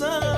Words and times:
emoção. 0.00 0.37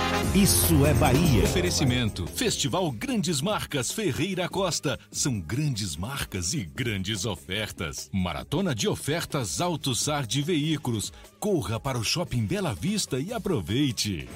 Isso 0.35 0.85
é 0.85 0.93
Bahia. 0.93 1.43
Oferecimento. 1.43 2.25
Festival 2.25 2.89
Grandes 2.91 3.41
Marcas 3.41 3.91
Ferreira 3.91 4.47
Costa. 4.47 4.97
São 5.11 5.41
grandes 5.41 5.97
marcas 5.97 6.53
e 6.53 6.63
grandes 6.63 7.25
ofertas. 7.25 8.09
Maratona 8.13 8.73
de 8.73 8.87
ofertas 8.87 9.59
Auto 9.59 9.93
Sar 9.93 10.25
de 10.25 10.41
Veículos. 10.41 11.11
Corra 11.37 11.81
para 11.81 11.97
o 11.97 12.03
Shopping 12.03 12.45
Bela 12.45 12.73
Vista 12.73 13.19
e 13.19 13.33
aproveite. 13.33 14.29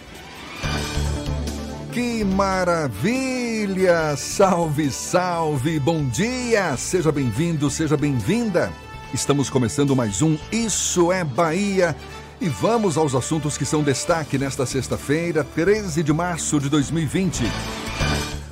Que 1.94 2.26
maravilha! 2.26 4.18
Salve, 4.18 4.92
salve! 4.92 5.80
Bom 5.80 6.10
dia! 6.10 6.76
Seja 6.76 7.10
bem-vindo, 7.10 7.70
seja 7.70 7.96
bem-vinda! 7.96 8.70
Estamos 9.14 9.50
começando 9.50 9.96
mais 9.96 10.22
um 10.22 10.38
Isso 10.52 11.10
é 11.10 11.24
Bahia. 11.24 11.96
E 12.40 12.50
vamos 12.50 12.98
aos 12.98 13.16
assuntos 13.16 13.58
que 13.58 13.64
são 13.64 13.82
destaque 13.82 14.38
nesta 14.38 14.66
sexta-feira, 14.66 15.42
13 15.42 16.04
de 16.04 16.12
março 16.12 16.60
de 16.60 16.68
2020. 16.70 17.46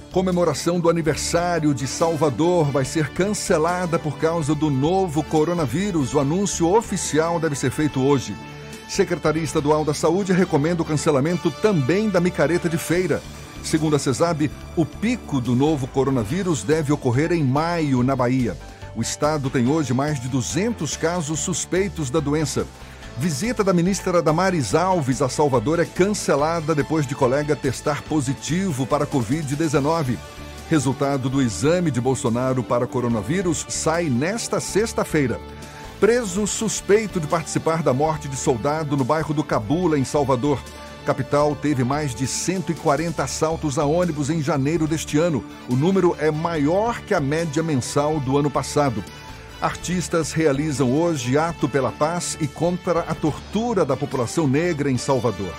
Comemoração 0.09 0.80
do 0.80 0.90
aniversário 0.90 1.73
de 1.73 1.86
Salvador 1.86 2.72
vai 2.72 2.86
ser 2.86 3.09
cancelada 3.09 4.00
por 4.00 4.17
causa 4.17 4.56
do 4.56 4.70
novo 4.70 5.22
coronavírus. 5.22 6.14
O 6.14 6.20
anúncio 6.22 6.73
oficial 6.73 7.42
deve 7.42 7.56
ser 7.56 7.72
feito 7.72 8.02
hoje. 8.02 8.34
Secretaria 8.88 9.44
Estadual 9.44 9.84
da 9.84 9.94
Saúde 9.94 10.31
recomenda 10.31 10.81
o 10.81 10.86
cancelamento 10.86 11.52
também 11.52 12.09
da 12.09 12.22
micareta 12.22 12.70
de 12.70 12.78
feira. 12.78 13.22
Segundo 13.64 13.97
a 13.97 14.00
CESAB, 14.00 14.50
o 14.78 14.86
pico 14.86 15.41
do 15.41 15.56
novo 15.56 15.88
coronavírus 15.88 16.63
deve 16.63 16.94
ocorrer 16.94 17.34
em 17.34 17.44
maio 17.44 18.02
na 18.02 18.16
Bahia. 18.16 18.56
O 18.96 19.02
estado 19.02 19.50
tem 19.50 19.68
hoje 19.68 19.94
mais 19.94 20.22
de 20.22 20.30
200 20.30 20.96
casos 20.96 21.40
suspeitos 21.40 22.09
da 22.09 22.19
doença. 22.19 22.66
Visita 23.18 23.63
da 23.63 23.72
ministra 23.72 24.24
Damares 24.24 24.74
Alves 24.74 25.22
a 25.22 25.29
Salvador 25.29 25.79
é 25.79 25.85
cancelada 25.85 26.74
depois 26.74 27.06
de 27.06 27.13
colega 27.13 27.56
testar 27.56 28.01
positivo 28.01 28.88
para 28.88 29.06
Covid-19. 29.06 30.18
Resultado 30.68 31.29
do 31.29 31.40
exame 31.40 31.91
de 31.91 32.01
Bolsonaro 32.01 32.63
para 32.63 32.88
coronavírus 32.88 33.68
sai 33.69 34.09
nesta 34.09 34.59
sexta-feira. 34.59 35.40
Preso 36.00 36.47
suspeito 36.47 37.19
de 37.19 37.28
participar 37.28 37.84
da 37.84 37.94
morte 37.94 38.28
de 38.28 38.35
soldado 38.35 38.97
no 38.97 39.03
bairro 39.03 39.34
do 39.34 39.44
Cabula, 39.44 39.97
em 39.97 40.03
Salvador. 40.03 40.59
Capital 41.06 41.56
teve 41.56 41.84
mais 41.84 42.16
de 42.16 42.25
140 42.25 43.24
assaltos 43.24 43.78
a 43.78 43.85
ônibus 43.85 44.31
em 44.31 44.41
janeiro 44.41 44.88
deste 44.88 45.19
ano. 45.19 45.44
O 45.69 45.75
número 45.75 46.16
é 46.19 46.31
maior 46.31 47.00
que 47.01 47.13
a 47.13 47.19
média 47.19 47.62
mensal 47.62 48.19
do 48.19 48.38
ano 48.40 48.50
passado. 48.50 49.03
Artistas 49.63 50.34
realizam 50.34 50.91
hoje 50.91 51.38
ato 51.38 51.69
pela 51.69 51.90
paz 51.90 52.38
e 52.41 52.47
contra 52.47 53.00
a 53.00 53.16
tortura 53.16 53.85
da 53.85 53.96
população 53.96 54.46
negra 54.46 54.91
em 54.91 54.97
Salvador. 54.97 55.53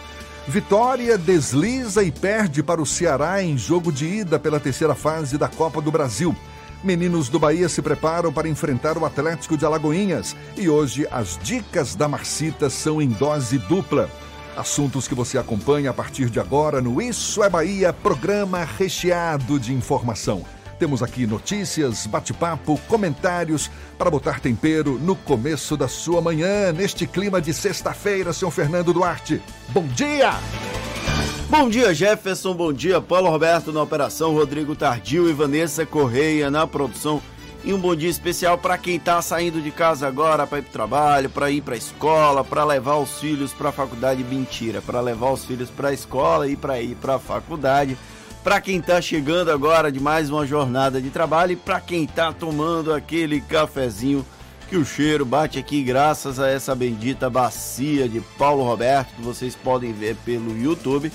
Vitória 0.46 1.16
desliza 1.16 2.02
e 2.02 2.12
perde 2.12 2.62
para 2.62 2.82
o 2.82 2.84
Ceará 2.84 3.42
em 3.42 3.56
jogo 3.56 3.90
de 3.90 4.04
ida 4.04 4.38
pela 4.38 4.60
terceira 4.60 4.94
fase 4.94 5.38
da 5.38 5.48
Copa 5.48 5.80
do 5.80 5.90
Brasil. 5.90 6.36
Meninos 6.82 7.30
do 7.30 7.38
Bahia 7.38 7.66
se 7.66 7.80
preparam 7.80 8.30
para 8.30 8.46
enfrentar 8.46 8.98
o 8.98 9.06
Atlético 9.06 9.56
de 9.56 9.64
Alagoinhas 9.64 10.36
e 10.54 10.68
hoje 10.68 11.08
as 11.10 11.38
dicas 11.42 11.94
da 11.94 12.06
Marcita 12.06 12.68
são 12.68 13.00
em 13.00 13.08
dose 13.08 13.56
dupla. 13.56 14.10
Assuntos 14.54 15.08
que 15.08 15.14
você 15.14 15.38
acompanha 15.38 15.88
a 15.88 15.94
partir 15.94 16.28
de 16.28 16.38
agora 16.38 16.82
no 16.82 17.00
Isso 17.00 17.42
é 17.42 17.48
Bahia, 17.48 17.90
programa 17.90 18.64
recheado 18.64 19.58
de 19.58 19.72
informação. 19.72 20.44
Temos 20.78 21.02
aqui 21.02 21.26
notícias, 21.26 22.06
bate-papo, 22.06 22.78
comentários 22.88 23.70
para 23.96 24.10
botar 24.10 24.40
tempero 24.40 24.98
no 24.98 25.14
começo 25.14 25.76
da 25.76 25.86
sua 25.86 26.20
manhã, 26.20 26.72
neste 26.72 27.06
clima 27.06 27.40
de 27.40 27.54
sexta-feira, 27.54 28.32
senhor 28.32 28.50
Fernando 28.50 28.92
Duarte. 28.92 29.40
Bom 29.68 29.86
dia! 29.86 30.32
Bom 31.48 31.68
dia, 31.68 31.94
Jefferson. 31.94 32.54
Bom 32.54 32.72
dia, 32.72 33.00
Paulo 33.00 33.30
Roberto 33.30 33.72
na 33.72 33.82
operação, 33.82 34.32
Rodrigo 34.32 34.74
Tardio 34.74 35.28
e 35.28 35.32
Vanessa 35.32 35.86
Correia 35.86 36.50
na 36.50 36.66
produção. 36.66 37.22
E 37.62 37.72
um 37.72 37.78
bom 37.78 37.94
dia 37.94 38.10
especial 38.10 38.58
para 38.58 38.76
quem 38.76 38.96
está 38.96 39.22
saindo 39.22 39.60
de 39.60 39.70
casa 39.70 40.06
agora 40.08 40.46
para 40.46 40.58
ir 40.58 40.62
para 40.62 40.68
o 40.68 40.72
trabalho, 40.72 41.30
para 41.30 41.50
ir 41.50 41.62
para 41.62 41.74
a 41.74 41.78
escola, 41.78 42.42
para 42.42 42.64
levar 42.64 42.96
os 42.96 43.20
filhos 43.20 43.52
para 43.52 43.68
a 43.68 43.72
faculdade. 43.72 44.24
Mentira, 44.24 44.82
para 44.82 45.00
levar 45.00 45.30
os 45.30 45.44
filhos 45.44 45.70
para 45.70 45.88
a 45.88 45.92
escola 45.92 46.48
e 46.48 46.56
para 46.56 46.80
ir 46.80 46.96
para 46.96 47.14
a 47.14 47.18
faculdade 47.18 47.96
para 48.44 48.60
quem 48.60 48.76
está 48.76 49.00
chegando 49.00 49.50
agora 49.50 49.90
de 49.90 49.98
mais 49.98 50.28
uma 50.28 50.46
jornada 50.46 51.00
de 51.00 51.08
trabalho 51.08 51.52
e 51.52 51.56
para 51.56 51.80
quem 51.80 52.04
está 52.04 52.30
tomando 52.30 52.92
aquele 52.92 53.40
cafezinho 53.40 54.24
que 54.68 54.76
o 54.76 54.84
cheiro 54.84 55.24
bate 55.24 55.58
aqui 55.58 55.82
graças 55.82 56.38
a 56.38 56.50
essa 56.50 56.74
bendita 56.74 57.30
bacia 57.30 58.06
de 58.06 58.20
Paulo 58.36 58.62
Roberto 58.62 59.14
que 59.16 59.22
vocês 59.22 59.56
podem 59.56 59.94
ver 59.94 60.14
pelo 60.26 60.54
YouTube. 60.58 61.10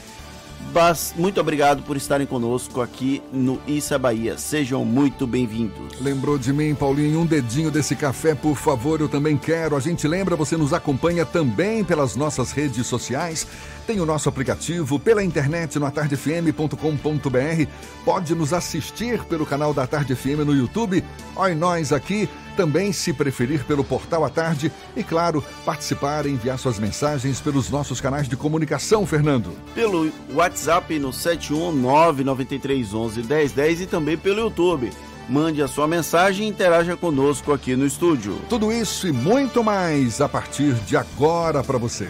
Muito 1.16 1.42
obrigado 1.42 1.84
por 1.84 1.98
estarem 1.98 2.28
conosco 2.28 2.80
aqui 2.80 3.22
no 3.34 3.60
Issa 3.68 3.98
Bahia. 3.98 4.38
Sejam 4.38 4.86
muito 4.86 5.26
bem-vindos. 5.26 6.00
Lembrou 6.00 6.38
de 6.38 6.54
mim, 6.54 6.76
Paulinho? 6.76 7.22
Um 7.22 7.26
dedinho 7.26 7.72
desse 7.72 7.96
café, 7.96 8.36
por 8.36 8.56
favor, 8.56 9.02
eu 9.02 9.10
também 9.10 9.36
quero. 9.36 9.76
A 9.76 9.80
gente 9.80 10.08
lembra, 10.08 10.36
você 10.36 10.56
nos 10.56 10.72
acompanha 10.72 11.26
também 11.26 11.84
pelas 11.84 12.16
nossas 12.16 12.52
redes 12.52 12.86
sociais. 12.86 13.48
Tem 13.88 14.00
o 14.00 14.06
nosso 14.06 14.30
aplicativo 14.30 15.00
pela 15.00 15.24
internet 15.24 15.80
no 15.80 15.86
atardefm.com.br. 15.86 17.66
Pode 18.06 18.36
nos 18.36 18.54
assistir 18.54 19.24
pelo 19.26 19.46
canal 19.46 19.74
da 19.74 19.88
Tarde 19.88 20.16
FM 20.16 20.46
no 20.46 20.56
YouTube. 20.56 21.04
Olha 21.36 21.56
nós 21.56 21.92
aqui 21.92 22.30
também, 22.60 22.92
se 22.92 23.14
preferir, 23.14 23.64
pelo 23.64 23.86
Portal 23.86 24.26
à 24.26 24.30
Tarde 24.30 24.70
e, 24.94 25.02
claro, 25.02 25.42
participar 25.64 26.26
e 26.26 26.32
enviar 26.32 26.60
suas 26.60 26.78
mensagens 26.78 27.40
pelos 27.40 27.70
nossos 27.70 28.02
canais 28.02 28.28
de 28.28 28.36
comunicação, 28.36 29.06
Fernando. 29.06 29.54
Pelo 29.74 30.12
WhatsApp 30.34 31.00
no 31.00 31.12
71993111010 31.12 33.84
e 33.84 33.86
também 33.86 34.18
pelo 34.18 34.42
YouTube. 34.42 34.92
Mande 35.30 35.62
a 35.62 35.70
sua 35.70 35.88
mensagem 35.88 36.48
e 36.48 36.50
interaja 36.50 36.98
conosco 36.98 37.54
aqui 37.54 37.78
no 37.78 37.86
estúdio. 37.86 38.38
Tudo 38.50 38.74
isso 38.74 39.08
e 39.08 39.14
muito 39.14 39.64
mais 39.64 40.20
a 40.20 40.28
partir 40.28 40.74
de 40.74 40.98
agora 40.98 41.64
para 41.64 41.78
você. 41.78 42.10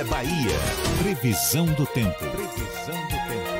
É 0.00 0.04
Bahia. 0.04 0.58
Previsão 1.02 1.66
do 1.66 1.84
tempo. 1.84 2.16
Previsão 2.18 2.96
do 3.02 3.16
tempo. 3.28 3.50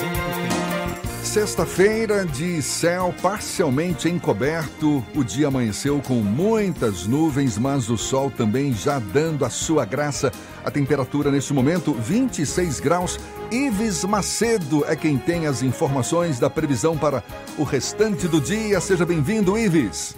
Tempo. 0.00 1.22
Sexta-feira 1.22 2.26
de 2.26 2.60
céu 2.60 3.14
parcialmente 3.22 4.08
encoberto. 4.08 5.04
O 5.14 5.22
dia 5.22 5.46
amanheceu 5.46 6.02
com 6.04 6.16
muitas 6.16 7.06
nuvens, 7.06 7.58
mas 7.58 7.88
o 7.88 7.96
sol 7.96 8.28
também 8.28 8.72
já 8.72 8.98
dando 8.98 9.44
a 9.44 9.50
sua 9.50 9.84
graça. 9.84 10.32
A 10.64 10.70
temperatura 10.70 11.30
neste 11.30 11.52
momento 11.52 11.94
26 11.94 12.80
graus. 12.80 13.20
Ives 13.52 14.04
Macedo 14.04 14.84
é 14.86 14.96
quem 14.96 15.16
tem 15.16 15.46
as 15.46 15.62
informações 15.62 16.40
da 16.40 16.50
previsão 16.50 16.98
para 16.98 17.22
o 17.56 17.62
restante 17.62 18.26
do 18.26 18.40
dia. 18.40 18.80
Seja 18.80 19.06
bem-vindo, 19.06 19.56
Ives. 19.56 20.16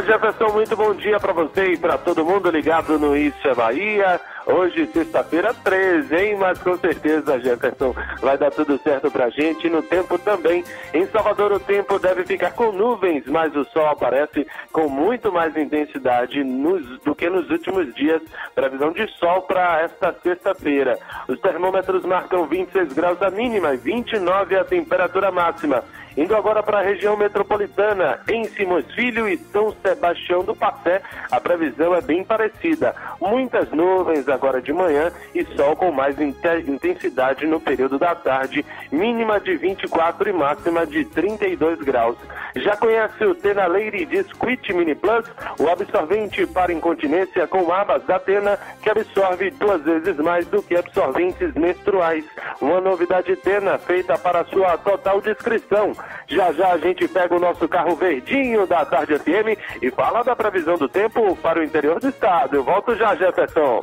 Jefferson, 0.00 0.48
muito 0.52 0.74
bom 0.74 0.94
dia 0.94 1.20
para 1.20 1.34
você 1.34 1.72
e 1.72 1.76
para 1.76 1.98
todo 1.98 2.24
mundo 2.24 2.50
ligado 2.50 2.98
no 2.98 3.14
Isso 3.14 3.46
é 3.46 3.54
Bahia. 3.54 4.18
Hoje, 4.46 4.86
sexta-feira 4.86 5.52
13, 5.52 6.16
hein? 6.16 6.36
Mas 6.36 6.58
com 6.58 6.76
certeza, 6.78 7.38
Jefferson, 7.38 7.94
vai 8.20 8.38
dar 8.38 8.50
tudo 8.50 8.78
certo 8.78 9.10
pra 9.10 9.28
gente. 9.28 9.68
No 9.68 9.82
tempo 9.82 10.18
também. 10.18 10.64
Em 10.94 11.06
Salvador, 11.06 11.52
o 11.52 11.60
tempo 11.60 11.98
deve 11.98 12.24
ficar 12.24 12.52
com 12.52 12.72
nuvens, 12.72 13.24
mas 13.26 13.54
o 13.54 13.64
sol 13.66 13.86
aparece 13.86 14.46
com 14.72 14.88
muito 14.88 15.30
mais 15.30 15.54
intensidade 15.56 16.42
nos, 16.42 16.98
do 17.00 17.14
que 17.14 17.28
nos 17.28 17.48
últimos 17.50 17.94
dias. 17.94 18.22
Previsão 18.54 18.92
de 18.92 19.06
sol 19.18 19.42
para 19.42 19.82
esta 19.82 20.14
sexta-feira. 20.22 20.98
Os 21.28 21.38
termômetros 21.38 22.04
marcam 22.04 22.46
26 22.46 22.94
graus 22.94 23.20
a 23.20 23.30
mínima 23.30 23.74
e 23.74 23.76
29 23.76 24.56
a 24.56 24.64
temperatura 24.64 25.30
máxima. 25.30 25.84
Indo 26.16 26.36
agora 26.36 26.62
para 26.62 26.80
a 26.80 26.82
região 26.82 27.16
metropolitana, 27.16 28.20
em 28.28 28.44
Simões 28.44 28.84
Filho 28.94 29.26
e 29.28 29.38
São 29.50 29.74
Sebastião 29.82 30.44
do 30.44 30.54
Passé, 30.54 31.00
a 31.30 31.40
previsão 31.40 31.94
é 31.94 32.00
bem 32.00 32.22
parecida. 32.22 32.94
Muitas 33.20 33.70
nuvens 33.70 34.28
agora 34.28 34.60
de 34.60 34.72
manhã 34.72 35.10
e 35.34 35.44
sol 35.56 35.74
com 35.74 35.90
mais 35.90 36.16
intensidade 36.20 37.46
no 37.46 37.58
período 37.58 37.98
da 37.98 38.14
tarde, 38.14 38.64
mínima 38.90 39.40
de 39.40 39.56
24 39.56 40.28
e 40.28 40.32
máxima 40.32 40.86
de 40.86 41.04
32 41.06 41.78
graus. 41.78 42.16
Já 42.56 42.76
conhece 42.76 43.24
o 43.24 43.34
Tena 43.34 43.66
Lady 43.66 44.04
Disquit 44.04 44.72
Mini 44.72 44.94
Plus, 44.94 45.24
o 45.58 45.68
absorvente 45.68 46.46
para 46.46 46.72
incontinência 46.72 47.46
com 47.46 47.72
abas 47.72 48.04
da 48.04 48.18
Tena, 48.18 48.58
que 48.82 48.90
absorve 48.90 49.50
duas 49.52 49.82
vezes 49.82 50.16
mais 50.18 50.46
do 50.46 50.62
que 50.62 50.76
absorventes 50.76 51.52
menstruais. 51.54 52.24
Uma 52.60 52.80
novidade 52.80 53.34
Tena 53.36 53.78
feita 53.78 54.18
para 54.18 54.44
sua 54.46 54.76
total 54.78 55.20
descrição. 55.20 55.92
Já 56.28 56.52
já 56.52 56.72
a 56.72 56.78
gente 56.78 57.08
pega 57.08 57.34
o 57.34 57.40
nosso 57.40 57.68
carro 57.68 57.96
verdinho 57.96 58.66
da 58.66 58.84
Tarde 58.84 59.18
FM 59.18 59.58
e 59.80 59.90
fala 59.90 60.22
da 60.22 60.36
previsão 60.36 60.76
do 60.76 60.88
tempo 60.88 61.36
para 61.36 61.60
o 61.60 61.62
interior 61.62 62.00
do 62.00 62.08
estado. 62.08 62.56
Eu 62.56 62.64
volto 62.64 62.94
já, 62.96 63.14
Jefferson. 63.14 63.82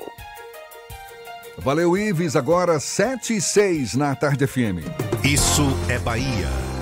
Valeu, 1.58 1.98
Ives. 1.98 2.36
Agora 2.36 2.80
7 2.80 3.36
e 3.36 3.42
6 3.42 3.96
na 3.96 4.16
Tarde 4.16 4.48
FM. 4.48 4.86
Isso 5.24 5.64
é 5.90 6.00
Bahia. 6.00 6.79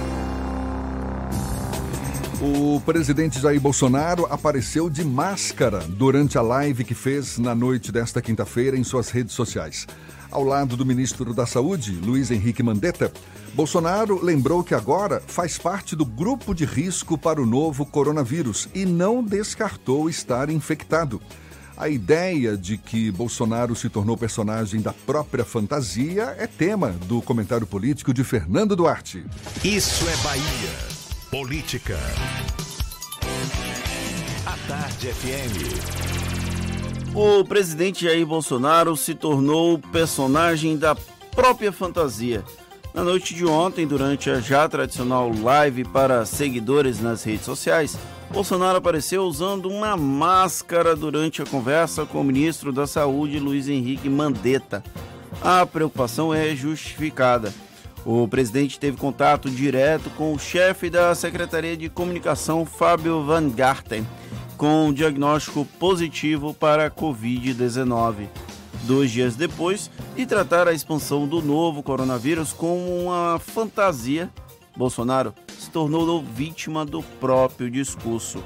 O 2.39 2.79
presidente 2.81 3.39
Jair 3.39 3.59
Bolsonaro 3.59 4.27
apareceu 4.29 4.91
de 4.91 5.03
máscara 5.03 5.79
durante 5.79 6.37
a 6.37 6.41
live 6.41 6.83
que 6.83 6.93
fez 6.93 7.39
na 7.39 7.55
noite 7.55 7.91
desta 7.91 8.21
quinta-feira 8.21 8.77
em 8.77 8.83
suas 8.83 9.09
redes 9.09 9.33
sociais. 9.33 9.87
Ao 10.29 10.43
lado 10.43 10.77
do 10.77 10.85
ministro 10.85 11.33
da 11.33 11.47
Saúde, 11.47 11.93
Luiz 11.93 12.29
Henrique 12.29 12.61
Mandetta, 12.61 13.11
Bolsonaro 13.55 14.23
lembrou 14.23 14.63
que 14.63 14.75
agora 14.75 15.19
faz 15.25 15.57
parte 15.57 15.95
do 15.95 16.05
grupo 16.05 16.53
de 16.53 16.63
risco 16.63 17.17
para 17.17 17.41
o 17.41 17.45
novo 17.45 17.87
coronavírus 17.87 18.69
e 18.75 18.85
não 18.85 19.23
descartou 19.23 20.07
estar 20.07 20.47
infectado. 20.51 21.19
A 21.75 21.89
ideia 21.89 22.55
de 22.55 22.77
que 22.77 23.09
Bolsonaro 23.09 23.75
se 23.75 23.89
tornou 23.89 24.15
personagem 24.15 24.79
da 24.79 24.93
própria 24.93 25.43
fantasia 25.43 26.35
é 26.37 26.45
tema 26.45 26.89
do 27.07 27.19
comentário 27.19 27.65
político 27.65 28.13
de 28.13 28.23
Fernando 28.23 28.75
Duarte. 28.75 29.25
Isso 29.63 30.07
é 30.07 30.15
Bahia. 30.17 30.96
Política. 31.29 31.99
A 34.45 34.55
Tarde 34.65 35.09
FM. 35.09 37.13
O 37.13 37.43
presidente 37.43 38.05
Jair 38.05 38.25
Bolsonaro 38.25 38.95
se 38.95 39.13
tornou 39.13 39.77
personagem 39.77 40.77
da 40.77 40.95
própria 41.35 41.73
fantasia. 41.73 42.45
Na 42.93 43.03
noite 43.03 43.35
de 43.35 43.45
ontem, 43.45 43.85
durante 43.85 44.29
a 44.29 44.39
já 44.39 44.69
tradicional 44.69 45.29
live 45.29 45.83
para 45.83 46.25
seguidores 46.25 47.01
nas 47.01 47.25
redes 47.25 47.43
sociais, 47.43 47.97
Bolsonaro 48.31 48.77
apareceu 48.77 49.23
usando 49.23 49.69
uma 49.69 49.97
máscara 49.97 50.95
durante 50.95 51.41
a 51.41 51.45
conversa 51.45 52.05
com 52.05 52.21
o 52.21 52.23
ministro 52.23 52.71
da 52.71 52.87
Saúde, 52.87 53.37
Luiz 53.37 53.67
Henrique 53.67 54.07
Mandetta. 54.07 54.81
A 55.41 55.65
preocupação 55.65 56.33
é 56.33 56.55
justificada. 56.55 57.53
O 58.09 58.25
presidente 58.25 58.79
teve 58.79 58.95
contato 58.95 59.49
direto 59.49 60.09
com 60.11 60.33
o 60.33 60.39
chefe 60.39 60.89
da 60.89 61.13
Secretaria 61.13 61.75
de 61.75 61.89
Comunicação, 61.89 62.65
Fábio 62.65 63.21
Van 63.25 63.49
Garten, 63.49 64.07
com 64.55 64.87
um 64.87 64.93
diagnóstico 64.93 65.65
positivo 65.77 66.53
para 66.53 66.85
a 66.85 66.89
Covid-19 66.89 68.29
dois 68.83 69.11
dias 69.11 69.35
depois 69.35 69.91
de 70.15 70.25
tratar 70.25 70.69
a 70.69 70.73
expansão 70.73 71.27
do 71.27 71.41
novo 71.41 71.83
coronavírus 71.83 72.53
como 72.53 72.97
uma 72.97 73.37
fantasia, 73.39 74.29
Bolsonaro 74.77 75.33
se 75.59 75.69
tornou 75.69 76.23
vítima 76.23 76.85
do 76.85 77.03
próprio 77.03 77.69
discurso. 77.69 78.41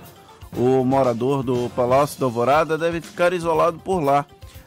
O 0.57 0.83
morador 0.83 1.43
do 1.43 1.69
Palácio 1.75 2.19
da 2.19 2.25
Alvorada 2.25 2.79
deve 2.79 2.99
ficar 2.99 3.31
isolado 3.31 3.77
por 3.77 4.01
lá. 4.01 4.25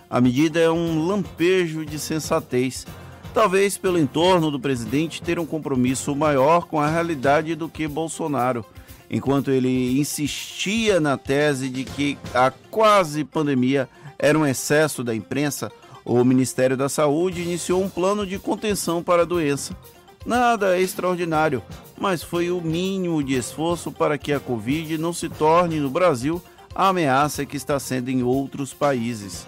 A 0.09 0.21
medida 0.21 0.61
é 0.61 0.71
um 0.71 1.05
lampejo 1.05 1.85
de 1.85 1.99
sensatez, 1.99 2.87
talvez 3.35 3.77
pelo 3.77 3.99
entorno 3.99 4.49
do 4.49 4.61
presidente 4.61 5.21
ter 5.21 5.41
um 5.41 5.45
compromisso 5.45 6.15
maior 6.15 6.67
com 6.67 6.81
a 6.81 6.89
realidade 6.89 7.57
do 7.57 7.69
que 7.69 7.89
Bolsonaro, 7.89 8.65
enquanto 9.11 9.51
ele 9.51 9.99
insistia 9.99 11.01
na 11.01 11.19
tese 11.19 11.69
de 11.69 11.83
que 11.83 12.17
a 12.33 12.53
quase 12.71 13.25
pandemia 13.25 13.89
era 14.17 14.39
um 14.39 14.47
excesso 14.47 15.03
da 15.03 15.13
imprensa, 15.13 15.71
o 16.05 16.23
Ministério 16.23 16.77
da 16.77 16.89
Saúde 16.89 17.43
iniciou 17.43 17.83
um 17.83 17.89
plano 17.89 18.25
de 18.25 18.39
contenção 18.39 19.03
para 19.03 19.23
a 19.23 19.27
doença. 19.27 19.77
Nada 20.25 20.79
extraordinário, 20.79 21.61
mas 21.99 22.23
foi 22.23 22.53
o 22.53 22.61
mínimo 22.61 23.23
de 23.23 23.35
esforço 23.35 23.91
para 23.91 24.17
que 24.17 24.33
a 24.33 24.39
Covid 24.39 24.97
não 24.97 25.13
se 25.13 25.29
torne 25.29 25.81
no 25.81 25.91
Brasil 25.91 26.41
a 26.73 26.89
ameaça 26.89 27.45
que 27.45 27.57
está 27.57 27.81
sendo 27.81 28.11
em 28.11 28.23
outros 28.23 28.73
países. 28.73 29.45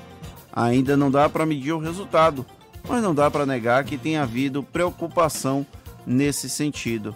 Ainda 0.53 0.97
não 0.97 1.11
dá 1.11 1.29
para 1.29 1.47
medir 1.47 1.73
o 1.73 1.79
resultado, 1.79 2.45
mas 2.89 3.03
não 3.03 3.15
dá 3.15 3.31
para 3.31 3.47
negar 3.47 3.85
que 3.85 3.99
tem 3.99 4.17
havido 4.17 4.63
preocupação 4.63 5.67
nesse 6.07 6.49
sentido. 6.49 7.15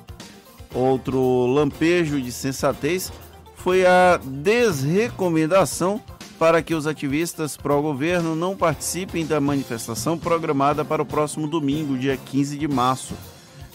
Outro 0.74 1.46
lampejo 1.46 2.20
de 2.20 2.30
sensatez 2.30 3.12
foi 3.56 3.84
a 3.84 4.20
desrecomendação 4.24 6.00
para 6.38 6.62
que 6.62 6.74
os 6.74 6.86
ativistas 6.86 7.56
pró-governo 7.56 8.34
não 8.34 8.56
participem 8.56 9.26
da 9.26 9.40
manifestação 9.40 10.16
programada 10.16 10.84
para 10.84 11.02
o 11.02 11.06
próximo 11.06 11.46
domingo, 11.46 11.98
dia 11.98 12.16
15 12.16 12.56
de 12.56 12.66
março. 12.66 13.14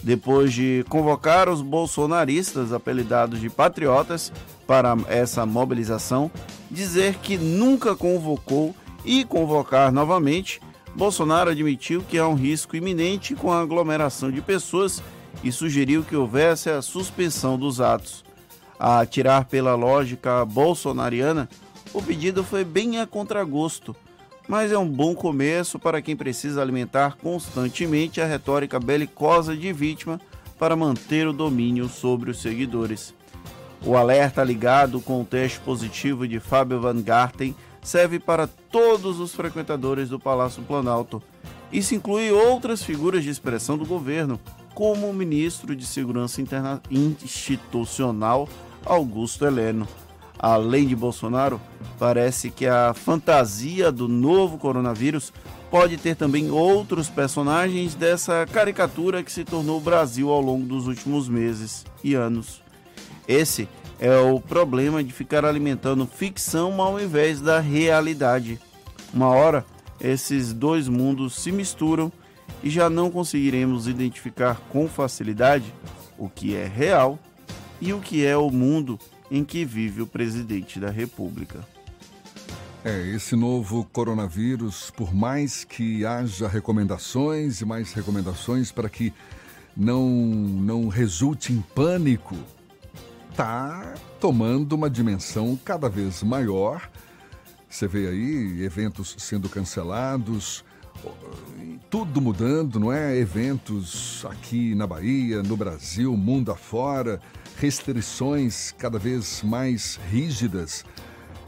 Depois 0.02 0.52
de 0.52 0.84
convocar 0.88 1.48
os 1.48 1.62
bolsonaristas, 1.62 2.72
apelidados 2.72 3.40
de 3.40 3.48
patriotas, 3.48 4.32
para 4.66 4.96
essa 5.08 5.46
mobilização, 5.46 6.30
dizer 6.70 7.14
que 7.16 7.38
nunca 7.38 7.94
convocou 7.94 8.74
e 9.04 9.24
convocar 9.24 9.92
novamente, 9.92 10.60
Bolsonaro 10.96 11.50
admitiu 11.50 12.02
que 12.02 12.16
há 12.16 12.26
um 12.26 12.34
risco 12.34 12.74
iminente 12.74 13.34
com 13.34 13.52
a 13.52 13.60
aglomeração 13.60 14.30
de 14.30 14.40
pessoas 14.40 15.02
e 15.44 15.52
sugeriu 15.52 16.02
que 16.02 16.16
houvesse 16.16 16.70
a 16.70 16.80
suspensão 16.80 17.58
dos 17.58 17.82
atos. 17.82 18.24
A 18.80 19.04
tirar 19.04 19.44
pela 19.44 19.74
lógica 19.74 20.42
bolsonariana, 20.46 21.50
o 21.92 22.02
pedido 22.02 22.42
foi 22.42 22.64
bem 22.64 22.98
a 22.98 23.06
contragosto, 23.06 23.94
mas 24.48 24.72
é 24.72 24.78
um 24.78 24.88
bom 24.88 25.14
começo 25.14 25.78
para 25.78 26.00
quem 26.00 26.16
precisa 26.16 26.62
alimentar 26.62 27.18
constantemente 27.18 28.18
a 28.22 28.26
retórica 28.26 28.80
belicosa 28.80 29.54
de 29.54 29.74
vítima 29.74 30.18
para 30.58 30.74
manter 30.74 31.28
o 31.28 31.32
domínio 31.32 31.90
sobre 31.90 32.30
os 32.30 32.40
seguidores. 32.40 33.14
O 33.84 33.98
alerta 33.98 34.42
ligado 34.42 35.02
com 35.02 35.20
o 35.20 35.26
teste 35.26 35.60
positivo 35.60 36.26
de 36.26 36.40
Fábio 36.40 36.80
Van 36.80 37.02
Garten 37.02 37.54
serve 37.86 38.18
para 38.18 38.48
todos 38.48 39.20
os 39.20 39.32
frequentadores 39.32 40.08
do 40.08 40.18
Palácio 40.18 40.60
Planalto. 40.64 41.22
Isso 41.72 41.94
inclui 41.94 42.32
outras 42.32 42.82
figuras 42.82 43.22
de 43.22 43.30
expressão 43.30 43.78
do 43.78 43.86
governo, 43.86 44.40
como 44.74 45.08
o 45.08 45.14
ministro 45.14 45.74
de 45.74 45.86
Segurança 45.86 46.42
Interna 46.42 46.82
Institucional 46.90 48.48
Augusto 48.84 49.46
Heleno. 49.46 49.86
Além 50.36 50.86
de 50.86 50.96
Bolsonaro, 50.96 51.60
parece 51.96 52.50
que 52.50 52.66
a 52.66 52.92
fantasia 52.92 53.92
do 53.92 54.08
novo 54.08 54.58
coronavírus 54.58 55.32
pode 55.70 55.96
ter 55.96 56.16
também 56.16 56.50
outros 56.50 57.08
personagens 57.08 57.94
dessa 57.94 58.46
caricatura 58.46 59.22
que 59.22 59.32
se 59.32 59.44
tornou 59.44 59.78
o 59.78 59.80
Brasil 59.80 60.28
ao 60.30 60.40
longo 60.40 60.66
dos 60.66 60.88
últimos 60.88 61.28
meses 61.28 61.86
e 62.02 62.14
anos. 62.14 62.60
Esse 63.28 63.68
é 63.98 64.16
o 64.18 64.40
problema 64.40 65.02
de 65.02 65.12
ficar 65.12 65.44
alimentando 65.44 66.06
ficção 66.06 66.80
ao 66.80 67.00
invés 67.00 67.40
da 67.40 67.60
realidade. 67.60 68.60
Uma 69.12 69.28
hora, 69.28 69.64
esses 70.00 70.52
dois 70.52 70.88
mundos 70.88 71.34
se 71.34 71.50
misturam 71.50 72.12
e 72.62 72.70
já 72.70 72.90
não 72.90 73.10
conseguiremos 73.10 73.88
identificar 73.88 74.60
com 74.70 74.88
facilidade 74.88 75.72
o 76.18 76.28
que 76.28 76.54
é 76.54 76.66
real 76.66 77.18
e 77.80 77.92
o 77.92 78.00
que 78.00 78.24
é 78.24 78.36
o 78.36 78.50
mundo 78.50 78.98
em 79.30 79.44
que 79.44 79.64
vive 79.64 80.02
o 80.02 80.06
presidente 80.06 80.78
da 80.78 80.90
República. 80.90 81.60
É, 82.84 83.08
esse 83.08 83.34
novo 83.34 83.84
coronavírus, 83.92 84.92
por 84.92 85.12
mais 85.12 85.64
que 85.64 86.06
haja 86.06 86.46
recomendações 86.46 87.60
e 87.60 87.64
mais 87.64 87.92
recomendações 87.92 88.70
para 88.70 88.88
que 88.88 89.12
não, 89.76 90.08
não 90.08 90.86
resulte 90.86 91.52
em 91.52 91.60
pânico, 91.74 92.36
tá 93.36 93.94
tomando 94.18 94.72
uma 94.72 94.88
dimensão 94.88 95.58
cada 95.62 95.90
vez 95.90 96.22
maior. 96.22 96.90
Você 97.68 97.86
vê 97.86 98.08
aí 98.08 98.64
eventos 98.64 99.14
sendo 99.18 99.48
cancelados, 99.48 100.64
tudo 101.90 102.20
mudando, 102.22 102.80
não 102.80 102.90
é? 102.90 103.14
Eventos 103.16 104.24
aqui 104.30 104.74
na 104.74 104.86
Bahia, 104.86 105.42
no 105.42 105.54
Brasil, 105.54 106.16
mundo 106.16 106.50
afora, 106.50 107.20
restrições 107.58 108.72
cada 108.78 108.98
vez 108.98 109.42
mais 109.42 110.00
rígidas 110.10 110.82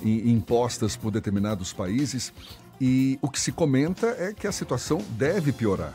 impostas 0.02 0.94
por 0.94 1.10
determinados 1.10 1.72
países. 1.72 2.34
E 2.78 3.18
o 3.22 3.30
que 3.30 3.40
se 3.40 3.50
comenta 3.50 4.08
é 4.18 4.34
que 4.34 4.46
a 4.46 4.52
situação 4.52 5.02
deve 5.12 5.52
piorar, 5.52 5.94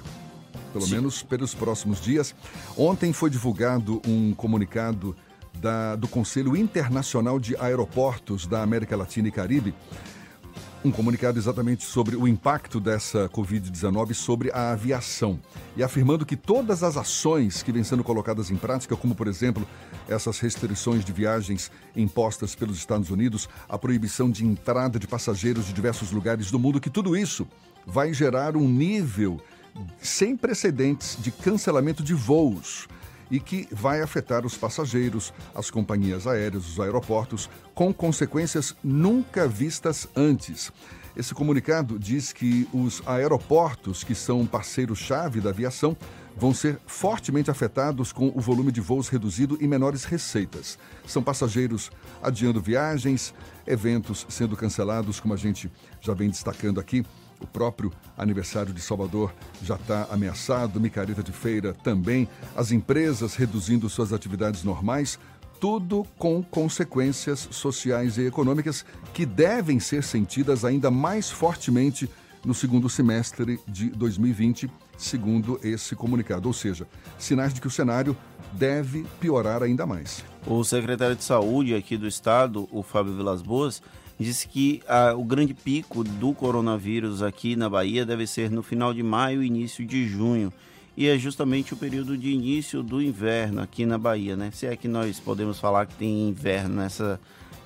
pelo 0.74 0.86
Sim. 0.86 0.96
menos 0.96 1.22
pelos 1.22 1.54
próximos 1.54 2.02
dias. 2.02 2.34
Ontem 2.76 3.14
foi 3.14 3.30
divulgado 3.30 4.02
um 4.08 4.34
comunicado 4.34 5.16
da, 5.60 5.96
do 5.96 6.08
Conselho 6.08 6.56
Internacional 6.56 7.40
de 7.40 7.56
Aeroportos 7.58 8.48
da 8.48 8.62
América 8.62 8.96
Latina 8.96 9.28
e 9.28 9.32
Caribe, 9.32 9.74
um 10.84 10.92
comunicado 10.92 11.40
exatamente 11.40 11.86
sobre 11.86 12.16
o 12.16 12.28
impacto 12.28 12.80
dessa 12.80 13.30
Covid-19 13.30 14.14
sobre 14.14 14.52
a 14.52 14.72
aviação. 14.72 15.40
E 15.78 15.84
afirmando 15.84 16.26
que 16.26 16.36
todas 16.36 16.84
as 16.84 16.98
ações 16.98 17.64
que 17.64 17.72
vêm 17.72 17.84
sendo 17.84 18.04
colocadas 18.04 18.52
em 18.52 18.58
prática, 18.58 18.96
como 18.98 19.16
por 19.16 19.28
exemplo 19.28 19.66
essas 20.10 20.40
restrições 20.40 21.06
de 21.06 21.14
viagens 21.14 21.72
impostas 21.96 22.54
pelos 22.54 22.78
Estados 22.78 23.10
Unidos, 23.10 23.48
a 23.70 23.78
proibição 23.78 24.30
de 24.30 24.46
entrada 24.46 25.00
de 25.00 25.08
passageiros 25.08 25.66
de 25.66 25.74
diversos 25.74 26.12
lugares 26.12 26.52
do 26.52 26.60
mundo, 26.60 26.82
que 26.82 26.90
tudo 26.90 27.16
isso 27.16 27.48
vai 27.86 28.14
gerar 28.14 28.58
um 28.58 28.68
nível 28.68 29.40
sem 30.02 30.36
precedentes 30.36 31.18
de 31.20 31.32
cancelamento 31.32 32.04
de 32.04 32.14
voos 32.14 32.88
e 33.34 33.40
que 33.40 33.68
vai 33.72 34.00
afetar 34.00 34.46
os 34.46 34.56
passageiros, 34.56 35.34
as 35.56 35.72
companhias 35.72 36.28
aéreas, 36.28 36.68
os 36.68 36.80
aeroportos, 36.80 37.50
com 37.74 37.92
consequências 37.92 38.76
nunca 38.84 39.48
vistas 39.48 40.08
antes. 40.16 40.72
Esse 41.18 41.34
comunicado 41.34 41.98
diz 41.98 42.32
que 42.32 42.70
os 42.72 43.02
aeroportos, 43.08 44.04
que 44.04 44.14
são 44.14 44.46
parceiros-chave 44.46 45.42
da 45.42 45.50
aviação, 45.50 45.98
vão 46.38 46.54
ser 46.54 46.80
fortemente 46.86 47.50
afetados 47.50 48.12
com 48.12 48.32
o 48.36 48.40
volume 48.40 48.72
de 48.72 48.82
voos 48.82 49.10
reduzido 49.10 49.58
e 49.60 49.68
menores 49.68 50.04
receitas. 50.04 50.78
São 51.08 51.24
passageiros 51.24 51.92
adiando 52.22 52.62
viagens, 52.62 53.34
eventos 53.66 54.28
sendo 54.30 54.56
cancelados, 54.56 55.20
como 55.20 55.34
a 55.34 55.38
gente 55.38 55.72
já 56.00 56.14
vem 56.14 56.30
destacando 56.30 56.80
aqui. 56.80 57.04
O 57.44 57.48
próprio 57.48 57.92
aniversário 58.18 58.74
de 58.74 58.82
Salvador 58.82 59.34
já 59.62 59.76
está 59.76 60.08
ameaçado, 60.10 60.80
micareta 60.80 61.22
de 61.22 61.32
feira 61.32 61.74
também, 61.84 62.28
as 62.56 62.72
empresas 62.72 63.36
reduzindo 63.36 63.90
suas 63.90 64.14
atividades 64.14 64.64
normais, 64.64 65.20
tudo 65.60 66.06
com 66.18 66.42
consequências 66.42 67.48
sociais 67.52 68.18
e 68.18 68.26
econômicas 68.26 68.86
que 69.14 69.26
devem 69.26 69.80
ser 69.80 70.04
sentidas 70.04 70.66
ainda 70.66 70.90
mais 70.90 71.30
fortemente 71.30 72.10
no 72.46 72.54
segundo 72.54 72.90
semestre 72.90 73.60
de 73.68 73.90
2020, 73.90 74.70
segundo 74.98 75.60
esse 75.64 75.96
comunicado. 75.96 76.48
Ou 76.48 76.54
seja, 76.54 76.88
sinais 77.18 77.54
de 77.54 77.62
que 77.62 77.68
o 77.68 77.72
cenário 77.72 78.16
deve 78.52 79.06
piorar 79.20 79.64
ainda 79.64 79.86
mais. 79.86 80.24
O 80.46 80.64
secretário 80.64 81.16
de 81.16 81.24
Saúde 81.24 81.74
aqui 81.74 81.98
do 81.98 82.08
estado, 82.08 82.68
o 82.72 82.84
Fábio 82.84 83.16
Vilas 83.16 83.42
Boas, 83.42 83.82
disse 84.20 84.48
que 84.48 84.82
ah, 84.88 85.14
o 85.16 85.24
grande 85.24 85.54
pico 85.54 86.04
do 86.04 86.34
coronavírus 86.34 87.22
aqui 87.22 87.56
na 87.56 87.70
Bahia 87.70 88.06
deve 88.06 88.28
ser 88.28 88.50
no 88.52 88.64
final 88.64 88.94
de 88.94 89.04
maio 89.04 89.44
e 89.44 89.48
início 89.48 89.86
de 89.86 90.08
junho. 90.08 90.52
E 90.96 91.08
é 91.08 91.18
justamente 91.18 91.74
o 91.74 91.78
período 91.78 92.16
de 92.16 92.30
início 92.30 92.84
do 92.84 93.02
inverno 93.02 93.62
aqui 93.62 93.86
na 93.86 93.98
Bahia, 93.98 94.38
né? 94.38 94.52
Se 94.54 94.68
é 94.68 94.76
que 94.76 94.88
nós 94.88 95.20
podemos 95.20 95.60
falar 95.60 95.88
que 95.88 95.96
tem 95.96 96.30
inverno 96.30 96.76
nessa 96.76 97.20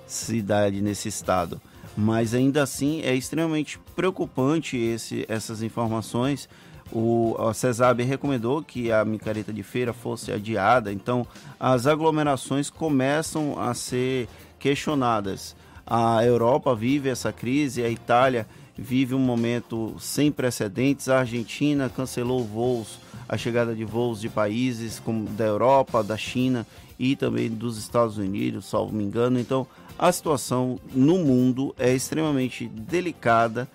cidade, 0.06 0.82
nesse 0.82 1.10
estado. 1.10 1.62
Mas 1.96 2.34
ainda 2.34 2.63
assim 2.63 3.01
é 3.01 3.13
extremamente 3.13 3.77
preocupante 3.96 4.77
esse, 4.77 5.25
essas 5.27 5.62
informações. 5.62 6.48
O, 6.89 7.36
a 7.38 7.54
CESAB 7.54 8.01
recomendou 8.04 8.63
que 8.63 8.92
a 8.94 9.04
micareta 9.04 9.51
de 9.51 9.62
feira 9.62 9.92
fosse 9.92 10.32
adiada, 10.32 10.94
então 10.94 11.27
as 11.60 11.86
aglomerações 11.86 12.70
começam 12.70 13.60
a 13.60 13.74
ser 13.74 14.30
questionadas. 14.58 15.54
A 15.89 16.22
Europa 16.25 16.75
vive 16.75 17.08
essa 17.08 17.32
crise, 17.32 17.82
a 17.82 17.89
Itália 17.89 18.46
vive 18.77 19.15
um 19.15 19.20
momento 19.20 19.96
sem 20.01 20.29
precedentes. 20.29 21.08
A 21.08 21.20
Argentina 21.20 21.89
cancelou 21.89 22.44
voos, 22.44 23.00
a 23.27 23.38
chegada 23.38 23.74
de 23.74 23.86
voos 23.86 24.20
de 24.20 24.27
países 24.27 25.00
como 25.00 25.25
da 25.29 25.46
Europa, 25.46 26.03
da 26.03 26.17
China 26.17 26.67
e 27.00 27.15
também 27.15 27.50
dos 27.50 27.77
Estados 27.77 28.17
Unidos, 28.17 28.65
salvo 28.65 28.94
me 28.94 29.03
engano. 29.03 29.39
Então, 29.39 29.65
a 29.98 30.12
situação 30.12 30.77
no 30.94 31.20
mundo 31.20 31.74
é 31.79 31.94
extremamente 31.94 32.67
delicada 32.67 33.65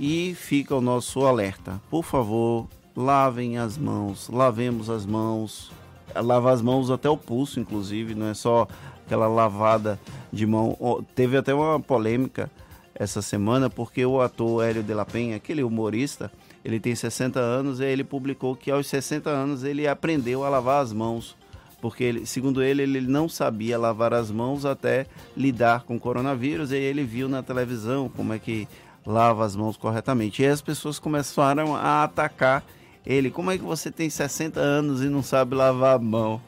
e 0.00 0.34
fica 0.34 0.74
o 0.74 0.80
nosso 0.80 1.26
alerta. 1.26 1.78
Por 1.90 2.02
favor, 2.02 2.66
lavem 2.96 3.58
as 3.58 3.76
mãos, 3.76 4.30
lavemos 4.30 4.88
as 4.88 5.04
mãos, 5.04 5.70
lavar 6.14 6.54
as 6.54 6.62
mãos 6.62 6.90
até 6.90 7.10
o 7.10 7.16
pulso, 7.16 7.60
inclusive, 7.60 8.14
não 8.14 8.26
é 8.26 8.34
só 8.34 8.66
aquela 9.08 9.26
lavada 9.26 9.98
de 10.30 10.46
mão. 10.46 10.76
Teve 11.14 11.38
até 11.38 11.54
uma 11.54 11.80
polêmica 11.80 12.50
essa 12.94 13.22
semana 13.22 13.70
porque 13.70 14.04
o 14.04 14.20
ator 14.20 14.62
Hélio 14.62 14.82
de 14.82 14.92
la 14.92 15.06
Penha, 15.06 15.36
aquele 15.36 15.62
humorista, 15.62 16.30
ele 16.62 16.78
tem 16.78 16.94
60 16.94 17.40
anos 17.40 17.80
e 17.80 17.84
ele 17.84 18.04
publicou 18.04 18.54
que 18.54 18.70
aos 18.70 18.86
60 18.86 19.30
anos 19.30 19.64
ele 19.64 19.88
aprendeu 19.88 20.44
a 20.44 20.50
lavar 20.50 20.82
as 20.82 20.92
mãos, 20.92 21.34
porque 21.80 22.04
ele, 22.04 22.26
segundo 22.26 22.62
ele, 22.62 22.82
ele 22.82 23.00
não 23.00 23.28
sabia 23.28 23.78
lavar 23.78 24.12
as 24.12 24.30
mãos 24.30 24.66
até 24.66 25.06
lidar 25.34 25.84
com 25.84 25.96
o 25.96 26.00
coronavírus 26.00 26.70
e 26.70 26.76
ele 26.76 27.04
viu 27.04 27.28
na 27.28 27.42
televisão 27.42 28.10
como 28.14 28.34
é 28.34 28.38
que 28.38 28.68
lava 29.06 29.42
as 29.42 29.56
mãos 29.56 29.76
corretamente. 29.78 30.42
E 30.42 30.46
as 30.46 30.60
pessoas 30.60 30.98
começaram 30.98 31.74
a 31.74 32.04
atacar 32.04 32.62
ele, 33.06 33.30
como 33.30 33.50
é 33.50 33.56
que 33.56 33.64
você 33.64 33.90
tem 33.90 34.10
60 34.10 34.60
anos 34.60 35.02
e 35.02 35.08
não 35.08 35.22
sabe 35.22 35.54
lavar 35.54 35.96
a 35.96 35.98
mão? 35.98 36.42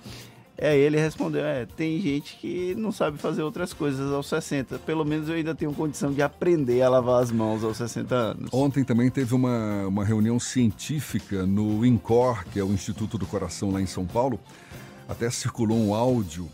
É, 0.61 0.76
ele 0.76 1.00
respondeu: 1.00 1.43
é, 1.43 1.64
tem 1.64 1.99
gente 2.02 2.37
que 2.37 2.75
não 2.75 2.93
sabe 2.93 3.17
fazer 3.17 3.43
outras 3.43 3.73
coisas 3.73 4.12
aos 4.12 4.29
60. 4.29 4.79
Pelo 4.81 5.07
menos 5.07 5.26
eu 5.29 5.35
ainda 5.35 5.55
tenho 5.55 5.73
condição 5.73 6.12
de 6.12 6.21
aprender 6.21 6.83
a 6.83 6.88
lavar 6.90 7.23
as 7.23 7.33
mãos 7.33 7.64
aos 7.64 7.79
60 7.79 8.14
anos. 8.14 8.50
Ontem 8.52 8.85
também 8.85 9.11
teve 9.11 9.35
uma, 9.35 9.87
uma 9.87 10.05
reunião 10.05 10.38
científica 10.38 11.47
no 11.47 11.85
INCOR, 11.85 12.45
que 12.52 12.61
é 12.61 12.62
o 12.62 12.73
Instituto 12.73 13.17
do 13.17 13.26
Coração 13.26 13.71
lá 13.71 13.81
em 13.81 13.87
São 13.87 14.05
Paulo. 14.05 14.38
Até 15.09 15.31
circulou 15.31 15.79
um 15.79 15.95
áudio 15.95 16.47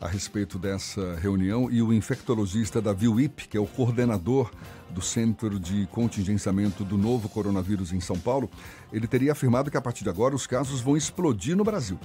a 0.00 0.08
respeito 0.08 0.58
dessa 0.58 1.16
reunião 1.16 1.70
e 1.70 1.82
o 1.82 1.92
infectologista 1.92 2.80
Davi 2.80 3.06
Wip, 3.06 3.48
que 3.48 3.56
é 3.56 3.60
o 3.60 3.66
coordenador 3.66 4.50
do 4.90 5.02
Centro 5.02 5.60
de 5.60 5.86
Contingenciamento 5.86 6.84
do 6.84 6.98
Novo 6.98 7.28
Coronavírus 7.28 7.92
em 7.92 8.00
São 8.00 8.18
Paulo, 8.18 8.50
ele 8.92 9.06
teria 9.06 9.32
afirmado 9.32 9.70
que 9.70 9.76
a 9.76 9.80
partir 9.80 10.02
de 10.02 10.10
agora 10.10 10.34
os 10.34 10.46
casos 10.46 10.80
vão 10.80 10.96
explodir 10.96 11.56
no 11.56 11.62
Brasil 11.62 11.98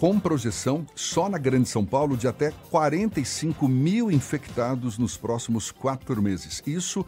com 0.00 0.18
projeção 0.18 0.86
só 0.94 1.28
na 1.28 1.36
Grande 1.36 1.68
São 1.68 1.84
Paulo 1.84 2.16
de 2.16 2.26
até 2.26 2.52
45 2.70 3.68
mil 3.68 4.10
infectados 4.10 4.96
nos 4.96 5.14
próximos 5.14 5.70
quatro 5.70 6.22
meses. 6.22 6.62
Isso 6.66 7.04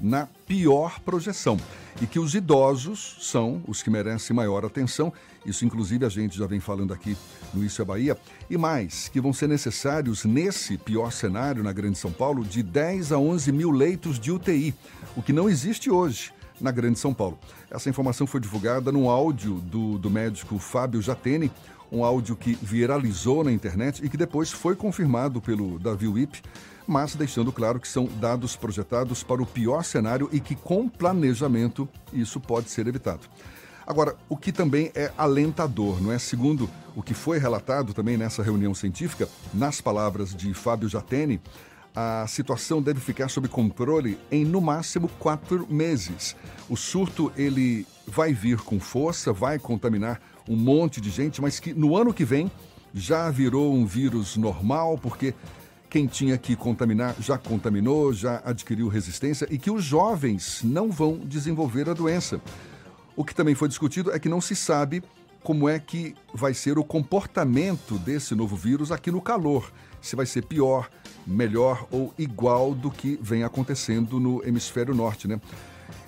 na 0.00 0.28
pior 0.46 1.00
projeção. 1.00 1.58
E 2.00 2.06
que 2.06 2.20
os 2.20 2.36
idosos 2.36 3.16
são 3.20 3.60
os 3.66 3.82
que 3.82 3.90
merecem 3.90 4.36
maior 4.36 4.64
atenção. 4.64 5.12
Isso, 5.44 5.64
inclusive, 5.64 6.06
a 6.06 6.08
gente 6.08 6.38
já 6.38 6.46
vem 6.46 6.60
falando 6.60 6.94
aqui 6.94 7.16
no 7.52 7.64
Isso 7.64 7.82
é 7.82 7.84
Bahia. 7.84 8.16
E 8.48 8.56
mais, 8.56 9.08
que 9.08 9.20
vão 9.20 9.32
ser 9.32 9.48
necessários, 9.48 10.24
nesse 10.24 10.78
pior 10.78 11.10
cenário 11.10 11.64
na 11.64 11.72
Grande 11.72 11.98
São 11.98 12.12
Paulo, 12.12 12.44
de 12.44 12.62
10 12.62 13.10
a 13.10 13.18
11 13.18 13.50
mil 13.50 13.72
leitos 13.72 14.20
de 14.20 14.30
UTI, 14.30 14.72
o 15.16 15.22
que 15.22 15.32
não 15.32 15.48
existe 15.48 15.90
hoje 15.90 16.32
na 16.60 16.70
Grande 16.70 16.98
São 16.98 17.12
Paulo. 17.12 17.38
Essa 17.70 17.90
informação 17.90 18.24
foi 18.24 18.40
divulgada 18.40 18.92
no 18.92 19.10
áudio 19.10 19.54
do, 19.54 19.98
do 19.98 20.08
médico 20.08 20.58
Fábio 20.58 21.02
Jatene, 21.02 21.50
um 21.90 22.04
áudio 22.04 22.36
que 22.36 22.58
viralizou 22.60 23.44
na 23.44 23.52
internet 23.52 24.04
e 24.04 24.08
que 24.08 24.16
depois 24.16 24.50
foi 24.50 24.74
confirmado 24.74 25.40
pelo 25.40 25.78
Davi 25.78 26.08
Wip, 26.08 26.42
mas 26.86 27.14
deixando 27.14 27.52
claro 27.52 27.80
que 27.80 27.88
são 27.88 28.06
dados 28.20 28.56
projetados 28.56 29.22
para 29.22 29.42
o 29.42 29.46
pior 29.46 29.84
cenário 29.84 30.28
e 30.32 30.40
que 30.40 30.54
com 30.54 30.88
planejamento 30.88 31.88
isso 32.12 32.40
pode 32.40 32.70
ser 32.70 32.86
evitado. 32.86 33.22
Agora, 33.86 34.16
o 34.28 34.36
que 34.36 34.50
também 34.52 34.90
é 34.94 35.12
alentador, 35.16 36.02
não 36.02 36.10
é? 36.10 36.18
Segundo 36.18 36.68
o 36.94 37.02
que 37.02 37.14
foi 37.14 37.38
relatado 37.38 37.94
também 37.94 38.16
nessa 38.16 38.42
reunião 38.42 38.74
científica, 38.74 39.28
nas 39.54 39.80
palavras 39.80 40.34
de 40.34 40.52
Fábio 40.54 40.88
Jatene, 40.88 41.40
a 41.94 42.26
situação 42.26 42.82
deve 42.82 43.00
ficar 43.00 43.28
sob 43.28 43.48
controle 43.48 44.18
em 44.30 44.44
no 44.44 44.60
máximo 44.60 45.08
quatro 45.18 45.66
meses. 45.70 46.36
O 46.68 46.76
surto 46.76 47.32
ele 47.36 47.86
vai 48.06 48.34
vir 48.34 48.58
com 48.58 48.78
força, 48.78 49.32
vai 49.32 49.58
contaminar 49.58 50.20
um 50.48 50.56
monte 50.56 51.00
de 51.00 51.10
gente, 51.10 51.40
mas 51.40 51.58
que 51.58 51.74
no 51.74 51.96
ano 51.96 52.12
que 52.12 52.24
vem 52.24 52.50
já 52.94 53.30
virou 53.30 53.74
um 53.74 53.84
vírus 53.84 54.36
normal, 54.36 54.98
porque 54.98 55.34
quem 55.88 56.06
tinha 56.06 56.36
que 56.36 56.56
contaminar 56.56 57.14
já 57.20 57.38
contaminou, 57.38 58.12
já 58.12 58.42
adquiriu 58.44 58.88
resistência 58.88 59.46
e 59.50 59.58
que 59.58 59.70
os 59.70 59.84
jovens 59.84 60.60
não 60.62 60.90
vão 60.90 61.18
desenvolver 61.18 61.88
a 61.88 61.94
doença. 61.94 62.40
O 63.14 63.24
que 63.24 63.34
também 63.34 63.54
foi 63.54 63.68
discutido 63.68 64.12
é 64.12 64.18
que 64.18 64.28
não 64.28 64.40
se 64.40 64.54
sabe 64.54 65.02
como 65.42 65.68
é 65.68 65.78
que 65.78 66.14
vai 66.34 66.52
ser 66.52 66.76
o 66.76 66.84
comportamento 66.84 67.98
desse 67.98 68.34
novo 68.34 68.56
vírus 68.56 68.90
aqui 68.90 69.10
no 69.10 69.20
calor. 69.20 69.72
Se 70.02 70.16
vai 70.16 70.26
ser 70.26 70.44
pior, 70.44 70.90
melhor 71.26 71.86
ou 71.90 72.12
igual 72.18 72.74
do 72.74 72.90
que 72.90 73.18
vem 73.22 73.44
acontecendo 73.44 74.18
no 74.18 74.44
hemisfério 74.44 74.94
norte, 74.94 75.28
né? 75.28 75.40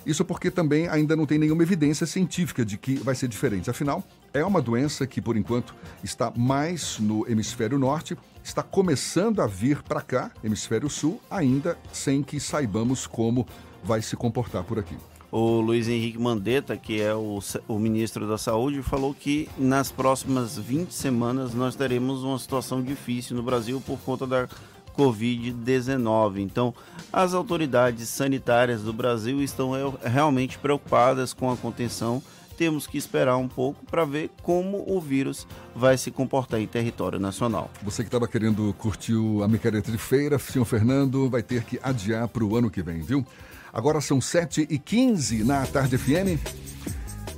Isso 0.04 0.24
porque 0.24 0.50
também 0.50 0.88
ainda 0.88 1.14
não 1.14 1.24
tem 1.24 1.38
nenhuma 1.38 1.62
evidência 1.62 2.06
científica 2.06 2.64
de 2.64 2.76
que 2.76 2.96
vai 2.96 3.14
ser 3.14 3.28
diferente. 3.28 3.70
Afinal, 3.70 4.02
é 4.32 4.44
uma 4.44 4.60
doença 4.60 5.06
que, 5.06 5.20
por 5.20 5.36
enquanto, 5.36 5.74
está 6.02 6.32
mais 6.36 6.98
no 6.98 7.28
hemisfério 7.28 7.78
norte, 7.78 8.16
está 8.42 8.62
começando 8.62 9.40
a 9.40 9.46
vir 9.46 9.82
para 9.82 10.00
cá, 10.00 10.30
hemisfério 10.42 10.88
sul, 10.88 11.20
ainda 11.30 11.78
sem 11.92 12.22
que 12.22 12.40
saibamos 12.40 13.06
como 13.06 13.46
vai 13.82 14.02
se 14.02 14.16
comportar 14.16 14.64
por 14.64 14.78
aqui. 14.78 14.96
O 15.30 15.60
Luiz 15.60 15.88
Henrique 15.88 16.18
Mandetta, 16.18 16.74
que 16.76 17.02
é 17.02 17.14
o, 17.14 17.38
o, 17.68 17.78
ministro 17.78 18.26
da 18.26 18.38
Saúde, 18.38 18.80
falou 18.82 19.12
que 19.12 19.46
nas 19.58 19.92
próximas 19.92 20.56
20 20.56 20.90
semanas 20.90 21.52
nós 21.52 21.76
teremos 21.76 22.24
uma 22.24 22.38
situação 22.38 22.82
difícil 22.82 23.36
no 23.36 23.42
Brasil 23.42 23.82
por 23.84 23.98
conta 23.98 24.26
da 24.26 24.48
Covid-19. 24.96 26.38
Então, 26.38 26.74
as 27.12 27.34
autoridades 27.34 28.08
sanitárias 28.08 28.82
do 28.82 28.92
Brasil 28.92 29.42
estão 29.42 29.72
realmente 30.02 30.58
preocupadas 30.58 31.34
com 31.34 31.50
a 31.52 31.56
contenção. 31.56 32.22
Temos 32.58 32.88
que 32.88 32.98
esperar 32.98 33.36
um 33.36 33.46
pouco 33.46 33.86
para 33.86 34.04
ver 34.04 34.32
como 34.42 34.84
o 34.84 35.00
vírus 35.00 35.46
vai 35.76 35.96
se 35.96 36.10
comportar 36.10 36.60
em 36.60 36.66
território 36.66 37.20
nacional. 37.20 37.70
Você 37.84 38.02
que 38.02 38.08
estava 38.08 38.26
querendo 38.26 38.74
curtir 38.76 39.14
a 39.44 39.46
micareta 39.46 39.92
de 39.92 39.96
feira, 39.96 40.40
senhor 40.40 40.64
Fernando, 40.64 41.30
vai 41.30 41.40
ter 41.40 41.62
que 41.62 41.78
adiar 41.80 42.26
para 42.26 42.44
o 42.44 42.56
ano 42.56 42.68
que 42.68 42.82
vem, 42.82 43.00
viu? 43.00 43.24
Agora 43.72 44.00
são 44.00 44.18
7h15 44.18 45.44
na 45.44 45.64
Tarde 45.66 45.96
FM. 45.96 46.36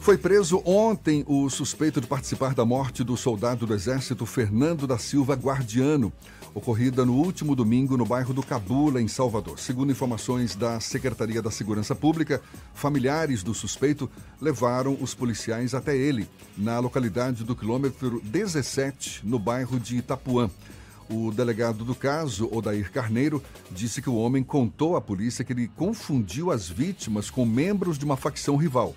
Foi 0.00 0.16
preso 0.16 0.62
ontem 0.64 1.22
o 1.28 1.50
suspeito 1.50 2.00
de 2.00 2.06
participar 2.06 2.54
da 2.54 2.64
morte 2.64 3.04
do 3.04 3.14
soldado 3.14 3.66
do 3.66 3.74
Exército 3.74 4.24
Fernando 4.24 4.86
da 4.86 4.96
Silva 4.96 5.34
Guardiano 5.34 6.10
ocorrida 6.54 7.04
no 7.04 7.14
último 7.14 7.54
domingo 7.54 7.96
no 7.96 8.04
bairro 8.04 8.34
do 8.34 8.42
Cabula, 8.42 9.00
em 9.00 9.08
Salvador. 9.08 9.58
Segundo 9.58 9.92
informações 9.92 10.54
da 10.54 10.80
Secretaria 10.80 11.40
da 11.40 11.50
Segurança 11.50 11.94
Pública, 11.94 12.42
familiares 12.74 13.42
do 13.42 13.54
suspeito 13.54 14.10
levaram 14.40 14.96
os 15.00 15.14
policiais 15.14 15.74
até 15.74 15.96
ele, 15.96 16.28
na 16.56 16.78
localidade 16.78 17.44
do 17.44 17.54
quilômetro 17.54 18.20
17, 18.24 19.20
no 19.24 19.38
bairro 19.38 19.78
de 19.78 19.96
Itapuã. 19.96 20.50
O 21.08 21.32
delegado 21.32 21.84
do 21.84 21.94
caso, 21.94 22.48
Odair 22.52 22.92
Carneiro, 22.92 23.42
disse 23.70 24.00
que 24.00 24.08
o 24.08 24.14
homem 24.14 24.44
contou 24.44 24.96
à 24.96 25.00
polícia 25.00 25.44
que 25.44 25.52
ele 25.52 25.68
confundiu 25.76 26.52
as 26.52 26.68
vítimas 26.68 27.28
com 27.28 27.44
membros 27.44 27.98
de 27.98 28.04
uma 28.04 28.16
facção 28.16 28.56
rival. 28.56 28.94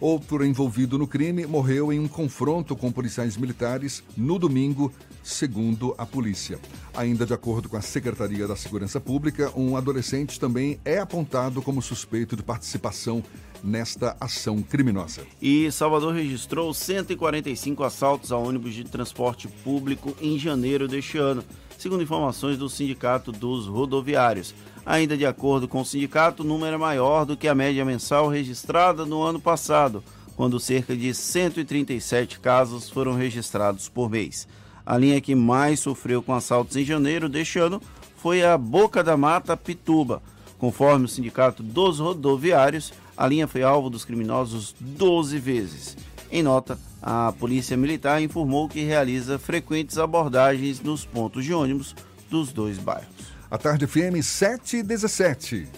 Outro 0.00 0.44
envolvido 0.44 0.98
no 0.98 1.06
crime 1.06 1.46
morreu 1.46 1.92
em 1.92 1.98
um 1.98 2.08
confronto 2.08 2.74
com 2.76 2.90
policiais 2.90 3.36
militares 3.36 4.02
no 4.16 4.38
domingo, 4.38 4.92
segundo 5.22 5.94
a 5.96 6.04
polícia. 6.04 6.58
Ainda 6.94 7.24
de 7.24 7.32
acordo 7.32 7.68
com 7.68 7.76
a 7.76 7.80
Secretaria 7.80 8.46
da 8.46 8.56
Segurança 8.56 9.00
Pública, 9.00 9.52
um 9.56 9.76
adolescente 9.76 10.38
também 10.38 10.78
é 10.84 10.98
apontado 10.98 11.62
como 11.62 11.80
suspeito 11.80 12.36
de 12.36 12.42
participação 12.42 13.22
nesta 13.62 14.14
ação 14.20 14.60
criminosa. 14.62 15.22
E 15.40 15.70
Salvador 15.72 16.14
registrou 16.14 16.74
145 16.74 17.82
assaltos 17.82 18.30
a 18.30 18.36
ônibus 18.36 18.74
de 18.74 18.84
transporte 18.84 19.48
público 19.48 20.14
em 20.20 20.38
janeiro 20.38 20.86
deste 20.86 21.16
ano, 21.16 21.42
segundo 21.84 22.02
informações 22.02 22.56
do 22.56 22.66
Sindicato 22.66 23.30
dos 23.30 23.66
Rodoviários. 23.66 24.54
Ainda 24.86 25.18
de 25.18 25.26
acordo 25.26 25.68
com 25.68 25.82
o 25.82 25.84
sindicato, 25.84 26.42
o 26.42 26.46
número 26.46 26.76
é 26.76 26.78
maior 26.78 27.26
do 27.26 27.36
que 27.36 27.46
a 27.46 27.54
média 27.54 27.84
mensal 27.84 28.26
registrada 28.26 29.04
no 29.04 29.20
ano 29.20 29.38
passado, 29.38 30.02
quando 30.34 30.58
cerca 30.58 30.96
de 30.96 31.12
137 31.12 32.40
casos 32.40 32.88
foram 32.88 33.14
registrados 33.14 33.86
por 33.86 34.08
mês. 34.08 34.48
A 34.86 34.96
linha 34.96 35.20
que 35.20 35.34
mais 35.34 35.80
sofreu 35.80 36.22
com 36.22 36.32
assaltos 36.32 36.74
em 36.74 36.86
janeiro 36.86 37.28
deste 37.28 37.58
ano 37.58 37.82
foi 38.16 38.42
a 38.42 38.56
Boca 38.56 39.04
da 39.04 39.14
Mata 39.14 39.54
Pituba. 39.54 40.22
Conforme 40.56 41.04
o 41.04 41.08
Sindicato 41.08 41.62
dos 41.62 41.98
Rodoviários, 41.98 42.94
a 43.14 43.26
linha 43.26 43.46
foi 43.46 43.62
alvo 43.62 43.90
dos 43.90 44.06
criminosos 44.06 44.74
12 44.80 45.38
vezes. 45.38 45.98
Em 46.32 46.42
nota, 46.42 46.78
a 47.06 47.30
Polícia 47.32 47.76
Militar 47.76 48.22
informou 48.22 48.66
que 48.66 48.82
realiza 48.82 49.38
frequentes 49.38 49.98
abordagens 49.98 50.80
nos 50.80 51.04
pontos 51.04 51.44
de 51.44 51.52
ônibus 51.52 51.94
dos 52.30 52.50
dois 52.50 52.78
bairros. 52.78 53.34
A 53.50 53.58
Tarde 53.58 53.86
FM 53.86 54.22
717. 54.22 55.68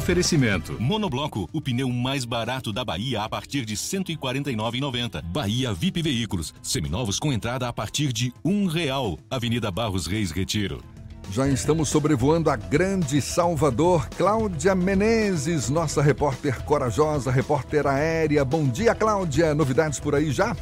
Oferecimento. 0.00 0.80
Monobloco, 0.80 1.46
o 1.52 1.60
pneu 1.60 1.90
mais 1.90 2.24
barato 2.24 2.72
da 2.72 2.82
Bahia 2.82 3.22
a 3.22 3.28
partir 3.28 3.66
de 3.66 3.74
R$ 3.74 3.80
149,90. 3.80 5.22
Bahia 5.22 5.74
VIP 5.74 6.00
Veículos, 6.00 6.54
seminovos 6.62 7.18
com 7.18 7.30
entrada 7.30 7.68
a 7.68 7.72
partir 7.72 8.10
de 8.10 8.32
um 8.42 8.64
real. 8.66 9.18
Avenida 9.30 9.70
Barros 9.70 10.06
Reis 10.06 10.30
Retiro. 10.30 10.82
Já 11.30 11.46
estamos 11.46 11.90
sobrevoando 11.90 12.48
a 12.48 12.56
grande 12.56 13.20
Salvador. 13.20 14.08
Cláudia 14.16 14.74
Menezes, 14.74 15.68
nossa 15.68 16.00
repórter 16.00 16.62
corajosa, 16.64 17.30
repórter 17.30 17.86
aérea. 17.86 18.42
Bom 18.42 18.66
dia, 18.66 18.94
Cláudia. 18.94 19.54
Novidades 19.54 20.00
por 20.00 20.14
aí 20.14 20.32
já? 20.32 20.56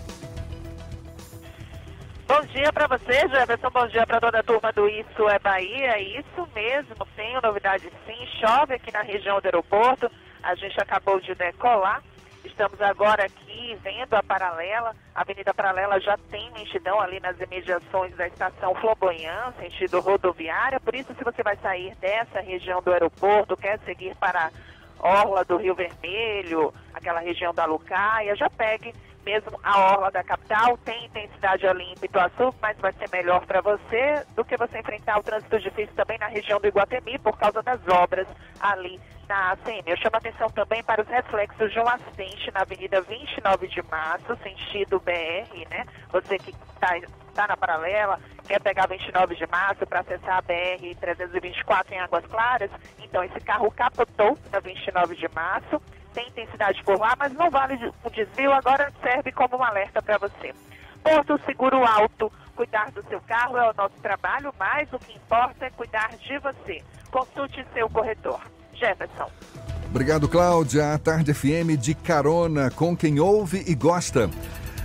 Bom 2.28 2.42
dia 2.42 2.70
para 2.70 2.86
você, 2.86 3.26
Jefferson. 3.26 3.70
Bom 3.70 3.86
dia 3.86 4.06
para 4.06 4.20
toda 4.20 4.40
a 4.40 4.42
turma 4.42 4.70
do 4.70 4.86
Isso 4.86 5.26
é 5.30 5.38
Bahia. 5.38 5.98
Isso 5.98 6.46
mesmo, 6.54 6.94
tenho 7.16 7.40
novidade 7.40 7.90
sim. 8.04 8.26
Chove 8.38 8.74
aqui 8.74 8.92
na 8.92 9.00
região 9.00 9.40
do 9.40 9.46
aeroporto. 9.46 10.10
A 10.42 10.54
gente 10.54 10.78
acabou 10.78 11.18
de 11.20 11.34
decolar. 11.34 12.02
Estamos 12.44 12.78
agora 12.82 13.24
aqui 13.24 13.74
vendo 13.82 14.12
a 14.12 14.22
paralela. 14.22 14.94
A 15.14 15.22
Avenida 15.22 15.54
Paralela 15.54 15.98
já 16.00 16.18
tem 16.30 16.50
lentidão 16.52 17.00
ali 17.00 17.18
nas 17.18 17.40
imediações 17.40 18.14
da 18.14 18.26
estação 18.26 18.74
Flobonhã, 18.74 19.54
sentido 19.58 19.98
rodoviária. 20.00 20.78
Por 20.78 20.94
isso, 20.94 21.14
se 21.14 21.24
você 21.24 21.42
vai 21.42 21.56
sair 21.56 21.94
dessa 21.96 22.40
região 22.40 22.82
do 22.82 22.92
aeroporto, 22.92 23.56
quer 23.56 23.78
seguir 23.86 24.14
para 24.16 24.50
a 25.00 25.08
Orla 25.08 25.46
do 25.46 25.56
Rio 25.56 25.74
Vermelho, 25.74 26.74
aquela 26.92 27.20
região 27.20 27.54
da 27.54 27.64
Lucaia, 27.64 28.36
já 28.36 28.50
pegue 28.50 28.92
mesmo 29.28 29.60
a 29.62 29.92
orla 29.92 30.10
da 30.10 30.24
capital, 30.24 30.78
tem 30.78 31.04
intensidade 31.04 31.66
ali 31.66 31.84
em 31.84 31.94
Pituaçu, 31.96 32.54
mas 32.62 32.78
vai 32.78 32.92
ser 32.94 33.10
melhor 33.12 33.44
para 33.44 33.60
você 33.60 34.24
do 34.34 34.42
que 34.42 34.56
você 34.56 34.78
enfrentar 34.78 35.18
o 35.18 35.22
trânsito 35.22 35.60
difícil 35.60 35.94
também 35.94 36.18
na 36.18 36.28
região 36.28 36.58
do 36.58 36.66
Iguatemi 36.66 37.18
por 37.18 37.36
causa 37.36 37.62
das 37.62 37.78
obras 37.88 38.26
ali 38.58 38.98
na 39.28 39.52
ACM. 39.52 39.82
Eu 39.86 39.98
chamo 39.98 40.14
a 40.14 40.18
atenção 40.18 40.48
também 40.48 40.82
para 40.82 41.02
os 41.02 41.08
reflexos 41.08 41.70
de 41.70 41.78
um 41.78 41.86
acidente 41.86 42.50
na 42.54 42.62
Avenida 42.62 43.02
29 43.02 43.68
de 43.68 43.82
Março, 43.82 44.34
sentido 44.42 44.98
BR, 45.00 45.68
né? 45.70 45.84
Você 46.10 46.38
que 46.38 46.50
está 46.50 46.98
tá 47.34 47.46
na 47.48 47.56
paralela, 47.56 48.18
quer 48.46 48.62
pegar 48.62 48.86
29 48.88 49.36
de 49.36 49.46
março 49.46 49.86
para 49.86 50.00
acessar 50.00 50.38
a 50.38 50.42
BR 50.42 50.96
324 50.98 51.94
em 51.94 52.00
Águas 52.00 52.24
Claras, 52.26 52.70
então 52.98 53.22
esse 53.22 53.40
carro 53.40 53.70
capotou 53.70 54.38
na 54.50 54.58
29 54.58 55.14
de 55.16 55.28
março 55.34 55.82
tem 56.18 56.28
intensidade 56.28 56.82
por 56.82 56.98
lá, 56.98 57.14
mas 57.16 57.32
não 57.32 57.48
vale 57.48 57.78
o 58.02 58.10
desvio, 58.10 58.52
agora 58.52 58.92
serve 59.00 59.30
como 59.30 59.56
um 59.56 59.62
alerta 59.62 60.02
para 60.02 60.18
você. 60.18 60.52
Porto 61.02 61.40
Seguro 61.46 61.84
Alto, 61.84 62.32
cuidar 62.56 62.90
do 62.90 63.04
seu 63.08 63.20
carro 63.20 63.56
é 63.56 63.70
o 63.70 63.74
nosso 63.74 63.94
trabalho, 64.02 64.52
mas 64.58 64.92
o 64.92 64.98
que 64.98 65.16
importa 65.16 65.66
é 65.66 65.70
cuidar 65.70 66.10
de 66.16 66.38
você. 66.38 66.82
Consulte 67.12 67.64
seu 67.72 67.88
corretor. 67.88 68.40
Jefferson. 68.74 69.30
Obrigado, 69.88 70.28
Cláudia. 70.28 70.92
A 70.92 70.98
Tarde 70.98 71.32
FM 71.32 71.78
de 71.78 71.94
carona 71.94 72.70
com 72.70 72.96
quem 72.96 73.20
ouve 73.20 73.62
e 73.66 73.74
gosta. 73.74 74.28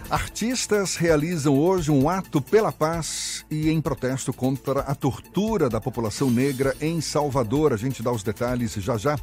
Artistas 0.10 0.96
realizam 0.96 1.58
hoje 1.58 1.90
um 1.90 2.08
ato 2.08 2.42
pela 2.42 2.72
paz 2.72 3.44
e 3.50 3.72
em 3.72 3.82
protesto 3.82 4.32
contra 4.32 4.82
a 4.82 4.94
tortura 4.94 5.68
da 5.68 5.82
população 5.82 6.30
negra 6.30 6.76
em 6.80 7.02
Salvador. 7.02 7.74
A 7.74 7.78
gente 7.78 8.04
dá 8.04 8.12
os 8.12 8.22
detalhes 8.22 8.74
já 8.76 8.98
já. 8.98 9.18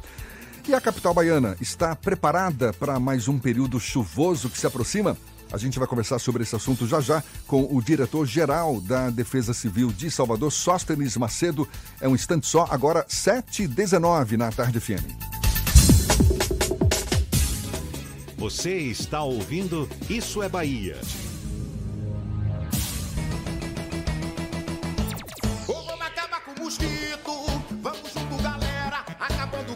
E 0.67 0.73
a 0.75 0.79
capital 0.79 1.13
baiana 1.13 1.57
está 1.59 1.95
preparada 1.95 2.71
para 2.73 2.99
mais 2.99 3.27
um 3.27 3.39
período 3.39 3.79
chuvoso 3.79 4.49
que 4.49 4.57
se 4.57 4.67
aproxima? 4.67 5.17
A 5.51 5.57
gente 5.57 5.77
vai 5.77 5.87
conversar 5.87 6.19
sobre 6.19 6.43
esse 6.43 6.55
assunto 6.55 6.87
já 6.87 7.01
já 7.01 7.23
com 7.47 7.67
o 7.75 7.81
diretor-geral 7.81 8.79
da 8.79 9.09
Defesa 9.09 9.53
Civil 9.53 9.91
de 9.91 10.09
Salvador, 10.09 10.51
Sóstenes 10.51 11.17
Macedo. 11.17 11.67
É 11.99 12.07
um 12.07 12.15
instante 12.15 12.47
só, 12.47 12.67
agora 12.69 13.03
7h19 13.05 14.37
na 14.37 14.51
Tarde 14.51 14.79
FM. 14.79 15.03
Você 18.37 18.77
está 18.77 19.23
ouvindo 19.23 19.89
Isso 20.09 20.41
é 20.41 20.47
Bahia. 20.47 20.97
Vamos 25.67 26.01
acabar 26.01 26.41
com 26.45 26.51
o 26.51 26.63
mosquito. 26.63 27.40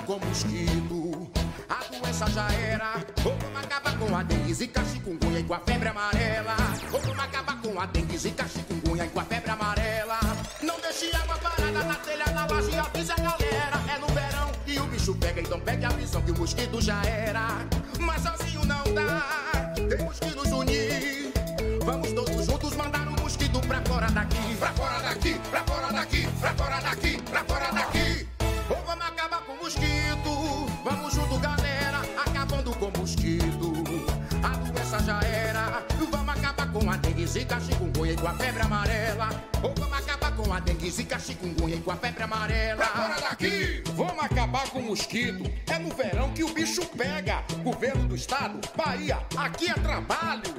O 0.07 0.19
mosquito. 0.19 1.27
A 1.67 1.83
doença 1.91 2.29
já 2.29 2.47
era. 2.53 3.03
Vamos 3.23 3.63
acabar 3.63 3.97
com 3.97 4.15
a 4.15 4.21
dengue, 4.21 4.53
zika, 4.53 4.83
chikungunya 4.85 5.39
e 5.39 5.43
com 5.43 5.55
a 5.55 5.59
febre 5.59 5.89
amarela. 5.89 6.55
Vamos 6.91 7.19
acabar 7.19 7.59
com 7.59 7.81
a 7.81 7.85
dengue, 7.87 8.17
zika, 8.17 8.47
chikungunya 8.47 9.05
e 9.05 9.09
com 9.09 9.19
a 9.19 9.23
febre 9.23 9.49
amarela. 9.49 10.19
Não 10.61 10.79
deixe 10.79 11.15
água 11.15 11.37
parada 11.39 11.83
na 11.83 11.95
telha, 11.95 12.25
na 12.33 12.45
laje, 12.45 12.77
avisa 12.77 13.13
a 13.13 13.15
galera. 13.15 13.81
É 13.91 13.97
no 13.97 14.07
verão 14.07 14.51
e 14.67 14.79
o 14.79 14.85
bicho 14.85 15.15
pega, 15.15 15.41
então 15.41 15.59
pegue 15.59 15.85
a 15.85 15.89
visão 15.89 16.21
que 16.21 16.31
o 16.31 16.37
mosquito 16.37 16.79
já 16.79 17.01
era. 17.03 17.47
Mas 17.99 18.21
sozinho 18.21 18.63
não 18.65 18.83
dá, 18.93 19.73
temos 19.89 20.19
que 20.19 20.35
nos 20.35 20.51
unir. 20.51 21.33
Vamos 21.83 22.13
todos 22.13 22.45
juntos 22.45 22.75
mandar 22.75 23.07
o 23.07 23.21
mosquito 23.21 23.59
pra 23.61 23.81
fora 23.81 24.11
daqui. 24.11 24.55
Pra 24.59 24.71
fora 24.73 24.99
daqui, 24.99 25.39
pra 25.49 25.63
fora 25.63 25.93
daqui, 25.93 26.27
pra 26.39 26.53
fora 26.53 26.79
daqui, 26.81 27.04
a 36.95 36.97
dengue, 36.97 37.27
zika, 37.27 37.59
chikungunya 37.59 38.13
e 38.13 38.15
com 38.15 38.27
a 38.27 38.33
febre 38.33 38.61
amarela. 38.61 39.29
Ou 39.61 39.73
vamos 39.77 39.97
acabar 39.97 40.31
com 40.35 40.53
a 40.53 40.59
dengue, 40.59 40.89
zika, 40.89 41.19
chikungunya 41.19 41.75
e 41.75 41.81
com 41.81 41.91
a 41.91 41.95
febre 41.97 42.23
amarela. 42.23 42.85
Fora 42.85 43.21
daqui! 43.21 43.83
Vamos 43.93 44.23
acabar 44.23 44.69
com 44.69 44.79
o 44.79 44.83
mosquito. 44.83 45.43
É 45.67 45.77
no 45.77 45.93
verão 45.93 46.31
que 46.31 46.43
o 46.43 46.53
bicho 46.53 46.85
pega. 46.97 47.43
Governo 47.63 48.07
do 48.07 48.15
estado, 48.15 48.59
Bahia, 48.75 49.19
aqui 49.35 49.69
é 49.69 49.73
trabalho. 49.73 50.53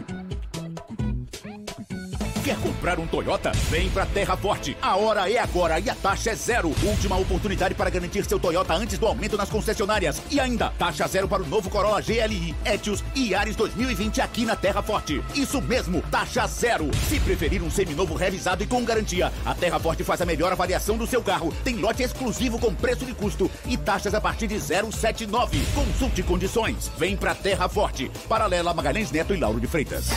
Quer 2.47 2.57
comprar 2.59 3.01
um 3.01 3.09
Toyota? 3.09 3.51
Vem 3.71 3.91
pra 3.91 4.07
Terra 4.07 4.37
Forte. 4.37 4.77
A 4.81 4.95
hora 4.95 5.29
é 5.29 5.37
agora 5.37 5.81
e 5.81 5.91
a 5.91 5.97
taxa 5.97 6.31
é 6.31 6.35
zero. 6.37 6.73
Última 6.85 7.19
oportunidade 7.19 7.75
para 7.75 7.91
garantir 7.91 8.25
seu 8.25 8.39
Toyota 8.39 8.73
antes 8.73 8.99
do 8.99 9.07
aumento 9.07 9.37
nas 9.37 9.51
concessionárias. 9.51 10.23
E 10.31 10.39
ainda, 10.39 10.73
taxa 10.79 11.09
zero 11.09 11.27
para 11.27 11.43
o 11.43 11.47
novo 11.49 11.69
Corolla 11.69 12.01
GLI, 12.01 12.55
Etios 12.65 13.03
e 13.17 13.35
Ares 13.35 13.57
2020 13.57 14.21
aqui 14.21 14.45
na 14.45 14.55
Terra 14.55 14.81
Forte. 14.81 15.21
Isso 15.35 15.61
mesmo, 15.61 16.01
taxa 16.03 16.47
zero. 16.47 16.89
Se 17.09 17.19
preferir 17.19 17.65
um 17.65 17.71
seminovo 17.71 18.15
revisado 18.15 18.63
e 18.63 18.67
com 18.69 18.85
garantia, 18.85 19.33
a 19.45 19.53
Terra 19.53 19.81
Forte 19.81 20.05
faz 20.05 20.23
a 20.23 20.25
melhor 20.25 20.53
avaliação 20.53 20.97
do 20.97 21.05
seu 21.05 21.25
carro. 21.25 21.53
Tem 21.65 21.75
lote 21.75 22.05
exclusivo 22.05 22.61
com 22.61 22.73
preço 22.73 23.05
de 23.05 23.13
custo 23.13 23.51
e 23.65 23.77
taxas 23.77 24.15
a 24.15 24.21
partir 24.21 24.47
de 24.47 24.61
079. 24.61 25.59
Consulte 25.75 26.23
condições. 26.23 26.93
Vem 26.97 27.17
pra 27.17 27.35
Terra 27.35 27.69
Forte. 27.69 28.09
Paralela 28.29 28.73
Magalhães 28.73 29.11
Neto 29.11 29.35
e 29.35 29.37
Lauro 29.37 29.59
de 29.59 29.67
Freitas. 29.67 30.11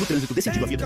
No 0.00 0.06
trânsito 0.06 0.32
decidido 0.32 0.64
a 0.64 0.68
vida. 0.68 0.85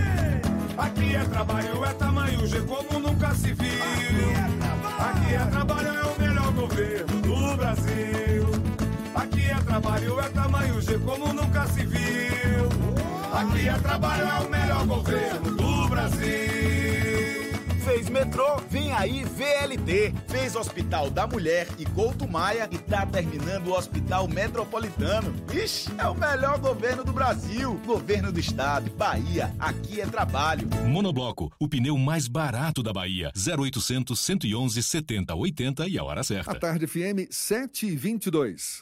Aqui 1.11 1.19
é 1.19 1.25
trabalho, 1.25 1.83
é 1.83 1.93
tamanho 1.95 2.47
G 2.47 2.61
como 2.61 2.99
nunca 2.99 3.35
se 3.35 3.51
viu. 3.51 3.83
Aqui 4.97 5.33
é 5.33 5.45
trabalho, 5.51 5.89
é 5.89 6.03
o 6.05 6.21
melhor 6.21 6.53
governo 6.53 7.21
do 7.21 7.57
Brasil. 7.57 8.47
Aqui 9.13 9.49
é 9.49 9.55
trabalho, 9.55 10.19
é 10.21 10.29
tamanho 10.29 10.81
G 10.81 10.97
como 10.99 11.33
nunca 11.33 11.67
se 11.67 11.85
viu. 11.85 12.69
Aqui 13.33 13.67
é 13.67 13.73
trabalho, 13.73 14.23
é 14.23 14.39
o 14.39 14.49
melhor 14.49 14.85
governo 14.85 15.51
do 15.51 15.89
Brasil. 15.89 16.50
Fez 17.83 18.09
metrô, 18.09 18.57
vem 18.69 18.91
aí 18.93 19.23
VLT. 19.23 20.13
Fez 20.27 20.55
Hospital 20.55 21.09
da 21.09 21.25
Mulher 21.25 21.67
e 21.79 21.85
Couto 21.85 22.27
Maia 22.27 22.67
e 22.71 22.77
tá 22.77 23.05
terminando 23.05 23.67
o 23.67 23.73
Hospital 23.73 24.27
Metropolitano. 24.27 25.33
Ixi, 25.51 25.89
é 25.97 26.07
o 26.07 26.13
melhor 26.13 26.59
governo 26.59 27.03
do 27.03 27.11
Brasil. 27.11 27.79
Governo 27.85 28.31
do 28.31 28.39
Estado, 28.39 28.91
Bahia, 28.91 29.53
aqui 29.59 29.99
é 29.99 30.05
trabalho. 30.05 30.67
Monobloco, 30.87 31.51
o 31.59 31.67
pneu 31.67 31.97
mais 31.97 32.27
barato 32.27 32.83
da 32.83 32.93
Bahia. 32.93 33.31
0800 33.35 34.17
111 34.19 34.83
70 34.83 35.35
80 35.35 35.87
e 35.87 35.97
a 35.97 36.03
hora 36.03 36.21
A 36.21 36.23
certa. 36.23 36.55
tarde 36.59 36.85
FM 36.85 37.27
7 37.31 37.87
e 37.87 37.95
22. 37.95 38.81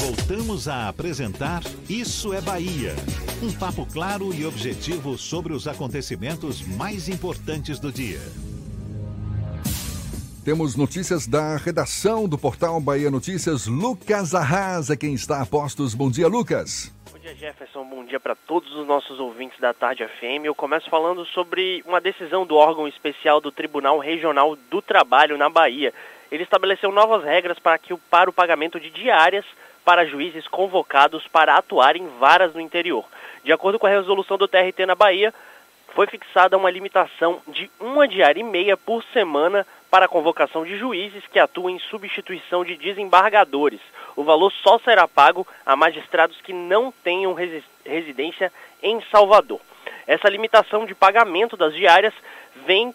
Voltamos 0.00 0.68
a 0.68 0.88
apresentar 0.88 1.60
Isso 1.90 2.32
é 2.32 2.40
Bahia. 2.40 2.94
Um 3.42 3.52
papo 3.52 3.84
claro 3.84 4.32
e 4.32 4.46
objetivo 4.46 5.18
sobre 5.18 5.52
os 5.52 5.66
acontecimentos 5.66 6.62
mais 6.62 7.08
importantes 7.08 7.80
do 7.80 7.90
dia. 7.90 8.20
Temos 10.44 10.76
notícias 10.76 11.26
da 11.26 11.56
redação 11.56 12.28
do 12.28 12.38
portal 12.38 12.80
Bahia 12.80 13.10
Notícias. 13.10 13.66
Lucas 13.66 14.34
Arrasa, 14.34 14.96
quem 14.96 15.14
está 15.14 15.42
a 15.42 15.46
postos. 15.46 15.94
Bom 15.94 16.10
dia, 16.10 16.28
Lucas. 16.28 16.94
Bom 17.12 17.18
dia, 17.18 17.34
Jefferson. 17.34 17.84
Bom 17.84 18.04
dia 18.04 18.20
para 18.20 18.36
todos 18.36 18.72
os 18.76 18.86
nossos 18.86 19.18
ouvintes 19.18 19.58
da 19.58 19.74
Tarde 19.74 20.06
FM. 20.06 20.44
Eu 20.44 20.54
começo 20.54 20.88
falando 20.88 21.26
sobre 21.26 21.82
uma 21.84 22.00
decisão 22.00 22.46
do 22.46 22.54
órgão 22.54 22.86
especial 22.86 23.40
do 23.40 23.50
Tribunal 23.50 23.98
Regional 23.98 24.56
do 24.70 24.80
Trabalho 24.80 25.36
na 25.36 25.50
Bahia. 25.50 25.92
Ele 26.30 26.44
estabeleceu 26.44 26.92
novas 26.92 27.24
regras 27.24 27.58
para, 27.58 27.76
que, 27.78 27.94
para 28.10 28.30
o 28.30 28.32
pagamento 28.32 28.78
de 28.78 28.90
diárias 28.90 29.44
para 29.88 30.04
juízes 30.04 30.46
convocados 30.46 31.26
para 31.28 31.54
atuar 31.54 31.96
em 31.96 32.06
varas 32.18 32.52
no 32.52 32.60
interior. 32.60 33.06
De 33.42 33.50
acordo 33.50 33.78
com 33.78 33.86
a 33.86 33.88
resolução 33.88 34.36
do 34.36 34.46
TRT 34.46 34.84
na 34.84 34.94
Bahia, 34.94 35.32
foi 35.94 36.06
fixada 36.06 36.58
uma 36.58 36.70
limitação 36.70 37.40
de 37.48 37.70
uma 37.80 38.06
diária 38.06 38.38
e 38.38 38.44
meia 38.44 38.76
por 38.76 39.02
semana 39.14 39.66
para 39.90 40.04
a 40.04 40.08
convocação 40.08 40.62
de 40.62 40.76
juízes 40.76 41.26
que 41.28 41.38
atuam 41.38 41.70
em 41.70 41.78
substituição 41.78 42.66
de 42.66 42.76
desembargadores. 42.76 43.80
O 44.14 44.22
valor 44.22 44.52
só 44.62 44.78
será 44.80 45.08
pago 45.08 45.46
a 45.64 45.74
magistrados 45.74 46.38
que 46.42 46.52
não 46.52 46.92
tenham 47.02 47.32
resi 47.32 47.64
residência 47.82 48.52
em 48.82 49.00
Salvador. 49.10 49.62
Essa 50.06 50.28
limitação 50.28 50.84
de 50.84 50.94
pagamento 50.94 51.56
das 51.56 51.74
diárias 51.74 52.12
vem, 52.68 52.94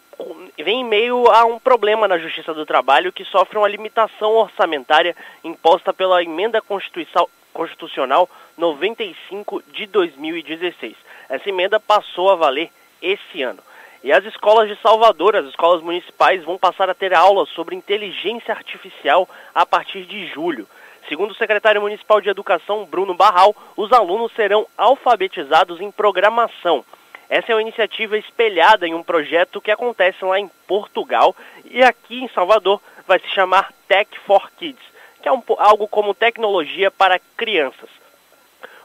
vem 0.56 0.82
em 0.82 0.86
meio 0.86 1.26
a 1.32 1.46
um 1.46 1.58
problema 1.58 2.08
na 2.08 2.20
Justiça 2.20 2.54
do 2.54 2.64
Trabalho 2.64 3.12
que 3.12 3.26
sofre 3.26 3.58
uma 3.58 3.68
limitação 3.68 4.34
orçamentária 4.34 5.16
imposta 5.44 5.92
pela 5.92 6.22
emenda 6.22 6.62
constitucional 6.62 8.30
95 8.56 9.64
de 9.74 9.88
2016. 9.88 10.96
Essa 11.28 11.50
emenda 11.50 11.80
passou 11.80 12.30
a 12.30 12.36
valer 12.36 12.70
esse 13.02 13.42
ano. 13.42 13.64
E 14.04 14.12
as 14.12 14.24
escolas 14.26 14.70
de 14.70 14.80
Salvador, 14.80 15.36
as 15.36 15.48
escolas 15.48 15.82
municipais, 15.82 16.44
vão 16.44 16.56
passar 16.56 16.88
a 16.88 16.94
ter 16.94 17.12
aulas 17.12 17.50
sobre 17.50 17.76
inteligência 17.76 18.54
artificial 18.54 19.28
a 19.56 19.66
partir 19.66 20.06
de 20.06 20.28
julho. 20.28 20.68
Segundo 21.10 21.32
o 21.32 21.36
secretário 21.36 21.82
municipal 21.82 22.22
de 22.22 22.30
Educação, 22.30 22.86
Bruno 22.86 23.16
Barral, 23.16 23.56
os 23.76 23.92
alunos 23.92 24.32
serão 24.34 24.68
alfabetizados 24.78 25.82
em 25.82 25.90
programação. 25.90 26.86
Essa 27.30 27.52
é 27.52 27.56
uma 27.56 27.62
iniciativa 27.62 28.18
espelhada 28.18 28.88
em 28.88 28.94
um 28.94 29.04
projeto 29.04 29.62
que 29.62 29.72
acontece 29.72 30.24
lá 30.24 30.40
em 30.40 30.50
Portugal 30.68 31.36
e 31.66 31.84
aqui 31.84 32.24
em 32.24 32.28
Salvador 32.30 32.82
vai 33.08 33.20
se 33.20 33.30
chamar 33.30 33.74
Tech 33.88 34.10
for 34.20 34.52
Kids, 34.58 34.84
que 35.22 35.28
é 35.28 35.32
um, 35.32 35.42
algo 35.58 35.88
como 35.88 36.14
tecnologia 36.14 36.92
para 36.92 37.20
crianças. 37.38 37.90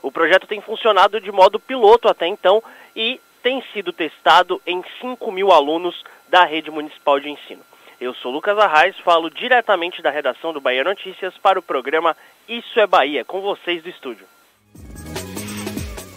O 0.02 0.12
projeto 0.12 0.46
tem 0.46 0.60
funcionado 0.60 1.20
de 1.20 1.32
modo 1.32 1.58
piloto 1.58 2.08
até 2.08 2.26
então 2.26 2.62
e 2.94 3.20
tem 3.42 3.62
sido 3.72 3.92
testado 3.92 4.60
em 4.66 4.82
5 5.00 5.30
mil 5.32 5.52
alunos 5.52 6.04
da 6.28 6.44
rede 6.44 6.70
municipal 6.70 7.18
de 7.18 7.30
ensino. 7.30 7.62
Eu 8.00 8.14
sou 8.14 8.30
Lucas 8.30 8.56
Arraes, 8.56 8.96
falo 9.00 9.28
diretamente 9.28 10.00
da 10.00 10.10
redação 10.10 10.52
do 10.52 10.60
Bahia 10.60 10.84
Notícias 10.84 11.36
para 11.38 11.58
o 11.58 11.62
programa 11.62 12.16
Isso 12.48 12.78
é 12.78 12.86
Bahia, 12.86 13.24
com 13.24 13.40
vocês 13.40 13.82
do 13.82 13.88
estúdio. 13.88 14.24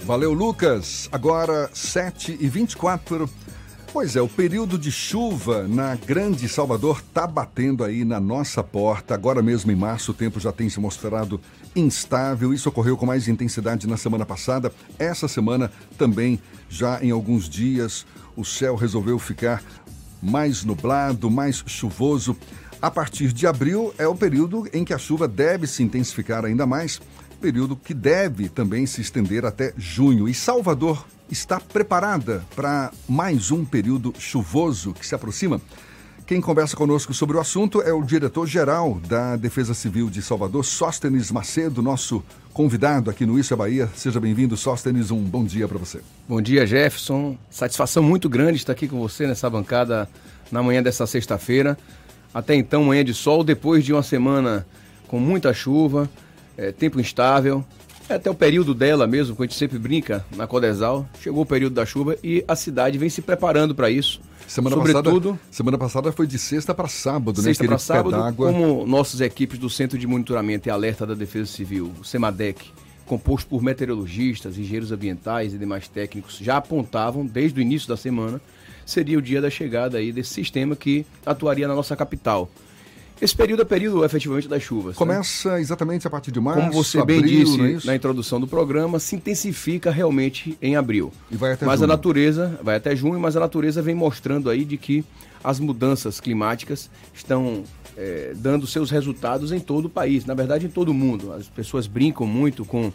Valeu, 0.06 0.34
Lucas. 0.34 1.08
Agora 1.12 1.70
7 1.74 2.38
e 2.40 2.48
24 2.48 3.30
Pois 3.94 4.16
é, 4.16 4.22
o 4.22 4.28
período 4.28 4.78
de 4.78 4.90
chuva 4.90 5.68
na 5.68 5.96
Grande 5.96 6.48
Salvador 6.48 7.02
tá 7.14 7.28
batendo 7.28 7.84
aí 7.84 8.06
na 8.06 8.22
nossa 8.22 8.64
porta. 8.64 9.14
Agora 9.14 9.42
mesmo 9.42 9.70
em 9.70 9.76
março 9.76 10.12
o 10.12 10.14
tempo 10.14 10.40
já 10.40 10.50
tem 10.50 10.70
se 10.70 10.80
mostrado 10.80 11.42
instável. 11.76 12.54
Isso 12.54 12.70
ocorreu 12.70 12.96
com 12.96 13.06
mais 13.06 13.28
intensidade 13.28 13.86
na 13.88 13.98
semana 13.98 14.26
passada. 14.26 14.72
Essa 14.98 15.28
semana 15.28 15.70
também, 15.98 16.40
já 16.70 17.04
em 17.04 17.12
alguns 17.12 17.50
dias, 17.50 18.06
o 18.34 18.46
céu 18.46 18.76
resolveu 18.76 19.20
ficar 19.20 19.62
mais 20.22 20.64
nublado, 20.64 21.30
mais 21.30 21.62
chuvoso. 21.68 22.38
A 22.82 22.90
partir 22.90 23.34
de 23.34 23.46
abril 23.46 23.94
é 23.98 24.08
o 24.08 24.16
período 24.16 24.70
em 24.72 24.86
que 24.86 24.94
a 24.94 24.98
chuva 24.98 25.28
deve 25.28 25.68
se 25.68 25.84
intensificar 25.84 26.46
ainda 26.46 26.66
mais, 26.66 27.02
período 27.42 27.76
que 27.76 27.94
deve 27.94 28.48
também 28.48 28.86
se 28.86 29.02
estender 29.02 29.46
até 29.46 29.74
junho. 29.76 30.30
E 30.30 30.34
Salvador 30.34 31.04
está 31.30 31.60
preparada 31.60 32.46
para 32.56 32.92
mais 33.10 33.50
um 33.50 33.66
período 33.66 34.14
chuvoso 34.20 34.94
que 34.94 35.06
se 35.06 35.16
aproxima? 35.16 35.60
Quem 36.28 36.40
conversa 36.40 36.78
conosco 36.78 37.14
sobre 37.14 37.36
o 37.36 37.40
assunto 37.40 37.82
é 37.82 37.92
o 37.92 38.04
diretor-geral 38.04 39.02
da 39.06 39.36
Defesa 39.36 39.74
Civil 39.74 40.10
de 40.10 40.22
Salvador, 40.22 40.64
Sóstenes 40.64 41.32
Macedo, 41.32 41.82
nosso 41.82 42.24
convidado 42.54 43.10
aqui 43.10 43.26
no 43.26 43.38
Isso 43.40 43.54
é 43.54 43.58
Bahia. 43.58 43.90
Seja 43.96 44.20
bem-vindo, 44.20 44.56
Sóstenes. 44.56 45.10
Um 45.10 45.24
bom 45.24 45.44
dia 45.44 45.68
para 45.68 45.78
você. 45.78 46.00
Bom 46.30 46.42
dia, 46.42 46.66
Jefferson. 46.66 47.38
Satisfação 47.50 48.04
muito 48.04 48.30
grande 48.30 48.58
estar 48.58 48.72
aqui 48.72 48.88
com 48.88 49.00
você 49.00 49.26
nessa 49.26 49.50
bancada 49.50 50.08
na 50.52 50.62
manhã 50.62 50.82
dessa 50.82 51.08
sexta-feira. 51.08 51.78
Até 52.34 52.56
então, 52.56 52.84
manhã 52.84 53.04
de 53.04 53.14
sol, 53.14 53.44
depois 53.44 53.84
de 53.84 53.92
uma 53.92 54.04
semana 54.04 54.66
com 55.08 55.20
muita 55.20 55.54
chuva, 55.54 56.10
é, 56.62 56.72
tempo 56.72 57.00
instável. 57.00 57.66
É 58.08 58.16
até 58.16 58.30
o 58.30 58.36
período 58.36 58.74
dela 58.74 59.08
mesmo, 59.08 59.36
que 59.36 59.42
a 59.42 59.46
gente 59.46 59.58
sempre 59.58 59.80
brinca 59.80 60.24
na 60.36 60.46
Codesal. 60.46 61.08
Chegou 61.20 61.44
o 61.44 61.46
período 61.46 61.74
da 61.74 61.86
chuva 61.86 62.16
e 62.24 62.44
a 62.48 62.56
cidade 62.56 62.98
vem 62.98 63.10
se 63.10 63.22
preparando 63.22 63.74
para 63.74 63.90
isso. 63.90 64.22
Semana 64.48 64.76
Sobretudo, 64.76 65.32
passada, 65.32 65.40
semana 65.50 65.78
passada 65.78 66.12
foi 66.12 66.28
de 66.28 66.38
sexta 66.38 66.74
para 66.74 66.88
sábado, 66.88 67.42
sexta 67.42 67.64
né? 67.64 67.70
para 67.70 67.78
sábado, 67.78 68.36
como 68.36 68.86
nossas 68.86 69.22
equipes 69.22 69.58
do 69.58 69.70
Centro 69.70 69.98
de 69.98 70.06
Monitoramento 70.06 70.68
e 70.68 70.72
Alerta 70.72 71.06
da 71.06 71.14
Defesa 71.14 71.50
Civil, 71.50 71.90
o 72.02 72.04
CEMADEC, 72.04 72.70
composto 73.06 73.50
por 73.50 73.64
meteorologistas, 73.64 74.58
engenheiros 74.58 74.92
ambientais 74.92 75.54
e 75.54 75.58
demais 75.58 75.88
técnicos, 75.88 76.38
já 76.38 76.58
apontavam 76.58 77.26
desde 77.26 77.60
o 77.60 77.62
início 77.62 77.88
da 77.88 77.96
semana, 77.96 78.42
seria 78.86 79.18
o 79.18 79.22
dia 79.22 79.40
da 79.40 79.50
chegada 79.50 80.00
aí 80.00 80.12
desse 80.12 80.34
sistema 80.34 80.76
que 80.76 81.06
atuaria 81.26 81.66
na 81.66 81.76
nossa 81.76 81.96
capital. 81.96 82.50
Esse 83.22 83.36
período 83.36 83.62
é 83.62 83.66
período 83.66 84.04
efetivamente 84.04 84.48
das 84.48 84.64
chuvas. 84.64 84.96
Começa 84.96 85.54
né? 85.54 85.62
exatamente 85.62 86.08
a 86.08 86.10
partir 86.10 86.32
de 86.32 86.40
março. 86.40 86.62
Como 86.62 86.74
você 86.74 87.00
abril, 87.00 87.22
bem 87.22 87.44
disse 87.44 87.86
é 87.86 87.88
na 87.88 87.96
introdução 87.96 88.40
do 88.40 88.48
programa, 88.48 88.98
se 89.00 89.16
intensifica 89.16 89.92
realmente 89.92 90.58
em 90.60 90.76
abril. 90.76 91.14
E 91.30 91.36
vai 91.36 91.54
até 91.54 91.64
mas 91.64 91.80
junho. 91.80 91.92
a 91.92 91.96
natureza 91.96 92.60
vai 92.64 92.76
até 92.78 92.96
junho, 92.96 93.20
mas 93.20 93.38
a 93.38 93.40
natureza 93.40 93.80
vem 93.80 93.94
mostrando 93.94 94.50
aí 94.50 94.66
de 94.66 94.76
que 94.76 95.06
as 95.44 95.60
mudanças 95.60 96.20
climáticas 96.20 96.90
estão 97.14 97.64
é, 97.96 98.34
dando 98.36 98.66
seus 98.66 98.90
resultados 98.90 99.52
em 99.52 99.60
todo 99.60 99.86
o 99.86 99.90
país, 99.90 100.26
na 100.26 100.34
verdade 100.34 100.66
em 100.66 100.70
todo 100.70 100.90
o 100.90 100.94
mundo. 100.94 101.32
As 101.32 101.48
pessoas 101.48 101.86
brincam 101.86 102.26
muito 102.26 102.66
com 102.66 102.92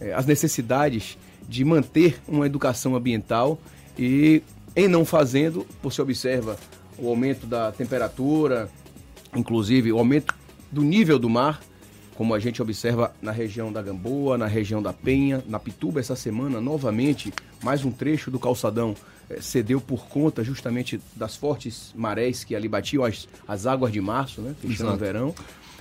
é, 0.00 0.14
as 0.14 0.24
necessidades 0.24 1.18
de 1.46 1.62
manter 1.64 2.18
uma 2.26 2.46
educação 2.46 2.96
ambiental 2.96 3.58
e 3.98 4.42
em 4.74 4.88
não 4.88 5.04
fazendo, 5.04 5.66
você 5.82 6.00
observa 6.00 6.56
o 6.98 7.08
aumento 7.08 7.46
da 7.46 7.72
temperatura, 7.72 8.70
inclusive 9.36 9.92
o 9.92 9.98
aumento 9.98 10.34
do 10.70 10.82
nível 10.82 11.18
do 11.18 11.28
mar, 11.28 11.60
como 12.14 12.34
a 12.34 12.38
gente 12.38 12.62
observa 12.62 13.14
na 13.20 13.30
região 13.30 13.70
da 13.70 13.82
Gamboa, 13.82 14.38
na 14.38 14.46
região 14.46 14.82
da 14.82 14.92
Penha, 14.92 15.44
na 15.46 15.58
Pituba 15.58 16.00
essa 16.00 16.16
semana, 16.16 16.60
novamente, 16.60 17.32
mais 17.62 17.84
um 17.84 17.90
trecho 17.90 18.30
do 18.30 18.38
calçadão 18.38 18.94
eh, 19.28 19.40
cedeu 19.40 19.80
por 19.80 20.06
conta 20.06 20.42
justamente 20.42 21.00
das 21.14 21.36
fortes 21.36 21.92
marés 21.94 22.42
que 22.42 22.56
ali 22.56 22.68
batiam 22.68 23.04
as, 23.04 23.28
as 23.46 23.66
águas 23.66 23.92
de 23.92 24.00
março, 24.00 24.40
né, 24.40 24.54
fechando 24.58 24.92
o 24.92 24.96
verão. 24.96 25.34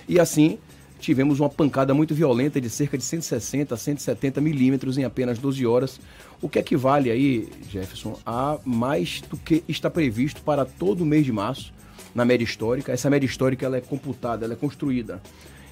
E 0.09 0.19
assim, 0.19 0.57
tivemos 0.99 1.39
uma 1.39 1.49
pancada 1.49 1.93
muito 1.93 2.13
violenta 2.13 2.59
de 2.59 2.69
cerca 2.69 2.97
de 2.97 3.03
160 3.03 3.73
a 3.73 3.77
170 3.77 4.41
milímetros 4.41 4.97
em 4.97 5.05
apenas 5.05 5.39
12 5.39 5.65
horas, 5.65 5.99
o 6.41 6.49
que 6.49 6.59
equivale 6.59 7.09
aí, 7.09 7.47
Jefferson, 7.69 8.19
a 8.25 8.57
mais 8.65 9.21
do 9.21 9.37
que 9.37 9.63
está 9.69 9.89
previsto 9.89 10.41
para 10.41 10.65
todo 10.65 11.01
o 11.01 11.05
mês 11.05 11.25
de 11.25 11.31
março, 11.31 11.73
na 12.15 12.23
média 12.23 12.45
histórica. 12.45 12.93
Essa 12.93 13.09
média 13.09 13.27
histórica 13.27 13.65
ela 13.65 13.75
é 13.75 13.81
computada, 13.81 14.45
ela 14.45 14.53
é 14.53 14.57
construída 14.57 15.21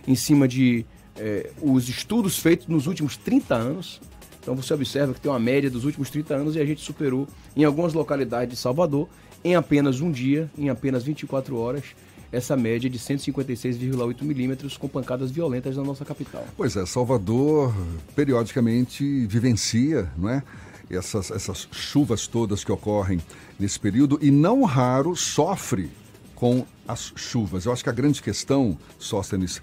em 0.06 0.14
cima 0.14 0.46
de 0.46 0.86
eh, 1.16 1.50
os 1.62 1.88
estudos 1.88 2.38
feitos 2.38 2.68
nos 2.68 2.86
últimos 2.86 3.16
30 3.16 3.56
anos. 3.56 4.02
Então 4.42 4.54
você 4.54 4.74
observa 4.74 5.14
que 5.14 5.22
tem 5.22 5.32
uma 5.32 5.40
média 5.40 5.70
dos 5.70 5.86
últimos 5.86 6.10
30 6.10 6.36
anos 6.36 6.56
e 6.58 6.60
a 6.60 6.66
gente 6.66 6.82
superou 6.82 7.26
em 7.56 7.64
algumas 7.64 7.94
localidades 7.94 8.50
de 8.50 8.60
Salvador, 8.60 9.08
em 9.42 9.56
apenas 9.56 10.02
um 10.02 10.12
dia, 10.12 10.52
em 10.58 10.70
apenas 10.70 11.04
24 11.04 11.56
horas, 11.58 11.84
essa 12.30 12.58
média 12.58 12.90
de 12.90 13.00
156,8 13.00 14.24
milímetros 14.24 14.76
com 14.76 14.90
pancadas 14.90 15.32
violentas 15.32 15.78
na 15.78 15.84
nossa 15.84 16.04
capital. 16.04 16.46
Pois 16.58 16.76
é, 16.76 16.86
Salvador 16.86 17.74
periodicamente 18.16 19.26
vivencia, 19.28 20.12
não 20.18 20.30
é? 20.30 20.44
Essas, 20.90 21.32
essas 21.32 21.68
chuvas 21.72 22.28
todas 22.28 22.64
que 22.64 22.72
ocorrem 22.72 23.22
nesse 23.58 23.80
período 23.80 24.20
e 24.22 24.30
não 24.30 24.64
raro 24.64 25.16
sofre 25.16 25.90
com 26.36 26.66
as 26.88 27.14
chuvas. 27.16 27.66
Eu 27.66 27.72
acho 27.72 27.84
que 27.84 27.90
a 27.90 27.94
grande 27.94 28.22
questão, 28.22 28.78
Sóstenes, 29.00 29.62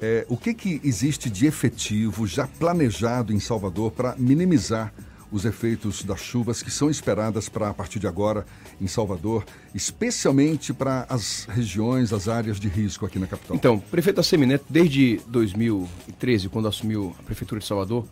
é 0.00 0.26
o 0.28 0.36
que, 0.36 0.52
que 0.52 0.80
existe 0.82 1.30
de 1.30 1.46
efetivo 1.46 2.26
já 2.26 2.46
planejado 2.46 3.32
em 3.32 3.38
Salvador 3.38 3.92
para 3.92 4.16
minimizar 4.18 4.92
os 5.32 5.46
efeitos 5.46 6.04
das 6.04 6.20
chuvas 6.20 6.62
que 6.62 6.70
são 6.70 6.90
esperadas 6.90 7.48
para 7.48 7.70
a 7.70 7.74
partir 7.74 7.98
de 7.98 8.06
agora 8.06 8.44
em 8.78 8.86
Salvador, 8.86 9.44
especialmente 9.74 10.74
para 10.74 11.06
as 11.08 11.46
regiões, 11.46 12.12
as 12.12 12.28
áreas 12.28 12.60
de 12.60 12.68
risco 12.68 13.06
aqui 13.06 13.18
na 13.18 13.26
capital. 13.26 13.56
Então, 13.56 13.78
prefeito 13.78 14.20
Assemineto, 14.20 14.66
desde 14.68 15.20
2013, 15.28 16.50
quando 16.50 16.68
assumiu 16.68 17.16
a 17.18 17.22
Prefeitura 17.22 17.60
de 17.60 17.66
Salvador, 17.66 18.04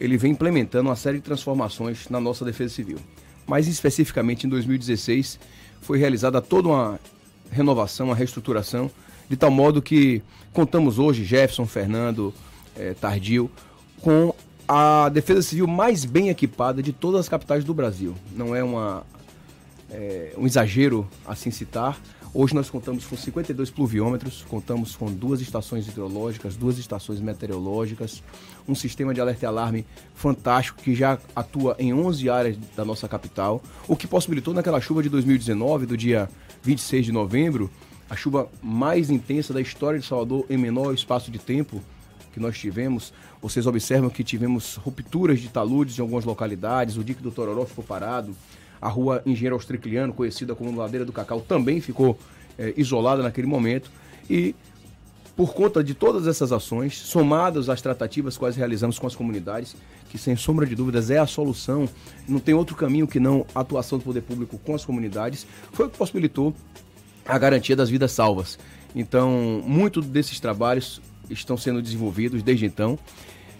ele 0.00 0.16
vem 0.16 0.32
implementando 0.32 0.88
uma 0.88 0.96
série 0.96 1.18
de 1.18 1.24
transformações 1.24 2.08
na 2.08 2.20
nossa 2.20 2.44
Defesa 2.44 2.74
Civil. 2.74 2.98
Mais 3.46 3.68
especificamente 3.68 4.46
em 4.46 4.48
2016, 4.50 5.38
foi 5.80 5.98
realizada 5.98 6.42
toda 6.42 6.68
uma 6.68 7.00
renovação, 7.50 8.06
uma 8.06 8.14
reestruturação, 8.14 8.90
de 9.28 9.36
tal 9.36 9.50
modo 9.50 9.82
que 9.82 10.22
contamos 10.52 10.98
hoje, 10.98 11.24
Jefferson, 11.24 11.66
Fernando, 11.66 12.32
eh, 12.76 12.94
Tardio, 13.00 13.50
com 14.00 14.34
a 14.66 15.08
Defesa 15.08 15.42
Civil 15.42 15.66
mais 15.66 16.04
bem 16.04 16.28
equipada 16.28 16.82
de 16.82 16.92
todas 16.92 17.20
as 17.20 17.28
capitais 17.28 17.64
do 17.64 17.72
Brasil. 17.72 18.14
Não 18.36 18.54
é 18.54 18.62
uma, 18.62 19.02
é, 19.90 20.34
um 20.36 20.46
exagero 20.46 21.08
assim 21.26 21.50
citar. 21.50 21.98
Hoje 22.34 22.54
nós 22.54 22.68
contamos 22.68 23.06
com 23.06 23.16
52 23.16 23.70
pluviômetros, 23.70 24.44
contamos 24.46 24.94
com 24.94 25.06
duas 25.06 25.40
estações 25.40 25.88
hidrológicas, 25.88 26.56
duas 26.56 26.76
estações 26.78 27.20
meteorológicas, 27.20 28.22
um 28.68 28.74
sistema 28.74 29.14
de 29.14 29.20
alerta 29.20 29.46
e 29.46 29.48
alarme 29.48 29.86
fantástico 30.14 30.82
que 30.82 30.94
já 30.94 31.18
atua 31.34 31.74
em 31.78 31.94
11 31.94 32.28
áreas 32.28 32.56
da 32.76 32.84
nossa 32.84 33.08
capital, 33.08 33.62
o 33.88 33.96
que 33.96 34.06
possibilitou 34.06 34.52
naquela 34.52 34.78
chuva 34.78 35.02
de 35.02 35.08
2019, 35.08 35.86
do 35.86 35.96
dia 35.96 36.28
26 36.62 37.06
de 37.06 37.12
novembro, 37.12 37.70
a 38.08 38.16
chuva 38.16 38.48
mais 38.62 39.10
intensa 39.10 39.52
da 39.52 39.60
história 39.60 39.98
de 39.98 40.06
Salvador 40.06 40.46
em 40.48 40.56
menor 40.56 40.94
espaço 40.94 41.30
de 41.30 41.38
tempo 41.38 41.82
que 42.32 42.40
nós 42.40 42.58
tivemos. 42.58 43.12
Vocês 43.40 43.66
observam 43.66 44.08
que 44.10 44.24
tivemos 44.24 44.76
rupturas 44.76 45.40
de 45.40 45.48
taludes 45.48 45.98
em 45.98 46.02
algumas 46.02 46.24
localidades, 46.24 46.96
o 46.96 47.04
dique 47.04 47.22
do 47.22 47.30
Tororó 47.30 47.64
ficou 47.64 47.84
parado, 47.84 48.34
a 48.80 48.88
rua 48.88 49.22
Engenheiro 49.26 49.56
Austricliano, 49.56 50.12
conhecida 50.12 50.54
como 50.54 50.76
Ladeira 50.76 51.04
do 51.04 51.12
Cacau, 51.12 51.40
também 51.40 51.80
ficou 51.80 52.18
eh, 52.58 52.72
isolada 52.76 53.22
naquele 53.22 53.46
momento. 53.46 53.90
E 54.30 54.54
por 55.36 55.54
conta 55.54 55.84
de 55.84 55.94
todas 55.94 56.26
essas 56.26 56.50
ações, 56.50 56.98
somadas 56.98 57.68
às 57.68 57.80
tratativas 57.80 58.36
quais 58.36 58.56
realizamos 58.56 58.98
com 58.98 59.06
as 59.06 59.14
comunidades, 59.14 59.76
que 60.08 60.18
sem 60.18 60.36
sombra 60.36 60.66
de 60.66 60.74
dúvidas 60.74 61.10
é 61.10 61.18
a 61.18 61.26
solução, 61.26 61.88
não 62.26 62.40
tem 62.40 62.54
outro 62.54 62.74
caminho 62.74 63.06
que 63.06 63.20
não 63.20 63.44
a 63.54 63.60
atuação 63.60 63.98
do 63.98 64.04
poder 64.04 64.22
público 64.22 64.58
com 64.58 64.74
as 64.74 64.84
comunidades, 64.84 65.46
foi 65.72 65.86
o 65.86 65.90
que 65.90 65.98
possibilitou 65.98 66.54
a 67.26 67.38
garantia 67.38 67.76
das 67.76 67.90
vidas 67.90 68.12
salvas. 68.12 68.58
Então, 68.94 69.62
muito 69.64 70.00
desses 70.00 70.40
trabalhos 70.40 71.00
estão 71.28 71.56
sendo 71.56 71.82
desenvolvidos 71.82 72.42
desde 72.42 72.64
então. 72.66 72.98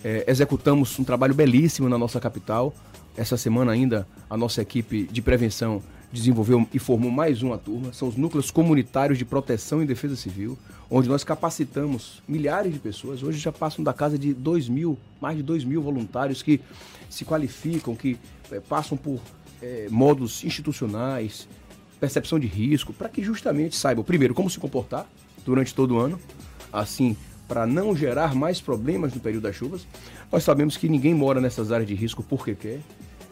É, 0.02 0.24
executamos 0.26 0.98
um 0.98 1.04
trabalho 1.04 1.34
belíssimo 1.34 1.88
na 1.88 1.98
nossa 1.98 2.18
capital. 2.18 2.74
Essa 3.16 3.36
semana 3.36 3.72
ainda 3.72 4.06
a 4.30 4.36
nossa 4.36 4.62
equipe 4.62 5.04
de 5.10 5.20
prevenção 5.20 5.82
desenvolveu 6.12 6.66
e 6.72 6.78
formou 6.78 7.10
mais 7.10 7.42
uma 7.42 7.58
turma. 7.58 7.92
São 7.92 8.08
os 8.08 8.16
núcleos 8.16 8.50
comunitários 8.50 9.18
de 9.18 9.24
proteção 9.24 9.82
e 9.82 9.86
defesa 9.86 10.16
civil, 10.16 10.58
onde 10.90 11.08
nós 11.08 11.22
capacitamos 11.22 12.22
milhares 12.26 12.72
de 12.72 12.78
pessoas. 12.78 13.22
Hoje 13.22 13.38
já 13.38 13.52
passam 13.52 13.84
da 13.84 13.92
casa 13.92 14.18
de 14.18 14.32
2 14.32 14.68
mil, 14.68 14.98
mais 15.20 15.36
de 15.36 15.42
2 15.42 15.64
mil 15.64 15.82
voluntários 15.82 16.42
que 16.42 16.60
se 17.10 17.24
qualificam, 17.24 17.94
que 17.94 18.16
é, 18.50 18.60
passam 18.60 18.96
por 18.96 19.20
é, 19.60 19.88
modos 19.90 20.44
institucionais, 20.44 21.48
percepção 22.00 22.38
de 22.38 22.46
risco, 22.46 22.92
para 22.92 23.08
que 23.08 23.22
justamente 23.22 23.76
saibam, 23.76 24.04
primeiro, 24.04 24.34
como 24.34 24.48
se 24.48 24.58
comportar 24.58 25.06
durante 25.44 25.74
todo 25.74 25.94
o 25.96 25.98
ano, 25.98 26.18
assim, 26.72 27.16
para 27.46 27.66
não 27.66 27.96
gerar 27.96 28.34
mais 28.34 28.60
problemas 28.60 29.14
no 29.14 29.20
período 29.20 29.44
das 29.44 29.56
chuvas. 29.56 29.86
Nós 30.30 30.44
sabemos 30.44 30.76
que 30.76 30.88
ninguém 30.88 31.14
mora 31.14 31.40
nessas 31.40 31.72
áreas 31.72 31.88
de 31.88 31.94
risco 31.94 32.22
porque 32.22 32.54
quer. 32.54 32.80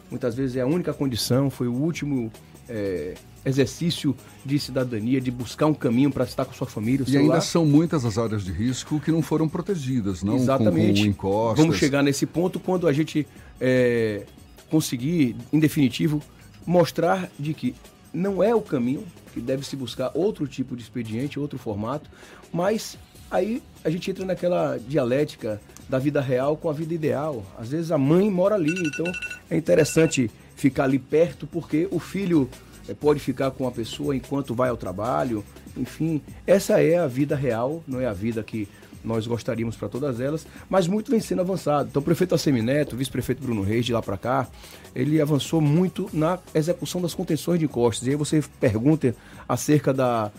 Muitas 0.09 0.35
vezes 0.35 0.55
é 0.55 0.61
a 0.61 0.65
única 0.65 0.93
condição, 0.93 1.49
foi 1.49 1.67
o 1.67 1.73
último 1.73 2.31
é, 2.69 3.13
exercício 3.45 4.15
de 4.45 4.59
cidadania, 4.59 5.21
de 5.21 5.31
buscar 5.31 5.67
um 5.67 5.73
caminho 5.73 6.11
para 6.11 6.23
estar 6.23 6.45
com 6.45 6.53
sua 6.53 6.67
família. 6.67 7.05
E 7.07 7.17
ainda 7.17 7.41
são 7.41 7.65
muitas 7.65 8.05
as 8.05 8.17
áreas 8.17 8.43
de 8.43 8.51
risco 8.51 8.99
que 8.99 9.11
não 9.11 9.21
foram 9.21 9.47
protegidas, 9.47 10.23
não 10.23 10.35
Exatamente. 10.35 11.01
com, 11.01 11.03
com 11.03 11.09
encostas. 11.09 11.65
Vamos 11.65 11.77
chegar 11.77 12.03
nesse 12.03 12.25
ponto 12.25 12.59
quando 12.59 12.87
a 12.87 12.93
gente 12.93 13.25
é, 13.59 14.23
conseguir, 14.69 15.35
em 15.51 15.59
definitivo, 15.59 16.21
mostrar 16.65 17.29
de 17.39 17.53
que 17.53 17.73
não 18.13 18.43
é 18.43 18.53
o 18.53 18.61
caminho, 18.61 19.03
que 19.33 19.39
deve 19.39 19.65
se 19.65 19.75
buscar 19.75 20.11
outro 20.13 20.47
tipo 20.47 20.75
de 20.75 20.81
expediente, 20.81 21.39
outro 21.39 21.57
formato, 21.57 22.09
mas 22.51 22.97
aí 23.29 23.61
a 23.83 23.89
gente 23.89 24.09
entra 24.09 24.25
naquela 24.25 24.77
dialética 24.77 25.61
da 25.87 25.99
vida 25.99 26.19
real 26.19 26.57
com 26.57 26.69
a 26.69 26.73
vida 26.73 26.93
ideal. 26.93 27.45
Às 27.57 27.69
vezes 27.69 27.91
a 27.91 27.97
mãe 27.97 28.29
mora 28.29 28.55
ali, 28.55 28.71
então 28.71 29.05
é 29.49 29.55
interessante 29.55 30.29
ficar 30.57 30.85
ali 30.85 30.99
perto 30.99 31.47
porque 31.47 31.87
o 31.91 31.99
filho 31.99 32.49
é, 32.89 32.93
pode 32.93 33.19
ficar 33.19 33.51
com 33.51 33.67
a 33.67 33.71
pessoa 33.71 34.15
enquanto 34.15 34.53
vai 34.53 34.69
ao 34.69 34.75
trabalho. 34.75 35.45
Enfim, 35.77 36.21
essa 36.45 36.81
é 36.81 36.97
a 36.97 37.07
vida 37.07 37.35
real, 37.35 37.83
não 37.87 38.01
é 38.01 38.07
a 38.07 38.13
vida 38.13 38.43
que 38.43 38.67
nós 39.03 39.25
gostaríamos 39.25 39.77
para 39.77 39.87
todas 39.87 40.19
elas, 40.19 40.45
mas 40.69 40.87
muito 40.87 41.09
vem 41.09 41.19
sendo 41.19 41.41
avançado. 41.41 41.87
Então, 41.89 42.01
o 42.01 42.03
prefeito 42.03 42.35
Assemineto, 42.35 42.95
o 42.95 42.97
vice-prefeito 42.97 43.41
Bruno 43.41 43.61
Reis, 43.61 43.85
de 43.85 43.93
lá 43.93 44.01
para 44.01 44.17
cá, 44.17 44.47
ele 44.93 45.21
avançou 45.21 45.61
muito 45.61 46.09
na 46.11 46.39
execução 46.53 46.99
das 46.99 47.13
contenções 47.13 47.59
de 47.59 47.65
encostas. 47.65 48.07
E 48.07 48.11
aí 48.11 48.15
você 48.17 48.43
pergunta 48.59 49.15
acerca 49.47 49.93
da, 49.93 50.31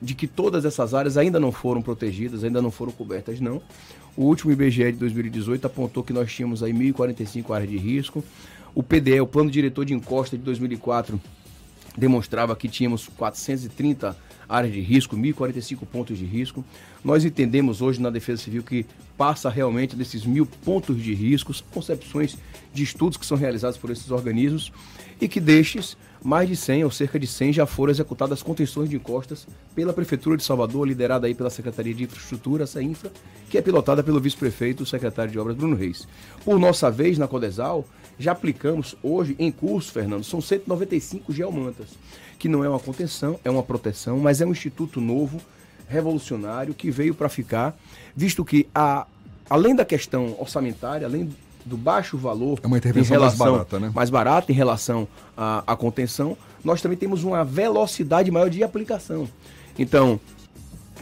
de 0.00 0.14
que 0.14 0.28
todas 0.28 0.64
essas 0.64 0.94
áreas 0.94 1.16
ainda 1.16 1.40
não 1.40 1.50
foram 1.50 1.82
protegidas, 1.82 2.44
ainda 2.44 2.60
não 2.60 2.70
foram 2.70 2.92
cobertas, 2.92 3.40
não. 3.40 3.60
O 4.16 4.24
último 4.24 4.52
IBGE 4.52 4.92
de 4.92 4.98
2018 4.98 5.66
apontou 5.66 6.04
que 6.04 6.12
nós 6.12 6.32
tínhamos 6.32 6.62
aí 6.62 6.72
1.045 6.72 7.50
áreas 7.52 7.70
de 7.70 7.76
risco. 7.76 8.22
O 8.74 8.82
PDE, 8.82 9.20
o 9.20 9.26
Plano 9.26 9.50
Diretor 9.50 9.84
de 9.84 9.94
Encosta 9.94 10.36
de 10.36 10.42
2004, 10.42 11.20
demonstrava 11.96 12.56
que 12.56 12.68
tínhamos 12.68 13.08
430 13.16 14.16
áreas 14.48 14.74
de 14.74 14.80
risco, 14.80 15.16
1.045 15.16 15.86
pontos 15.86 16.18
de 16.18 16.24
risco. 16.24 16.64
Nós 17.04 17.24
entendemos 17.24 17.80
hoje 17.80 18.00
na 18.00 18.10
Defesa 18.10 18.42
Civil 18.42 18.64
que 18.64 18.84
passa 19.16 19.48
realmente 19.48 19.94
desses 19.94 20.24
mil 20.24 20.44
pontos 20.44 21.00
de 21.00 21.14
riscos, 21.14 21.64
concepções 21.72 22.36
de 22.72 22.82
estudos 22.82 23.16
que 23.16 23.24
são 23.24 23.36
realizados 23.36 23.78
por 23.78 23.90
esses 23.90 24.10
organismos 24.10 24.72
e 25.20 25.28
que 25.28 25.40
destes, 25.40 25.96
mais 26.22 26.48
de 26.48 26.56
100 26.56 26.84
ou 26.84 26.90
cerca 26.90 27.18
de 27.18 27.26
100 27.26 27.52
já 27.52 27.66
foram 27.66 27.92
executadas 27.92 28.42
contenções 28.42 28.90
de 28.90 28.96
encostas 28.96 29.46
pela 29.74 29.92
Prefeitura 29.92 30.36
de 30.36 30.42
Salvador, 30.42 30.88
liderada 30.88 31.26
aí 31.26 31.34
pela 31.34 31.50
Secretaria 31.50 31.94
de 31.94 32.04
Infraestrutura, 32.04 32.64
essa 32.64 32.82
infra, 32.82 33.12
que 33.48 33.56
é 33.56 33.62
pilotada 33.62 34.02
pelo 34.02 34.20
vice-prefeito, 34.20 34.82
o 34.82 34.86
secretário 34.86 35.30
de 35.30 35.38
Obras 35.38 35.56
Bruno 35.56 35.76
Reis. 35.76 36.08
Por 36.44 36.58
nossa 36.58 36.90
vez, 36.90 37.18
na 37.18 37.28
Codesal, 37.28 37.86
já 38.18 38.32
aplicamos 38.32 38.96
hoje 39.02 39.34
em 39.38 39.50
curso, 39.50 39.92
Fernando, 39.92 40.24
são 40.24 40.40
195 40.40 41.32
geomantas, 41.32 41.88
que 42.38 42.48
não 42.48 42.64
é 42.64 42.68
uma 42.68 42.80
contenção, 42.80 43.38
é 43.44 43.50
uma 43.50 43.62
proteção, 43.62 44.18
mas 44.18 44.40
é 44.40 44.46
um 44.46 44.52
instituto 44.52 45.00
novo, 45.00 45.40
revolucionário, 45.88 46.74
que 46.74 46.90
veio 46.90 47.14
para 47.14 47.28
ficar, 47.28 47.76
visto 48.14 48.44
que 48.44 48.66
a, 48.74 49.06
além 49.48 49.74
da 49.74 49.84
questão 49.84 50.36
orçamentária, 50.38 51.06
além 51.06 51.30
do 51.64 51.76
baixo 51.76 52.16
valor. 52.18 52.60
É 52.62 52.66
uma 52.66 52.76
intervenção 52.76 53.16
relação, 53.16 53.46
mais 53.46 53.52
barata, 53.52 53.80
né? 53.80 53.92
Mais 53.94 54.10
barata 54.10 54.52
em 54.52 54.54
relação 54.54 55.08
à, 55.36 55.64
à 55.66 55.76
contenção. 55.76 56.36
Nós 56.62 56.82
também 56.82 56.96
temos 56.96 57.24
uma 57.24 57.44
velocidade 57.44 58.30
maior 58.30 58.50
de 58.50 58.62
aplicação. 58.62 59.28
Então, 59.78 60.20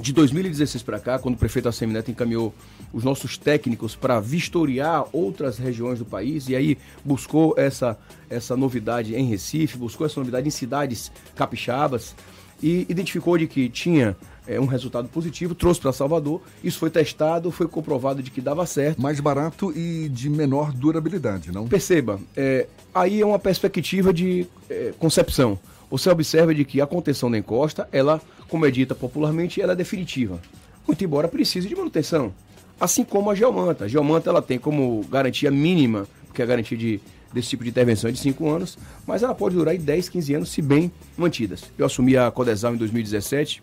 de 0.02 0.12
2016 0.12 0.82
para 0.82 0.98
cá, 0.98 1.16
quando 1.16 1.36
o 1.36 1.38
prefeito 1.38 1.68
Assemineto 1.68 2.10
encaminhou 2.10 2.52
os 2.92 3.04
nossos 3.04 3.38
técnicos 3.38 3.94
para 3.94 4.18
vistoriar 4.18 5.06
outras 5.12 5.58
regiões 5.58 6.00
do 6.00 6.04
país 6.04 6.48
e 6.48 6.56
aí 6.56 6.76
buscou 7.04 7.54
essa, 7.56 7.96
essa 8.28 8.56
novidade 8.56 9.14
em 9.14 9.24
Recife, 9.26 9.78
buscou 9.78 10.04
essa 10.04 10.18
novidade 10.18 10.48
em 10.48 10.50
cidades 10.50 11.12
capixabas 11.36 12.16
e 12.60 12.84
identificou 12.88 13.38
de 13.38 13.46
que 13.46 13.68
tinha 13.68 14.16
é, 14.44 14.58
um 14.58 14.66
resultado 14.66 15.08
positivo, 15.08 15.54
trouxe 15.54 15.80
para 15.80 15.92
Salvador, 15.92 16.42
isso 16.64 16.80
foi 16.80 16.90
testado, 16.90 17.52
foi 17.52 17.68
comprovado 17.68 18.24
de 18.24 18.30
que 18.32 18.40
dava 18.40 18.66
certo. 18.66 19.00
Mais 19.00 19.20
barato 19.20 19.72
e 19.76 20.08
de 20.08 20.28
menor 20.28 20.72
durabilidade, 20.72 21.52
não? 21.52 21.68
Perceba, 21.68 22.18
é, 22.36 22.66
aí 22.92 23.20
é 23.20 23.26
uma 23.26 23.38
perspectiva 23.38 24.12
de 24.12 24.48
é, 24.68 24.92
concepção. 24.98 25.56
Você 25.92 26.08
observa 26.08 26.54
de 26.54 26.64
que 26.64 26.80
a 26.80 26.86
contenção 26.86 27.30
da 27.30 27.36
encosta, 27.36 27.86
ela, 27.92 28.20
como 28.52 28.66
é 28.66 28.70
dita 28.70 28.94
popularmente, 28.94 29.62
ela 29.62 29.72
é 29.72 29.74
definitiva. 29.74 30.38
Muito 30.86 31.02
embora 31.02 31.26
precise 31.26 31.66
de 31.66 31.74
manutenção. 31.74 32.34
Assim 32.78 33.02
como 33.02 33.30
a 33.30 33.34
geomanta. 33.34 33.86
A 33.86 33.88
geomanta 33.88 34.28
ela 34.28 34.42
tem 34.42 34.58
como 34.58 35.02
garantia 35.10 35.50
mínima, 35.50 36.06
porque 36.26 36.42
a 36.42 36.44
garantia 36.44 36.76
de, 36.76 37.00
desse 37.32 37.48
tipo 37.48 37.64
de 37.64 37.70
intervenção 37.70 38.10
é 38.10 38.12
de 38.12 38.18
5 38.18 38.46
anos, 38.50 38.76
mas 39.06 39.22
ela 39.22 39.34
pode 39.34 39.54
durar 39.54 39.74
10, 39.74 40.06
15 40.10 40.34
anos 40.34 40.50
se 40.50 40.60
bem 40.60 40.92
mantidas. 41.16 41.64
Eu 41.78 41.86
assumi 41.86 42.14
a 42.14 42.30
Codesal 42.30 42.74
em 42.74 42.76
2017 42.76 43.62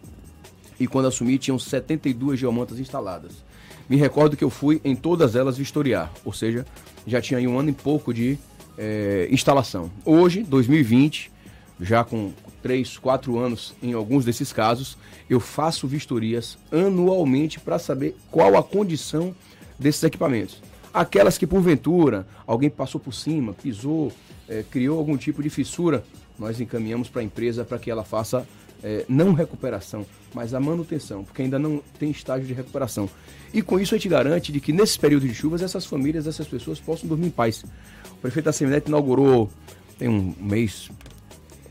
e 0.79 0.87
quando 0.87 1.07
assumi 1.07 1.37
tinham 1.37 1.59
72 1.59 2.39
geomantas 2.39 2.79
instaladas. 2.79 3.43
Me 3.87 3.95
recordo 3.95 4.35
que 4.35 4.43
eu 4.43 4.49
fui 4.49 4.81
em 4.83 4.95
todas 4.95 5.35
elas 5.35 5.55
vistoriar, 5.55 6.11
ou 6.25 6.33
seja, 6.33 6.65
já 7.05 7.21
tinha 7.21 7.37
aí 7.37 7.47
um 7.47 7.59
ano 7.59 7.69
e 7.69 7.73
pouco 7.73 8.11
de 8.11 8.39
é, 8.75 9.27
instalação. 9.29 9.91
Hoje, 10.03 10.41
2020, 10.41 11.31
já 11.79 12.03
com 12.03 12.31
3, 12.61 12.97
4 12.97 13.37
anos 13.37 13.73
em 13.81 13.93
alguns 13.93 14.25
desses 14.25 14.51
casos, 14.51 14.97
eu 15.29 15.39
faço 15.39 15.87
vistorias 15.87 16.57
anualmente 16.71 17.59
para 17.59 17.79
saber 17.79 18.15
qual 18.29 18.57
a 18.57 18.63
condição 18.63 19.35
desses 19.77 20.03
equipamentos. 20.03 20.61
Aquelas 20.93 21.37
que 21.37 21.45
porventura 21.45 22.27
alguém 22.45 22.69
passou 22.69 22.99
por 22.99 23.13
cima, 23.13 23.53
pisou, 23.53 24.11
é, 24.47 24.63
criou 24.69 24.97
algum 24.97 25.15
tipo 25.17 25.43
de 25.43 25.49
fissura, 25.49 26.03
nós 26.37 26.59
encaminhamos 26.59 27.09
para 27.09 27.21
a 27.21 27.23
empresa 27.23 27.63
para 27.63 27.77
que 27.77 27.91
ela 27.91 28.03
faça 28.03 28.47
é, 28.83 29.05
não 29.07 29.33
recuperação, 29.33 30.05
mas 30.33 30.53
a 30.53 30.59
manutenção, 30.59 31.23
porque 31.23 31.41
ainda 31.41 31.59
não 31.59 31.81
tem 31.99 32.11
estágio 32.11 32.47
de 32.47 32.53
recuperação. 32.53 33.09
E 33.53 33.61
com 33.61 33.79
isso 33.79 33.93
a 33.93 33.97
gente 33.97 34.09
garante 34.09 34.51
de 34.51 34.59
que 34.59 34.71
nesses 34.71 34.97
períodos 34.97 35.27
de 35.27 35.35
chuvas 35.35 35.61
essas 35.61 35.85
famílias, 35.85 36.27
essas 36.27 36.47
pessoas 36.47 36.79
possam 36.79 37.07
dormir 37.07 37.27
em 37.27 37.31
paz. 37.31 37.63
O 38.11 38.15
prefeito 38.15 38.45
da 38.45 38.53
Seminete 38.53 38.87
inaugurou 38.87 39.49
tem 39.97 40.07
um 40.07 40.33
mês 40.39 40.89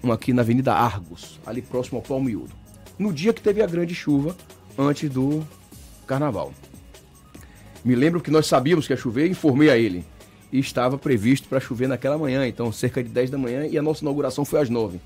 um 0.02 0.12
aqui 0.12 0.32
na 0.32 0.42
Avenida 0.42 0.72
Argos, 0.72 1.40
ali 1.46 1.62
próximo 1.62 1.98
ao 1.98 2.02
Pau 2.02 2.20
Miúdo. 2.20 2.52
No 2.98 3.12
dia 3.12 3.32
que 3.32 3.40
teve 3.40 3.62
a 3.62 3.66
grande 3.66 3.94
chuva, 3.94 4.37
antes 4.76 5.11
do 5.11 5.44
carnaval. 6.06 6.52
Me 7.84 7.94
lembro 7.94 8.20
que 8.20 8.30
nós 8.30 8.46
sabíamos 8.46 8.87
que 8.87 8.92
ia 8.92 8.96
chover, 8.96 9.28
informei 9.28 9.70
a 9.70 9.76
ele. 9.76 10.04
E 10.52 10.58
estava 10.58 10.96
previsto 10.96 11.48
para 11.48 11.61
chover 11.61 11.88
naquela 11.88 12.16
manhã, 12.16 12.46
então 12.46 12.72
cerca 12.72 13.02
de 13.02 13.08
10 13.08 13.30
da 13.30 13.38
manhã, 13.38 13.66
e 13.66 13.76
a 13.76 13.82
nossa 13.82 14.02
inauguração 14.02 14.44
foi 14.44 14.61
às 14.61 14.70
9. 14.70 14.98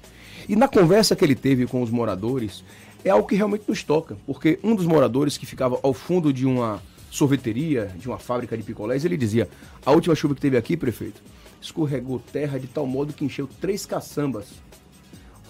E 0.48 0.54
na 0.54 0.68
conversa 0.68 1.16
que 1.16 1.24
ele 1.24 1.34
teve 1.34 1.66
com 1.66 1.82
os 1.82 1.90
moradores, 1.90 2.64
é 3.04 3.10
algo 3.10 3.26
que 3.26 3.34
realmente 3.34 3.64
nos 3.66 3.82
toca, 3.82 4.16
porque 4.24 4.58
um 4.62 4.74
dos 4.74 4.86
moradores 4.86 5.36
que 5.36 5.44
ficava 5.44 5.78
ao 5.82 5.92
fundo 5.92 6.32
de 6.32 6.46
uma 6.46 6.80
sorveteria, 7.10 7.92
de 7.98 8.08
uma 8.08 8.18
fábrica 8.18 8.56
de 8.56 8.62
picolés, 8.62 9.04
ele 9.04 9.16
dizia: 9.16 9.48
A 9.84 9.90
última 9.90 10.14
chuva 10.14 10.34
que 10.34 10.40
teve 10.40 10.56
aqui, 10.56 10.76
prefeito, 10.76 11.20
escorregou 11.60 12.20
terra 12.32 12.58
de 12.58 12.68
tal 12.68 12.86
modo 12.86 13.12
que 13.12 13.24
encheu 13.24 13.48
três 13.60 13.84
caçambas 13.84 14.46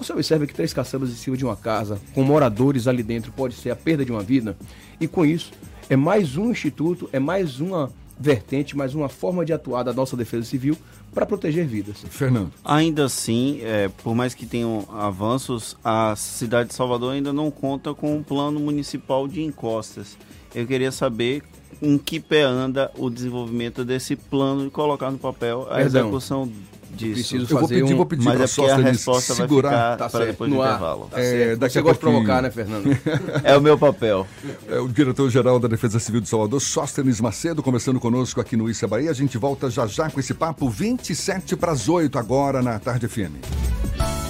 você 0.03 0.13
observa 0.13 0.47
que 0.47 0.55
três 0.55 0.73
caçambas 0.73 1.11
em 1.11 1.15
cima 1.15 1.37
de 1.37 1.45
uma 1.45 1.57
casa, 1.57 2.01
com 2.15 2.23
moradores 2.23 2.87
ali 2.87 3.03
dentro, 3.03 3.33
pode 3.33 3.55
ser 3.55 3.71
a 3.71 3.77
perda 3.77 4.05
de 4.05 4.11
uma 4.11 4.23
vida. 4.23 4.57
E 5.01 5.07
com 5.07 5.25
isso, 5.25 5.53
é 5.89 5.97
mais 5.97 6.37
um 6.37 6.51
instituto, 6.51 7.09
é 7.13 7.19
mais 7.19 7.61
uma 7.61 7.91
vertente, 8.19 8.77
mais 8.77 8.95
uma 8.95 9.09
forma 9.09 9.45
de 9.45 9.53
atuar 9.53 9.83
da 9.83 9.93
nossa 9.93 10.17
defesa 10.17 10.45
civil 10.45 10.77
para 11.13 11.27
proteger 11.27 11.67
vidas. 11.67 12.05
Fernando. 12.09 12.53
Ainda 12.65 13.05
assim, 13.05 13.61
é, 13.63 13.89
por 14.03 14.15
mais 14.15 14.35
que 14.35 14.47
tenham 14.47 14.87
avanços, 14.91 15.77
a 15.85 16.15
cidade 16.17 16.71
de 16.71 16.75
Salvador 16.75 17.13
ainda 17.13 17.33
não 17.33 17.51
conta 17.51 17.93
com 17.93 18.17
um 18.17 18.23
plano 18.23 18.59
municipal 18.61 19.29
de 19.29 19.43
encostas. 19.43 20.17
Eu 20.55 20.67
queria 20.67 20.93
saber 20.93 21.43
em 21.81 21.99
que 21.99 22.21
pé 22.21 22.43
anda 22.43 22.91
o 22.97 23.09
desenvolvimento 23.11 23.85
desse 23.85 24.15
plano 24.17 24.67
e 24.67 24.71
colocar 24.71 25.11
no 25.11 25.19
papel 25.19 25.67
a 25.71 25.77
Perdão. 25.77 26.03
execução 26.03 26.53
disso. 26.95 27.15
Preciso 27.31 27.45
Eu 27.45 27.49
vou 27.49 27.61
fazer 27.69 27.81
pedir, 27.81 27.95
um... 27.95 27.97
vou 27.97 28.07
pedir 28.07 28.25
Mas 28.27 28.35
para 28.35 28.43
é 28.43 28.45
a 28.45 28.49
porque 28.49 28.71
a 28.71 28.91
resposta 28.91 29.35
vai 29.35 29.47
segurar. 29.49 29.71
ficar 29.71 29.97
Tá 29.97 30.11
para 30.11 30.27
depois 30.27 30.51
no 30.51 30.57
do 30.57 30.63
ar. 30.63 30.69
intervalo. 30.69 31.09
Tá 31.11 31.21
É, 31.21 31.57
Você 31.57 31.79
a 31.79 31.83
gosta 31.83 31.95
de 31.95 32.01
provocar, 32.01 32.43
né, 32.43 32.51
Fernando? 32.51 32.85
É 33.43 33.57
o 33.57 33.61
meu 33.63 33.79
papel. 33.79 34.27
É 34.69 34.79
o 34.79 34.87
diretor-geral 34.89 35.59
da 35.59 35.69
Defesa 35.69 35.99
Civil 35.99 36.21
de 36.21 36.29
Salvador, 36.29 36.61
Sóstenes 36.61 37.21
Macedo, 37.21 37.63
conversando 37.63 37.99
conosco 37.99 38.41
aqui 38.41 38.57
no 38.57 38.69
Issa 38.69 38.87
Bahia. 38.87 39.11
A 39.11 39.15
gente 39.15 39.39
volta 39.39 39.71
já 39.71 39.87
já 39.87 40.11
com 40.11 40.21
esse 40.21 40.35
papo 40.35 40.69
27 40.69 41.57
para 41.57 41.73
as 41.73 41.89
8 41.89 42.19
agora 42.19 42.61
na 42.63 42.79
Tarde 42.79 43.09
FM. 43.09 44.22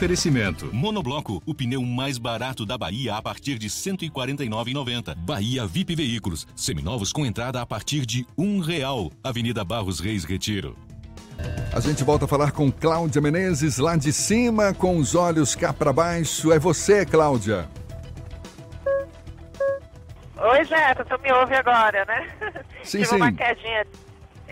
Oferecimento. 0.00 0.74
Monobloco, 0.74 1.42
o 1.44 1.54
pneu 1.54 1.82
mais 1.82 2.16
barato 2.16 2.64
da 2.64 2.78
Bahia 2.78 3.16
a 3.16 3.20
partir 3.20 3.58
de 3.58 3.66
R$ 3.66 3.72
149,90. 3.74 5.14
Bahia 5.14 5.66
VIP 5.66 5.94
Veículos, 5.94 6.46
seminovos 6.56 7.12
com 7.12 7.26
entrada 7.26 7.60
a 7.60 7.66
partir 7.66 8.06
de 8.06 8.26
um 8.38 8.60
real. 8.60 9.12
Avenida 9.22 9.62
Barros 9.62 10.00
Reis 10.00 10.24
Retiro. 10.24 10.74
A 11.70 11.80
gente 11.80 12.02
volta 12.02 12.24
a 12.24 12.28
falar 12.28 12.52
com 12.52 12.72
Cláudia 12.72 13.20
Menezes, 13.20 13.76
lá 13.76 13.94
de 13.94 14.10
cima, 14.10 14.72
com 14.72 14.96
os 14.96 15.14
olhos 15.14 15.54
cá 15.54 15.70
para 15.70 15.92
baixo. 15.92 16.50
É 16.50 16.58
você, 16.58 17.04
Cláudia. 17.04 17.68
Oi, 20.38 20.64
Jefferson, 20.64 21.04
tu 21.14 21.22
me 21.22 21.30
ouve 21.30 21.54
agora, 21.56 22.06
né? 22.06 22.26
Sim, 22.82 23.02
Tive 23.02 23.04
sim. 23.04 23.16
uma 23.16 23.30
quedinha. 23.30 23.84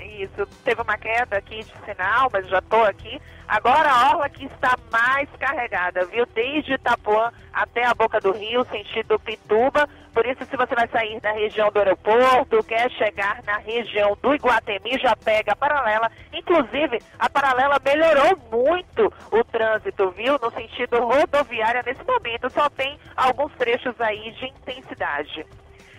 Isso, 0.05 0.47
teve 0.65 0.81
uma 0.83 0.97
queda 0.97 1.37
aqui 1.37 1.65
de 1.65 1.73
sinal, 1.85 2.29
mas 2.33 2.49
já 2.49 2.61
tô 2.63 2.83
aqui. 2.85 3.21
Agora 3.47 3.91
a 3.91 4.11
orla 4.11 4.27
aqui 4.27 4.45
está 4.45 4.77
mais 4.93 5.29
carregada, 5.39 6.05
viu? 6.07 6.27
Desde 6.35 6.75
Itapuã 6.75 7.33
até 7.53 7.85
a 7.85 7.95
boca 7.95 8.21
do 8.21 8.33
rio, 8.33 8.65
sentido 8.67 9.19
Pituba. 9.19 9.89
Por 10.13 10.27
isso, 10.27 10.45
se 10.45 10.57
você 10.57 10.75
vai 10.75 10.87
sair 10.89 11.19
da 11.21 11.33
região 11.33 11.71
do 11.71 11.79
aeroporto, 11.79 12.63
quer 12.65 12.91
chegar 12.91 13.43
na 13.47 13.57
região 13.59 14.19
do 14.21 14.35
Iguatemi, 14.35 14.99
já 14.99 15.17
pega 15.17 15.53
a 15.53 15.57
paralela. 15.57 16.11
Inclusive, 16.33 17.01
a 17.19 17.31
paralela 17.31 17.81
melhorou 17.83 18.37
muito 18.51 19.13
o 19.31 19.45
trânsito, 19.45 20.11
viu? 20.11 20.39
No 20.43 20.51
sentido 20.51 21.01
rodoviário, 21.01 21.83
nesse 21.87 22.05
momento, 22.05 22.51
só 22.51 22.69
tem 22.69 22.99
alguns 23.17 23.53
trechos 23.55 23.99
aí 24.01 24.33
de 24.33 24.47
intensidade. 24.47 25.47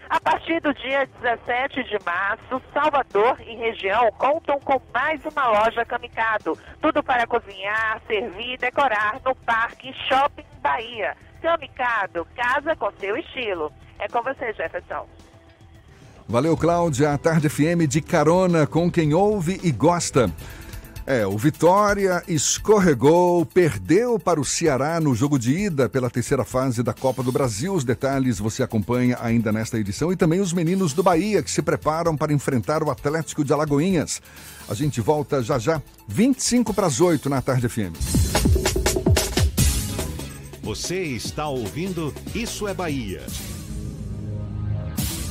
A 0.10 0.20
partir 0.20 0.60
do 0.62 0.74
dia 0.74 1.07
17 1.22 1.84
de 1.84 2.03
março, 2.03 2.60
Salvador 2.74 3.39
e 3.45 3.55
região 3.55 4.12
contam 4.18 4.60
com 4.60 4.82
mais 4.91 5.22
uma 5.24 5.47
loja 5.49 5.86
Camicado. 5.86 6.57
Tudo 6.82 7.03
para 7.03 7.28
cozinhar, 7.28 8.01
servir 8.07 8.53
e 8.53 8.57
decorar 8.57 9.22
no 9.24 9.36
Parque 9.36 9.93
Shopping 10.07 10.45
Bahia. 10.64 11.16
Camicado, 11.43 12.28
casa 12.36 12.76
com 12.76 12.91
seu 12.99 13.16
estilo. 13.18 13.72
É 13.99 14.07
com 14.07 14.24
você, 14.24 14.51
Jefferson. 14.53 15.07
Valeu, 16.28 16.57
Cláudia. 16.57 17.14
A 17.14 17.18
Tarde 17.18 17.47
FM 17.47 17.88
de 17.88 18.01
carona 18.01 18.66
com 18.66 18.91
quem 18.91 19.14
ouve 19.14 19.60
e 19.64 19.72
gosta. 19.72 20.32
É, 21.10 21.26
o 21.26 21.36
Vitória 21.39 22.22
escorregou, 22.28 23.43
perdeu 23.43 24.20
para 24.20 24.39
o 24.39 24.45
Ceará 24.45 24.99
no 24.99 25.16
jogo 25.16 25.39
de 25.39 25.51
ida 25.51 25.89
pela 25.89 26.07
terceira 26.07 26.45
fase 26.45 26.84
da 26.84 26.93
Copa 26.93 27.24
do 27.24 27.32
Brasil. 27.32 27.74
Os 27.74 27.84
detalhes 27.84 28.38
você 28.38 28.62
acompanha 28.62 29.18
ainda 29.20 29.51
nesta 29.51 29.80
edição 29.80 30.14
e 30.14 30.16
também 30.16 30.39
os 30.39 30.53
meninos 30.53 30.93
do 30.93 31.01
Bahia 31.01 31.41
que 31.41 31.49
se 31.49 31.64
preparam 31.64 32.16
para 32.16 32.32
enfrentar 32.32 32.84
o 32.84 32.91
Atlético 32.91 33.43
de 33.43 33.51
Alagoinhas. 33.51 34.22
A 34.70 34.76
gente 34.76 35.01
volta 35.01 35.41
já 35.41 35.57
já, 35.57 35.82
25 36.07 36.76
para 36.76 36.86
as 36.86 37.01
8 37.01 37.28
na 37.28 37.41
Tarde 37.41 37.68
FM. 37.68 37.97
Você 40.62 41.01
está 41.01 41.47
ouvindo 41.47 42.14
Isso 42.36 42.68
é 42.68 42.74
Bahia. 42.76 43.24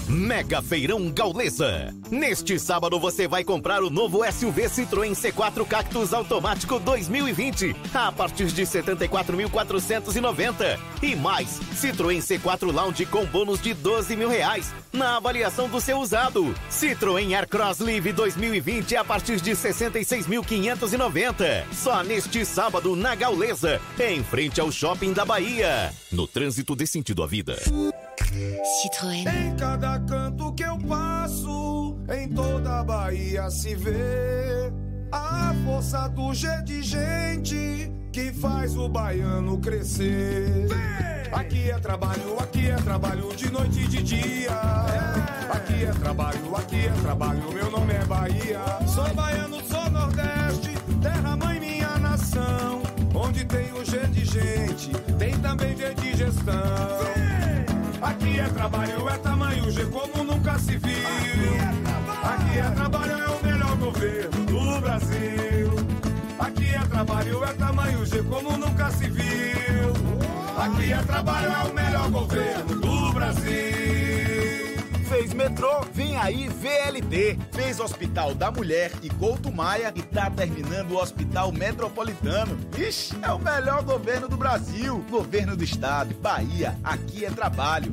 Mega 0.09 0.63
Feirão 0.63 1.11
Gaulesa. 1.11 1.95
Neste 2.11 2.59
sábado 2.59 2.99
você 2.99 3.29
vai 3.29 3.45
comprar 3.45 3.83
o 3.83 3.91
novo 3.91 4.21
SUV 4.33 4.63
Citroën 4.63 5.13
C4 5.13 5.67
Cactus 5.67 6.15
Automático 6.15 6.79
2020 6.79 7.77
a 7.93 8.11
partir 8.11 8.47
de 8.47 8.63
74.490 8.63 10.79
e 11.03 11.15
mais 11.15 11.61
Citroën 11.75 12.21
C4 12.21 12.73
Lounge 12.73 13.05
com 13.05 13.27
bônus 13.27 13.61
de 13.61 13.75
12 13.75 14.17
mil 14.17 14.31
reais 14.31 14.73
na 14.93 15.17
avaliação 15.17 15.69
do 15.69 15.81
seu 15.81 15.99
usado. 15.99 16.55
Citroën 16.71 17.35
Aircross 17.35 17.81
Live 17.81 18.13
2020 18.13 18.97
a 18.97 19.05
partir 19.05 19.41
de 19.41 19.53
66.590 19.53 21.65
só 21.73 22.03
neste 22.03 22.45
sábado 22.45 22.97
na 22.97 23.15
Gaulesa 23.15 23.81
em 23.99 24.23
frente 24.23 24.61
ao 24.61 24.71
Shopping 24.73 25.13
da 25.13 25.25
Bahia. 25.25 25.93
No 26.11 26.27
trânsito 26.27 26.75
dê 26.77 26.87
sentido 26.87 27.23
à 27.23 27.27
vida. 27.27 27.57
Citroën. 28.83 29.27
Em 29.27 29.57
cada 29.57 29.99
canto 30.01 30.53
que 30.55 30.63
eu 30.63 30.79
passo, 30.79 31.99
em 32.11 32.29
toda 32.29 32.81
a 32.81 32.85
Bahia 32.85 33.51
se 33.51 33.75
vê 33.75 34.71
a 35.11 35.55
força 35.65 36.09
do 36.09 36.35
G 36.35 36.49
de 36.63 36.83
gente 36.83 37.93
que 38.13 38.33
faz 38.33 38.77
o 38.77 38.89
baiano 38.89 39.59
crescer. 39.59 40.67
Aqui 41.33 41.71
é 41.71 41.79
trabalho, 41.79 42.39
aqui 42.39 42.69
é 42.69 42.77
trabalho 42.77 43.35
de 43.37 43.51
noite 43.51 43.81
e 43.81 43.89
de 43.89 44.03
dia. 44.03 44.51
Aqui 45.51 45.85
é 45.85 45.93
trabalho, 45.93 46.57
aqui 46.57 46.87
é 46.87 46.93
trabalho, 47.03 47.53
meu 47.53 47.71
nome 47.71 47.95
é 47.95 48.05
Bahia. 48.05 48.61
Sou 48.87 49.15
baiano, 49.15 49.63
sou 49.65 49.91
Nordeste, 49.91 50.75
terra 51.01 51.37
mãe 51.37 51.61
minha 51.61 51.99
nação. 51.99 52.83
Onde 53.15 53.45
tem 53.45 53.73
o 53.73 53.85
G 53.85 54.07
de 54.09 54.25
gente, 54.25 54.91
tem 55.19 55.39
também 55.39 55.77
G 55.77 55.95
de 55.95 56.17
gestão. 56.17 56.55
Aqui 58.01 58.39
é 58.41 58.49
trabalho, 58.49 59.09
é 59.09 59.19
tamanho 59.19 59.38
Aqui 70.69 70.93
é 70.93 71.03
trabalho, 71.03 71.51
é 71.51 71.65
o 71.65 71.75
melhor 71.75 72.11
governo 72.11 72.81
do 72.81 73.13
Brasil. 73.13 73.53
Fez 75.09 75.33
metrô, 75.33 75.81
vem 75.95 76.17
aí 76.19 76.49
VLT. 76.49 77.39
Fez 77.53 77.81
Hospital 77.81 78.35
da 78.35 78.51
Mulher 78.51 78.93
e 79.03 79.09
Couto 79.09 79.51
Maia 79.51 79.93
e 79.97 80.03
tá 80.03 80.31
terminando 80.31 80.93
o 80.93 80.99
Hospital 81.01 81.51
Metropolitano. 81.53 82.59
Ixi, 82.77 83.17
é 83.23 83.33
o 83.33 83.39
melhor 83.39 83.83
governo 83.83 84.29
do 84.29 84.37
Brasil. 84.37 85.03
Governo 85.11 85.57
do 85.57 85.65
Estado, 85.65 86.15
Bahia, 86.17 86.77
aqui 86.85 87.25
é 87.25 87.31
trabalho. 87.31 87.93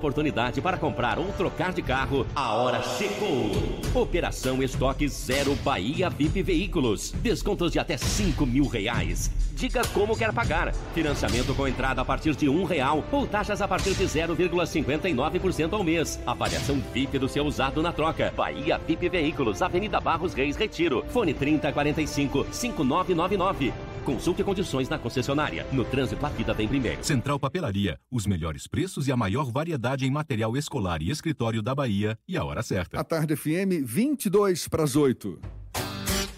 para 0.61 0.77
comprar 0.77 1.19
ou 1.19 1.27
trocar 1.33 1.71
de 1.71 1.81
carro, 1.81 2.25
a 2.35 2.53
hora 2.53 2.81
chegou! 2.81 3.51
Operação 3.93 4.63
Estoque 4.63 5.07
Zero 5.07 5.55
Bahia 5.63 6.09
VIP 6.09 6.41
Veículos. 6.41 7.11
Descontos 7.21 7.71
de 7.71 7.79
até 7.79 7.97
5 7.97 8.45
mil 8.45 8.67
reais. 8.67 9.31
Diga 9.53 9.83
como 9.93 10.17
quer 10.17 10.33
pagar. 10.33 10.73
Financiamento 10.95 11.53
com 11.53 11.67
entrada 11.67 12.01
a 12.01 12.05
partir 12.05 12.35
de 12.35 12.49
um 12.49 12.63
real 12.63 13.03
ou 13.11 13.27
taxas 13.27 13.61
a 13.61 13.67
partir 13.67 13.93
de 13.93 14.05
0,59% 14.05 15.73
ao 15.73 15.83
mês. 15.83 16.19
Avaliação 16.25 16.81
VIP 16.91 17.19
do 17.19 17.29
seu 17.29 17.45
usado 17.45 17.81
na 17.81 17.91
troca. 17.91 18.33
Bahia 18.35 18.79
VIP 18.79 19.07
Veículos, 19.07 19.61
Avenida 19.61 19.99
Barros 19.99 20.33
Reis 20.33 20.55
Retiro. 20.55 21.05
Fone 21.09 21.33
3045 21.33 22.47
5999. 22.51 23.71
Consulte 24.03 24.43
condições 24.43 24.89
na 24.89 24.97
concessionária. 24.97 25.65
No 25.71 25.85
trânsito, 25.85 26.25
a 26.25 26.29
vida 26.29 26.53
vem 26.53 26.67
primeiro. 26.67 27.03
Central 27.03 27.39
Papelaria. 27.39 27.99
Os 28.09 28.25
melhores 28.25 28.65
preços 28.65 29.07
e 29.07 29.11
a 29.11 29.17
maior 29.17 29.51
variedade 29.51 29.90
em 29.99 30.11
material 30.11 30.55
escolar 30.55 31.01
e 31.01 31.09
escritório 31.09 31.61
da 31.61 31.75
Bahia. 31.75 32.17
E 32.27 32.37
a 32.37 32.43
hora 32.43 32.63
certa. 32.63 32.99
A 32.99 33.03
Tarde 33.03 33.35
FM, 33.35 33.83
22 33.83 34.67
para 34.67 34.83
as 34.83 34.95
8. 34.95 35.39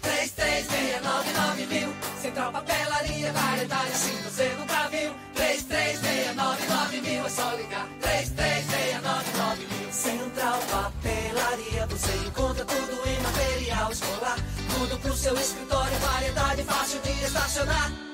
3369 0.02 1.66
mil. 1.66 1.88
Central 2.20 2.52
Papelaria, 2.52 3.32
variedade 3.32 3.90
assim 3.90 4.16
você 4.22 4.54
nunca 4.58 4.88
viu. 4.88 5.12
3369 5.34 7.00
mil, 7.00 7.24
é 7.24 7.28
só 7.28 7.54
ligar. 7.54 7.88
3369 8.00 9.66
mil. 9.66 9.92
Central 9.92 10.58
Papelaria, 10.70 11.86
você 11.86 12.12
encontra 12.26 12.64
tudo 12.64 13.08
em 13.08 13.20
material 13.22 13.92
escolar. 13.92 14.38
Tudo 14.78 14.98
pro 14.98 15.14
seu 15.14 15.34
escritório, 15.34 15.98
variedade 15.98 16.62
fácil 16.64 17.00
de 17.00 17.10
estacionar. 17.24 18.13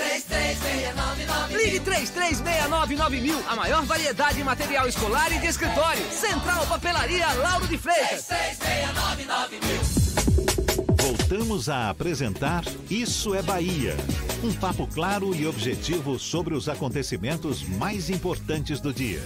3369 0.00 1.56
Ligue 1.56 1.80
3369 1.80 3.20
mil, 3.20 3.38
a 3.48 3.54
maior 3.54 3.84
variedade 3.84 4.40
em 4.40 4.44
material 4.44 4.88
escolar 4.88 5.30
e 5.32 5.38
de 5.38 5.46
escritório. 5.46 6.02
Central 6.10 6.66
Papelaria 6.66 7.30
Lauro 7.34 7.66
de 7.66 7.76
Freitas. 7.76 8.26
3369 8.26 9.60
mil. 9.60 10.00
Voltamos 10.96 11.68
a 11.68 11.90
apresentar 11.90 12.64
Isso 12.88 13.34
é 13.34 13.42
Bahia. 13.42 13.96
Um 14.42 14.52
papo 14.54 14.86
claro 14.86 15.34
e 15.34 15.46
objetivo 15.46 16.18
sobre 16.18 16.54
os 16.54 16.68
acontecimentos 16.68 17.62
mais 17.62 18.08
importantes 18.08 18.80
do 18.80 18.92
dia. 18.92 19.22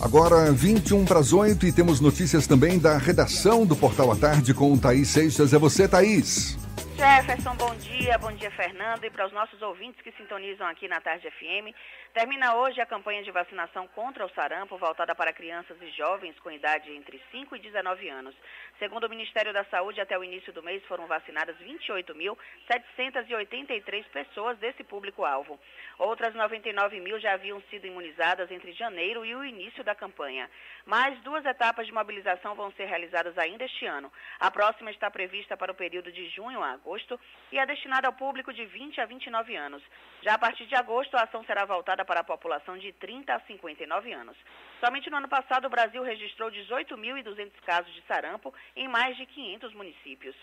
Agora, 0.00 0.50
21 0.52 1.04
para 1.04 1.18
as 1.18 1.32
8 1.32 1.66
e 1.66 1.72
temos 1.72 2.00
notícias 2.00 2.46
também 2.46 2.78
da 2.78 2.96
redação 2.96 3.66
do 3.66 3.76
Portal 3.76 4.10
à 4.12 4.16
Tarde 4.16 4.54
com 4.54 4.78
Thaís 4.78 5.08
Seixas. 5.08 5.52
É 5.52 5.58
você, 5.58 5.86
Thaís. 5.86 6.56
Jefferson, 7.00 7.56
bom 7.56 7.74
dia, 7.76 8.18
bom 8.18 8.30
dia 8.30 8.50
Fernando 8.50 9.02
e 9.04 9.10
para 9.10 9.24
os 9.24 9.32
nossos 9.32 9.62
ouvintes 9.62 10.02
que 10.02 10.12
sintonizam 10.12 10.66
aqui 10.66 10.86
na 10.86 11.00
Tarde 11.00 11.30
FM. 11.30 11.74
Termina 12.12 12.56
hoje 12.56 12.78
a 12.78 12.84
campanha 12.84 13.22
de 13.22 13.30
vacinação 13.30 13.88
contra 13.94 14.26
o 14.26 14.28
sarampo 14.34 14.76
voltada 14.76 15.14
para 15.14 15.32
crianças 15.32 15.80
e 15.80 15.88
jovens 15.92 16.38
com 16.40 16.50
idade 16.50 16.92
entre 16.92 17.18
5 17.30 17.56
e 17.56 17.58
19 17.58 18.06
anos. 18.10 18.34
Segundo 18.78 19.04
o 19.04 19.08
Ministério 19.08 19.50
da 19.50 19.64
Saúde, 19.64 19.98
até 19.98 20.18
o 20.18 20.24
início 20.24 20.52
do 20.52 20.62
mês 20.62 20.84
foram 20.84 21.06
vacinadas 21.06 21.56
28.783 21.56 24.04
pessoas 24.12 24.58
desse 24.58 24.84
público-alvo. 24.84 25.58
Outras 26.00 26.34
99 26.34 26.98
mil 26.98 27.20
já 27.20 27.34
haviam 27.34 27.60
sido 27.68 27.86
imunizadas 27.86 28.50
entre 28.50 28.72
janeiro 28.72 29.22
e 29.22 29.34
o 29.34 29.44
início 29.44 29.84
da 29.84 29.94
campanha. 29.94 30.50
Mais 30.86 31.20
duas 31.20 31.44
etapas 31.44 31.86
de 31.86 31.92
mobilização 31.92 32.54
vão 32.54 32.72
ser 32.72 32.86
realizadas 32.86 33.36
ainda 33.36 33.66
este 33.66 33.84
ano. 33.84 34.10
A 34.38 34.50
próxima 34.50 34.90
está 34.90 35.10
prevista 35.10 35.58
para 35.58 35.72
o 35.72 35.74
período 35.74 36.10
de 36.10 36.26
junho 36.30 36.62
a 36.62 36.70
agosto 36.70 37.20
e 37.52 37.58
é 37.58 37.66
destinada 37.66 38.06
ao 38.06 38.14
público 38.14 38.50
de 38.50 38.64
20 38.64 38.98
a 38.98 39.04
29 39.04 39.54
anos. 39.54 39.82
Já 40.22 40.36
a 40.36 40.38
partir 40.38 40.64
de 40.64 40.74
agosto, 40.74 41.18
a 41.18 41.24
ação 41.24 41.44
será 41.44 41.66
voltada 41.66 42.02
para 42.02 42.20
a 42.20 42.24
população 42.24 42.78
de 42.78 42.94
30 42.94 43.34
a 43.34 43.40
59 43.40 44.10
anos. 44.10 44.38
Somente 44.82 45.10
no 45.10 45.18
ano 45.18 45.28
passado, 45.28 45.66
o 45.66 45.70
Brasil 45.70 46.02
registrou 46.02 46.50
18.200 46.50 47.50
casos 47.66 47.92
de 47.92 48.00
sarampo 48.08 48.54
em 48.74 48.88
mais 48.88 49.18
de 49.18 49.26
500 49.26 49.74
municípios. 49.74 50.34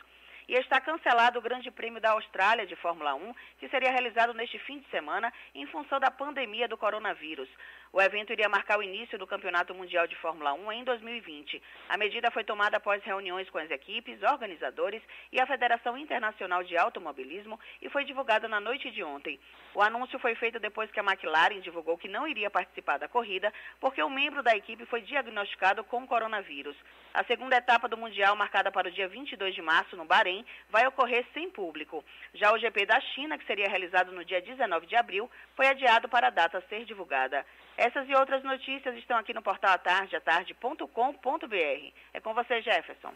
E 0.47 0.53
está 0.55 0.79
cancelado 0.79 1.39
o 1.39 1.41
Grande 1.41 1.69
Prêmio 1.69 1.99
da 1.99 2.11
Austrália 2.11 2.65
de 2.65 2.75
Fórmula 2.77 3.13
1, 3.15 3.33
que 3.59 3.67
seria 3.67 3.91
realizado 3.91 4.33
neste 4.33 4.57
fim 4.59 4.79
de 4.79 4.89
semana 4.89 5.31
em 5.53 5.65
função 5.67 5.99
da 5.99 6.09
pandemia 6.09 6.69
do 6.69 6.77
coronavírus. 6.77 7.49
O 7.93 8.01
evento 8.01 8.33
iria 8.33 8.49
marcar 8.49 8.77
o 8.77 8.83
início 8.83 9.17
do 9.17 9.25
Campeonato 9.25 9.73
Mundial 9.73 10.05
de 10.07 10.15
Fórmula 10.17 10.53
1 10.53 10.71
em 10.73 10.83
2020. 10.83 11.61
A 11.87 11.97
medida 11.97 12.29
foi 12.29 12.43
tomada 12.43 12.77
após 12.77 13.01
reuniões 13.03 13.49
com 13.49 13.57
as 13.57 13.71
equipes, 13.71 14.21
organizadores 14.23 15.01
e 15.31 15.39
a 15.39 15.47
Federação 15.47 15.97
Internacional 15.97 16.63
de 16.63 16.77
Automobilismo 16.77 17.59
e 17.81 17.89
foi 17.89 18.03
divulgada 18.03 18.47
na 18.47 18.59
noite 18.59 18.91
de 18.91 19.03
ontem. 19.03 19.39
O 19.73 19.81
anúncio 19.81 20.19
foi 20.19 20.35
feito 20.35 20.59
depois 20.59 20.91
que 20.91 20.99
a 20.99 21.03
McLaren 21.03 21.61
divulgou 21.61 21.97
que 21.97 22.07
não 22.07 22.27
iria 22.27 22.49
participar 22.49 22.97
da 22.97 23.07
corrida 23.07 23.53
porque 23.79 24.03
um 24.03 24.09
membro 24.09 24.43
da 24.43 24.55
equipe 24.55 24.85
foi 24.85 25.01
diagnosticado 25.01 25.83
com 25.85 26.05
coronavírus. 26.05 26.75
A 27.13 27.23
segunda 27.23 27.55
etapa 27.55 27.87
do 27.87 27.97
Mundial, 27.97 28.35
marcada 28.35 28.71
para 28.71 28.89
o 28.89 28.91
dia 28.91 29.07
22 29.07 29.55
de 29.55 29.61
março 29.61 29.95
no 29.95 30.05
Bahrein, 30.05 30.45
vai 30.69 30.85
ocorrer 30.85 31.25
sem 31.33 31.49
público. 31.49 32.03
Já 32.33 32.51
o 32.51 32.59
GP 32.59 32.85
da 32.85 32.99
China, 32.99 33.37
que 33.37 33.45
seria 33.45 33.67
realizado 33.67 34.11
no 34.11 34.23
dia 34.23 34.41
19 34.41 34.85
de 34.85 34.95
abril, 34.95 35.29
foi 35.55 35.67
adiado 35.67 36.07
para 36.09 36.27
a 36.27 36.31
data 36.31 36.63
ser 36.69 36.85
divulgada. 36.85 37.45
Essas 37.77 38.09
e 38.09 38.15
outras 38.15 38.43
notícias 38.43 38.95
estão 38.97 39.17
aqui 39.17 39.33
no 39.33 39.41
portal 39.41 39.73
atardeatarde.com.br. 39.73 41.93
É 42.13 42.19
com 42.19 42.33
você, 42.33 42.61
Jefferson. 42.61 43.13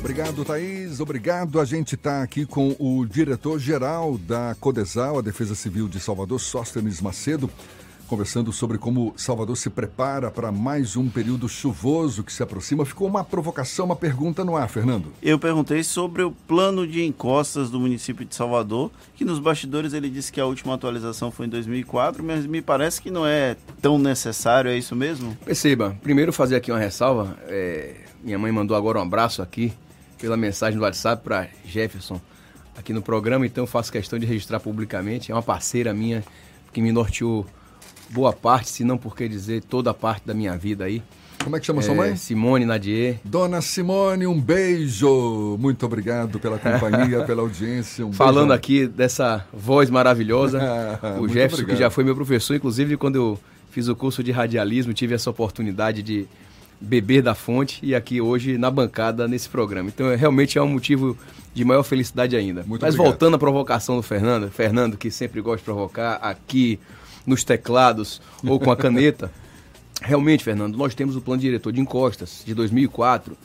Obrigado, 0.00 0.44
Thaís. 0.44 1.00
Obrigado. 1.00 1.60
A 1.60 1.64
gente 1.64 1.94
está 1.94 2.22
aqui 2.22 2.46
com 2.46 2.74
o 2.78 3.06
diretor-geral 3.06 4.18
da 4.18 4.54
Codesal, 4.60 5.18
a 5.18 5.22
Defesa 5.22 5.54
Civil 5.54 5.88
de 5.88 6.00
Salvador, 6.00 6.40
Sóstenes 6.40 7.00
Macedo 7.00 7.50
conversando 8.08 8.52
sobre 8.52 8.78
como 8.78 9.12
Salvador 9.16 9.56
se 9.56 9.68
prepara 9.68 10.30
para 10.30 10.50
mais 10.50 10.96
um 10.96 11.08
período 11.08 11.48
chuvoso 11.48 12.24
que 12.24 12.32
se 12.32 12.42
aproxima. 12.42 12.84
Ficou 12.84 13.06
uma 13.06 13.22
provocação, 13.22 13.84
uma 13.84 13.94
pergunta 13.94 14.44
no 14.44 14.56
ar, 14.56 14.68
Fernando. 14.68 15.12
Eu 15.22 15.38
perguntei 15.38 15.84
sobre 15.84 16.22
o 16.22 16.32
plano 16.32 16.86
de 16.86 17.04
encostas 17.04 17.70
do 17.70 17.78
município 17.78 18.24
de 18.24 18.34
Salvador, 18.34 18.90
que 19.14 19.24
nos 19.24 19.38
bastidores 19.38 19.92
ele 19.92 20.08
disse 20.08 20.32
que 20.32 20.40
a 20.40 20.46
última 20.46 20.74
atualização 20.74 21.30
foi 21.30 21.46
em 21.46 21.48
2004, 21.50 22.24
mas 22.24 22.46
me 22.46 22.62
parece 22.62 23.00
que 23.00 23.10
não 23.10 23.26
é 23.26 23.56
tão 23.80 23.98
necessário, 23.98 24.70
é 24.70 24.76
isso 24.76 24.96
mesmo? 24.96 25.36
Perceba, 25.44 25.96
primeiro 26.02 26.32
fazer 26.32 26.56
aqui 26.56 26.72
uma 26.72 26.80
ressalva. 26.80 27.36
É, 27.46 27.94
minha 28.24 28.38
mãe 28.38 28.50
mandou 28.50 28.76
agora 28.76 28.98
um 28.98 29.02
abraço 29.02 29.42
aqui 29.42 29.72
pela 30.18 30.36
mensagem 30.36 30.78
do 30.78 30.82
WhatsApp 30.82 31.22
para 31.22 31.48
Jefferson 31.64 32.20
aqui 32.76 32.92
no 32.92 33.02
programa, 33.02 33.44
então 33.44 33.64
eu 33.64 33.68
faço 33.68 33.92
questão 33.92 34.18
de 34.18 34.24
registrar 34.24 34.60
publicamente. 34.60 35.30
É 35.30 35.34
uma 35.34 35.42
parceira 35.42 35.92
minha 35.92 36.24
que 36.72 36.80
me 36.80 36.92
norteou 36.92 37.46
boa 38.10 38.32
parte, 38.32 38.68
se 38.70 38.84
não 38.84 38.96
por 38.96 39.16
que 39.16 39.28
dizer 39.28 39.62
toda 39.62 39.90
a 39.90 39.94
parte 39.94 40.26
da 40.26 40.34
minha 40.34 40.56
vida 40.56 40.84
aí. 40.84 41.02
Como 41.42 41.56
é 41.56 41.60
que 41.60 41.66
chama 41.66 41.80
é, 41.80 41.82
sua 41.82 41.94
mãe? 41.94 42.16
Simone 42.16 42.64
Nadier. 42.64 43.20
Dona 43.24 43.60
Simone, 43.62 44.26
um 44.26 44.40
beijo. 44.40 45.56
Muito 45.58 45.86
obrigado 45.86 46.38
pela 46.38 46.58
companhia, 46.60 47.24
pela 47.24 47.42
audiência. 47.42 48.04
Um 48.04 48.12
Falando 48.12 48.52
aqui 48.52 48.86
dessa 48.86 49.46
voz 49.52 49.88
maravilhosa, 49.88 50.58
o 51.20 51.28
Jefferson, 51.28 51.62
obrigado. 51.62 51.76
que 51.76 51.76
já 51.76 51.90
foi 51.90 52.04
meu 52.04 52.14
professor, 52.14 52.54
inclusive 52.54 52.96
quando 52.96 53.16
eu 53.16 53.38
fiz 53.70 53.88
o 53.88 53.94
curso 53.94 54.22
de 54.22 54.32
radialismo, 54.32 54.92
tive 54.92 55.14
essa 55.14 55.30
oportunidade 55.30 56.02
de 56.02 56.26
beber 56.80 57.22
da 57.22 57.34
fonte 57.34 57.80
e 57.82 57.94
aqui 57.94 58.20
hoje 58.20 58.58
na 58.58 58.70
bancada 58.70 59.26
nesse 59.26 59.48
programa. 59.48 59.88
Então, 59.88 60.14
realmente 60.16 60.58
é 60.58 60.62
um 60.62 60.68
motivo 60.68 61.16
de 61.54 61.64
maior 61.64 61.82
felicidade 61.82 62.36
ainda. 62.36 62.62
Muito 62.64 62.82
Mas 62.82 62.94
obrigado. 62.94 63.12
voltando 63.12 63.34
à 63.34 63.38
provocação 63.38 63.96
do 63.96 64.02
Fernando, 64.02 64.50
Fernando 64.50 64.96
que 64.96 65.10
sempre 65.10 65.40
gosta 65.40 65.58
de 65.58 65.64
provocar 65.64 66.14
aqui 66.16 66.78
nos 67.28 67.44
teclados 67.44 68.20
ou 68.44 68.58
com 68.58 68.70
a 68.70 68.76
caneta. 68.76 69.30
Realmente, 70.00 70.42
Fernando, 70.42 70.76
nós 70.76 70.94
temos 70.94 71.14
o 71.14 71.20
plano 71.20 71.40
diretor 71.40 71.72
de 71.72 71.80
encostas 71.80 72.42
de 72.44 72.54
2004, 72.54 73.36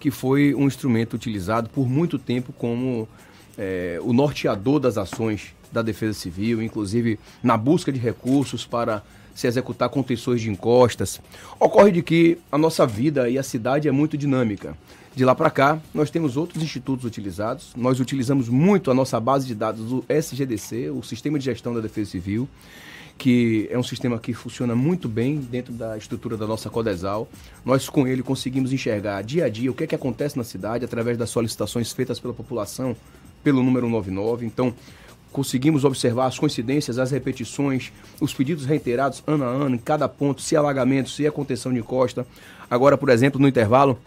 que 0.00 0.10
foi 0.10 0.54
um 0.54 0.66
instrumento 0.66 1.14
utilizado 1.14 1.68
por 1.70 1.88
muito 1.88 2.18
tempo 2.18 2.52
como 2.52 3.08
é, 3.56 3.98
o 4.02 4.12
norteador 4.12 4.80
das 4.80 4.98
ações 4.98 5.54
da 5.70 5.82
Defesa 5.82 6.14
Civil, 6.14 6.62
inclusive 6.62 7.18
na 7.42 7.56
busca 7.56 7.92
de 7.92 7.98
recursos 7.98 8.66
para 8.66 9.02
se 9.34 9.46
executar 9.46 9.88
contenções 9.88 10.40
de 10.40 10.50
encostas. 10.50 11.20
Ocorre 11.60 11.92
de 11.92 12.02
que 12.02 12.38
a 12.50 12.58
nossa 12.58 12.86
vida 12.86 13.28
e 13.28 13.38
a 13.38 13.42
cidade 13.42 13.86
é 13.86 13.92
muito 13.92 14.16
dinâmica. 14.16 14.76
De 15.14 15.24
lá 15.24 15.34
para 15.34 15.50
cá, 15.50 15.78
nós 15.92 16.10
temos 16.10 16.36
outros 16.36 16.62
institutos 16.62 17.04
utilizados. 17.04 17.72
Nós 17.76 18.00
utilizamos 18.00 18.48
muito 18.48 18.90
a 18.90 18.94
nossa 18.94 19.20
base 19.20 19.46
de 19.46 19.54
dados 19.54 19.90
do 19.90 20.04
SGDC, 20.08 20.90
o 20.90 21.02
Sistema 21.02 21.38
de 21.38 21.44
Gestão 21.44 21.74
da 21.74 21.80
Defesa 21.80 22.10
Civil 22.10 22.48
que 23.18 23.68
é 23.68 23.76
um 23.76 23.82
sistema 23.82 24.16
que 24.18 24.32
funciona 24.32 24.76
muito 24.76 25.08
bem 25.08 25.38
dentro 25.38 25.72
da 25.72 25.98
estrutura 25.98 26.36
da 26.36 26.46
nossa 26.46 26.70
Codesal. 26.70 27.28
Nós 27.64 27.88
com 27.88 28.06
ele 28.06 28.22
conseguimos 28.22 28.72
enxergar 28.72 29.20
dia 29.22 29.46
a 29.46 29.48
dia 29.48 29.70
o 29.70 29.74
que 29.74 29.82
é 29.82 29.86
que 29.88 29.94
acontece 29.94 30.38
na 30.38 30.44
cidade 30.44 30.84
através 30.84 31.18
das 31.18 31.28
solicitações 31.28 31.90
feitas 31.92 32.20
pela 32.20 32.32
população 32.32 32.96
pelo 33.42 33.60
número 33.62 33.88
99. 33.88 34.46
Então, 34.46 34.72
conseguimos 35.32 35.84
observar 35.84 36.26
as 36.26 36.38
coincidências, 36.38 36.98
as 36.98 37.10
repetições, 37.10 37.92
os 38.20 38.32
pedidos 38.32 38.64
reiterados 38.64 39.22
ano 39.26 39.44
a 39.44 39.48
ano, 39.48 39.74
em 39.74 39.78
cada 39.78 40.08
ponto, 40.08 40.40
se 40.40 40.56
alagamento, 40.56 41.10
se 41.10 41.26
é 41.26 41.30
contenção 41.30 41.72
de 41.72 41.80
encosta. 41.80 42.24
Agora, 42.70 42.96
por 42.96 43.08
exemplo, 43.08 43.40
no 43.40 43.48
intervalo, 43.48 43.98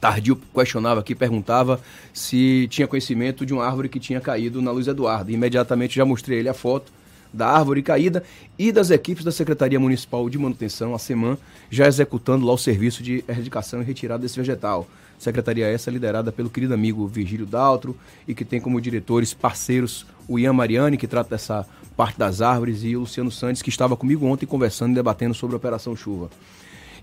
Tardio 0.00 0.38
questionava 0.54 1.00
aqui, 1.00 1.14
perguntava 1.14 1.80
se 2.12 2.68
tinha 2.70 2.86
conhecimento 2.86 3.46
de 3.46 3.54
uma 3.54 3.64
árvore 3.64 3.88
que 3.88 3.98
tinha 3.98 4.20
caído 4.20 4.60
na 4.60 4.70
Luz 4.70 4.86
Eduardo. 4.86 5.30
Imediatamente 5.30 5.96
já 5.96 6.04
mostrei 6.04 6.40
ele 6.40 6.48
a 6.48 6.54
foto 6.54 6.92
da 7.34 7.48
árvore 7.48 7.82
caída 7.82 8.22
e 8.58 8.70
das 8.70 8.90
equipes 8.90 9.24
da 9.24 9.32
Secretaria 9.32 9.80
Municipal 9.80 10.28
de 10.30 10.38
Manutenção, 10.38 10.94
a 10.94 10.98
SEMAN, 10.98 11.36
já 11.68 11.86
executando 11.86 12.46
lá 12.46 12.52
o 12.52 12.58
serviço 12.58 13.02
de 13.02 13.24
erradicação 13.28 13.82
e 13.82 13.84
retirada 13.84 14.22
desse 14.22 14.36
vegetal. 14.36 14.86
Secretaria 15.18 15.66
essa 15.66 15.90
liderada 15.90 16.30
pelo 16.30 16.50
querido 16.50 16.74
amigo 16.74 17.06
Virgílio 17.06 17.46
Daltro 17.46 17.96
e 18.26 18.34
que 18.34 18.44
tem 18.44 18.60
como 18.60 18.80
diretores 18.80 19.34
parceiros 19.34 20.06
o 20.28 20.38
Ian 20.38 20.52
Mariani, 20.52 20.96
que 20.96 21.06
trata 21.06 21.30
dessa 21.30 21.66
parte 21.96 22.18
das 22.18 22.40
árvores, 22.40 22.82
e 22.82 22.96
o 22.96 23.00
Luciano 23.00 23.30
Santos, 23.30 23.62
que 23.62 23.68
estava 23.68 23.96
comigo 23.96 24.26
ontem 24.26 24.46
conversando 24.46 24.92
e 24.92 24.94
debatendo 24.94 25.34
sobre 25.34 25.54
a 25.54 25.58
Operação 25.58 25.94
Chuva. 25.94 26.30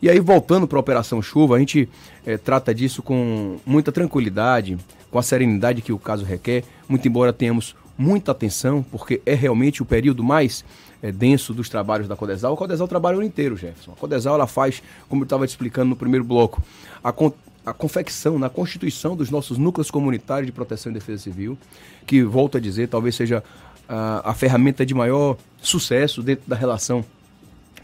E 0.01 0.09
aí, 0.09 0.19
voltando 0.19 0.67
para 0.67 0.77
a 0.77 0.81
Operação 0.81 1.21
Chuva, 1.21 1.55
a 1.55 1.59
gente 1.59 1.87
é, 2.25 2.35
trata 2.35 2.73
disso 2.73 3.03
com 3.03 3.57
muita 3.65 3.91
tranquilidade, 3.91 4.77
com 5.11 5.19
a 5.19 5.23
serenidade 5.23 5.81
que 5.81 5.93
o 5.93 5.99
caso 5.99 6.25
requer, 6.25 6.63
muito 6.89 7.07
embora 7.07 7.31
tenhamos 7.31 7.75
muita 8.01 8.31
atenção, 8.31 8.83
porque 8.91 9.21
é 9.25 9.35
realmente 9.35 9.81
o 9.81 9.85
período 9.85 10.23
mais 10.23 10.65
é, 11.01 11.11
denso 11.11 11.53
dos 11.53 11.69
trabalhos 11.69 12.07
da 12.07 12.15
Codesal. 12.15 12.53
A 12.53 12.57
Codesal 12.57 12.87
trabalha 12.87 13.17
o 13.17 13.19
ano 13.19 13.27
inteiro, 13.27 13.55
Jefferson. 13.55 13.91
A 13.91 13.95
Codesal 13.95 14.35
ela 14.35 14.47
faz, 14.47 14.81
como 15.07 15.21
eu 15.21 15.25
estava 15.25 15.45
te 15.45 15.51
explicando 15.51 15.89
no 15.89 15.95
primeiro 15.95 16.25
bloco, 16.25 16.63
a, 17.03 17.11
con 17.11 17.31
a 17.63 17.73
confecção, 17.73 18.39
na 18.39 18.49
constituição 18.49 19.15
dos 19.15 19.29
nossos 19.29 19.59
núcleos 19.59 19.91
comunitários 19.91 20.47
de 20.47 20.51
proteção 20.51 20.91
e 20.91 20.95
defesa 20.95 21.21
civil, 21.21 21.55
que, 22.07 22.23
volto 22.23 22.57
a 22.57 22.59
dizer, 22.59 22.87
talvez 22.87 23.15
seja 23.15 23.43
a, 23.87 24.31
a 24.31 24.33
ferramenta 24.33 24.83
de 24.83 24.95
maior 24.95 25.37
sucesso 25.61 26.23
dentro 26.23 26.49
da 26.49 26.55
relação 26.55 27.05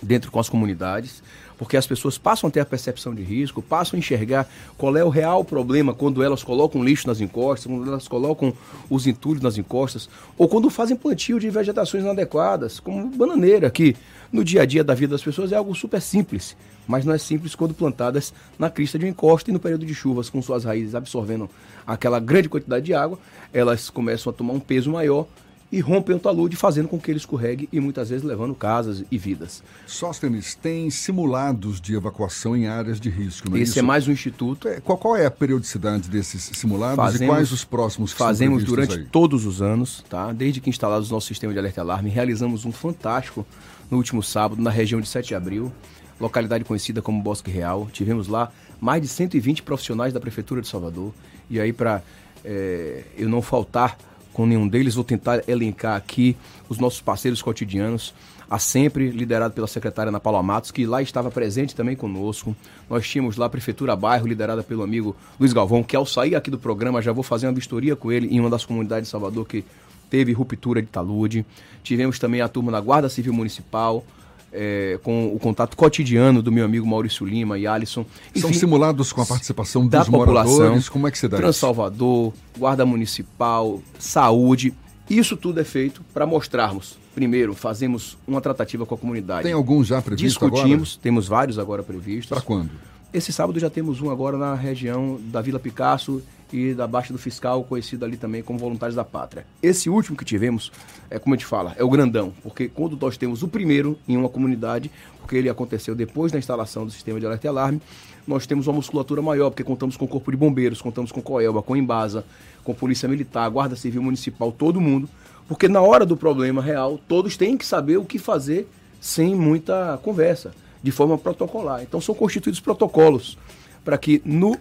dentro 0.01 0.31
com 0.31 0.39
as 0.39 0.49
comunidades 0.49 1.23
porque 1.57 1.75
as 1.75 1.87
pessoas 1.87 2.17
passam 2.17 2.47
a 2.47 2.51
ter 2.51 2.59
a 2.59 2.65
percepção 2.65 3.13
de 3.13 3.23
risco, 3.23 3.61
passam 3.61 3.97
a 3.97 3.99
enxergar 3.99 4.47
qual 4.77 4.95
é 4.95 5.03
o 5.03 5.09
real 5.09 5.43
problema 5.43 5.93
quando 5.93 6.23
elas 6.23 6.43
colocam 6.43 6.83
lixo 6.83 7.07
nas 7.07 7.19
encostas, 7.19 7.71
quando 7.71 7.87
elas 7.87 8.07
colocam 8.07 8.53
os 8.89 9.07
entulhos 9.07 9.41
nas 9.41 9.57
encostas, 9.57 10.09
ou 10.37 10.47
quando 10.47 10.69
fazem 10.69 10.95
plantio 10.95 11.39
de 11.39 11.49
vegetações 11.49 12.03
inadequadas, 12.03 12.79
como 12.79 13.07
bananeira, 13.07 13.69
que 13.69 13.95
no 14.31 14.43
dia 14.43 14.61
a 14.61 14.65
dia 14.65 14.83
da 14.83 14.93
vida 14.93 15.11
das 15.11 15.23
pessoas 15.23 15.51
é 15.51 15.55
algo 15.55 15.73
super 15.73 16.01
simples, 16.01 16.55
mas 16.87 17.05
não 17.05 17.13
é 17.13 17.17
simples 17.17 17.55
quando 17.55 17.73
plantadas 17.73 18.33
na 18.57 18.69
crista 18.69 18.99
de 18.99 19.05
um 19.05 19.09
encosto 19.09 19.49
e 19.49 19.53
no 19.53 19.59
período 19.59 19.85
de 19.85 19.93
chuvas, 19.93 20.29
com 20.29 20.41
suas 20.41 20.63
raízes 20.63 20.95
absorvendo 20.95 21.49
aquela 21.85 22.19
grande 22.19 22.49
quantidade 22.49 22.85
de 22.85 22.93
água, 22.93 23.17
elas 23.53 23.89
começam 23.89 24.31
a 24.31 24.33
tomar 24.33 24.53
um 24.53 24.59
peso 24.59 24.91
maior 24.91 25.27
e 25.69 25.79
rompem 25.81 26.15
o 26.15 26.19
talude, 26.19 26.55
fazendo 26.55 26.87
com 26.87 26.97
que 26.97 27.11
ele 27.11 27.17
escorregue 27.17 27.67
e 27.73 27.79
muitas 27.79 28.09
vezes 28.09 28.23
levando 28.23 28.55
casas 28.55 29.03
e 29.11 29.17
vidas. 29.17 29.61
Sóstenes, 29.85 30.55
tem 30.55 30.89
simulados 30.89 31.81
de 31.81 31.93
evacuação 31.95 32.55
em 32.55 32.67
áreas 32.67 32.99
de 32.99 33.09
risco, 33.09 33.49
não 33.49 33.57
é 33.57 33.61
Esse 33.61 33.71
isso? 33.71 33.79
é 33.79 33.81
mais 33.81 34.07
um 34.07 34.11
instituto. 34.11 34.67
É, 34.67 34.79
qual, 34.79 34.97
qual, 34.97 35.15
é 35.15 35.25
a 35.25 35.31
periodicidade 35.31 36.09
desses 36.09 36.51
simulados 36.53 36.95
fazemos, 36.95 37.21
e 37.21 37.25
quais 37.25 37.51
os 37.51 37.65
próximos 37.65 38.13
que 38.13 38.19
Fazemos 38.19 38.63
durante 38.63 38.95
aí? 38.95 39.05
todos 39.05 39.45
os 39.45 39.61
anos, 39.61 40.05
tá? 40.09 40.31
Desde 40.31 40.61
que 40.61 40.69
instalados 40.69 41.11
o 41.11 41.13
nosso 41.13 41.27
sistema 41.27 41.51
de 41.51 41.59
alerta 41.59 41.81
alarme, 41.81 42.09
realizamos 42.09 42.63
um 42.63 42.71
fantástico 42.71 43.45
no 43.91 43.97
último 43.97 44.23
sábado 44.23 44.61
na 44.61 44.69
região 44.69 45.01
de 45.01 45.07
7 45.07 45.27
de 45.27 45.35
abril, 45.35 45.71
localidade 46.19 46.63
conhecida 46.63 47.01
como 47.01 47.21
Bosque 47.21 47.51
Real. 47.51 47.89
Tivemos 47.91 48.27
lá 48.27 48.51
mais 48.79 49.01
de 49.01 49.07
120 49.07 49.63
profissionais 49.63 50.13
da 50.13 50.19
Prefeitura 50.19 50.61
de 50.61 50.67
Salvador. 50.67 51.13
E 51.49 51.59
aí, 51.59 51.73
para 51.73 52.01
é, 52.43 53.03
eu 53.17 53.27
não 53.27 53.41
faltar 53.41 53.97
com 54.37 54.45
nenhum 54.45 54.67
deles. 54.67 54.93
Vou 54.93 55.03
tentar 55.03 55.49
elencar 55.49 55.97
aqui 55.97 56.37
os 56.69 56.77
nossos 56.77 57.01
parceiros 57.01 57.41
cotidianos. 57.41 58.13
A 58.47 58.59
sempre 58.59 59.09
liderado 59.09 59.53
pela 59.53 59.67
secretária 59.67 60.09
Ana 60.09 60.21
Paula 60.21 60.41
Matos, 60.41 60.71
que 60.71 60.85
lá 60.85 61.01
estava 61.01 61.29
presente 61.29 61.75
também 61.75 61.97
conosco. 61.97 62.55
Nós 62.89 63.05
tínhamos 63.05 63.35
lá 63.35 63.47
a 63.47 63.49
Prefeitura 63.49 63.93
Bairro, 63.93 64.25
liderada 64.25 64.63
pelo 64.63 64.83
amigo 64.83 65.15
Luiz 65.37 65.51
Galvão, 65.51 65.83
que 65.83 65.97
ao 65.97 66.05
sair 66.05 66.35
aqui 66.35 66.49
do 66.49 66.57
programa 66.57 67.01
já 67.01 67.11
vou 67.11 67.23
fazer 67.23 67.47
uma 67.47 67.51
vistoria 67.51 67.93
com 67.93 68.09
ele 68.09 68.27
em 68.27 68.39
uma 68.39 68.49
das 68.49 68.63
comunidades 68.63 69.07
de 69.07 69.11
Salvador 69.11 69.45
que 69.45 69.65
teve 70.09 70.31
ruptura 70.31 70.81
de 70.81 70.87
talude. 70.87 71.45
Tivemos 71.83 72.19
também 72.19 72.39
a 72.39 72.47
turma 72.47 72.71
da 72.71 72.79
Guarda 72.79 73.09
Civil 73.09 73.33
Municipal, 73.33 74.05
é, 74.51 74.99
com 75.03 75.33
o 75.33 75.39
contato 75.39 75.75
cotidiano 75.75 76.41
do 76.41 76.51
meu 76.51 76.65
amigo 76.65 76.85
Maurício 76.85 77.25
Lima 77.25 77.57
e 77.57 77.67
Alisson. 77.67 78.05
São 78.35 78.53
simulados 78.53 79.11
com 79.13 79.21
a 79.21 79.25
participação 79.25 79.87
da 79.87 79.99
dos 79.99 80.09
população. 80.09 80.53
moradores? 80.53 80.89
Como 80.89 81.07
é 81.07 81.11
que 81.11 81.17
se 81.17 81.27
dá 81.27 81.37
isso? 81.37 81.43
Transalvador, 81.43 82.33
Guarda 82.57 82.85
Municipal, 82.85 83.81
Saúde. 83.99 84.73
Isso 85.09 85.37
tudo 85.37 85.59
é 85.59 85.63
feito 85.63 86.01
para 86.13 86.25
mostrarmos. 86.25 86.97
Primeiro, 87.15 87.53
fazemos 87.55 88.17
uma 88.27 88.41
tratativa 88.41 88.85
com 88.85 88.93
a 88.93 88.97
comunidade. 88.97 89.43
Tem 89.43 89.53
algum 89.53 89.83
já 89.83 90.01
previsto 90.01 90.27
Discutimos, 90.27 90.91
agora? 90.91 91.01
temos 91.01 91.27
vários 91.27 91.57
agora 91.57 91.81
previstos. 91.81 92.29
Para 92.29 92.41
quando? 92.41 92.69
Esse 93.13 93.31
sábado 93.31 93.59
já 93.59 93.69
temos 93.69 94.01
um 94.01 94.11
agora 94.11 94.37
na 94.37 94.53
região 94.53 95.19
da 95.31 95.41
Vila 95.41 95.59
Picasso 95.59 96.21
e 96.51 96.73
da 96.73 96.87
Baixa 96.87 97.11
do 97.11 97.19
Fiscal, 97.19 97.63
conhecido 97.63 98.05
ali 98.05 98.17
também 98.17 98.41
como 98.41 98.57
Voluntários 98.57 98.95
da 98.95 99.03
Pátria. 99.03 99.45
Esse 99.61 99.89
último 99.89 100.17
que 100.17 100.23
tivemos, 100.23 100.71
é 101.09 101.19
como 101.19 101.33
a 101.33 101.37
gente 101.37 101.45
fala, 101.45 101.75
é 101.77 101.83
o 101.83 101.89
grandão, 101.89 102.33
porque 102.43 102.67
quando 102.67 102.97
nós 102.99 103.17
temos 103.17 103.43
o 103.43 103.47
primeiro 103.47 103.97
em 104.07 104.15
uma 104.15 104.29
comunidade, 104.29 104.91
porque 105.19 105.35
ele 105.35 105.49
aconteceu 105.49 105.95
depois 105.95 106.31
da 106.31 106.39
instalação 106.39 106.85
do 106.85 106.91
sistema 106.91 107.19
de 107.19 107.25
alerta 107.25 107.47
e 107.47 107.49
alarme, 107.49 107.81
nós 108.25 108.45
temos 108.45 108.67
uma 108.67 108.73
musculatura 108.73 109.21
maior, 109.21 109.49
porque 109.49 109.63
contamos 109.63 109.95
com 109.95 110.05
o 110.05 110.07
Corpo 110.07 110.31
de 110.31 110.37
Bombeiros, 110.37 110.81
contamos 110.81 111.11
com 111.11 111.21
Coelba, 111.21 111.61
com 111.61 111.75
Embasa, 111.75 112.25
com 112.63 112.73
Polícia 112.73 113.07
Militar, 113.07 113.49
Guarda 113.49 113.75
Civil 113.75 114.01
Municipal, 114.01 114.51
todo 114.51 114.81
mundo, 114.81 115.09
porque 115.47 115.67
na 115.67 115.81
hora 115.81 116.05
do 116.05 116.17
problema 116.17 116.61
real, 116.61 116.99
todos 117.07 117.37
têm 117.37 117.57
que 117.57 117.65
saber 117.65 117.97
o 117.97 118.03
que 118.03 118.19
fazer 118.19 118.67
sem 118.99 119.33
muita 119.33 119.97
conversa, 120.03 120.53
de 120.83 120.91
forma 120.91 121.17
protocolar. 121.17 121.81
Então 121.81 122.01
são 122.01 122.13
constituídos 122.13 122.59
protocolos 122.59 123.37
para 123.83 123.97
que 123.97 124.21
no 124.25 124.57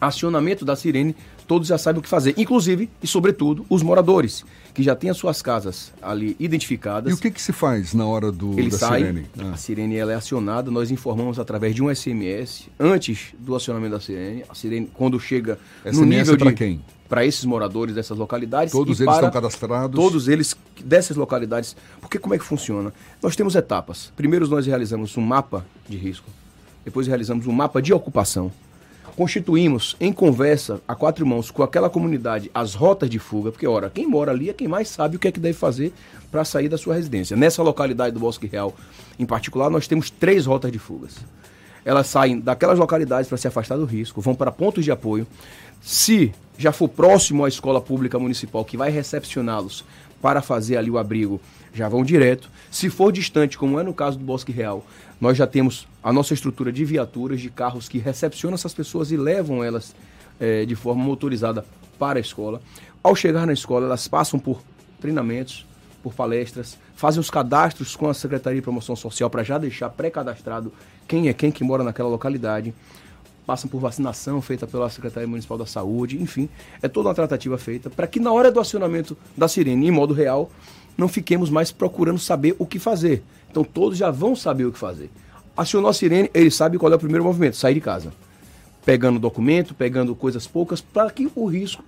acionamento 0.00 0.64
da 0.64 0.74
sirene 0.74 1.14
todos 1.46 1.66
já 1.66 1.76
saibam 1.76 1.98
o 1.98 2.02
que 2.02 2.08
fazer, 2.08 2.32
inclusive 2.36 2.88
e 3.02 3.06
sobretudo 3.08 3.66
os 3.68 3.82
moradores 3.82 4.44
que 4.72 4.84
já 4.84 4.94
têm 4.94 5.10
as 5.10 5.16
suas 5.16 5.42
casas 5.42 5.92
ali 6.00 6.36
identificadas. 6.38 7.10
E 7.10 7.14
o 7.14 7.18
que, 7.18 7.28
que 7.28 7.42
se 7.42 7.52
faz 7.52 7.92
na 7.92 8.06
hora 8.06 8.30
do, 8.30 8.58
Ele 8.58 8.70
da 8.70 8.78
sai, 8.78 9.00
sirene? 9.00 9.26
Ah. 9.36 9.50
a 9.52 9.56
sirene 9.56 9.96
ela 9.96 10.12
é 10.12 10.14
acionada, 10.14 10.70
nós 10.70 10.92
informamos 10.92 11.40
através 11.40 11.74
de 11.74 11.82
um 11.82 11.92
SMS 11.92 12.68
antes 12.78 13.34
do 13.36 13.56
acionamento 13.56 13.94
da 13.94 14.00
sirene. 14.00 14.44
A 14.48 14.54
sirene 14.54 14.88
quando 14.94 15.18
chega 15.18 15.58
no 15.84 15.92
SMS 15.92 16.08
nível 16.08 16.38
pra 16.38 16.50
de 16.50 16.56
quem? 16.56 16.80
para 17.08 17.26
esses 17.26 17.44
moradores 17.44 17.96
dessas 17.96 18.16
localidades. 18.16 18.70
Todos 18.70 19.00
eles 19.00 19.06
para 19.06 19.26
estão 19.26 19.30
cadastrados? 19.32 19.96
Todos 20.00 20.28
eles 20.28 20.56
dessas 20.84 21.16
localidades. 21.16 21.76
Porque 22.00 22.20
como 22.20 22.32
é 22.32 22.38
que 22.38 22.44
funciona? 22.44 22.94
Nós 23.20 23.34
temos 23.34 23.56
etapas. 23.56 24.12
Primeiro 24.14 24.46
nós 24.46 24.64
realizamos 24.64 25.16
um 25.16 25.20
mapa 25.20 25.66
de 25.88 25.96
risco. 25.96 26.30
Depois 26.84 27.08
realizamos 27.08 27.48
um 27.48 27.52
mapa 27.52 27.82
de 27.82 27.92
ocupação. 27.92 28.52
Constituímos 29.16 29.96
em 30.00 30.12
conversa 30.12 30.80
a 30.86 30.94
quatro 30.94 31.26
mãos 31.26 31.50
com 31.50 31.62
aquela 31.62 31.90
comunidade 31.90 32.50
as 32.54 32.74
rotas 32.74 33.10
de 33.10 33.18
fuga, 33.18 33.50
porque, 33.50 33.66
ora, 33.66 33.90
quem 33.90 34.06
mora 34.06 34.30
ali 34.30 34.50
é 34.50 34.52
quem 34.52 34.68
mais 34.68 34.88
sabe 34.88 35.16
o 35.16 35.18
que 35.18 35.28
é 35.28 35.32
que 35.32 35.40
deve 35.40 35.56
fazer 35.56 35.92
para 36.30 36.44
sair 36.44 36.68
da 36.68 36.78
sua 36.78 36.94
residência. 36.94 37.36
Nessa 37.36 37.62
localidade 37.62 38.14
do 38.14 38.20
Bosque 38.20 38.46
Real, 38.46 38.74
em 39.18 39.26
particular, 39.26 39.68
nós 39.68 39.86
temos 39.86 40.10
três 40.10 40.46
rotas 40.46 40.72
de 40.72 40.78
fugas. 40.78 41.16
Elas 41.84 42.06
saem 42.06 42.38
daquelas 42.38 42.78
localidades 42.78 43.28
para 43.28 43.38
se 43.38 43.48
afastar 43.48 43.76
do 43.76 43.84
risco, 43.84 44.20
vão 44.20 44.34
para 44.34 44.52
pontos 44.52 44.84
de 44.84 44.90
apoio. 44.90 45.26
Se 45.80 46.32
já 46.58 46.72
for 46.72 46.88
próximo 46.88 47.44
à 47.44 47.48
escola 47.48 47.80
pública 47.80 48.18
municipal 48.18 48.64
que 48.64 48.76
vai 48.76 48.90
recepcioná-los 48.90 49.84
para 50.20 50.42
fazer 50.42 50.76
ali 50.76 50.90
o 50.90 50.98
abrigo, 50.98 51.40
já 51.72 51.88
vão 51.88 52.04
direto. 52.04 52.50
Se 52.70 52.90
for 52.90 53.10
distante, 53.10 53.56
como 53.56 53.80
é 53.80 53.82
no 53.82 53.94
caso 53.94 54.18
do 54.18 54.24
Bosque 54.24 54.52
Real, 54.52 54.84
nós 55.20 55.36
já 55.36 55.46
temos 55.46 55.86
a 56.02 56.12
nossa 56.12 56.32
estrutura 56.32 56.72
de 56.72 56.84
viaturas, 56.84 57.40
de 57.40 57.50
carros 57.50 57.88
que 57.88 57.98
recepcionam 57.98 58.54
essas 58.54 58.72
pessoas 58.72 59.12
e 59.12 59.16
levam 59.16 59.62
elas 59.62 59.94
eh, 60.40 60.64
de 60.64 60.74
forma 60.74 61.04
motorizada 61.04 61.64
para 61.98 62.18
a 62.18 62.20
escola. 62.20 62.60
Ao 63.02 63.14
chegar 63.14 63.46
na 63.46 63.52
escola, 63.52 63.86
elas 63.86 64.08
passam 64.08 64.40
por 64.40 64.62
treinamentos, 64.98 65.66
por 66.02 66.14
palestras, 66.14 66.78
fazem 66.94 67.20
os 67.20 67.30
cadastros 67.30 67.94
com 67.94 68.08
a 68.08 68.14
Secretaria 68.14 68.60
de 68.60 68.62
Promoção 68.62 68.96
Social 68.96 69.28
para 69.28 69.42
já 69.42 69.58
deixar 69.58 69.90
pré-cadastrado 69.90 70.72
quem 71.06 71.28
é 71.28 71.34
quem 71.34 71.52
que 71.52 71.62
mora 71.62 71.84
naquela 71.84 72.08
localidade. 72.08 72.74
Passam 73.46 73.68
por 73.68 73.80
vacinação 73.80 74.40
feita 74.40 74.66
pela 74.66 74.88
Secretaria 74.88 75.28
Municipal 75.28 75.58
da 75.58 75.66
Saúde, 75.66 76.22
enfim, 76.22 76.48
é 76.80 76.88
toda 76.88 77.08
uma 77.08 77.14
tratativa 77.14 77.58
feita 77.58 77.90
para 77.90 78.06
que 78.06 78.20
na 78.20 78.32
hora 78.32 78.50
do 78.50 78.60
acionamento 78.60 79.16
da 79.36 79.48
sirene, 79.48 79.88
em 79.88 79.90
modo 79.90 80.14
real, 80.14 80.50
não 80.96 81.08
fiquemos 81.08 81.50
mais 81.50 81.72
procurando 81.72 82.18
saber 82.18 82.54
o 82.58 82.66
que 82.66 82.78
fazer. 82.78 83.22
Então 83.50 83.64
todos 83.64 83.98
já 83.98 84.10
vão 84.10 84.36
saber 84.36 84.64
o 84.64 84.72
que 84.72 84.78
fazer. 84.78 85.10
Acionou 85.56 85.90
a 85.90 85.92
sirene, 85.92 86.30
ele 86.32 86.50
sabe 86.50 86.78
qual 86.78 86.92
é 86.92 86.96
o 86.96 86.98
primeiro 86.98 87.24
movimento, 87.24 87.56
sair 87.56 87.74
de 87.74 87.80
casa. 87.80 88.12
Pegando 88.84 89.18
documento, 89.18 89.74
pegando 89.74 90.14
coisas 90.14 90.46
poucas, 90.46 90.80
para 90.80 91.10
que 91.10 91.30
o 91.34 91.46
risco 91.46 91.84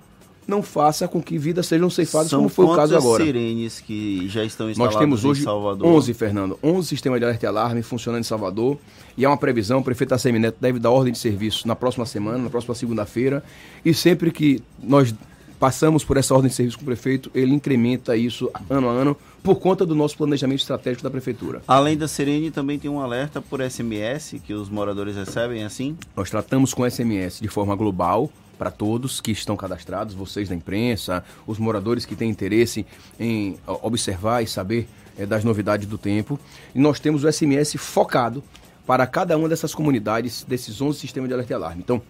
não 0.46 0.62
faça 0.62 1.06
com 1.06 1.22
que 1.22 1.38
vidas 1.38 1.66
sejam 1.66 1.88
ceifadas, 1.88 2.28
São 2.28 2.40
como 2.40 2.48
foi 2.48 2.66
o 2.66 2.74
caso 2.74 2.96
agora. 2.96 3.24
sirenes 3.24 3.80
que 3.80 4.28
já 4.28 4.44
estão 4.44 4.66
Nós 4.66 4.72
instaladas 4.72 4.98
temos 4.98 5.24
hoje 5.24 5.40
em 5.40 5.44
Salvador? 5.44 5.86
11, 5.86 6.14
Fernando. 6.14 6.58
11 6.62 6.88
sistemas 6.88 7.20
de 7.20 7.24
alerta 7.24 7.46
e 7.46 7.48
alarme 7.48 7.82
funcionando 7.82 8.20
em 8.20 8.24
Salvador. 8.24 8.76
E 9.16 9.24
é 9.24 9.28
uma 9.28 9.36
previsão, 9.36 9.78
o 9.78 9.84
prefeito 9.84 10.14
Assemineto 10.14 10.58
deve 10.60 10.78
dar 10.78 10.90
ordem 10.90 11.12
de 11.12 11.18
serviço 11.18 11.66
na 11.68 11.76
próxima 11.76 12.04
semana, 12.04 12.38
na 12.38 12.50
próxima 12.50 12.74
segunda-feira. 12.74 13.42
E 13.84 13.94
sempre 13.94 14.30
que 14.32 14.60
nós 14.82 15.14
passamos 15.62 16.02
por 16.02 16.16
essa 16.16 16.34
ordem 16.34 16.48
de 16.48 16.56
serviço 16.56 16.76
com 16.76 16.82
o 16.82 16.86
prefeito, 16.86 17.30
ele 17.32 17.54
incrementa 17.54 18.16
isso 18.16 18.50
ano 18.68 18.88
a 18.88 18.90
ano 18.90 19.16
por 19.44 19.60
conta 19.60 19.86
do 19.86 19.94
nosso 19.94 20.16
planejamento 20.16 20.58
estratégico 20.58 21.04
da 21.04 21.10
prefeitura. 21.10 21.62
Além 21.68 21.96
da 21.96 22.08
sirene, 22.08 22.50
também 22.50 22.80
tem 22.80 22.90
um 22.90 22.98
alerta 22.98 23.40
por 23.40 23.62
SMS 23.62 24.40
que 24.44 24.52
os 24.54 24.68
moradores 24.68 25.14
recebem 25.14 25.62
assim? 25.62 25.96
Nós 26.16 26.28
tratamos 26.28 26.74
com 26.74 26.84
SMS 26.90 27.38
de 27.40 27.46
forma 27.46 27.76
global 27.76 28.28
para 28.58 28.72
todos 28.72 29.20
que 29.20 29.30
estão 29.30 29.56
cadastrados, 29.56 30.16
vocês 30.16 30.48
da 30.48 30.54
imprensa, 30.56 31.24
os 31.46 31.60
moradores 31.60 32.04
que 32.04 32.16
têm 32.16 32.28
interesse 32.28 32.84
em 33.16 33.56
observar 33.64 34.42
e 34.42 34.48
saber 34.48 34.88
eh, 35.16 35.26
das 35.26 35.44
novidades 35.44 35.86
do 35.86 35.96
tempo. 35.96 36.40
E 36.74 36.80
nós 36.80 36.98
temos 36.98 37.22
o 37.22 37.30
SMS 37.32 37.76
focado 37.76 38.42
para 38.84 39.06
cada 39.06 39.38
uma 39.38 39.48
dessas 39.48 39.72
comunidades, 39.72 40.42
desses 40.42 40.80
11 40.80 40.98
sistemas 40.98 41.28
de 41.28 41.34
alerta 41.34 41.52
e 41.52 41.54
alarme. 41.54 41.82
Então, 41.84 42.02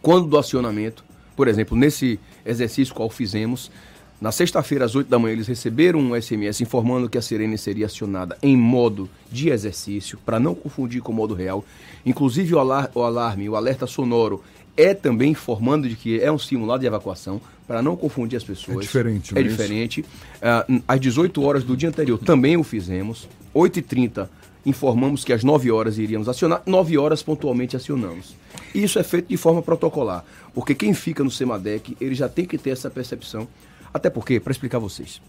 quando 0.00 0.28
do 0.28 0.38
acionamento, 0.38 1.08
por 1.38 1.46
exemplo, 1.46 1.76
nesse 1.76 2.18
exercício 2.44 2.94
qual 2.94 3.10
fizemos, 3.10 3.70
na 4.20 4.32
sexta-feira, 4.32 4.84
às 4.84 4.96
8 4.96 5.08
da 5.08 5.16
manhã, 5.16 5.32
eles 5.32 5.46
receberam 5.46 6.00
um 6.00 6.20
SMS 6.20 6.60
informando 6.60 7.08
que 7.08 7.16
a 7.16 7.22
sirene 7.22 7.56
seria 7.56 7.86
acionada 7.86 8.36
em 8.42 8.56
modo 8.56 9.08
de 9.30 9.48
exercício, 9.48 10.18
para 10.26 10.40
não 10.40 10.56
confundir 10.56 11.00
com 11.00 11.12
o 11.12 11.14
modo 11.14 11.34
real. 11.34 11.64
Inclusive, 12.04 12.52
o, 12.54 12.58
alar 12.58 12.90
o 12.96 13.02
alarme, 13.02 13.48
o 13.48 13.54
alerta 13.54 13.86
sonoro, 13.86 14.42
é 14.76 14.92
também 14.92 15.30
informando 15.30 15.88
de 15.88 15.94
que 15.94 16.20
é 16.20 16.32
um 16.32 16.38
simulado 16.38 16.80
de 16.80 16.86
evacuação, 16.86 17.40
para 17.66 17.80
não 17.80 17.94
confundir 17.96 18.36
as 18.36 18.42
pessoas. 18.44 18.78
É 18.78 18.80
diferente, 18.80 19.34
É 19.36 19.38
é 19.38 19.42
isso? 19.42 19.50
diferente. 19.50 20.04
Ah, 20.42 20.66
às 20.88 20.98
18 20.98 21.40
horas 21.42 21.62
do 21.62 21.76
dia 21.76 21.88
anterior 21.88 22.18
também 22.18 22.56
o 22.56 22.64
fizemos. 22.64 23.28
8h30 23.54 24.28
informamos 24.68 25.24
que 25.24 25.32
às 25.32 25.42
9 25.42 25.70
horas 25.70 25.98
iríamos 25.98 26.28
acionar, 26.28 26.62
9 26.66 26.98
horas 26.98 27.22
pontualmente 27.22 27.76
acionamos. 27.76 28.34
E 28.74 28.82
isso 28.82 28.98
é 28.98 29.02
feito 29.02 29.28
de 29.28 29.36
forma 29.36 29.62
protocolar, 29.62 30.24
porque 30.54 30.74
quem 30.74 30.92
fica 30.94 31.24
no 31.24 31.30
SEMADEC, 31.30 31.96
ele 32.00 32.14
já 32.14 32.28
tem 32.28 32.44
que 32.44 32.58
ter 32.58 32.70
essa 32.70 32.90
percepção. 32.90 33.48
Até 33.92 34.10
porque, 34.10 34.38
para 34.38 34.52
explicar 34.52 34.78
vocês, 34.78 35.20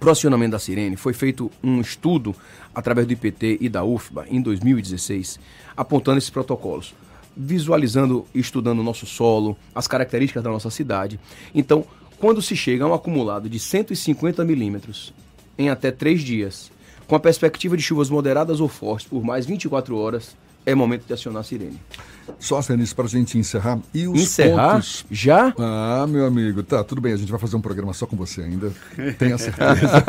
para 0.00 0.08
o 0.08 0.12
acionamento 0.12 0.52
da 0.52 0.58
sirene 0.58 0.96
foi 0.96 1.12
feito 1.12 1.50
um 1.62 1.80
estudo 1.80 2.34
através 2.74 3.06
do 3.06 3.12
IPT 3.12 3.58
e 3.60 3.68
da 3.68 3.84
UFBA 3.84 4.26
em 4.30 4.40
2016, 4.40 5.38
apontando 5.76 6.18
esses 6.18 6.30
protocolos, 6.30 6.94
visualizando 7.36 8.26
e 8.34 8.40
estudando 8.40 8.80
o 8.80 8.82
nosso 8.82 9.06
solo, 9.06 9.56
as 9.74 9.86
características 9.86 10.42
da 10.42 10.50
nossa 10.50 10.70
cidade. 10.70 11.20
Então, 11.54 11.84
quando 12.18 12.40
se 12.40 12.56
chega 12.56 12.84
a 12.84 12.88
um 12.88 12.94
acumulado 12.94 13.48
de 13.48 13.58
150 13.58 14.44
milímetros 14.44 15.12
em 15.58 15.68
até 15.68 15.90
três 15.90 16.22
dias, 16.22 16.70
com 17.06 17.14
a 17.14 17.20
perspectiva 17.20 17.76
de 17.76 17.82
chuvas 17.82 18.10
moderadas 18.10 18.60
ou 18.60 18.68
fortes 18.68 19.06
por 19.08 19.22
mais 19.22 19.46
24 19.46 19.96
horas, 19.96 20.36
é 20.64 20.74
momento 20.74 21.06
de 21.06 21.12
acionar 21.12 21.40
a 21.40 21.44
sirene. 21.44 21.78
Só, 22.38 22.60
Denis, 22.60 22.92
para 22.92 23.04
a 23.04 23.08
gente 23.08 23.36
encerrar. 23.36 23.78
E 23.92 24.06
os 24.06 24.20
Encerrar? 24.20 24.74
pontos... 24.74 25.04
Já? 25.10 25.52
Ah, 25.58 26.06
meu 26.08 26.24
amigo, 26.24 26.62
tá, 26.62 26.84
tudo 26.84 27.00
bem, 27.00 27.12
a 27.12 27.16
gente 27.16 27.30
vai 27.30 27.40
fazer 27.40 27.56
um 27.56 27.60
programa 27.60 27.92
só 27.92 28.06
com 28.06 28.16
você 28.16 28.42
ainda, 28.42 28.72
tenha 29.18 29.36
certeza. 29.38 30.04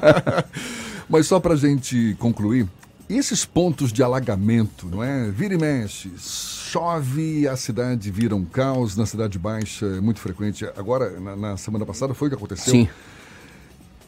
Mas 1.08 1.26
só 1.26 1.40
para 1.40 1.54
a 1.54 1.56
gente 1.56 2.14
concluir, 2.18 2.68
esses 3.08 3.44
pontos 3.44 3.92
de 3.92 4.02
alagamento, 4.02 4.86
não 4.86 5.02
é? 5.02 5.30
Vira 5.30 5.54
e 5.54 5.58
mexe, 5.58 6.10
chove, 6.16 7.48
a 7.48 7.56
cidade 7.56 8.10
vira 8.10 8.36
um 8.36 8.44
caos, 8.44 8.96
na 8.96 9.04
Cidade 9.04 9.36
Baixa 9.38 9.84
é 9.86 10.00
muito 10.00 10.20
frequente. 10.20 10.64
Agora, 10.76 11.18
na, 11.18 11.34
na 11.34 11.56
semana 11.56 11.84
passada, 11.84 12.14
foi 12.14 12.28
o 12.28 12.30
que 12.30 12.36
aconteceu. 12.36 12.72
Sim. 12.72 12.88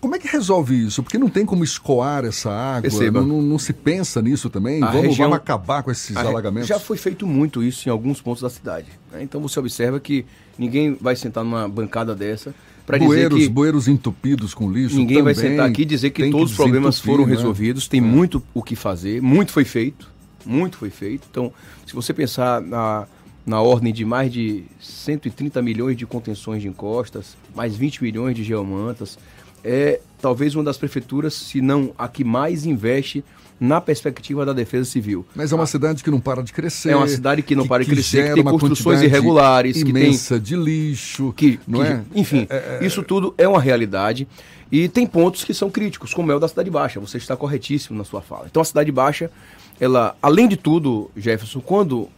Como 0.03 0.17
é 0.17 0.19
que 0.19 0.27
resolve 0.27 0.75
isso? 0.85 1.01
Porque 1.01 1.17
não 1.17 1.29
tem 1.29 1.47
como 1.47 1.63
escoar 1.63 2.25
essa 2.25 2.51
água, 2.51 2.91
não, 3.13 3.23
não- 3.25 3.41
não 3.43 3.59
se 3.59 3.73
pensa 3.73 4.21
nisso 4.21 4.51
também? 4.51 4.83
A 4.83 4.87
Vamos, 4.87 5.03
região- 5.11 5.29
vamos 5.31 5.37
acabar 5.37 5.85
com 5.85 5.93
esses 5.93 6.17
alagamentos? 6.17 6.69
Já 6.69 6.81
foi 6.81 6.97
feito 6.97 7.25
muito 7.25 7.63
isso 7.63 7.89
em 7.89 7.93
alguns 7.93 8.21
pontos 8.21 8.43
da 8.43 8.51
cidade. 8.51 8.89
né? 9.13 9.23
Então 9.23 9.41
você 9.41 9.61
observa 9.61 10.01
que 10.01 10.27
ninguém 10.59 10.97
vai 11.01 11.15
sentar 11.15 11.45
numa 11.45 11.69
bancada 11.69 12.17
dessa 12.17 12.53
para 12.85 12.99
dizer 12.99 13.31
que 13.31 13.49
bueiros 13.49 13.87
entupidos 13.87 14.53
com 14.55 14.69
lixo. 14.69 14.97
ninguém 14.97 15.23
vai 15.23 15.37
sentar 15.37 15.69
aqui 15.69 15.83
e 15.83 15.85
dizer 15.85 16.11
que 16.11 16.29
todos 16.31 16.51
os 16.51 16.57
problemas 16.57 16.99
foram 16.99 17.25
né? 17.25 17.37
resolvidos. 17.37 17.87
Tem 17.87 18.01
muito 18.01 18.43
o 18.53 18.61
que 18.61 18.75
fazer, 18.75 19.23
muito 19.23 19.53
foi 19.53 19.65
feito, 19.65 20.11
muito 20.45 20.79
foi 20.79 20.91
feito. 20.91 21.29
Então, 21.31 21.53
se 21.87 21.95
você 21.95 22.13
pensar 22.13 22.61
na, 22.61 23.07
na 23.47 23.61
ordem 23.61 23.93
de 23.93 24.05
mais 24.05 24.33
de 24.33 24.65
130 24.81 25.63
milhões 25.63 25.97
de 25.97 26.07
contenções 26.07 26.61
de 26.61 26.67
encostas, 26.67 27.37
mais 27.55 27.77
20 27.77 28.03
milhões 28.03 28.35
de 28.35 28.43
geomantas, 28.43 29.17
é 29.65 30.01
talvez 30.21 30.55
uma 30.55 30.65
das 30.65 30.77
prefeituras, 30.79 31.35
se 31.35 31.61
não 31.61 31.93
a 31.99 32.09
que 32.09 32.25
mais 32.25 32.65
investe 32.65 33.25
na 33.61 33.81
perspectiva 33.81 34.45
da 34.45 34.53
defesa 34.53 34.91
civil. 34.91 35.25
Mas 35.37 35.53
é 35.53 35.55
uma 35.55 35.67
cidade 35.67 36.03
que 36.03 36.11
não 36.11 36.21
para 36.21 36.43
de 36.43 36.53
crescer. 36.53 36.91
É 36.91 36.97
uma 36.97 37.07
cidade 37.07 37.43
que 37.43 37.55
não 37.55 37.67
para 37.67 37.85
de 37.85 37.91
crescer, 37.91 38.29
que 38.29 38.35
tem 38.35 38.45
construções 38.45 39.03
irregulares, 39.03 39.77
que 39.83 39.93
tem 39.93 40.03
imensa 40.07 40.41
de 40.41 40.57
lixo, 40.57 41.33
que, 41.37 41.61
não 41.67 41.81
que- 41.81 41.87
é? 41.87 42.03
Enfim, 42.15 42.49
isso 42.81 43.03
tudo 43.05 43.33
é 43.39 43.47
uma 43.47 43.61
realidade 43.61 44.27
e 44.71 44.89
tem 44.89 45.07
pontos 45.07 45.45
que 45.45 45.55
são 45.55 45.71
críticos, 45.71 46.13
como 46.13 46.33
é 46.33 46.35
o 46.35 46.41
da 46.41 46.49
Cidade 46.49 46.71
Baixa. 46.71 46.99
Você 46.99 47.19
está 47.19 47.37
corretíssimo 47.37 47.97
na 47.97 48.05
sua 48.05 48.21
fala. 48.21 48.47
Então 48.51 48.61
a 48.61 48.65
Cidade 48.65 48.91
Baixa, 48.91 49.31
ela, 49.79 50.17
além 50.21 50.49
de 50.49 50.57
tudo, 50.57 51.09
Jefferson, 51.17 51.61
quando 51.61 52.09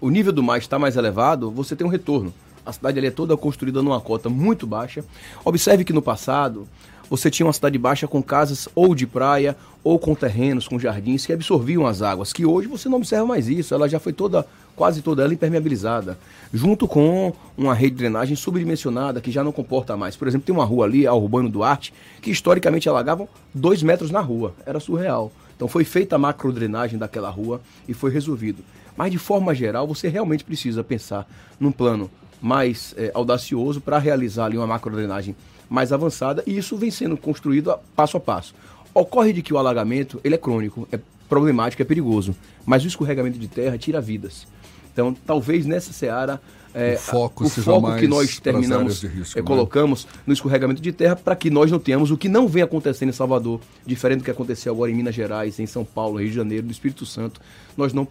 o 0.00 0.08
nível 0.08 0.32
do 0.32 0.42
mar 0.42 0.58
está 0.58 0.78
mais 0.78 0.96
elevado, 0.96 1.50
você 1.50 1.74
tem 1.74 1.86
um 1.86 1.90
retorno. 1.90 2.32
A 2.64 2.72
cidade 2.72 2.96
ali 2.98 3.08
é 3.08 3.10
toda 3.10 3.36
construída 3.36 3.82
numa 3.82 4.00
cota 4.00 4.28
muito 4.28 4.68
baixa. 4.68 5.04
Observe 5.44 5.84
que 5.84 5.92
no 5.92 6.00
passado 6.00 6.68
você 7.12 7.30
tinha 7.30 7.44
uma 7.44 7.52
cidade 7.52 7.76
baixa 7.76 8.08
com 8.08 8.22
casas 8.22 8.70
ou 8.74 8.94
de 8.94 9.06
praia 9.06 9.54
ou 9.84 9.98
com 9.98 10.14
terrenos, 10.14 10.66
com 10.66 10.78
jardins 10.78 11.26
que 11.26 11.32
absorviam 11.34 11.86
as 11.86 12.00
águas, 12.00 12.32
que 12.32 12.46
hoje 12.46 12.68
você 12.68 12.88
não 12.88 12.96
observa 12.96 13.26
mais 13.26 13.48
isso, 13.48 13.74
ela 13.74 13.86
já 13.86 13.98
foi 14.00 14.14
toda, 14.14 14.46
quase 14.74 15.02
toda 15.02 15.22
ela 15.22 15.34
impermeabilizada, 15.34 16.18
junto 16.54 16.88
com 16.88 17.34
uma 17.54 17.74
rede 17.74 17.90
de 17.90 17.96
drenagem 17.98 18.34
subdimensionada 18.34 19.20
que 19.20 19.30
já 19.30 19.44
não 19.44 19.52
comporta 19.52 19.94
mais. 19.94 20.16
Por 20.16 20.26
exemplo, 20.26 20.46
tem 20.46 20.54
uma 20.54 20.64
rua 20.64 20.86
ali, 20.86 21.06
a 21.06 21.12
Urbano 21.12 21.50
Duarte, 21.50 21.92
que 22.22 22.30
historicamente 22.30 22.88
alagavam 22.88 23.28
dois 23.52 23.82
metros 23.82 24.10
na 24.10 24.20
rua, 24.20 24.54
era 24.64 24.80
surreal. 24.80 25.30
Então 25.54 25.68
foi 25.68 25.84
feita 25.84 26.16
a 26.16 26.18
macrodrenagem 26.18 26.98
daquela 26.98 27.28
rua 27.28 27.60
e 27.86 27.92
foi 27.92 28.10
resolvido. 28.10 28.64
Mas 28.96 29.12
de 29.12 29.18
forma 29.18 29.54
geral, 29.54 29.86
você 29.86 30.08
realmente 30.08 30.44
precisa 30.44 30.82
pensar 30.82 31.28
num 31.60 31.72
plano 31.72 32.10
mais 32.40 32.94
eh, 32.96 33.10
audacioso 33.14 33.82
para 33.82 33.98
realizar 33.98 34.46
ali 34.46 34.56
uma 34.56 34.66
macrodrenagem 34.66 35.36
mais 35.72 35.92
avançada 35.92 36.42
e 36.46 36.56
isso 36.56 36.76
vem 36.76 36.90
sendo 36.90 37.16
construído 37.16 37.70
a- 37.70 37.78
passo 37.96 38.16
a 38.16 38.20
passo. 38.20 38.54
Ocorre 38.94 39.32
de 39.32 39.42
que 39.42 39.54
o 39.54 39.58
alagamento 39.58 40.20
ele 40.22 40.34
é 40.34 40.38
crônico, 40.38 40.86
é 40.92 40.98
problemático, 41.28 41.80
é 41.80 41.84
perigoso, 41.84 42.36
mas 42.66 42.84
o 42.84 42.86
escorregamento 42.86 43.38
de 43.38 43.48
terra 43.48 43.78
tira 43.78 44.00
vidas. 44.00 44.46
Então, 44.92 45.16
talvez 45.26 45.64
nessa 45.64 45.90
seara 45.92 46.40
eh, 46.74 46.94
O 46.94 46.98
foco 46.98 47.44
o 47.44 47.48
foco 47.50 47.96
que 47.96 48.06
nós 48.06 48.38
terminamos 48.40 49.02
risco, 49.02 49.38
eh, 49.38 49.42
né? 49.42 49.46
colocamos 49.46 50.06
no 50.26 50.32
escorregamento 50.32 50.80
de 50.80 50.90
terra 50.92 51.14
para 51.16 51.34
que 51.36 51.50
nós 51.50 51.70
não 51.70 51.78
tenhamos 51.78 52.10
o 52.10 52.16
que 52.16 52.28
não 52.28 52.46
vem 52.48 52.62
acontecendo 52.62 53.08
em 53.10 53.12
Salvador, 53.12 53.60
diferente 53.86 54.18
do 54.20 54.24
que 54.24 54.30
aconteceu 54.30 54.72
agora 54.74 54.90
em 54.90 54.94
Minas 54.94 55.14
Gerais, 55.14 55.58
em 55.58 55.66
São 55.66 55.84
Paulo, 55.84 56.18
Rio 56.18 56.28
de 56.30 56.34
Janeiro, 56.36 56.64
no 56.66 56.72
Espírito 56.72 57.04
Santo. 57.06 57.40
Nós 57.76 57.92
não 57.94 58.06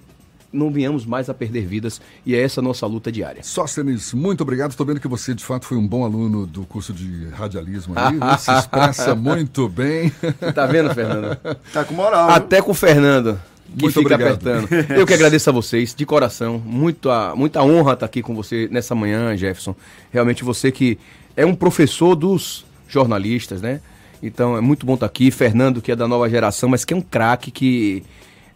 não 0.51 0.71
venhamos 0.71 1.05
mais 1.05 1.29
a 1.29 1.33
perder 1.33 1.65
vidas 1.65 2.01
e 2.25 2.35
é 2.35 2.41
essa 2.41 2.59
a 2.59 2.63
nossa 2.63 2.85
luta 2.85 3.11
diária. 3.11 3.41
Sóstenes, 3.43 4.13
muito 4.13 4.41
obrigado. 4.41 4.71
Estou 4.71 4.85
vendo 4.85 4.99
que 4.99 5.07
você, 5.07 5.33
de 5.33 5.43
fato, 5.43 5.65
foi 5.65 5.77
um 5.77 5.87
bom 5.87 6.03
aluno 6.03 6.45
do 6.45 6.63
curso 6.65 6.91
de 6.93 7.27
radialismo 7.29 7.93
aí. 7.97 8.11
viu? 8.11 8.37
Se 8.37 8.51
expressa 8.51 9.13
muito 9.15 9.69
bem. 9.69 10.11
Tá 10.53 10.65
vendo, 10.65 10.93
Fernando? 10.93 11.37
Tá 11.71 11.83
com 11.83 11.93
moral. 11.93 12.29
Até 12.29 12.61
com 12.61 12.71
o 12.71 12.73
Fernando, 12.73 13.39
que 13.77 13.83
Muito 13.83 13.99
fica 13.99 14.15
obrigado. 14.15 14.35
apertando. 14.47 14.93
Eu 14.93 15.05
que 15.05 15.13
agradeço 15.13 15.49
a 15.49 15.53
vocês, 15.53 15.95
de 15.95 16.05
coração. 16.05 16.61
Muita, 16.65 17.33
muita 17.35 17.63
honra 17.63 17.93
estar 17.93 18.05
aqui 18.05 18.21
com 18.21 18.35
você 18.35 18.67
nessa 18.71 18.93
manhã, 18.93 19.35
Jefferson. 19.37 19.75
Realmente 20.11 20.43
você 20.43 20.71
que 20.71 20.99
é 21.35 21.45
um 21.45 21.55
professor 21.55 22.15
dos 22.15 22.65
jornalistas, 22.87 23.61
né? 23.61 23.79
Então 24.21 24.57
é 24.57 24.61
muito 24.61 24.85
bom 24.85 24.95
estar 24.95 25.05
aqui. 25.05 25.31
Fernando, 25.31 25.81
que 25.81 25.91
é 25.91 25.95
da 25.95 26.07
nova 26.07 26.29
geração, 26.29 26.67
mas 26.69 26.83
que 26.83 26.93
é 26.93 26.97
um 26.97 27.01
craque 27.01 27.49
que 27.49 28.03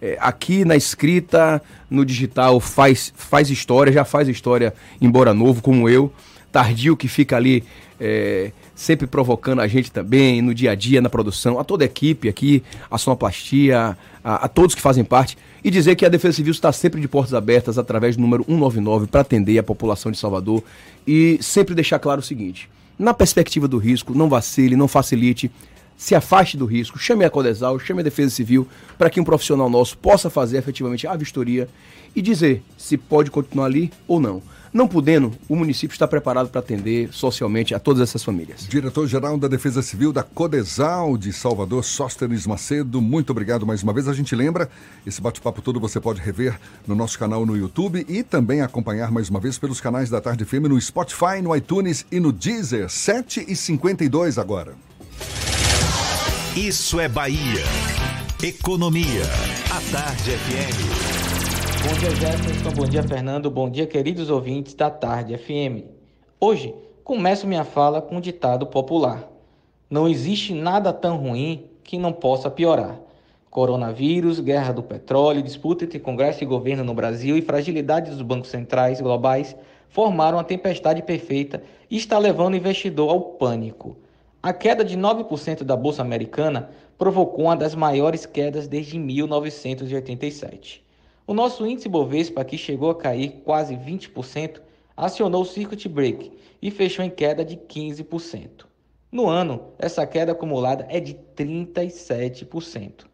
é, 0.01 0.17
aqui 0.19 0.65
na 0.65 0.75
escrita, 0.75 1.61
no 1.89 2.05
digital, 2.05 2.59
faz, 2.59 3.13
faz 3.15 3.49
história, 3.49 3.91
já 3.91 4.05
faz 4.05 4.27
história, 4.27 4.73
embora 5.01 5.33
novo, 5.33 5.61
como 5.61 5.89
eu. 5.89 6.11
Tardio, 6.51 6.95
que 6.95 7.09
fica 7.09 7.35
ali 7.35 7.65
é, 7.99 8.51
sempre 8.73 9.07
provocando 9.07 9.59
a 9.61 9.67
gente 9.67 9.91
também, 9.91 10.41
no 10.41 10.53
dia 10.53 10.71
a 10.71 10.75
dia, 10.75 11.01
na 11.01 11.09
produção, 11.09 11.59
a 11.59 11.63
toda 11.63 11.83
a 11.83 11.87
equipe 11.87 12.29
aqui, 12.29 12.63
a 12.89 12.97
Sonoplastia, 12.97 13.97
a, 14.23 14.45
a 14.45 14.47
todos 14.47 14.75
que 14.75 14.81
fazem 14.81 15.03
parte. 15.03 15.37
E 15.63 15.71
dizer 15.71 15.95
que 15.95 16.05
a 16.05 16.09
Defesa 16.09 16.37
Civil 16.37 16.51
está 16.51 16.71
sempre 16.71 17.01
de 17.01 17.07
portas 17.07 17.33
abertas 17.33 17.77
através 17.77 18.15
do 18.15 18.21
número 18.21 18.43
199 18.45 19.07
para 19.07 19.21
atender 19.21 19.57
a 19.57 19.63
população 19.63 20.11
de 20.11 20.17
Salvador. 20.17 20.63
E 21.07 21.37
sempre 21.41 21.73
deixar 21.73 21.99
claro 21.99 22.19
o 22.19 22.23
seguinte: 22.23 22.69
na 22.97 23.13
perspectiva 23.13 23.67
do 23.67 23.77
risco, 23.77 24.13
não 24.13 24.29
vacile, 24.29 24.75
não 24.75 24.87
facilite 24.87 25.51
se 25.97 26.15
afaste 26.15 26.57
do 26.57 26.65
risco, 26.65 26.99
chame 26.99 27.25
a 27.25 27.29
Codesal, 27.29 27.79
chame 27.79 28.01
a 28.01 28.03
Defesa 28.03 28.29
Civil, 28.29 28.67
para 28.97 29.09
que 29.09 29.19
um 29.19 29.23
profissional 29.23 29.69
nosso 29.69 29.97
possa 29.97 30.29
fazer 30.29 30.57
efetivamente 30.57 31.07
a 31.07 31.15
vistoria 31.15 31.69
e 32.15 32.21
dizer 32.21 32.63
se 32.77 32.97
pode 32.97 33.31
continuar 33.31 33.65
ali 33.65 33.91
ou 34.07 34.19
não. 34.19 34.41
Não 34.75 34.89
podendo, 34.89 35.31
o 35.47 35.55
município 35.55 35.95
está 35.95 36.05
preparado 36.05 36.49
para 36.49 36.59
atender 36.59 37.07
socialmente 37.13 37.73
a 37.73 37.79
todas 37.79 38.01
essas 38.01 38.21
famílias. 38.21 38.67
Diretor-geral 38.67 39.37
da 39.37 39.47
Defesa 39.47 39.81
Civil 39.81 40.11
da 40.11 40.21
Codesal 40.21 41.17
de 41.17 41.31
Salvador, 41.31 41.81
Sóstenes 41.81 42.45
Macedo, 42.45 43.01
muito 43.01 43.29
obrigado 43.29 43.65
mais 43.65 43.81
uma 43.83 43.93
vez. 43.93 44.09
A 44.09 44.13
gente 44.13 44.35
lembra, 44.35 44.69
esse 45.07 45.21
bate-papo 45.21 45.61
todo 45.61 45.79
você 45.79 45.97
pode 46.01 46.19
rever 46.19 46.59
no 46.85 46.93
nosso 46.93 47.17
canal 47.17 47.45
no 47.45 47.55
YouTube 47.55 48.05
e 48.09 48.21
também 48.21 48.59
acompanhar 48.59 49.09
mais 49.13 49.29
uma 49.29 49.39
vez 49.39 49.57
pelos 49.57 49.79
canais 49.79 50.09
da 50.09 50.19
Tarde 50.19 50.43
FM 50.43 50.67
no 50.67 50.81
Spotify, 50.81 51.41
no 51.41 51.55
iTunes 51.55 52.05
e 52.11 52.19
no 52.19 52.33
Deezer. 52.33 52.87
7h52 52.87 54.37
agora. 54.37 54.73
Isso 56.55 57.01
é 57.01 57.09
Bahia. 57.09 57.65
Economia. 58.41 59.23
A 59.69 59.91
Tarde 59.91 60.31
FM. 60.31 61.85
Bom 61.85 61.99
dia, 61.99 62.11
Jefferson. 62.11 62.71
Bom 62.71 62.87
dia, 62.87 63.03
Fernando. 63.03 63.51
Bom 63.51 63.69
dia, 63.69 63.85
queridos 63.85 64.29
ouvintes 64.29 64.73
da 64.73 64.89
Tarde 64.89 65.37
FM. 65.37 65.83
Hoje, 66.39 66.73
começo 67.03 67.45
minha 67.45 67.65
fala 67.65 68.01
com 68.01 68.15
um 68.15 68.21
ditado 68.21 68.65
popular. 68.67 69.29
Não 69.89 70.07
existe 70.07 70.53
nada 70.53 70.93
tão 70.93 71.17
ruim 71.17 71.65
que 71.83 71.97
não 71.97 72.13
possa 72.13 72.49
piorar. 72.49 73.01
Coronavírus, 73.49 74.39
guerra 74.39 74.71
do 74.71 74.81
petróleo, 74.81 75.43
disputa 75.43 75.83
entre 75.83 75.99
Congresso 75.99 76.41
e 76.41 76.47
governo 76.47 76.85
no 76.85 76.93
Brasil 76.93 77.37
e 77.37 77.41
fragilidade 77.41 78.11
dos 78.11 78.21
bancos 78.21 78.49
centrais 78.49 79.01
globais 79.01 79.53
formaram 79.89 80.39
a 80.39 80.43
tempestade 80.43 81.01
perfeita 81.01 81.61
e 81.91 81.97
está 81.97 82.17
levando 82.17 82.53
o 82.53 82.57
investidor 82.57 83.09
ao 83.09 83.19
pânico. 83.19 83.97
A 84.45 84.53
queda 84.53 84.85
de 84.85 84.95
9% 84.95 85.63
da 85.63 85.75
Bolsa 85.75 86.03
Americana 86.03 86.69
provocou 86.99 87.45
uma 87.45 87.55
das 87.55 87.73
maiores 87.73 88.27
quedas 88.27 88.67
desde 88.67 88.99
1987. 88.99 90.85
O 91.25 91.33
nosso 91.33 91.65
índice 91.65 91.89
Bovespa, 91.89 92.45
que 92.45 92.55
chegou 92.55 92.91
a 92.91 92.95
cair 92.95 93.41
quase 93.43 93.75
20%, 93.75 94.61
acionou 94.95 95.41
o 95.41 95.45
circuit 95.45 95.89
break 95.89 96.31
e 96.61 96.69
fechou 96.69 97.03
em 97.03 97.09
queda 97.09 97.43
de 97.43 97.57
15%. 97.57 98.67
No 99.11 99.27
ano, 99.27 99.69
essa 99.79 100.05
queda 100.05 100.33
acumulada 100.33 100.85
é 100.91 100.99
de 100.99 101.15
37%. 101.35 103.07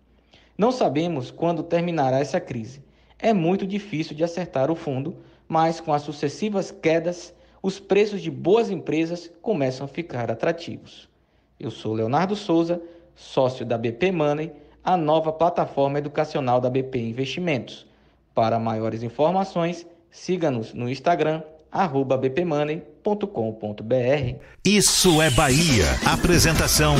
Não 0.57 0.69
sabemos 0.69 1.31
quando 1.31 1.63
terminará 1.63 2.19
essa 2.19 2.41
crise. 2.41 2.83
É 3.17 3.31
muito 3.33 3.65
difícil 3.65 4.17
de 4.17 4.25
acertar 4.25 4.69
o 4.69 4.75
fundo, 4.75 5.15
mas 5.47 5.79
com 5.79 5.93
as 5.93 6.01
sucessivas 6.01 6.71
quedas, 6.71 7.33
os 7.63 7.79
preços 7.79 8.21
de 8.21 8.29
boas 8.29 8.69
empresas 8.69 9.31
começam 9.41 9.85
a 9.85 9.87
ficar 9.87 10.29
atrativos. 10.29 11.09
Eu 11.61 11.69
sou 11.69 11.93
Leonardo 11.93 12.35
Souza, 12.35 12.81
sócio 13.15 13.63
da 13.63 13.77
BP 13.77 14.11
Money, 14.11 14.51
a 14.83 14.97
nova 14.97 15.31
plataforma 15.31 15.99
educacional 15.99 16.59
da 16.59 16.71
BP 16.71 16.97
Investimentos. 16.97 17.85
Para 18.33 18.57
maiores 18.57 19.03
informações, 19.03 19.85
siga-nos 20.09 20.73
no 20.73 20.89
Instagram, 20.89 21.43
arroba 21.71 22.17
bpmoney.com.br. 22.17 24.35
Isso 24.65 25.21
é 25.21 25.29
Bahia. 25.29 25.85
Apresentação: 26.03 26.95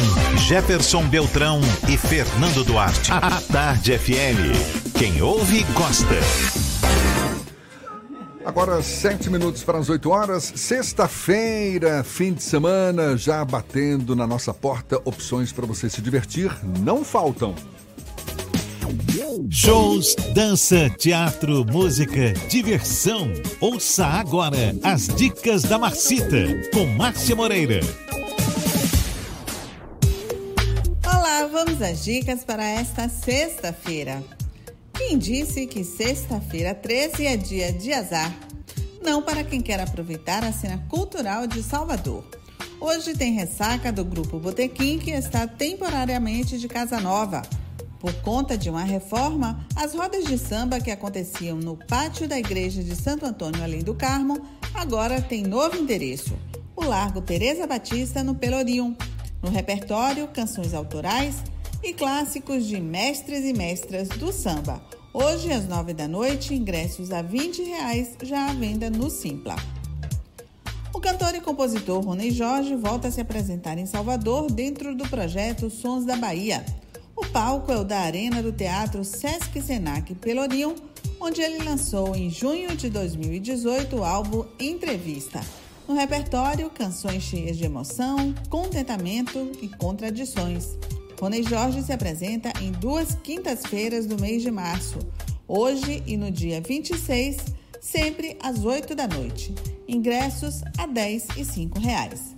Jefferson 0.47 1.07
Beltrão 1.07 1.59
e 1.91 1.97
Fernando 1.97 2.63
Duarte. 2.63 3.11
A 3.11 3.41
Tarde 3.51 3.97
FM. 3.97 4.93
Quem 4.95 5.23
ouve, 5.23 5.63
gosta. 5.73 6.60
Agora, 8.43 8.81
sete 8.81 9.29
minutos 9.29 9.63
para 9.63 9.77
as 9.77 9.87
8 9.87 10.09
horas, 10.09 10.51
sexta-feira, 10.55 12.03
fim 12.03 12.33
de 12.33 12.41
semana, 12.41 13.15
já 13.15 13.45
batendo 13.45 14.15
na 14.15 14.25
nossa 14.25 14.51
porta, 14.51 14.99
opções 15.05 15.51
para 15.51 15.67
você 15.67 15.87
se 15.89 16.01
divertir 16.01 16.51
não 16.79 17.03
faltam. 17.03 17.53
Shows, 19.49 20.15
dança, 20.33 20.89
teatro, 20.89 21.63
música, 21.65 22.33
diversão. 22.49 23.31
Ouça 23.59 24.05
agora 24.05 24.75
as 24.83 25.07
dicas 25.07 25.61
da 25.61 25.77
Marcita 25.77 26.37
com 26.73 26.85
Márcia 26.87 27.35
Moreira. 27.35 27.79
Olá, 31.05 31.47
vamos 31.47 31.81
às 31.81 32.03
dicas 32.03 32.43
para 32.43 32.65
esta 32.65 33.07
sexta-feira. 33.07 34.21
Quem 35.03 35.17
disse 35.17 35.65
que 35.65 35.83
sexta-feira 35.83 36.75
13 36.75 37.25
é 37.25 37.35
dia 37.35 37.73
de 37.73 37.91
azar? 37.91 38.33
Não 39.01 39.21
para 39.21 39.43
quem 39.43 39.59
quer 39.59 39.79
aproveitar 39.81 40.43
a 40.43 40.53
cena 40.53 40.77
cultural 40.87 41.47
de 41.47 41.61
Salvador. 41.63 42.23
Hoje 42.79 43.13
tem 43.13 43.33
ressaca 43.33 43.91
do 43.91 44.05
Grupo 44.05 44.39
Botequim, 44.39 44.99
que 44.99 45.09
está 45.11 45.47
temporariamente 45.47 46.57
de 46.57 46.67
casa 46.67 47.01
nova. 47.01 47.41
Por 47.99 48.13
conta 48.21 48.57
de 48.57 48.69
uma 48.69 48.83
reforma, 48.83 49.65
as 49.75 49.93
rodas 49.95 50.23
de 50.23 50.37
samba 50.37 50.79
que 50.79 50.91
aconteciam 50.91 51.57
no 51.57 51.75
pátio 51.75 52.27
da 52.27 52.39
igreja 52.39 52.81
de 52.81 52.95
Santo 52.95 53.25
Antônio 53.25 53.61
Além 53.63 53.83
do 53.83 53.95
Carmo 53.95 54.39
agora 54.73 55.19
tem 55.19 55.41
novo 55.41 55.75
endereço: 55.75 56.37
o 56.75 56.85
Largo 56.85 57.21
Teresa 57.21 57.67
Batista, 57.67 58.23
no 58.23 58.35
Pelourinho. 58.35 58.95
No 59.41 59.49
repertório, 59.49 60.27
canções 60.27 60.75
autorais 60.75 61.43
e 61.83 61.93
clássicos 61.93 62.65
de 62.65 62.79
mestres 62.79 63.43
e 63.43 63.53
mestras 63.53 64.07
do 64.09 64.31
samba. 64.31 64.81
Hoje, 65.13 65.51
às 65.51 65.67
nove 65.67 65.93
da 65.93 66.07
noite, 66.07 66.53
ingressos 66.53 67.11
a 67.11 67.21
20 67.21 67.63
reais 67.63 68.15
já 68.21 68.49
à 68.49 68.53
venda 68.53 68.89
no 68.89 69.09
Simpla. 69.09 69.55
O 70.93 70.99
cantor 70.99 71.33
e 71.35 71.41
compositor 71.41 72.03
Rony 72.03 72.31
Jorge 72.31 72.75
volta 72.75 73.07
a 73.07 73.11
se 73.11 73.19
apresentar 73.19 73.77
em 73.77 73.85
Salvador 73.85 74.51
dentro 74.51 74.95
do 74.95 75.07
projeto 75.09 75.69
Sons 75.69 76.05
da 76.05 76.15
Bahia. 76.15 76.63
O 77.15 77.25
palco 77.27 77.71
é 77.71 77.77
o 77.77 77.83
da 77.83 77.99
Arena 77.99 78.41
do 78.41 78.51
Teatro 78.51 79.03
Sesc 79.03 79.61
Senac 79.61 80.13
Pelourinho, 80.15 80.75
onde 81.19 81.41
ele 81.41 81.63
lançou 81.63 82.15
em 82.15 82.29
junho 82.29 82.75
de 82.75 82.89
2018 82.89 83.95
o 83.95 84.03
álbum 84.03 84.45
Entrevista. 84.59 85.41
No 85.87 85.95
repertório, 85.95 86.69
canções 86.69 87.23
cheias 87.23 87.57
de 87.57 87.65
emoção, 87.65 88.33
contentamento 88.49 89.51
e 89.61 89.67
contradições. 89.67 90.77
Rony 91.21 91.43
Jorge 91.43 91.83
se 91.83 91.93
apresenta 91.93 92.51
em 92.59 92.71
duas 92.71 93.13
quintas-feiras 93.13 94.07
do 94.07 94.19
mês 94.19 94.41
de 94.41 94.49
março, 94.49 94.97
hoje 95.47 96.01
e 96.07 96.17
no 96.17 96.31
dia 96.31 96.59
26, 96.59 97.37
sempre 97.79 98.39
às 98.41 98.65
8 98.65 98.95
da 98.95 99.07
noite. 99.07 99.53
Ingressos 99.87 100.63
a 100.79 100.87
R$ 100.87 100.93
10 100.93 101.27
e 101.37 101.45
5 101.45 101.79
reais. 101.79 102.33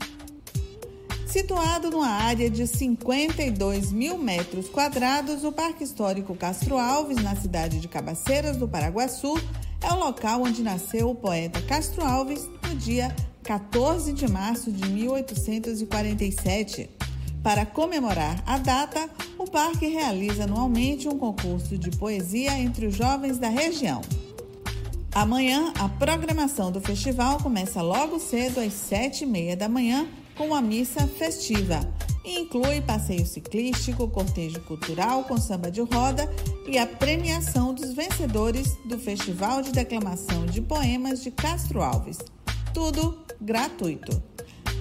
Situado 1.25 1.89
numa 1.89 2.09
área 2.09 2.49
de 2.49 2.67
52 2.67 3.93
mil 3.93 4.17
metros 4.17 4.67
quadrados, 4.67 5.45
o 5.45 5.53
Parque 5.53 5.85
Histórico 5.85 6.35
Castro 6.35 6.77
Alves, 6.77 7.23
na 7.23 7.37
cidade 7.37 7.79
de 7.79 7.87
Cabaceiras 7.87 8.57
do 8.57 8.67
Paraguaçu, 8.67 9.33
é 9.81 9.93
o 9.93 9.97
local 9.97 10.41
onde 10.41 10.61
nasceu 10.61 11.09
o 11.09 11.15
poeta 11.15 11.61
Castro 11.61 12.03
Alves 12.03 12.49
no 12.67 12.75
dia 12.75 13.15
14 13.43 14.11
de 14.11 14.29
março 14.29 14.73
de 14.73 14.85
1847. 14.89 17.02
Para 17.43 17.65
comemorar 17.65 18.41
a 18.45 18.57
data, 18.57 19.09
o 19.37 19.43
parque 19.43 19.85
realiza 19.85 20.45
anualmente 20.45 21.09
um 21.09 21.19
concurso 21.19 21.77
de 21.77 21.91
poesia 21.91 22.57
entre 22.57 22.85
os 22.85 22.95
jovens 22.95 23.37
da 23.37 23.49
região. 23.49 24.01
Amanhã, 25.13 25.73
a 25.77 25.89
programação 25.89 26.71
do 26.71 26.79
festival 26.79 27.37
começa 27.39 27.81
logo 27.81 28.17
cedo 28.17 28.61
às 28.61 28.71
sete 28.71 29.25
e 29.25 29.27
meia 29.27 29.57
da 29.57 29.67
manhã 29.67 30.07
com 30.37 30.55
a 30.55 30.61
missa 30.61 31.05
festiva 31.05 31.81
e 32.23 32.39
inclui 32.39 32.79
passeio 32.79 33.25
ciclístico, 33.25 34.07
cortejo 34.07 34.61
cultural 34.61 35.25
com 35.25 35.37
samba 35.37 35.69
de 35.69 35.81
roda 35.81 36.27
e 36.65 36.77
a 36.77 36.87
premiação 36.87 37.73
dos 37.73 37.93
vencedores 37.93 38.77
do 38.85 38.97
Festival 38.97 39.61
de 39.61 39.73
Declamação 39.73 40.45
de 40.45 40.61
Poemas 40.61 41.21
de 41.21 41.29
Castro 41.29 41.81
Alves. 41.83 42.19
Tudo 42.73 43.21
gratuito. 43.39 44.32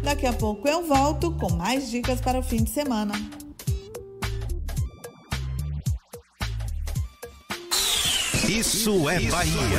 Daqui 0.02 0.26
a 0.26 0.32
pouco 0.32 0.66
eu 0.68 0.84
volto 0.86 1.30
com 1.32 1.52
mais 1.52 1.88
dicas 1.88 2.20
para 2.20 2.38
o 2.38 2.42
fim 2.42 2.62
de 2.62 2.70
semana. 2.70 3.14
Isso 8.48 9.08
é 9.08 9.20
Bahia. 9.20 9.78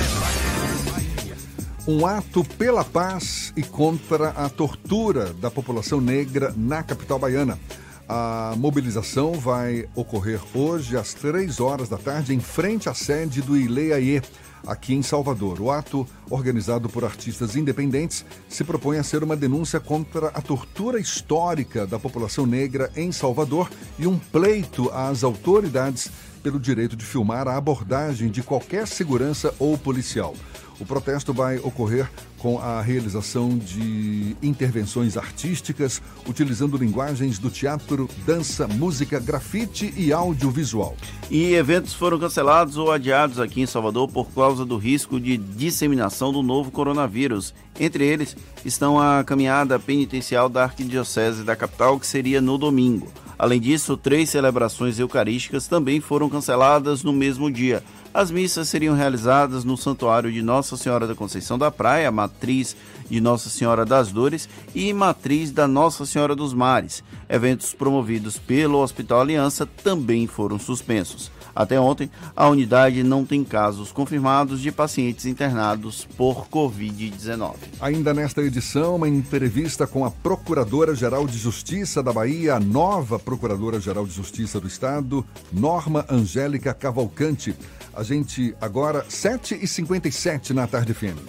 Um 1.85 2.05
ato 2.05 2.43
pela 2.57 2.85
paz 2.85 3.51
e 3.57 3.61
contra 3.61 4.29
a 4.29 4.47
tortura 4.49 5.33
da 5.33 5.51
população 5.51 5.99
negra 5.99 6.53
na 6.55 6.81
capital 6.81 7.19
baiana. 7.19 7.59
A 8.07 8.53
mobilização 8.57 9.33
vai 9.33 9.87
ocorrer 9.95 10.39
hoje 10.55 10.95
às 10.97 11.13
três 11.13 11.59
horas 11.59 11.89
da 11.89 11.97
tarde 11.97 12.33
em 12.33 12.39
frente 12.39 12.87
à 12.87 12.93
sede 12.93 13.41
do 13.41 13.57
ILEAE, 13.57 14.21
aqui 14.65 14.93
em 14.93 15.01
Salvador. 15.01 15.59
O 15.61 15.71
ato, 15.71 16.07
organizado 16.29 16.89
por 16.89 17.03
artistas 17.03 17.55
independentes, 17.55 18.25
se 18.47 18.63
propõe 18.63 18.97
a 18.97 19.03
ser 19.03 19.23
uma 19.23 19.35
denúncia 19.35 19.79
contra 19.79 20.27
a 20.27 20.41
tortura 20.41 20.99
histórica 20.99 21.85
da 21.85 21.99
população 21.99 22.45
negra 22.45 22.91
em 22.95 23.11
Salvador 23.11 23.69
e 23.97 24.07
um 24.07 24.17
pleito 24.17 24.89
às 24.91 25.23
autoridades 25.23 26.09
pelo 26.41 26.59
direito 26.59 26.95
de 26.95 27.05
filmar 27.05 27.47
a 27.47 27.55
abordagem 27.55 28.29
de 28.29 28.43
qualquer 28.43 28.85
segurança 28.87 29.53
ou 29.57 29.77
policial. 29.77 30.35
O 30.79 30.85
protesto 30.85 31.33
vai 31.33 31.57
ocorrer 31.59 32.09
com 32.37 32.59
a 32.59 32.81
realização 32.81 33.57
de 33.57 34.35
intervenções 34.41 35.15
artísticas 35.15 36.01
utilizando 36.27 36.75
linguagens 36.75 37.39
do 37.39 37.49
teatro, 37.49 38.09
dança, 38.25 38.67
música, 38.67 39.19
grafite 39.19 39.93
e 39.95 40.11
audiovisual. 40.11 40.95
E 41.31 41.53
eventos 41.53 41.93
foram 41.93 42.19
cancelados 42.19 42.75
ou 42.75 42.91
adiados 42.91 43.39
aqui 43.39 43.61
em 43.61 43.65
Salvador 43.65 44.09
por 44.09 44.27
causa 44.33 44.65
do 44.65 44.77
risco 44.77 45.19
de 45.19 45.37
disseminação 45.37 46.33
do 46.33 46.43
novo 46.43 46.69
coronavírus. 46.69 47.53
Entre 47.79 48.05
eles 48.05 48.35
estão 48.65 48.99
a 48.99 49.23
caminhada 49.23 49.79
penitencial 49.79 50.49
da 50.49 50.63
Arquidiocese 50.63 51.43
da 51.43 51.55
capital, 51.55 51.97
que 51.97 52.05
seria 52.05 52.41
no 52.41 52.57
domingo. 52.57 53.11
Além 53.43 53.59
disso, 53.59 53.97
três 53.97 54.29
celebrações 54.29 54.97
eucarísticas 54.97 55.67
também 55.67 55.99
foram 55.99 56.29
canceladas 56.29 57.03
no 57.03 57.11
mesmo 57.11 57.51
dia. 57.51 57.83
As 58.13 58.31
missas 58.31 58.69
seriam 58.69 58.95
realizadas 58.95 59.65
no 59.65 59.75
Santuário 59.75 60.31
de 60.31 60.41
Nossa 60.41 60.77
Senhora 60.77 61.05
da 61.05 61.13
Conceição 61.13 61.57
da 61.57 61.69
Praia, 61.69 62.09
matriz 62.09 62.73
de 63.09 63.19
Nossa 63.19 63.49
Senhora 63.49 63.83
das 63.83 64.13
Dores 64.13 64.47
e 64.73 64.93
matriz 64.93 65.51
da 65.51 65.67
Nossa 65.67 66.05
Senhora 66.05 66.33
dos 66.33 66.53
Mares. 66.53 67.03
Eventos 67.27 67.73
promovidos 67.73 68.37
pelo 68.37 68.77
Hospital 68.77 69.19
Aliança 69.19 69.65
também 69.65 70.25
foram 70.25 70.57
suspensos. 70.57 71.29
Até 71.55 71.79
ontem, 71.79 72.09
a 72.35 72.47
unidade 72.49 73.03
não 73.03 73.25
tem 73.25 73.43
casos 73.43 73.91
confirmados 73.91 74.61
de 74.61 74.71
pacientes 74.71 75.25
internados 75.25 76.07
por 76.17 76.47
Covid-19. 76.47 77.55
Ainda 77.79 78.13
nesta 78.13 78.41
edição, 78.41 78.95
uma 78.95 79.07
entrevista 79.07 79.85
com 79.85 80.03
a 80.03 80.11
Procuradora-Geral 80.11 81.27
de 81.27 81.37
Justiça 81.37 82.01
da 82.01 82.11
Bahia, 82.11 82.55
a 82.55 82.59
nova 82.59 83.19
Procuradora-Geral 83.19 84.05
de 84.05 84.13
Justiça 84.13 84.59
do 84.59 84.67
Estado, 84.67 85.25
Norma 85.51 86.05
Angélica 86.09 86.73
Cavalcante. 86.73 87.55
A 87.95 88.01
gente 88.01 88.55
agora, 88.59 89.05
7h57 89.05 90.51
na 90.51 90.65
tarde 90.65 90.93
FM. 90.93 91.19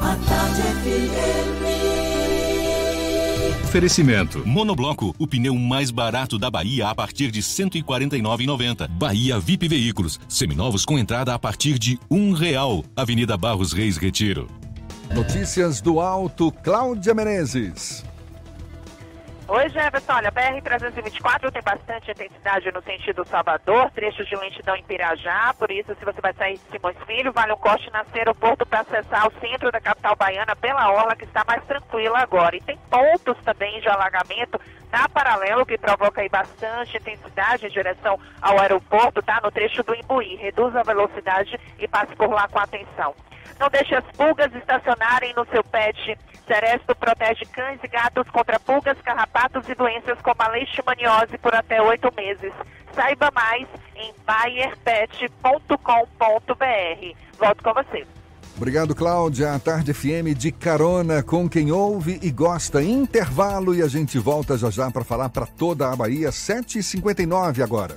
A 0.00 0.16
tarde 0.28 0.62
FM. 0.62 1.79
Oferecimento. 3.70 4.44
Monobloco, 4.44 5.14
o 5.16 5.28
pneu 5.28 5.54
mais 5.54 5.92
barato 5.92 6.36
da 6.36 6.50
Bahia 6.50 6.88
a 6.88 6.94
partir 6.94 7.30
de 7.30 7.38
R$ 7.38 7.46
149,90. 7.46 8.88
Bahia 8.88 9.38
VIP 9.38 9.68
Veículos, 9.68 10.18
seminovos 10.28 10.84
com 10.84 10.98
entrada 10.98 11.32
a 11.32 11.38
partir 11.38 11.78
de 11.78 11.96
um 12.10 12.32
real. 12.32 12.84
Avenida 12.96 13.36
Barros 13.36 13.72
Reis 13.72 13.96
Retiro. 13.96 14.48
Notícias 15.14 15.80
do 15.80 16.00
Alto, 16.00 16.50
Cláudia 16.50 17.14
Menezes. 17.14 18.04
Oi, 19.52 19.68
Jefferson. 19.68 20.12
Olha, 20.12 20.30
BR-324 20.30 21.50
tem 21.50 21.60
bastante 21.60 22.12
intensidade 22.12 22.70
no 22.70 22.80
sentido 22.82 23.26
Salvador, 23.26 23.90
trechos 23.90 24.28
de 24.28 24.36
lentidão 24.36 24.76
em 24.76 24.84
Pirajá, 24.84 25.52
por 25.58 25.72
isso, 25.72 25.92
se 25.96 26.04
você 26.04 26.20
vai 26.20 26.32
sair 26.34 26.54
de 26.54 26.70
Simões 26.70 26.96
Filho, 27.04 27.32
vale 27.32 27.52
um 27.52 27.56
corte 27.56 27.90
na 27.90 28.06
aeroporto 28.14 28.64
para 28.64 28.82
acessar 28.82 29.26
o 29.26 29.40
centro 29.40 29.72
da 29.72 29.80
capital 29.80 30.14
baiana 30.14 30.54
pela 30.54 30.92
orla, 30.92 31.16
que 31.16 31.24
está 31.24 31.42
mais 31.44 31.64
tranquila 31.64 32.20
agora. 32.20 32.54
E 32.54 32.60
tem 32.60 32.78
pontos 32.88 33.36
também 33.44 33.80
de 33.80 33.88
alagamento 33.88 34.60
na 34.92 35.08
paralelo, 35.08 35.66
que 35.66 35.76
provoca 35.76 36.20
aí 36.20 36.28
bastante 36.28 36.96
intensidade 36.96 37.66
em 37.66 37.70
direção 37.70 38.20
ao 38.40 38.56
aeroporto, 38.60 39.20
tá? 39.20 39.40
No 39.42 39.50
trecho 39.50 39.82
do 39.82 39.96
Imbuí. 39.96 40.36
Reduza 40.36 40.78
a 40.78 40.84
velocidade 40.84 41.58
e 41.76 41.88
passe 41.88 42.14
por 42.14 42.30
lá 42.30 42.46
com 42.46 42.60
atenção. 42.60 43.16
Não 43.60 43.68
deixe 43.68 43.94
as 43.94 44.04
pulgas 44.16 44.52
estacionarem 44.54 45.34
no 45.34 45.46
seu 45.46 45.62
pet. 45.62 46.16
Seresto 46.46 46.96
protege 46.96 47.44
cães 47.44 47.78
e 47.84 47.88
gatos 47.88 48.28
contra 48.30 48.58
pulgas, 48.58 48.96
carrapatos 49.02 49.68
e 49.68 49.74
doenças 49.74 50.18
como 50.22 50.42
a 50.42 50.48
leishmaniose 50.48 51.36
por 51.38 51.54
até 51.54 51.80
oito 51.82 52.10
meses. 52.16 52.52
Saiba 52.94 53.30
mais 53.32 53.68
em 53.94 54.14
bayerpet.com.br. 54.24 57.16
Volto 57.38 57.62
com 57.62 57.74
você. 57.74 58.06
Obrigado, 58.56 58.94
Cláudia. 58.94 59.54
A 59.54 59.58
Tarde 59.58 59.92
FM 59.92 60.34
de 60.36 60.50
carona 60.50 61.22
com 61.22 61.48
quem 61.48 61.70
ouve 61.70 62.18
e 62.22 62.30
gosta. 62.30 62.82
Intervalo 62.82 63.74
e 63.74 63.82
a 63.82 63.88
gente 63.88 64.18
volta 64.18 64.56
já 64.56 64.70
já 64.70 64.90
para 64.90 65.04
falar 65.04 65.28
para 65.28 65.46
toda 65.46 65.90
a 65.90 65.94
Bahia. 65.94 66.30
7h59 66.30 67.62
agora. 67.62 67.96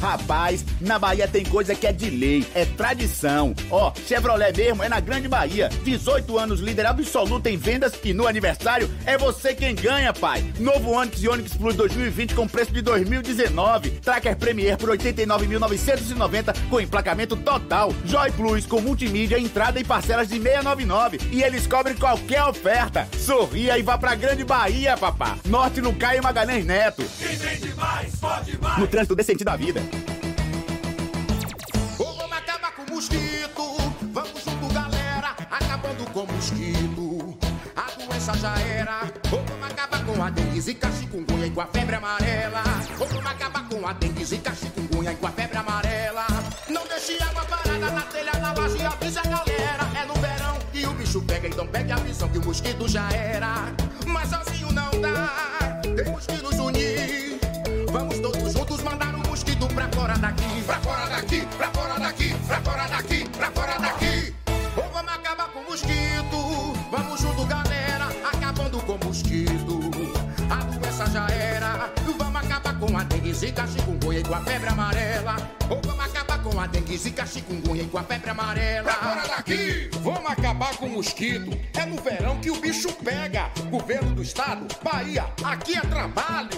Rapaz, 0.00 0.64
na 0.80 0.98
Bahia 0.98 1.28
tem 1.28 1.44
coisa 1.44 1.74
que 1.74 1.86
é 1.86 1.92
de 1.92 2.08
lei, 2.08 2.46
é 2.54 2.64
tradição. 2.64 3.54
Ó, 3.70 3.92
Chevrolet 4.06 4.56
mesmo 4.56 4.82
é 4.82 4.88
na 4.88 4.98
Grande 5.00 5.28
Bahia. 5.28 5.68
18 5.84 6.38
anos 6.38 6.60
líder 6.60 6.86
absoluto 6.86 7.46
em 7.46 7.56
vendas 7.56 7.92
e 8.02 8.12
no 8.14 8.26
aniversário 8.26 8.90
é 9.04 9.18
você 9.18 9.54
quem 9.54 9.74
ganha, 9.74 10.12
pai. 10.12 10.44
Novo 10.58 10.90
Onix 10.90 11.22
e 11.22 11.28
Onix 11.28 11.54
Plus 11.54 11.74
2020 11.76 12.34
com 12.34 12.48
preço 12.48 12.72
de 12.72 12.82
2019. 12.82 13.90
Tracker 13.90 14.36
Premier 14.36 14.76
por 14.76 14.88
89.990 14.90 16.56
com 16.68 16.80
emplacamento 16.80 17.36
total. 17.36 17.92
Joy 18.04 18.30
Plus 18.32 18.66
com 18.66 18.80
multimídia, 18.80 19.38
entrada 19.38 19.78
e 19.78 19.84
parcelas 19.84 20.28
de 20.28 20.40
699. 20.40 21.18
E 21.30 21.42
eles 21.42 21.66
cobrem 21.66 21.94
qualquer 21.94 22.44
oferta. 22.44 23.06
Sorria 23.18 23.78
e 23.78 23.82
vá 23.82 23.98
pra 23.98 24.14
Grande 24.14 24.44
Bahia, 24.44 24.96
papá. 24.96 25.36
Norte 25.44 25.80
no 25.80 25.94
Caio 25.94 26.22
Magalhães 26.22 26.64
Neto. 26.64 27.04
Quem 27.18 27.36
vende 27.36 27.74
mais, 27.74 28.14
pode 28.16 28.58
mais. 28.58 28.78
No 28.78 28.86
trânsito 28.86 29.14
decente 29.14 29.44
da 29.44 29.56
vida. 29.56 29.89
Com 35.90 36.26
mosquito. 36.26 37.38
A 37.76 37.90
doença 37.96 38.32
já 38.38 38.58
era. 38.58 39.02
Vamos 39.30 39.70
acabar 39.70 40.04
com 40.04 40.22
a 40.22 40.30
dengue, 40.30 40.60
zika, 40.60 40.90
chikungunya 40.90 41.46
e 41.46 41.50
com 41.50 41.60
a 41.60 41.66
febre 41.66 41.94
amarela. 41.94 42.62
Vamos 42.98 43.26
acabar 43.26 43.68
com 43.68 43.86
a 43.86 43.92
dengue, 43.92 44.24
zika, 44.24 44.52
chikungunya 44.54 45.12
e 45.12 45.16
com 45.16 45.26
a 45.26 45.30
febre 45.30 45.58
amarela. 45.58 46.26
Não 46.68 46.86
deixe 46.86 47.22
água 47.22 47.44
parada 47.44 47.90
na 47.90 48.02
telha, 48.02 48.32
na 48.40 48.52
laje, 48.52 48.84
avisa 48.84 49.20
a 49.20 49.22
galera. 49.22 49.88
É 50.00 50.04
no 50.04 50.14
verão 50.14 50.58
e 50.74 50.86
o 50.86 50.92
bicho 50.94 51.20
pega, 51.22 51.46
então 51.46 51.66
pegue 51.66 51.92
a 51.92 51.96
visão 51.96 52.28
que 52.28 52.38
o 52.38 52.44
mosquito 52.44 52.88
já 52.88 53.08
era. 53.12 53.72
Mas 54.06 54.30
sozinho 54.30 54.72
não 54.72 54.90
dá. 55.00 55.80
Temos 55.96 56.26
que 56.26 56.42
nos 56.42 56.58
unir. 56.58 57.38
Vamos 57.92 58.18
todos 58.18 58.52
juntos 58.52 58.82
mandar 58.82 59.14
o 59.14 59.28
mosquito 59.28 59.66
pra 59.68 59.88
fora 59.88 60.18
daqui. 60.18 60.62
Pra 60.66 60.80
fora 60.80 61.06
daqui, 61.06 61.46
pra 61.56 61.70
fora 61.70 61.98
daqui, 62.00 62.34
pra 62.46 62.60
fora 62.60 62.88
daqui, 62.88 63.28
pra 63.28 63.50
fora 63.50 63.72
daqui. 63.72 63.79
Zika, 73.40 73.66
chikungunya 73.66 74.20
e 74.20 74.22
com 74.22 74.34
a 74.34 74.40
febre 74.42 74.68
amarela. 74.68 75.36
Ou 75.70 75.80
vamos 75.82 76.04
acabar 76.04 76.42
com 76.42 76.60
a 76.60 76.66
dengue, 76.66 76.98
zika, 76.98 77.26
chikungunya 77.26 77.84
e 77.84 77.86
com 77.86 77.96
a 77.96 78.02
febre 78.02 78.30
amarela. 78.30 78.82
Pra 78.82 78.94
fora 78.94 79.28
daqui! 79.28 79.90
Vamos 80.02 80.30
acabar 80.30 80.76
com 80.76 80.86
o 80.86 80.90
mosquito. 80.90 81.50
É 81.74 81.86
no 81.86 81.96
verão 82.02 82.38
que 82.40 82.50
o 82.50 82.60
bicho 82.60 82.92
pega. 83.02 83.50
Governo 83.70 84.14
do 84.14 84.22
estado, 84.22 84.66
Bahia, 84.82 85.24
aqui 85.42 85.74
é 85.74 85.80
trabalho. 85.80 86.50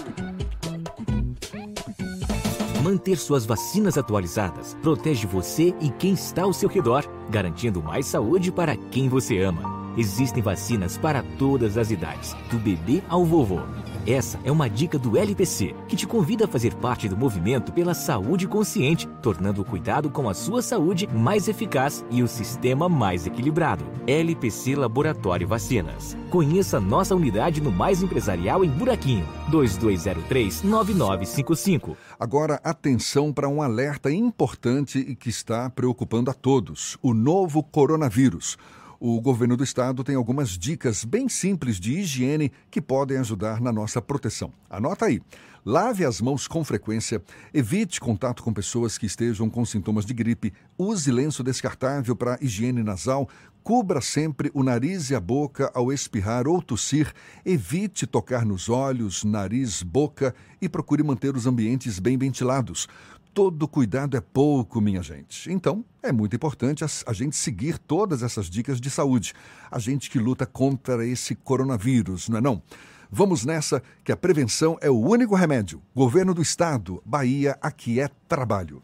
Manter 2.83 3.17
suas 3.17 3.45
vacinas 3.45 3.97
atualizadas 3.97 4.75
protege 4.81 5.25
você 5.25 5.73
e 5.79 5.89
quem 5.91 6.13
está 6.13 6.41
ao 6.41 6.51
seu 6.51 6.67
redor, 6.67 7.05
garantindo 7.29 7.81
mais 7.81 8.07
saúde 8.07 8.51
para 8.51 8.75
quem 8.75 9.07
você 9.07 9.39
ama. 9.39 9.93
Existem 9.97 10.43
vacinas 10.43 10.97
para 10.97 11.23
todas 11.39 11.77
as 11.77 11.91
idades, 11.91 12.35
do 12.51 12.57
bebê 12.57 13.01
ao 13.07 13.23
vovô. 13.23 13.61
Essa 14.05 14.37
é 14.43 14.51
uma 14.51 14.69
dica 14.69 14.99
do 14.99 15.17
LPC, 15.17 15.73
que 15.87 15.95
te 15.95 16.05
convida 16.05 16.43
a 16.43 16.47
fazer 16.47 16.75
parte 16.75 17.07
do 17.07 17.15
movimento 17.15 17.71
pela 17.71 17.93
saúde 17.93 18.49
consciente, 18.49 19.07
tornando 19.21 19.61
o 19.61 19.65
cuidado 19.65 20.09
com 20.09 20.27
a 20.27 20.33
sua 20.33 20.61
saúde 20.61 21.07
mais 21.07 21.47
eficaz 21.47 22.03
e 22.11 22.21
o 22.21 22.27
sistema 22.27 22.89
mais 22.89 23.25
equilibrado. 23.25 23.85
LPC 24.05 24.75
Laboratório 24.75 25.47
Vacinas. 25.47 26.17
Conheça 26.29 26.81
nossa 26.81 27.15
unidade 27.15 27.61
no 27.61 27.71
Mais 27.71 28.03
Empresarial 28.03 28.65
em 28.65 28.69
Buraquinho, 28.69 29.25
2203-9955. 29.49 31.95
Agora, 32.19 32.59
atenção 32.61 33.31
para 33.31 33.47
um 33.47 33.61
alerta 33.61 34.11
importante 34.11 34.99
e 34.99 35.15
que 35.15 35.29
está 35.29 35.69
preocupando 35.69 36.29
a 36.29 36.33
todos: 36.33 36.97
o 37.01 37.13
novo 37.13 37.63
coronavírus. 37.63 38.57
O 39.05 39.19
governo 39.19 39.57
do 39.57 39.65
estado 39.65 40.01
tem 40.01 40.15
algumas 40.15 40.51
dicas 40.51 41.03
bem 41.03 41.27
simples 41.27 41.77
de 41.77 41.91
higiene 41.91 42.49
que 42.71 42.81
podem 42.81 43.17
ajudar 43.17 43.59
na 43.59 43.69
nossa 43.69 44.01
proteção. 44.01 44.53
Anota 44.69 45.07
aí. 45.07 45.21
Lave 45.65 46.05
as 46.05 46.21
mãos 46.21 46.47
com 46.47 46.63
frequência, 46.63 47.21
evite 47.53 47.99
contato 47.99 48.41
com 48.41 48.53
pessoas 48.53 48.97
que 48.97 49.05
estejam 49.05 49.49
com 49.49 49.65
sintomas 49.65 50.05
de 50.05 50.13
gripe, 50.13 50.53
use 50.77 51.11
lenço 51.11 51.43
descartável 51.43 52.15
para 52.15 52.37
higiene 52.41 52.81
nasal, 52.81 53.27
cubra 53.61 54.01
sempre 54.01 54.51
o 54.53 54.61
nariz 54.61 55.09
e 55.09 55.15
a 55.15 55.19
boca 55.19 55.71
ao 55.73 55.91
espirrar 55.91 56.47
ou 56.47 56.61
tossir, 56.61 57.13
evite 57.45 58.05
tocar 58.05 58.45
nos 58.45 58.67
olhos, 58.67 59.23
nariz, 59.23 59.83
boca 59.83 60.35
e 60.61 60.67
procure 60.67 61.01
manter 61.01 61.35
os 61.35 61.45
ambientes 61.45 61.97
bem 61.97 62.17
ventilados. 62.17 62.87
Todo 63.33 63.67
cuidado 63.67 64.15
é 64.15 64.21
pouco, 64.21 64.79
minha 64.79 65.01
gente. 65.01 65.51
Então, 65.51 65.83
é 66.03 66.11
muito 66.11 66.35
importante 66.35 66.83
a, 66.83 67.13
gente 67.13 67.35
seguir 67.35 67.79
todas 67.79 68.21
essas 68.21 68.47
dicas 68.47 68.79
de 68.79 68.91
saúde. 68.91 69.33
A 69.71 69.79
gente 69.79 70.07
que 70.09 70.19
luta 70.19 70.45
contra 70.45 71.03
esse 71.03 71.33
coronavírus, 71.33 72.29
não 72.29 72.37
é 72.37 72.41
não? 72.41 72.61
Vamos 73.09 73.43
nessa, 73.43 73.81
que 74.03 74.11
a 74.11 74.17
prevenção 74.17 74.77
é 74.81 74.89
o 74.89 74.99
único 74.99 75.33
remédio. 75.33 75.81
Governo 75.95 76.33
do 76.33 76.43
Estado, 76.43 77.01
Bahia, 77.03 77.57
aqui 77.59 77.99
é 77.99 78.07
trabalho. 78.27 78.83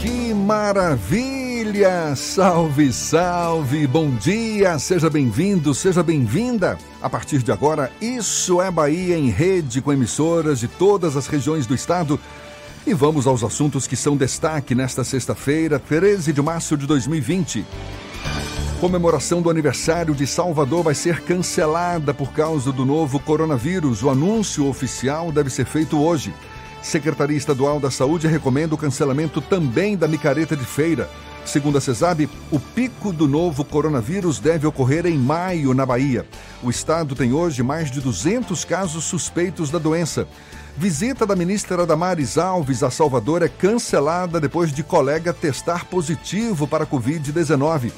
Que 0.00 0.32
maravilha! 0.32 2.16
Salve, 2.16 2.90
salve! 2.90 3.86
Bom 3.86 4.10
dia! 4.10 4.78
Seja 4.78 5.10
bem-vindo, 5.10 5.74
seja 5.74 6.02
bem-vinda! 6.02 6.78
A 7.02 7.10
partir 7.10 7.42
de 7.42 7.52
agora, 7.52 7.92
Isso 8.00 8.62
é 8.62 8.70
Bahia 8.70 9.18
em 9.18 9.28
rede 9.28 9.82
com 9.82 9.92
emissoras 9.92 10.58
de 10.58 10.68
todas 10.68 11.18
as 11.18 11.26
regiões 11.26 11.66
do 11.66 11.74
estado. 11.74 12.18
E 12.86 12.94
vamos 12.94 13.26
aos 13.26 13.44
assuntos 13.44 13.86
que 13.86 13.94
são 13.94 14.16
destaque 14.16 14.74
nesta 14.74 15.04
sexta-feira, 15.04 15.78
13 15.78 16.32
de 16.32 16.40
março 16.40 16.78
de 16.78 16.86
2020. 16.86 17.66
Comemoração 18.80 19.42
do 19.42 19.50
aniversário 19.50 20.14
de 20.14 20.26
Salvador 20.26 20.82
vai 20.82 20.94
ser 20.94 21.20
cancelada 21.20 22.14
por 22.14 22.32
causa 22.32 22.72
do 22.72 22.86
novo 22.86 23.20
coronavírus. 23.20 24.02
O 24.02 24.08
anúncio 24.08 24.66
oficial 24.66 25.30
deve 25.30 25.50
ser 25.50 25.66
feito 25.66 26.00
hoje. 26.00 26.32
Secretaria 26.82 27.36
Estadual 27.36 27.78
da 27.78 27.90
Saúde 27.90 28.26
recomenda 28.26 28.74
o 28.74 28.78
cancelamento 28.78 29.40
também 29.40 29.96
da 29.96 30.08
micareta 30.08 30.56
de 30.56 30.64
feira. 30.64 31.08
Segundo 31.44 31.78
a 31.78 31.80
CESAB, 31.80 32.28
o 32.50 32.60
pico 32.60 33.12
do 33.12 33.26
novo 33.26 33.64
coronavírus 33.64 34.38
deve 34.38 34.66
ocorrer 34.66 35.06
em 35.06 35.16
maio 35.16 35.74
na 35.74 35.84
Bahia. 35.84 36.26
O 36.62 36.70
estado 36.70 37.14
tem 37.14 37.32
hoje 37.32 37.62
mais 37.62 37.90
de 37.90 38.00
200 38.00 38.64
casos 38.64 39.04
suspeitos 39.04 39.70
da 39.70 39.78
doença. 39.78 40.28
Visita 40.76 41.26
da 41.26 41.34
ministra 41.34 41.84
Damares 41.84 42.38
Alves 42.38 42.82
a 42.82 42.90
Salvador 42.90 43.42
é 43.42 43.48
cancelada 43.48 44.40
depois 44.40 44.72
de 44.72 44.82
colega 44.82 45.32
testar 45.32 45.86
positivo 45.86 46.66
para 46.66 46.86
Covid-19. 46.86 47.90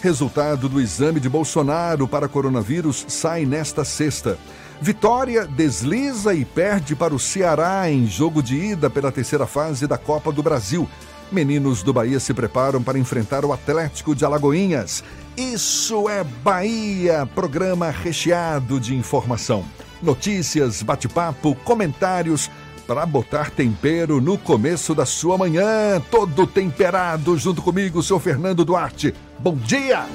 Resultado 0.00 0.68
do 0.68 0.80
exame 0.80 1.18
de 1.18 1.28
Bolsonaro 1.28 2.06
para 2.06 2.28
coronavírus 2.28 3.04
sai 3.08 3.44
nesta 3.44 3.84
sexta. 3.84 4.38
Vitória 4.80 5.44
desliza 5.44 6.32
e 6.34 6.44
perde 6.44 6.94
para 6.94 7.14
o 7.14 7.18
Ceará 7.18 7.90
em 7.90 8.06
jogo 8.06 8.42
de 8.42 8.56
ida 8.56 8.88
pela 8.88 9.10
terceira 9.10 9.46
fase 9.46 9.86
da 9.86 9.98
Copa 9.98 10.30
do 10.30 10.42
Brasil. 10.42 10.88
Meninos 11.32 11.82
do 11.82 11.92
Bahia 11.92 12.20
se 12.20 12.32
preparam 12.32 12.82
para 12.82 12.98
enfrentar 12.98 13.44
o 13.44 13.52
Atlético 13.52 14.14
de 14.14 14.24
Alagoinhas. 14.24 15.02
Isso 15.36 16.08
é 16.08 16.22
Bahia, 16.22 17.28
programa 17.34 17.90
recheado 17.90 18.78
de 18.78 18.94
informação. 18.94 19.64
Notícias, 20.00 20.80
bate-papo, 20.82 21.56
comentários 21.64 22.48
para 22.86 23.04
botar 23.04 23.50
tempero 23.50 24.20
no 24.20 24.38
começo 24.38 24.94
da 24.94 25.04
sua 25.04 25.36
manhã. 25.36 26.00
Todo 26.10 26.46
temperado 26.46 27.36
junto 27.36 27.60
comigo, 27.60 28.02
seu 28.02 28.18
Fernando 28.18 28.64
Duarte. 28.64 29.12
Bom 29.38 29.56
dia! 29.56 30.06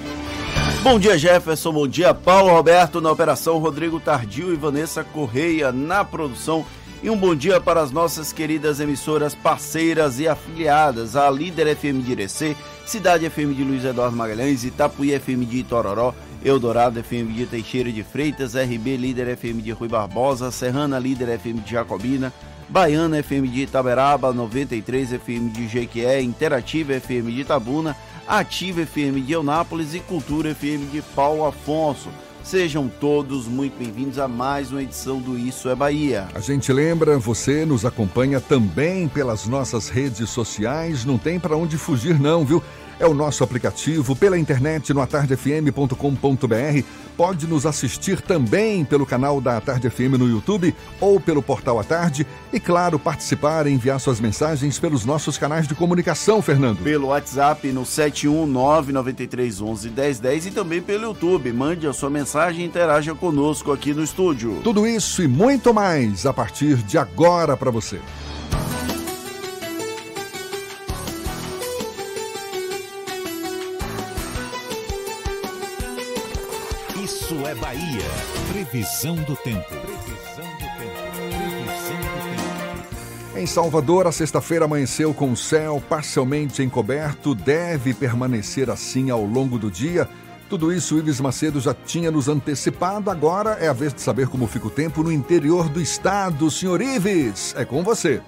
Bom 0.83 0.99
dia, 0.99 1.17
Jefferson. 1.17 1.71
Bom 1.71 1.87
dia, 1.87 2.13
Paulo 2.13 2.51
Roberto 2.51 2.99
na 2.99 3.09
operação, 3.09 3.57
Rodrigo 3.57 4.01
Tardio 4.01 4.53
e 4.53 4.57
Vanessa 4.57 5.01
Correia 5.01 5.71
na 5.71 6.03
produção. 6.03 6.65
E 7.01 7.09
um 7.09 7.15
bom 7.15 7.33
dia 7.33 7.61
para 7.61 7.79
as 7.79 7.89
nossas 7.89 8.33
queridas 8.33 8.81
emissoras 8.81 9.33
parceiras 9.33 10.19
e 10.19 10.27
afiliadas, 10.27 11.15
a 11.15 11.29
Líder 11.29 11.73
FM 11.77 12.03
de 12.03 12.11
Irecê, 12.11 12.53
Cidade 12.85 13.29
FM 13.29 13.55
de 13.55 13.63
Luiz 13.63 13.85
Eduardo 13.85 14.17
Magalhães, 14.17 14.65
Itapuí 14.65 15.17
FM 15.17 15.45
de 15.45 15.59
Itororó, 15.59 16.13
Eldorado 16.43 16.99
FM 16.99 17.31
de 17.31 17.45
Teixeira 17.45 17.89
de 17.89 18.03
Freitas, 18.03 18.53
RB 18.53 18.97
Líder 18.97 19.29
FM 19.37 19.61
de 19.61 19.71
Rui 19.71 19.87
Barbosa, 19.87 20.51
Serrana 20.51 20.99
Líder 20.99 21.29
FM 21.39 21.61
de 21.61 21.71
Jacobina, 21.71 22.33
Baiana 22.67 23.19
FM 23.19 23.47
de 23.47 23.61
Itaberaba, 23.61 24.33
93 24.33 25.13
FM 25.13 25.49
de 25.49 25.67
Jequié, 25.69 26.21
Interativa 26.21 26.93
FM 26.93 27.31
de 27.31 27.41
Itabuna, 27.41 27.95
Ativa 28.27 28.85
FM 28.85 29.25
de 29.25 29.33
Eunápolis 29.33 29.93
e 29.93 29.99
Cultura 29.99 30.55
FM 30.55 30.91
de 30.91 31.01
Paulo 31.13 31.45
Afonso. 31.45 32.09
Sejam 32.41 32.89
todos 32.99 33.47
muito 33.47 33.77
bem-vindos 33.77 34.17
a 34.17 34.27
mais 34.27 34.71
uma 34.71 34.81
edição 34.81 35.19
do 35.19 35.37
Isso 35.37 35.69
é 35.69 35.75
Bahia. 35.75 36.27
A 36.33 36.39
gente 36.39 36.71
lembra, 36.71 37.17
você 37.17 37.65
nos 37.65 37.85
acompanha 37.85 38.39
também 38.39 39.07
pelas 39.07 39.45
nossas 39.45 39.89
redes 39.89 40.29
sociais, 40.29 41.05
não 41.05 41.17
tem 41.17 41.39
para 41.39 41.55
onde 41.55 41.77
fugir 41.77 42.19
não, 42.19 42.45
viu? 42.45 42.63
É 42.99 43.05
o 43.05 43.13
nosso 43.13 43.43
aplicativo 43.43 44.15
pela 44.15 44.35
internet 44.37 44.93
no 44.93 45.01
atardefm.com.br. 45.01 46.83
Pode 47.17 47.47
nos 47.47 47.65
assistir 47.65 48.21
também 48.21 48.85
pelo 48.85 49.05
canal 49.05 49.39
da 49.39 49.61
Tarde 49.61 49.87
FM 49.89 50.17
no 50.17 50.27
YouTube 50.27 50.75
ou 50.99 51.17
pelo 51.19 51.43
portal 51.43 51.79
A 51.79 51.83
Tarde. 51.83 52.25
E, 52.51 52.59
claro, 52.59 52.97
participar 52.97 53.67
e 53.67 53.71
enviar 53.71 53.99
suas 53.99 54.19
mensagens 54.19 54.79
pelos 54.79 55.05
nossos 55.05 55.37
canais 55.37 55.67
de 55.67 55.75
comunicação, 55.75 56.41
Fernando. 56.41 56.81
Pelo 56.83 57.09
WhatsApp 57.09 57.71
no 57.71 57.83
71993111010 57.83 60.47
e 60.47 60.51
também 60.51 60.81
pelo 60.81 61.03
YouTube. 61.03 61.53
Mande 61.53 61.85
a 61.87 61.93
sua 61.93 62.09
mensagem 62.09 62.63
e 62.63 62.67
interaja 62.67 63.13
conosco 63.13 63.71
aqui 63.71 63.93
no 63.93 64.03
estúdio. 64.03 64.61
Tudo 64.63 64.87
isso 64.87 65.21
e 65.21 65.27
muito 65.27 65.71
mais 65.73 66.25
a 66.25 66.33
partir 66.33 66.77
de 66.77 66.97
agora 66.97 67.55
para 67.55 67.69
você. 67.69 67.99
É 77.53 77.55
Bahia. 77.55 78.01
Previsão 78.51 79.15
do 79.15 79.35
tempo. 79.35 79.67
Previsão 79.67 80.49
do 80.55 80.65
tempo. 80.79 80.97
Previsão 81.15 81.97
do 81.99 82.17
tempo. 83.29 83.39
Em 83.39 83.45
Salvador, 83.45 84.07
a 84.07 84.11
sexta-feira 84.11 84.65
amanheceu 84.65 85.13
com 85.13 85.35
céu 85.35 85.81
parcialmente 85.87 86.63
encoberto, 86.63 87.35
deve 87.35 87.93
permanecer 87.93 88.71
assim 88.71 89.11
ao 89.11 89.23
longo 89.23 89.59
do 89.59 89.69
dia. 89.69 90.09
Tudo 90.49 90.73
isso 90.73 90.97
Ives 90.97 91.21
Macedo 91.21 91.59
já 91.59 91.75
tinha 91.75 92.09
nos 92.09 92.27
antecipado. 92.27 93.11
Agora 93.11 93.51
é 93.61 93.67
a 93.67 93.73
vez 93.73 93.93
de 93.93 94.01
saber 94.01 94.29
como 94.29 94.47
fica 94.47 94.65
o 94.65 94.71
tempo 94.71 95.03
no 95.03 95.11
interior 95.11 95.69
do 95.69 95.79
estado. 95.79 96.49
Senhor 96.49 96.81
Ives, 96.81 97.53
é 97.55 97.63
com 97.63 97.83
você. 97.83 98.19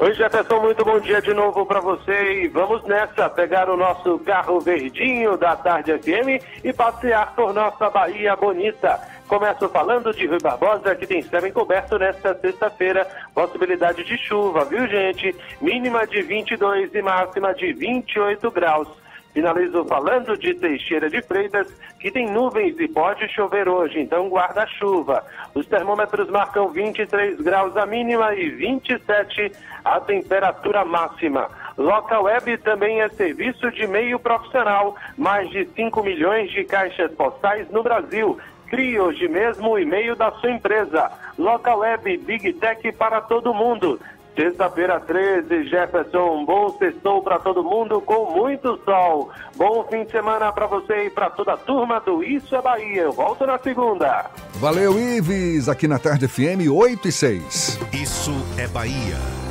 Oi, 0.00 0.14
Jefferson, 0.14 0.60
muito 0.60 0.82
bom 0.82 0.98
dia 0.98 1.20
de 1.20 1.34
novo 1.34 1.66
para 1.66 1.78
você 1.78 2.44
e 2.44 2.48
vamos 2.48 2.82
nessa, 2.84 3.28
pegar 3.28 3.68
o 3.68 3.76
nosso 3.76 4.18
carro 4.20 4.58
verdinho 4.58 5.36
da 5.36 5.54
Tarde 5.54 5.92
FM 5.98 6.42
e 6.64 6.72
passear 6.72 7.34
por 7.34 7.52
nossa 7.52 7.90
Bahia 7.90 8.34
bonita. 8.34 8.98
Começo 9.28 9.68
falando 9.68 10.10
de 10.14 10.26
Rui 10.26 10.38
Barbosa, 10.42 10.94
que 10.94 11.06
tem 11.06 11.20
céu 11.20 11.46
encoberto 11.46 11.98
nesta 11.98 12.34
sexta-feira, 12.34 13.06
possibilidade 13.34 14.02
de 14.02 14.16
chuva, 14.16 14.64
viu 14.64 14.86
gente? 14.86 15.36
Mínima 15.60 16.06
de 16.06 16.22
22 16.22 16.94
e 16.94 17.02
máxima 17.02 17.52
de 17.52 17.70
28 17.74 18.50
graus. 18.50 18.88
Finalizo 19.32 19.84
falando 19.84 20.36
de 20.36 20.54
Teixeira 20.54 21.08
de 21.08 21.22
Freitas, 21.22 21.68
que 22.00 22.10
tem 22.10 22.28
nuvens 22.28 22.76
e 22.80 22.88
pode 22.88 23.28
chover 23.28 23.68
hoje, 23.68 24.00
então 24.00 24.28
guarda-chuva. 24.28 25.24
Os 25.54 25.66
termômetros 25.66 26.28
marcam 26.28 26.68
23 26.68 27.40
graus 27.40 27.76
a 27.76 27.86
mínima 27.86 28.34
e 28.34 28.50
27 28.50 29.52
a 29.84 30.00
temperatura 30.00 30.84
máxima. 30.84 31.48
Local 31.76 32.24
Web 32.24 32.58
também 32.58 33.00
é 33.00 33.08
serviço 33.08 33.70
de 33.70 33.86
meio 33.86 34.18
profissional, 34.18 34.94
mais 35.16 35.48
de 35.50 35.66
5 35.74 36.02
milhões 36.02 36.50
de 36.50 36.64
caixas 36.64 37.10
postais 37.12 37.70
no 37.70 37.82
Brasil. 37.82 38.38
Crie 38.68 39.00
hoje 39.00 39.26
mesmo 39.28 39.70
o 39.70 39.78
e-mail 39.78 40.14
da 40.14 40.30
sua 40.32 40.50
empresa. 40.50 41.10
Local 41.38 41.78
Web 41.78 42.18
Big 42.18 42.52
Tech 42.54 42.92
para 42.92 43.20
todo 43.20 43.54
mundo. 43.54 43.98
Sexta-feira 44.36 45.00
13, 45.00 45.64
Jefferson, 45.64 46.44
bom 46.44 46.70
sextou 46.78 47.20
para 47.20 47.38
todo 47.40 47.64
mundo 47.64 48.00
com 48.00 48.30
muito 48.30 48.78
sol. 48.84 49.30
Bom 49.56 49.84
fim 49.90 50.04
de 50.04 50.12
semana 50.12 50.52
para 50.52 50.66
você 50.66 51.06
e 51.06 51.10
para 51.10 51.28
toda 51.30 51.54
a 51.54 51.56
turma 51.56 52.00
do 52.00 52.22
Isso 52.22 52.54
é 52.54 52.62
Bahia. 52.62 53.02
Eu 53.02 53.12
volto 53.12 53.44
na 53.44 53.58
segunda. 53.58 54.30
Valeu, 54.54 54.98
Ives, 54.98 55.68
aqui 55.68 55.88
na 55.88 55.98
Tarde 55.98 56.28
FM 56.28 56.70
8 56.72 57.08
e 57.08 57.12
6. 57.12 57.80
Isso 57.92 58.32
é 58.56 58.68
Bahia. 58.68 59.49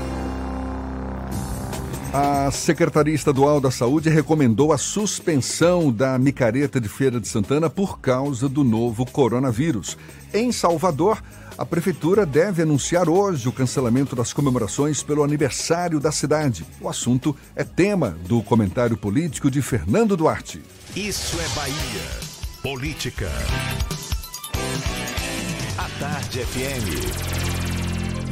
A 2.11 2.49
Secretaria 2.49 3.13
Estadual 3.13 3.61
da 3.61 3.69
Saúde 3.69 4.09
recomendou 4.09 4.73
a 4.73 4.79
suspensão 4.79 5.91
da 5.91 6.17
micareta 6.17 6.81
de 6.81 6.89
Feira 6.89 7.19
de 7.19 7.27
Santana 7.27 7.69
por 7.69 7.99
causa 7.99 8.49
do 8.49 8.63
novo 8.63 9.05
coronavírus. 9.05 9.95
Em 10.33 10.51
Salvador, 10.51 11.21
a 11.55 11.63
Prefeitura 11.63 12.25
deve 12.25 12.63
anunciar 12.63 13.07
hoje 13.07 13.47
o 13.47 13.51
cancelamento 13.51 14.15
das 14.15 14.33
comemorações 14.33 15.03
pelo 15.03 15.23
aniversário 15.23 15.99
da 15.99 16.11
cidade. 16.11 16.65
O 16.81 16.89
assunto 16.89 17.35
é 17.55 17.63
tema 17.63 18.17
do 18.25 18.41
comentário 18.41 18.97
político 18.97 19.51
de 19.51 19.61
Fernando 19.61 20.17
Duarte. 20.17 20.63
Isso 20.95 21.39
é 21.39 21.47
Bahia. 21.49 22.29
Política. 22.63 23.29
A 25.77 25.87
Tarde 25.99 26.39
FM. 26.39 27.48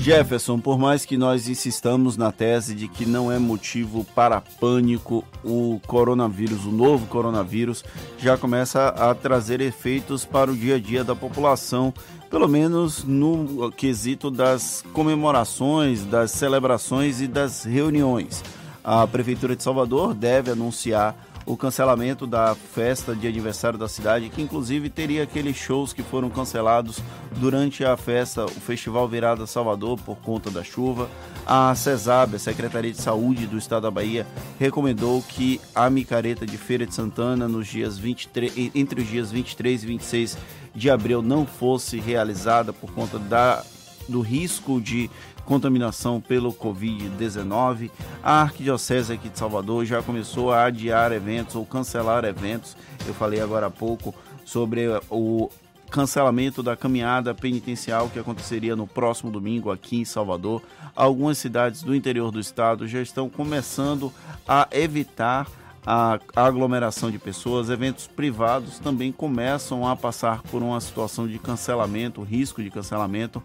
Jefferson, 0.07 0.57
por 0.57 0.79
mais 0.79 1.03
que 1.03 1.17
nós 1.17 1.49
insistamos 1.49 2.15
na 2.15 2.31
tese 2.31 2.73
de 2.73 2.87
que 2.87 3.05
não 3.05 3.29
é 3.29 3.37
motivo 3.37 4.05
para 4.15 4.39
pânico, 4.39 5.21
o 5.43 5.81
coronavírus, 5.85 6.63
o 6.63 6.71
novo 6.71 7.07
coronavírus, 7.07 7.83
já 8.17 8.37
começa 8.37 8.87
a 8.87 9.13
trazer 9.13 9.59
efeitos 9.59 10.23
para 10.23 10.49
o 10.49 10.55
dia 10.55 10.75
a 10.75 10.79
dia 10.79 11.03
da 11.03 11.13
população, 11.13 11.93
pelo 12.29 12.47
menos 12.47 13.03
no 13.03 13.69
quesito 13.69 14.31
das 14.31 14.81
comemorações, 14.93 16.05
das 16.05 16.31
celebrações 16.31 17.19
e 17.19 17.27
das 17.27 17.65
reuniões. 17.65 18.41
A 18.81 19.05
Prefeitura 19.05 19.57
de 19.57 19.63
Salvador 19.63 20.13
deve 20.13 20.51
anunciar 20.51 21.26
o 21.47 21.55
cancelamento 21.55 22.27
da 22.27 22.53
festa 22.53 23.15
de 23.15 23.25
aniversário 23.25 23.79
da 23.79 23.87
cidade, 23.87 24.29
que 24.29 24.41
inclusive 24.41 24.89
teria 24.89 25.23
aqueles 25.23 25.55
shows 25.55 25.93
que 25.93 26.03
foram 26.03 26.29
cancelados 26.29 26.99
durante 27.37 27.85
a 27.85 27.95
festa, 27.95 28.45
o 28.45 28.49
Festival 28.49 29.07
Virada 29.07 29.47
Salvador, 29.47 29.97
por 29.97 30.17
conta 30.17 30.51
da 30.51 30.61
chuva. 30.61 31.09
A 31.45 31.73
CESAB, 31.73 32.35
a 32.35 32.39
Secretaria 32.39 32.91
de 32.91 33.01
Saúde 33.01 33.47
do 33.47 33.57
Estado 33.57 33.83
da 33.83 33.91
Bahia, 33.91 34.27
recomendou 34.59 35.21
que 35.21 35.61
a 35.73 35.89
micareta 35.89 36.45
de 36.45 36.57
Feira 36.57 36.85
de 36.85 36.93
Santana 36.93 37.47
nos 37.47 37.65
dias 37.67 37.97
23, 37.97 38.71
entre 38.75 39.01
os 39.01 39.07
dias 39.07 39.31
23 39.31 39.83
e 39.83 39.87
26 39.87 40.37
de 40.75 40.89
abril 40.89 41.21
não 41.21 41.45
fosse 41.45 41.97
realizada 41.97 42.73
por 42.73 42.91
conta 42.91 43.17
da, 43.17 43.63
do 44.09 44.19
risco 44.19 44.81
de 44.81 45.09
contaminação 45.47 46.19
pelo 46.19 46.53
Covid-19. 46.53 47.89
A 48.21 48.41
Arquidiocese 48.41 49.13
aqui 49.13 49.29
de 49.29 49.39
Salvador 49.39 49.85
já 49.85 50.03
começou 50.03 50.51
a 50.51 50.65
adiar 50.65 51.13
eventos 51.13 51.55
ou 51.55 51.65
cancelar 51.65 52.25
eventos. 52.25 52.75
Eu 53.07 53.13
falei 53.13 53.39
agora 53.39 53.67
há 53.67 53.71
pouco 53.71 54.13
sobre 54.43 54.87
o 55.09 55.49
cancelamento 55.89 56.61
da 56.61 56.75
caminhada 56.75 57.33
penitencial 57.33 58.09
que 58.09 58.19
aconteceria 58.19 58.75
no 58.75 58.85
próximo 58.85 59.31
domingo 59.31 59.71
aqui 59.71 60.01
em 60.01 60.05
Salvador. 60.05 60.61
Algumas 60.93 61.37
cidades 61.37 61.81
do 61.81 61.95
interior 61.95 62.29
do 62.29 62.41
estado 62.41 62.85
já 62.85 63.01
estão 63.01 63.29
começando 63.29 64.11
a 64.45 64.67
evitar 64.73 65.47
a 65.85 66.19
aglomeração 66.35 67.09
de 67.09 67.17
pessoas, 67.17 67.69
eventos 67.69 68.05
privados 68.05 68.77
também 68.77 69.09
começam 69.09 69.87
a 69.87 69.95
passar 69.95 70.41
por 70.43 70.61
uma 70.61 70.81
situação 70.81 71.25
de 71.25 71.39
cancelamento, 71.39 72.21
risco 72.23 72.61
de 72.61 72.69
cancelamento 72.69 73.41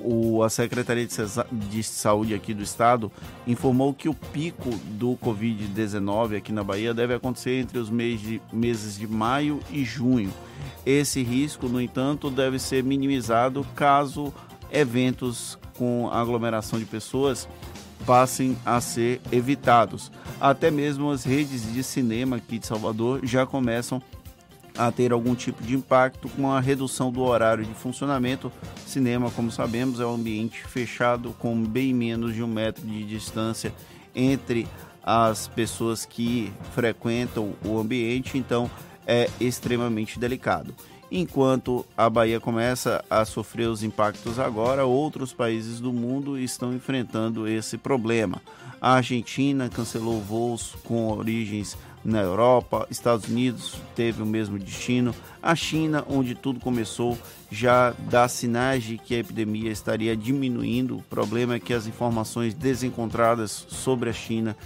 o, 0.00 0.42
a 0.42 0.50
Secretaria 0.50 1.06
de, 1.06 1.14
de, 1.52 1.82
Saúde 1.82 2.34
aqui 2.34 2.52
do 2.52 2.62
estado 2.62 3.10
informou 3.46 3.94
que 3.94 4.08
o 4.08 4.14
pico 4.14 4.70
do 4.84 5.16
Covid-19 5.16 6.36
aqui 6.36 6.52
na 6.52 6.64
Bahia 6.64 6.92
deve 6.92 7.14
acontecer 7.14 7.60
entre 7.60 7.78
os 7.78 7.90
meses 7.90 8.20
de, 8.20 8.42
meses 8.52 8.98
de 8.98 9.06
maio 9.06 9.60
e 9.70 9.84
junho. 9.84 10.32
Esse 10.84 11.22
risco, 11.22 11.68
no 11.68 11.80
entanto, 11.80 12.30
deve 12.30 12.58
ser 12.58 12.82
minimizado 12.82 13.66
caso 13.74 14.32
eventos 14.70 15.58
com 15.76 16.08
aglomeração 16.10 16.78
de 16.78 16.84
pessoas 16.84 17.48
passem 18.04 18.56
a 18.64 18.80
ser 18.80 19.20
evitados. 19.32 20.12
Até 20.40 20.70
mesmo 20.70 21.10
as 21.10 21.24
redes 21.24 21.72
de 21.72 21.82
cinema 21.82 22.36
aqui 22.36 22.58
de 22.58 22.66
Salvador 22.66 23.20
já 23.24 23.46
começam 23.46 24.02
a 24.76 24.90
ter 24.90 25.12
algum 25.12 25.34
tipo 25.34 25.62
de 25.62 25.74
impacto 25.74 26.28
com 26.28 26.50
a 26.50 26.60
redução 26.60 27.12
do 27.12 27.22
horário 27.22 27.64
de 27.64 27.74
funcionamento. 27.74 28.50
Cinema, 28.86 29.30
como 29.30 29.50
sabemos, 29.50 30.00
é 30.00 30.06
um 30.06 30.14
ambiente 30.14 30.64
fechado 30.64 31.34
com 31.38 31.62
bem 31.62 31.94
menos 31.94 32.34
de 32.34 32.42
um 32.42 32.48
metro 32.48 32.84
de 32.86 33.04
distância 33.04 33.72
entre 34.14 34.66
as 35.02 35.48
pessoas 35.48 36.04
que 36.04 36.52
frequentam 36.72 37.52
o 37.64 37.78
ambiente, 37.78 38.38
então 38.38 38.70
é 39.06 39.28
extremamente 39.38 40.18
delicado. 40.18 40.74
Enquanto 41.10 41.86
a 41.96 42.08
Bahia 42.08 42.40
começa 42.40 43.04
a 43.08 43.24
sofrer 43.24 43.68
os 43.68 43.82
impactos 43.82 44.38
agora, 44.38 44.84
outros 44.84 45.32
países 45.32 45.78
do 45.78 45.92
mundo 45.92 46.38
estão 46.38 46.74
enfrentando 46.74 47.46
esse 47.46 47.76
problema. 47.78 48.42
A 48.80 48.94
Argentina 48.94 49.68
cancelou 49.68 50.20
voos 50.20 50.74
com 50.82 51.08
origens 51.12 51.76
na 52.04 52.20
Europa, 52.20 52.86
Estados 52.90 53.28
Unidos 53.28 53.76
teve 53.94 54.22
o 54.22 54.26
mesmo 54.26 54.58
destino, 54.58 55.14
a 55.42 55.54
China, 55.54 56.04
onde 56.08 56.34
tudo 56.34 56.60
começou, 56.60 57.18
já 57.50 57.94
dá 58.10 58.28
sinais 58.28 58.84
de 58.84 58.98
que 58.98 59.14
a 59.14 59.18
epidemia 59.18 59.70
estaria 59.70 60.16
diminuindo. 60.16 60.98
O 60.98 61.02
problema 61.02 61.54
é 61.54 61.60
que 61.60 61.72
as 61.72 61.86
informações 61.86 62.52
desencontradas 62.52 63.66
sobre 63.68 64.10
a 64.10 64.12
China 64.12 64.56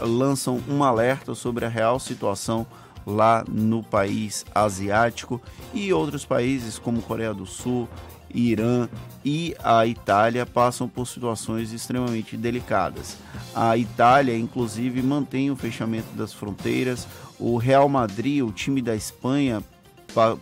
lançam 0.00 0.60
um 0.68 0.82
alerta 0.82 1.34
sobre 1.34 1.64
a 1.64 1.68
real 1.68 1.98
situação 1.98 2.66
lá 3.06 3.44
no 3.48 3.82
país 3.82 4.44
asiático 4.54 5.40
e 5.72 5.92
outros 5.92 6.24
países 6.24 6.78
como 6.78 7.02
Coreia 7.02 7.32
do 7.32 7.46
Sul, 7.46 7.88
Irã 8.32 8.88
e 9.24 9.54
a 9.62 9.86
Itália 9.86 10.44
passam 10.46 10.88
por 10.88 11.06
situações 11.06 11.72
extremamente 11.72 12.36
delicadas. 12.36 13.16
A 13.54 13.76
Itália, 13.76 14.36
inclusive, 14.36 15.02
mantém 15.02 15.50
o 15.50 15.56
fechamento 15.56 16.14
das 16.14 16.32
fronteiras. 16.32 17.06
O 17.38 17.56
Real 17.56 17.88
Madrid, 17.88 18.42
o 18.42 18.52
time 18.52 18.82
da 18.82 18.94
Espanha, 18.94 19.62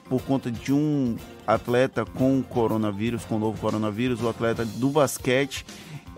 por 0.09 0.23
conta 0.23 0.51
de 0.51 0.73
um 0.73 1.17
atleta 1.47 2.05
com 2.05 2.43
coronavírus, 2.43 3.25
com 3.25 3.39
novo 3.39 3.61
coronavírus, 3.61 4.23
o 4.23 4.29
atleta 4.29 4.65
do 4.65 4.91
basquete, 4.91 5.65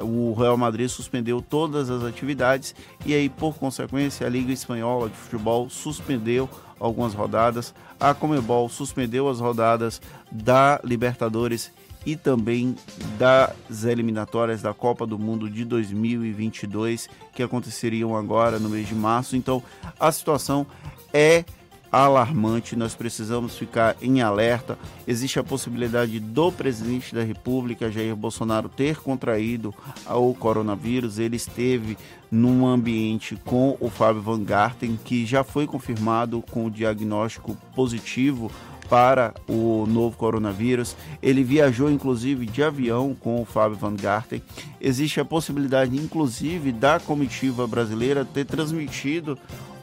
o 0.01 0.33
Real 0.35 0.57
Madrid 0.57 0.89
suspendeu 0.89 1.43
todas 1.43 1.91
as 1.91 2.05
atividades 2.05 2.75
e 3.05 3.15
aí, 3.15 3.29
por 3.29 3.57
consequência, 3.57 4.27
a 4.27 4.31
Liga 4.31 4.53
Espanhola 4.53 5.09
de 5.09 5.17
Futebol 5.17 5.69
suspendeu 5.69 6.49
algumas 6.79 7.15
rodadas, 7.15 7.75
a 7.99 8.15
Comebol 8.15 8.69
suspendeu 8.69 9.29
as 9.29 9.41
rodadas 9.41 10.01
da 10.31 10.81
Libertadores 10.85 11.71
e 12.07 12.17
também 12.17 12.77
das 13.19 13.85
eliminatórias 13.85 14.63
da 14.63 14.73
Copa 14.73 15.07
do 15.07 15.19
Mundo 15.19 15.51
de 15.51 15.65
2022 15.65 17.09
que 17.35 17.43
aconteceriam 17.43 18.17
agora 18.17 18.59
no 18.59 18.69
mês 18.69 18.89
de 18.89 18.95
março. 18.95 19.37
Então, 19.37 19.63
a 19.99 20.11
situação 20.11 20.67
é 21.13 21.45
alarmante, 21.91 22.77
nós 22.77 22.95
precisamos 22.95 23.57
ficar 23.57 23.97
em 24.01 24.21
alerta. 24.21 24.79
Existe 25.07 25.39
a 25.39 25.45
possibilidade 25.45 26.21
do 26.21 26.53
presidente 26.53 27.15
da 27.15 27.23
República, 27.23 27.91
Jair 27.91 28.15
Bolsonaro, 28.15 28.69
ter 28.69 28.97
contraído 28.99 29.75
o 30.09 30.35
coronavírus. 30.35 31.19
Ele 31.19 31.37
esteve 31.37 31.97
num 32.31 32.67
ambiente 32.67 33.37
com 33.45 33.77
o 33.81 33.89
Fábio 33.89 34.23
Van 34.23 34.43
Garten, 34.43 34.99
que 35.03 35.25
já 35.25 35.43
foi 35.43 35.67
confirmado 35.67 36.43
com 36.51 36.67
o 36.67 36.71
diagnóstico 36.71 37.57
positivo 37.75 38.51
para 38.89 39.35
o 39.47 39.87
novo 39.87 40.17
coronavírus. 40.17 40.97
Ele 41.23 41.43
viajou 41.45 41.91
inclusive 41.91 42.47
de 42.47 42.63
avião 42.63 43.15
com 43.15 43.41
o 43.41 43.45
Fábio 43.45 43.77
Van 43.77 43.95
Garten. 43.95 44.43
Existe 44.81 45.21
a 45.21 45.25
possibilidade, 45.25 45.97
inclusive, 45.97 46.73
da 46.73 46.99
comitiva 46.99 47.67
brasileira 47.67 48.25
ter 48.25 48.45
transmitido 48.45 49.39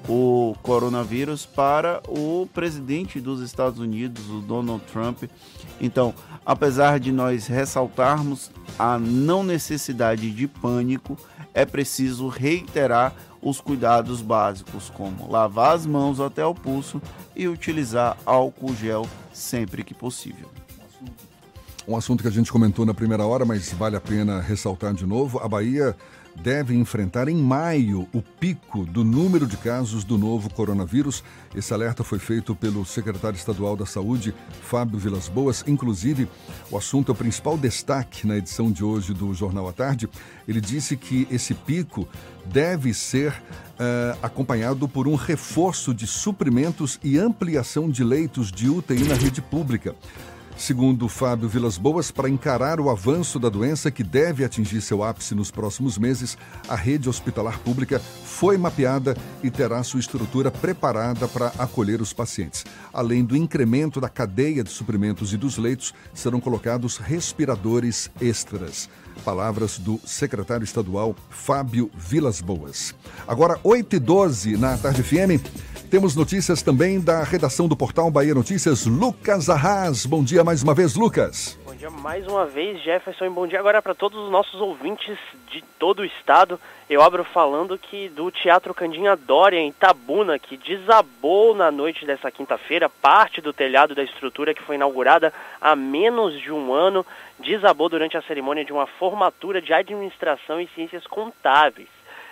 o 0.07 0.55
coronavírus 0.61 1.45
para 1.45 2.01
o 2.07 2.47
presidente 2.53 3.19
dos 3.19 3.41
Estados 3.41 3.79
Unidos, 3.79 4.29
o 4.29 4.39
Donald 4.41 4.83
Trump. 4.91 5.23
Então, 5.81 6.13
apesar 6.45 6.99
de 6.99 7.11
nós 7.11 7.47
ressaltarmos 7.47 8.51
a 8.77 8.99
não 8.99 9.43
necessidade 9.43 10.29
de 10.31 10.47
pânico, 10.47 11.17
é 11.53 11.65
preciso 11.65 12.27
reiterar 12.27 13.13
os 13.41 13.61
cuidados 13.61 14.21
básicos, 14.21 14.89
como 14.89 15.31
lavar 15.31 15.75
as 15.75 15.85
mãos 15.85 16.19
até 16.19 16.45
o 16.45 16.53
pulso 16.53 17.01
e 17.35 17.47
utilizar 17.47 18.17
álcool 18.25 18.75
gel 18.75 19.07
sempre 19.31 19.83
que 19.83 19.93
possível. 19.93 20.49
Um 21.87 21.95
assunto 21.95 22.23
que 22.23 22.27
a 22.27 22.31
gente 22.31 22.51
comentou 22.51 22.83
na 22.85 22.95
primeira 22.95 23.23
hora, 23.25 23.45
mas 23.45 23.71
vale 23.73 23.95
a 23.95 24.01
pena 24.01 24.41
ressaltar 24.41 24.93
de 24.93 25.05
novo: 25.05 25.37
a 25.37 25.47
Bahia 25.47 25.95
deve 26.41 26.75
enfrentar 26.75 27.27
em 27.27 27.35
maio 27.35 28.07
o 28.13 28.21
pico 28.21 28.85
do 28.85 29.03
número 29.03 29.47
de 29.47 29.57
casos 29.57 30.03
do 30.03 30.17
novo 30.17 30.49
coronavírus. 30.53 31.23
Esse 31.55 31.73
alerta 31.73 32.03
foi 32.03 32.19
feito 32.19 32.55
pelo 32.55 32.85
secretário 32.85 33.37
estadual 33.37 33.75
da 33.75 33.85
Saúde, 33.85 34.33
Fábio 34.61 34.99
Vilas 34.99 35.27
Boas. 35.27 35.63
Inclusive, 35.65 36.27
o 36.69 36.77
assunto 36.77 37.11
é 37.11 37.13
o 37.13 37.17
principal 37.17 37.57
destaque 37.57 38.27
na 38.27 38.37
edição 38.37 38.71
de 38.71 38.83
hoje 38.83 39.13
do 39.13 39.33
Jornal 39.33 39.67
à 39.67 39.73
Tarde. 39.73 40.09
Ele 40.47 40.61
disse 40.61 40.95
que 40.95 41.27
esse 41.31 41.53
pico 41.53 42.07
deve 42.45 42.93
ser 42.93 43.31
uh, 43.31 44.17
acompanhado 44.21 44.87
por 44.87 45.07
um 45.07 45.15
reforço 45.15 45.93
de 45.93 46.05
suprimentos 46.05 46.99
e 47.03 47.17
ampliação 47.17 47.89
de 47.89 48.03
leitos 48.03 48.51
de 48.51 48.69
UTI 48.69 49.03
na 49.05 49.15
rede 49.15 49.41
pública. 49.41 49.95
Segundo 50.57 51.09
Fábio 51.09 51.49
Vilas 51.49 51.77
Boas, 51.77 52.11
para 52.11 52.29
encarar 52.29 52.79
o 52.79 52.89
avanço 52.89 53.37
da 53.37 53.49
doença 53.49 53.91
que 53.91 54.03
deve 54.03 54.43
atingir 54.43 54.79
seu 54.79 55.03
ápice 55.03 55.35
nos 55.35 55.51
próximos 55.51 55.97
meses, 55.97 56.37
a 56.69 56.75
rede 56.75 57.09
hospitalar 57.09 57.59
pública 57.59 57.99
foi 57.99 58.57
mapeada 58.57 59.17
e 59.43 59.51
terá 59.51 59.83
sua 59.83 59.99
estrutura 59.99 60.49
preparada 60.49 61.27
para 61.27 61.47
acolher 61.59 62.01
os 62.01 62.13
pacientes. 62.13 62.63
Além 62.93 63.23
do 63.23 63.35
incremento 63.35 63.99
da 63.99 64.07
cadeia 64.07 64.63
de 64.63 64.69
suprimentos 64.69 65.33
e 65.33 65.37
dos 65.37 65.57
leitos, 65.57 65.93
serão 66.13 66.39
colocados 66.39 66.97
respiradores 66.97 68.09
extras. 68.21 68.89
Palavras 69.23 69.77
do 69.77 69.99
secretário 70.05 70.63
estadual 70.63 71.15
Fábio 71.29 71.89
Vilas 71.93 72.41
Boas. 72.41 72.95
Agora, 73.27 73.59
8 73.63 73.95
e 73.95 73.99
12 73.99 74.57
na 74.57 74.77
Tarde 74.77 75.03
FM. 75.03 75.41
Temos 75.89 76.15
notícias 76.15 76.61
também 76.61 76.99
da 76.99 77.23
redação 77.23 77.67
do 77.67 77.77
portal 77.77 78.09
Bahia 78.09 78.33
Notícias, 78.33 78.85
Lucas 78.85 79.49
Arras. 79.49 80.05
Bom 80.05 80.23
dia 80.23 80.43
mais 80.43 80.63
uma 80.63 80.73
vez, 80.73 80.95
Lucas. 80.95 81.57
Bom 81.63 81.75
dia 81.75 81.89
mais 81.89 82.27
uma 82.27 82.45
vez, 82.45 82.81
Jefferson, 82.83 83.25
e 83.25 83.29
bom 83.29 83.45
dia 83.45 83.59
agora 83.59 83.81
para 83.81 83.93
todos 83.93 84.17
os 84.17 84.31
nossos 84.31 84.59
ouvintes 84.59 85.17
de 85.51 85.63
todo 85.79 85.99
o 85.99 86.05
estado. 86.05 86.59
Eu 86.89 87.01
abro 87.01 87.23
falando 87.23 87.77
que 87.77 88.09
do 88.09 88.29
Teatro 88.29 88.73
Candinha 88.73 89.15
Dória, 89.15 89.57
em 89.57 89.69
Itabuna, 89.69 90.37
que 90.37 90.57
desabou 90.57 91.55
na 91.55 91.71
noite 91.71 92.05
dessa 92.05 92.29
quinta-feira, 92.29 92.89
parte 92.89 93.41
do 93.41 93.53
telhado 93.53 93.95
da 93.95 94.03
estrutura 94.03 94.53
que 94.53 94.63
foi 94.63 94.75
inaugurada 94.75 95.33
há 95.59 95.75
menos 95.75 96.39
de 96.39 96.51
um 96.51 96.73
ano, 96.73 97.05
desabou 97.39 97.89
durante 97.89 98.17
a 98.17 98.21
cerimônia 98.21 98.65
de 98.65 98.73
uma 98.73 98.87
formatura 98.87 99.61
de 99.61 99.73
administração 99.73 100.59
e 100.59 100.67
ciências 100.69 101.05
contábeis. 101.07 101.89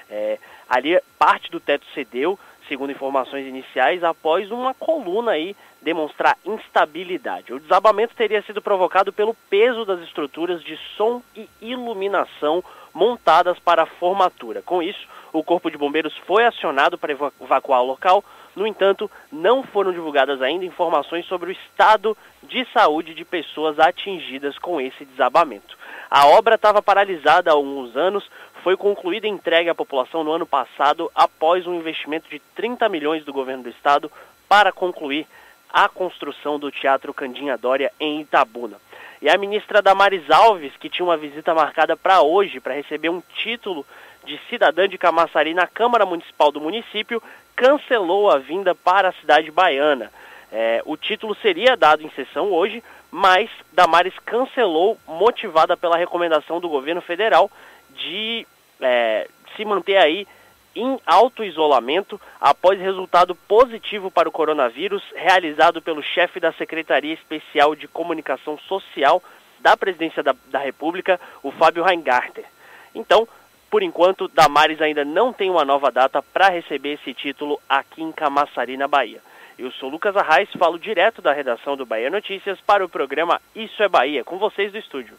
É, 0.10 0.38
ali 0.70 1.00
parte 1.18 1.50
do 1.50 1.60
teto 1.60 1.86
cedeu, 1.94 2.38
segundo 2.68 2.92
informações 2.92 3.48
iniciais, 3.48 4.04
após 4.04 4.52
uma 4.52 4.74
coluna 4.74 5.32
aí 5.32 5.56
demonstrar 5.82 6.38
instabilidade. 6.46 7.54
O 7.54 7.60
desabamento 7.60 8.16
teria 8.16 8.42
sido 8.44 8.62
provocado 8.62 9.12
pelo 9.12 9.36
peso 9.50 9.86
das 9.86 10.00
estruturas 10.02 10.64
de 10.64 10.78
som 10.96 11.22
e 11.36 11.50
iluminação 11.62 12.64
montadas 12.94 13.58
para 13.60 13.84
a 13.84 13.88
formatura. 13.88 14.62
Com 14.62 14.82
isso, 14.82 15.08
o 15.32 15.44
Corpo 15.44 15.70
de 15.70 15.78
Bombeiros 15.78 16.16
foi 16.26 16.46
acionado 16.46 16.98
para 16.98 17.14
evacuar 17.14 17.82
o 17.82 17.88
local. 17.88 18.24
No 18.56 18.68
entanto, 18.68 19.10
não 19.32 19.64
foram 19.64 19.92
divulgadas 19.92 20.42
ainda 20.42 20.66
informações 20.66 21.26
sobre 21.26 21.50
o 21.50 21.52
estado 21.52 22.16
de 22.44 22.66
saúde 22.72 23.14
de 23.14 23.26
pessoas 23.26 23.80
atingidas 23.80 24.58
com 24.60 24.80
esse 24.80 25.06
desabamento. 25.06 25.78
A 26.10 26.28
obra 26.28 26.56
estava 26.56 26.82
paralisada 26.82 27.50
há 27.50 27.54
alguns 27.54 27.96
anos 27.96 28.30
foi 28.64 28.78
concluída 28.78 29.28
e 29.28 29.30
entregue 29.30 29.70
à 29.70 29.76
população 29.76 30.24
no 30.24 30.32
ano 30.32 30.46
passado 30.46 31.12
após 31.14 31.68
um 31.68 31.76
investimento 31.76 32.30
de 32.30 32.40
30 32.56 32.88
milhões 32.88 33.26
do 33.26 33.34
governo 33.34 33.64
do 33.64 33.70
estado 33.70 34.10
para 34.48 34.72
concluir 34.72 35.28
a 35.72 35.90
construção 35.90 36.58
do 36.58 36.72
Teatro 36.72 37.14
Candinha 37.14 37.58
Dória 37.58 37.92
em 38.00 38.22
Itabuna. 38.22 38.78
E 39.22 39.30
a 39.30 39.38
ministra 39.38 39.82
Damares 39.82 40.30
Alves, 40.30 40.76
que 40.78 40.90
tinha 40.90 41.06
uma 41.06 41.18
visita 41.18 41.54
marcada 41.54 41.98
para 41.98 42.22
hoje 42.22 42.60
para 42.60 42.74
receber 42.74 43.10
um 43.10 43.22
título 43.36 43.86
de 44.26 44.40
cidadã 44.50 44.88
de 44.88 44.98
Camaçari 44.98 45.54
na 45.54 45.68
Câmara 45.68 46.06
Municipal 46.06 46.52
do 46.52 46.62
município, 46.62 47.22
cancelou 47.56 48.32
a 48.32 48.38
vinda 48.38 48.74
para 48.74 49.10
a 49.10 49.14
cidade 49.14 49.52
baiana. 49.52 50.12
É, 50.52 50.82
o 50.86 50.96
título 50.96 51.36
seria 51.36 51.76
dado 51.76 52.04
em 52.04 52.10
sessão 52.12 52.52
hoje, 52.52 52.84
mas 53.12 53.50
Damares 53.72 54.14
cancelou, 54.26 54.98
motivada 55.08 55.76
pela 55.76 55.98
recomendação 55.98 56.60
do 56.60 56.70
governo 56.70 57.02
federal 57.02 57.50
de 57.96 58.46
é, 58.82 59.28
se 59.56 59.66
manter 59.66 59.98
aí 59.98 60.28
em 60.76 61.00
auto-isolamento 61.06 62.20
após 62.42 62.80
resultado 62.80 63.36
positivo 63.36 64.10
para 64.10 64.28
o 64.28 64.32
coronavírus 64.32 65.04
realizado 65.16 65.82
pelo 65.82 66.02
chefe 66.02 66.40
da 66.40 66.52
Secretaria 66.54 67.14
Especial 67.14 67.76
de 67.76 67.88
Comunicação 67.88 68.58
Social 68.68 69.22
da 69.60 69.78
Presidência 69.78 70.22
da, 70.22 70.36
da 70.48 70.60
República, 70.60 71.20
o 71.42 71.52
Fábio 71.52 71.84
Reingarter. 71.84 72.46
Então, 72.94 73.28
por 73.74 73.82
enquanto, 73.82 74.28
Damares 74.28 74.80
ainda 74.80 75.04
não 75.04 75.34
tem 75.34 75.50
uma 75.50 75.66
nova 75.66 75.92
data 75.92 76.22
para 76.22 76.48
receber 76.48 76.94
esse 76.94 77.12
título 77.12 77.60
aqui 77.68 78.04
em 78.04 78.12
Camaçari, 78.12 78.78
na 78.78 78.88
Bahia. 78.88 79.20
Eu 79.58 79.72
sou 79.72 79.90
Lucas 79.90 80.16
Arraes, 80.16 80.48
falo 80.60 80.78
direto 80.78 81.24
da 81.24 81.34
redação 81.34 81.76
do 81.76 81.84
Bahia 81.84 82.12
Notícias 82.12 82.60
para 82.68 82.86
o 82.86 82.88
programa 82.88 83.42
Isso 83.56 83.82
é 83.82 83.90
Bahia, 83.90 84.24
com 84.24 84.38
vocês 84.38 84.72
do 84.72 84.78
estúdio. 84.78 85.16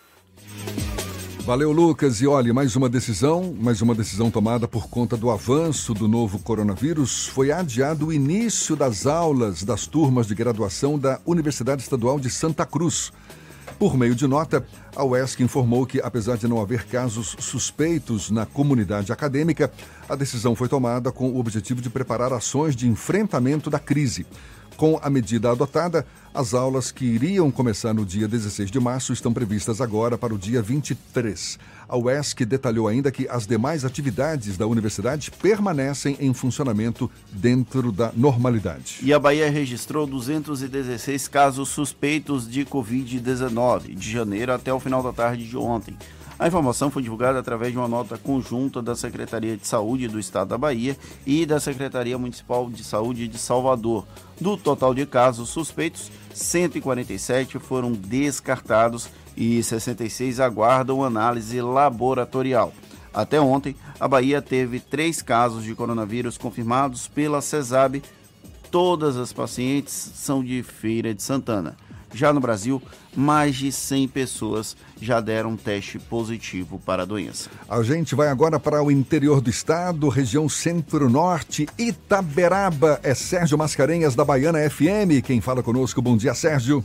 Valeu, 1.41 1.73
Lucas. 1.73 2.21
E 2.23 2.29
olha, 2.29 2.55
mais 2.55 2.77
uma 2.77 2.89
decisão, 2.89 3.53
mais 3.59 3.83
uma 3.83 3.93
decisão 3.93 4.31
tomada 4.31 4.69
por 4.69 4.89
conta 4.89 5.17
do 5.17 5.33
avanço 5.33 5.93
do 5.93 6.07
novo 6.07 6.41
coronavírus. 6.41 7.27
Foi 7.27 7.51
adiado 7.51 8.07
o 8.07 8.13
início 8.13 8.77
das 8.77 9.05
aulas 9.05 9.65
das 9.65 9.89
turmas 9.89 10.29
de 10.29 10.35
graduação 10.37 10.97
da 10.97 11.21
Universidade 11.27 11.83
Estadual 11.83 12.21
de 12.21 12.31
Santa 12.31 12.65
Cruz. 12.65 13.13
Por 13.79 13.97
meio 13.97 14.15
de 14.15 14.27
nota, 14.27 14.65
a 14.95 15.05
UESC 15.05 15.43
informou 15.43 15.85
que, 15.85 16.01
apesar 16.01 16.37
de 16.37 16.47
não 16.47 16.61
haver 16.61 16.87
casos 16.87 17.37
suspeitos 17.41 18.31
na 18.31 18.47
comunidade 18.47 19.13
acadêmica, 19.13 19.71
a 20.09 20.15
decisão 20.15 20.55
foi 20.55 20.69
tomada 20.69 21.11
com 21.11 21.29
o 21.31 21.39
objetivo 21.39 21.83
de 21.83 21.91
preparar 21.91 22.33
ações 22.33 22.77
de 22.77 22.89
enfrentamento 22.89 23.69
da 23.69 23.79
crise. 23.79 24.27
Com 24.77 24.99
a 25.03 25.11
medida 25.11 25.51
adotada, 25.51 26.07
as 26.33 26.55
aulas 26.55 26.91
que 26.91 27.05
iriam 27.05 27.51
começar 27.51 27.93
no 27.93 28.05
dia 28.05 28.27
16 28.27 28.71
de 28.71 28.81
março 28.81 29.13
estão 29.13 29.33
previstas 29.33 29.81
agora 29.81 30.17
para 30.17 30.35
o 30.35 30.39
dia 30.39 30.63
23. 30.63 31.59
A 31.95 31.97
UESC 31.97 32.45
detalhou 32.45 32.89
ainda 32.89 33.13
que 33.13 33.29
as 33.29 33.47
demais 33.47 33.85
atividades 33.85 34.57
da 34.57 34.67
universidade 34.67 35.31
permanecem 35.31 36.17
em 36.19 36.35
funcionamento 36.35 37.09
dentro 37.31 37.93
da 37.93 38.11
normalidade. 38.17 38.99
E 39.01 39.13
a 39.13 39.19
Bahia 39.21 39.49
registrou 39.49 40.05
216 40.05 41.29
casos 41.29 41.69
suspeitos 41.69 42.51
de 42.51 42.67
Covid-19 42.67 43.95
de 43.95 44.11
janeiro 44.11 44.53
até 44.53 44.75
o 44.75 44.81
final 44.81 45.05
da 45.05 45.13
tarde 45.13 45.49
de 45.49 45.57
ontem. 45.57 45.97
A 46.37 46.49
informação 46.49 46.91
foi 46.91 47.01
divulgada 47.01 47.39
através 47.39 47.71
de 47.71 47.79
uma 47.79 47.87
nota 47.87 48.19
conjunta 48.19 48.83
da 48.83 48.97
Secretaria 48.97 49.57
de 49.57 49.65
Saúde 49.65 50.09
do 50.09 50.19
Estado 50.19 50.49
da 50.49 50.59
Bahia 50.59 50.97
e 51.25 51.47
da 51.47 51.61
Secretaria 51.61 52.19
Municipal 52.19 52.69
de 52.69 52.83
Saúde 52.83 53.29
de 53.29 53.39
Salvador. 53.39 54.05
Do 54.41 54.57
total 54.57 54.93
de 54.93 55.07
casos 55.07 55.49
suspeitos, 55.49 56.11
147 56.35 57.61
foram 57.61 57.93
descartados 57.93 59.09
e 59.37 59.63
66 59.63 60.41
aguardam 60.41 61.05
análise 61.05 61.61
laboratorial. 61.61 62.73
Até 63.13 63.41
ontem, 63.41 63.77
a 63.99 64.09
Bahia 64.09 64.43
teve 64.43 64.81
três 64.81 65.23
casos 65.23 65.63
de 65.63 65.75
coronavírus 65.75 66.37
confirmados 66.37 67.07
pela 67.07 67.41
CESAB. 67.41 68.03
Todas 68.71 69.17
as 69.17 69.33
pacientes 69.33 69.93
são 69.93 70.43
de 70.43 70.63
Feira 70.63 71.15
de 71.15 71.23
Santana. 71.23 71.77
Já 72.13 72.33
no 72.33 72.41
Brasil, 72.41 72.81
mais 73.15 73.57
de 73.57 73.73
100 73.73 74.09
pessoas 74.09 74.77
já 75.01 75.21
deram 75.21 75.57
teste 75.57 75.99
positivo 75.99 76.81
para 76.85 77.03
a 77.03 77.07
doença. 77.07 77.51
A 77.69 77.83
gente 77.83 78.15
vai 78.15 78.29
agora 78.29 78.59
para 78.59 78.83
o 78.83 78.91
interior 78.91 79.41
do 79.41 79.51
estado, 79.51 80.09
região 80.09 80.49
centro-norte, 80.49 81.69
Itaberaba. 81.77 83.01
É 83.03 83.15
Sérgio 83.15 83.59
Mascarenhas 83.59 84.15
da 84.15 84.25
Baiana 84.25 84.59
FM. 84.71 85.25
Quem 85.25 85.41
fala 85.41 85.63
conosco, 85.63 86.01
bom 86.01 86.17
dia, 86.17 86.35
Sérgio. 86.35 86.85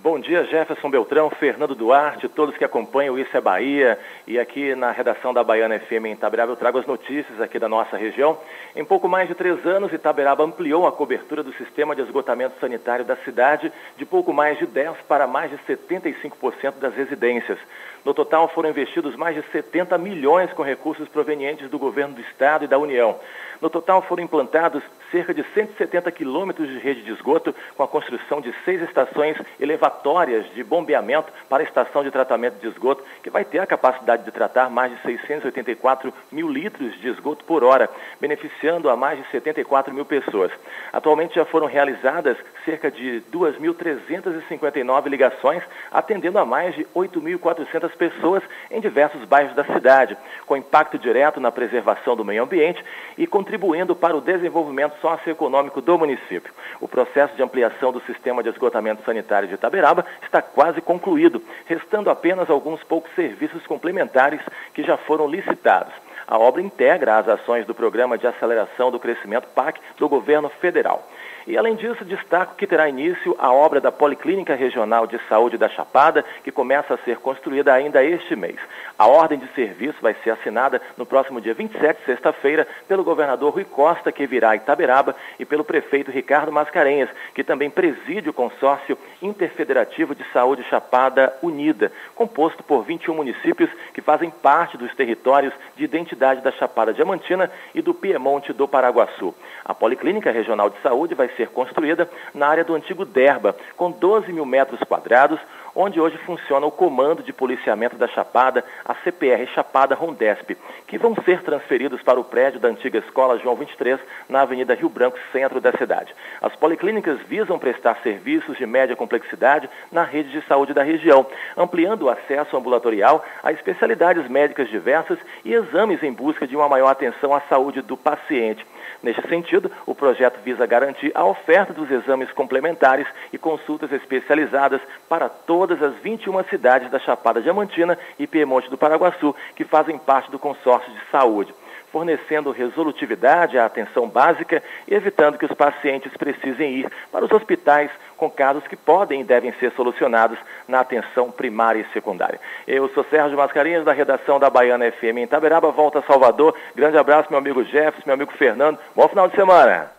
Bom 0.00 0.20
dia, 0.20 0.44
Jefferson 0.44 0.88
Beltrão, 0.88 1.28
Fernando 1.28 1.74
Duarte, 1.74 2.28
todos 2.28 2.56
que 2.56 2.64
acompanham 2.64 3.18
Isso 3.18 3.36
é 3.36 3.40
Bahia. 3.40 3.98
E 4.28 4.38
aqui 4.38 4.72
na 4.76 4.92
redação 4.92 5.34
da 5.34 5.42
Baiana 5.42 5.76
FM 5.76 6.06
em 6.06 6.12
Itaberaba 6.12 6.52
eu 6.52 6.56
trago 6.56 6.78
as 6.78 6.86
notícias 6.86 7.40
aqui 7.40 7.58
da 7.58 7.68
nossa 7.68 7.96
região. 7.96 8.38
Em 8.76 8.84
pouco 8.84 9.08
mais 9.08 9.26
de 9.26 9.34
três 9.34 9.66
anos, 9.66 9.92
Itaberaba 9.92 10.44
ampliou 10.44 10.86
a 10.86 10.92
cobertura 10.92 11.42
do 11.42 11.52
sistema 11.54 11.96
de 11.96 12.02
esgotamento 12.02 12.60
sanitário 12.60 13.04
da 13.04 13.16
cidade 13.16 13.72
de 13.96 14.06
pouco 14.06 14.32
mais 14.32 14.56
de 14.56 14.68
10% 14.68 14.98
para 15.08 15.26
mais 15.26 15.50
de 15.50 15.58
75% 15.66 16.74
das 16.78 16.94
residências. 16.94 17.58
No 18.04 18.14
total, 18.14 18.46
foram 18.48 18.70
investidos 18.70 19.16
mais 19.16 19.34
de 19.34 19.42
70 19.50 19.98
milhões 19.98 20.52
com 20.52 20.62
recursos 20.62 21.08
provenientes 21.08 21.68
do 21.68 21.78
governo 21.78 22.14
do 22.14 22.20
Estado 22.20 22.64
e 22.64 22.68
da 22.68 22.78
União. 22.78 23.18
No 23.60 23.68
total, 23.68 24.02
foram 24.02 24.22
implantados 24.22 24.82
cerca 25.10 25.34
de 25.34 25.42
170 25.54 26.12
quilômetros 26.12 26.68
de 26.68 26.78
rede 26.78 27.02
de 27.02 27.12
esgoto, 27.12 27.54
com 27.76 27.82
a 27.82 27.88
construção 27.88 28.40
de 28.40 28.54
seis 28.64 28.80
estações 28.82 29.36
elevatórias 29.58 30.46
de 30.54 30.62
bombeamento 30.62 31.32
para 31.48 31.62
a 31.62 31.66
estação 31.66 32.04
de 32.04 32.10
tratamento 32.10 32.60
de 32.60 32.68
esgoto, 32.68 33.02
que 33.22 33.30
vai 33.30 33.44
ter 33.44 33.58
a 33.58 33.66
capacidade 33.66 34.24
de 34.24 34.30
tratar 34.30 34.70
mais 34.70 34.94
de 34.94 35.02
684 35.02 36.12
mil 36.30 36.48
litros 36.48 36.98
de 37.00 37.08
esgoto 37.08 37.44
por 37.44 37.64
hora, 37.64 37.90
beneficiando 38.20 38.88
a 38.88 38.96
mais 38.96 39.18
de 39.18 39.28
74 39.30 39.92
mil 39.92 40.04
pessoas. 40.04 40.52
Atualmente 40.92 41.34
já 41.34 41.44
foram 41.44 41.66
realizadas 41.66 42.36
cerca 42.64 42.90
de 42.90 43.22
2.359 43.32 45.08
ligações, 45.08 45.62
atendendo 45.90 46.38
a 46.38 46.44
mais 46.44 46.74
de 46.74 46.84
8.400 46.94 47.90
pessoas 47.96 48.42
em 48.70 48.80
diversos 48.80 49.24
bairros 49.24 49.56
da 49.56 49.64
cidade, 49.64 50.16
com 50.46 50.56
impacto 50.56 50.98
direto 50.98 51.40
na 51.40 51.50
preservação 51.50 52.14
do 52.14 52.24
meio 52.24 52.42
ambiente 52.42 52.84
e 53.16 53.26
contribuindo 53.26 53.47
para 53.94 54.16
o 54.16 54.20
desenvolvimento 54.20 54.94
socioeconômico 55.00 55.80
do 55.80 55.98
município. 55.98 56.52
O 56.80 56.88
processo 56.88 57.34
de 57.34 57.42
ampliação 57.42 57.92
do 57.92 58.00
sistema 58.02 58.42
de 58.42 58.48
esgotamento 58.48 59.04
sanitário 59.04 59.48
de 59.48 59.54
Itaberaba 59.54 60.04
está 60.22 60.42
quase 60.42 60.80
concluído, 60.80 61.42
restando 61.66 62.10
apenas 62.10 62.50
alguns 62.50 62.82
poucos 62.84 63.10
serviços 63.14 63.66
complementares 63.66 64.40
que 64.74 64.82
já 64.82 64.96
foram 64.96 65.28
licitados. 65.28 65.92
A 66.26 66.38
obra 66.38 66.60
integra 66.60 67.16
as 67.16 67.26
ações 67.26 67.64
do 67.64 67.74
Programa 67.74 68.18
de 68.18 68.26
Aceleração 68.26 68.90
do 68.90 69.00
Crescimento 69.00 69.48
PAC 69.54 69.80
do 69.96 70.08
governo 70.10 70.50
federal. 70.50 71.08
E 71.48 71.56
além 71.56 71.76
disso, 71.76 72.04
destaco 72.04 72.56
que 72.56 72.66
terá 72.66 72.90
início 72.90 73.34
a 73.38 73.50
obra 73.50 73.80
da 73.80 73.90
Policlínica 73.90 74.54
Regional 74.54 75.06
de 75.06 75.18
Saúde 75.30 75.56
da 75.56 75.66
Chapada, 75.66 76.22
que 76.44 76.52
começa 76.52 76.92
a 76.92 76.98
ser 76.98 77.16
construída 77.20 77.72
ainda 77.72 78.04
este 78.04 78.36
mês. 78.36 78.58
A 78.98 79.06
ordem 79.06 79.38
de 79.38 79.48
serviço 79.54 79.96
vai 80.02 80.14
ser 80.22 80.28
assinada 80.28 80.78
no 80.98 81.06
próximo 81.06 81.40
dia 81.40 81.54
27, 81.54 82.04
sexta-feira, 82.04 82.68
pelo 82.86 83.02
governador 83.02 83.54
Rui 83.54 83.64
Costa, 83.64 84.12
que 84.12 84.26
virá 84.26 84.50
a 84.50 84.56
Itaberaba, 84.56 85.16
e 85.38 85.46
pelo 85.46 85.64
prefeito 85.64 86.10
Ricardo 86.10 86.52
Mascarenhas, 86.52 87.08
que 87.32 87.42
também 87.42 87.70
preside 87.70 88.28
o 88.28 88.34
consórcio 88.34 88.98
interfederativo 89.22 90.14
de 90.14 90.24
saúde 90.30 90.62
Chapada 90.64 91.32
Unida, 91.42 91.90
composto 92.14 92.62
por 92.62 92.84
21 92.84 93.14
municípios 93.14 93.70
que 93.94 94.02
fazem 94.02 94.28
parte 94.28 94.76
dos 94.76 94.94
territórios 94.94 95.54
de 95.78 95.84
identidade 95.84 96.42
da 96.42 96.52
Chapada 96.52 96.92
Diamantina 96.92 97.50
e 97.74 97.80
do 97.80 97.94
Piemonte 97.94 98.52
do 98.52 98.68
Paraguaçu. 98.68 99.34
A 99.64 99.72
Policlínica 99.72 100.30
Regional 100.30 100.68
de 100.68 100.78
Saúde 100.82 101.14
vai 101.14 101.37
ser 101.38 101.48
construída 101.48 102.10
na 102.34 102.48
área 102.48 102.64
do 102.64 102.74
antigo 102.74 103.04
Derba, 103.04 103.56
com 103.76 103.90
12 103.90 104.32
mil 104.32 104.44
metros 104.44 104.80
quadrados, 104.80 105.40
onde 105.74 106.00
hoje 106.00 106.18
funciona 106.18 106.66
o 106.66 106.72
Comando 106.72 107.22
de 107.22 107.32
Policiamento 107.32 107.96
da 107.96 108.08
Chapada, 108.08 108.64
a 108.84 108.96
CPR 108.96 109.46
Chapada 109.54 109.94
Rondesp, 109.94 110.56
que 110.88 110.98
vão 110.98 111.14
ser 111.24 111.42
transferidos 111.42 112.02
para 112.02 112.18
o 112.18 112.24
prédio 112.24 112.58
da 112.58 112.68
antiga 112.68 112.98
Escola 112.98 113.38
João 113.38 113.54
23, 113.54 114.00
na 114.28 114.40
Avenida 114.40 114.74
Rio 114.74 114.88
Branco, 114.88 115.16
centro 115.30 115.60
da 115.60 115.70
cidade. 115.72 116.12
As 116.42 116.54
policlínicas 116.56 117.20
visam 117.28 117.60
prestar 117.60 118.00
serviços 118.02 118.58
de 118.58 118.66
média 118.66 118.96
complexidade 118.96 119.70
na 119.92 120.02
rede 120.02 120.30
de 120.30 120.44
saúde 120.46 120.74
da 120.74 120.82
região, 120.82 121.24
ampliando 121.56 122.02
o 122.02 122.10
acesso 122.10 122.56
ambulatorial 122.56 123.24
a 123.42 123.52
especialidades 123.52 124.28
médicas 124.28 124.68
diversas 124.68 125.18
e 125.44 125.54
exames 125.54 126.02
em 126.02 126.12
busca 126.12 126.44
de 126.44 126.56
uma 126.56 126.68
maior 126.68 126.88
atenção 126.88 127.32
à 127.32 127.40
saúde 127.42 127.82
do 127.82 127.96
paciente. 127.96 128.66
Neste 129.02 129.26
sentido, 129.28 129.70
o 129.86 129.94
projeto 129.94 130.40
visa 130.42 130.66
garantir 130.66 131.12
a 131.14 131.24
oferta 131.24 131.72
dos 131.72 131.88
exames 131.90 132.32
complementares 132.32 133.06
e 133.32 133.38
consultas 133.38 133.92
especializadas 133.92 134.80
para 135.08 135.28
todas 135.28 135.80
as 135.82 135.94
21 135.96 136.42
cidades 136.44 136.90
da 136.90 136.98
Chapada 136.98 137.40
Diamantina 137.40 137.96
e 138.18 138.26
Piemonte 138.26 138.68
do 138.68 138.76
Paraguaçu, 138.76 139.34
que 139.54 139.64
fazem 139.64 139.96
parte 139.98 140.30
do 140.30 140.38
consórcio 140.38 140.92
de 140.92 141.00
saúde 141.10 141.54
fornecendo 141.90 142.50
resolutividade 142.50 143.58
à 143.58 143.64
atenção 143.64 144.08
básica 144.08 144.62
e 144.86 144.94
evitando 144.94 145.38
que 145.38 145.46
os 145.46 145.52
pacientes 145.52 146.12
precisem 146.16 146.74
ir 146.74 146.92
para 147.10 147.24
os 147.24 147.32
hospitais 147.32 147.90
com 148.18 148.28
casos 148.28 148.66
que 148.66 148.76
podem 148.76 149.20
e 149.22 149.24
devem 149.24 149.52
ser 149.58 149.72
solucionados 149.72 150.38
na 150.66 150.80
atenção 150.80 151.30
primária 151.30 151.80
e 151.80 151.92
secundária. 151.92 152.40
Eu 152.66 152.88
sou 152.90 153.04
Sérgio 153.04 153.38
Mascarinhas, 153.38 153.84
da 153.84 153.92
redação 153.92 154.38
da 154.38 154.50
Baiana 154.50 154.90
FM 154.90 155.18
em 155.18 155.22
Itaberaba, 155.22 155.70
volta 155.70 156.00
a 156.00 156.02
Salvador. 156.02 156.54
Grande 156.74 156.98
abraço, 156.98 157.28
meu 157.30 157.38
amigo 157.38 157.64
Jefferson, 157.64 158.02
meu 158.04 158.14
amigo 158.14 158.32
Fernando. 158.32 158.78
Bom 158.94 159.08
final 159.08 159.28
de 159.28 159.36
semana. 159.36 159.92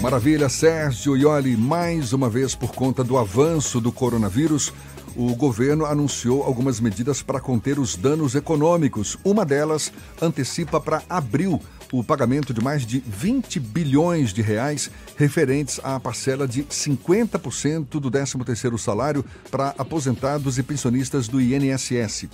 Maravilha, 0.00 0.48
Sérgio. 0.48 1.16
E 1.16 1.56
mais 1.56 2.12
uma 2.12 2.28
vez, 2.28 2.54
por 2.54 2.74
conta 2.74 3.02
do 3.02 3.18
avanço 3.18 3.80
do 3.80 3.92
coronavírus, 3.92 4.72
o 5.16 5.34
governo 5.34 5.84
anunciou 5.84 6.42
algumas 6.42 6.80
medidas 6.80 7.22
para 7.22 7.40
conter 7.40 7.78
os 7.78 7.96
danos 7.96 8.34
econômicos. 8.34 9.18
Uma 9.24 9.44
delas 9.44 9.92
antecipa 10.22 10.80
para 10.80 11.02
abril 11.08 11.60
o 11.92 12.04
pagamento 12.04 12.54
de 12.54 12.62
mais 12.62 12.86
de 12.86 13.02
20 13.06 13.58
bilhões 13.60 14.32
de 14.32 14.42
reais 14.42 14.90
referentes 15.16 15.80
à 15.82 15.98
parcela 15.98 16.46
de 16.46 16.62
50% 16.64 18.00
do 18.00 18.10
13º 18.10 18.78
salário 18.78 19.24
para 19.50 19.74
aposentados 19.76 20.58
e 20.58 20.62
pensionistas 20.62 21.28
do 21.28 21.40
INSS. 21.40 22.28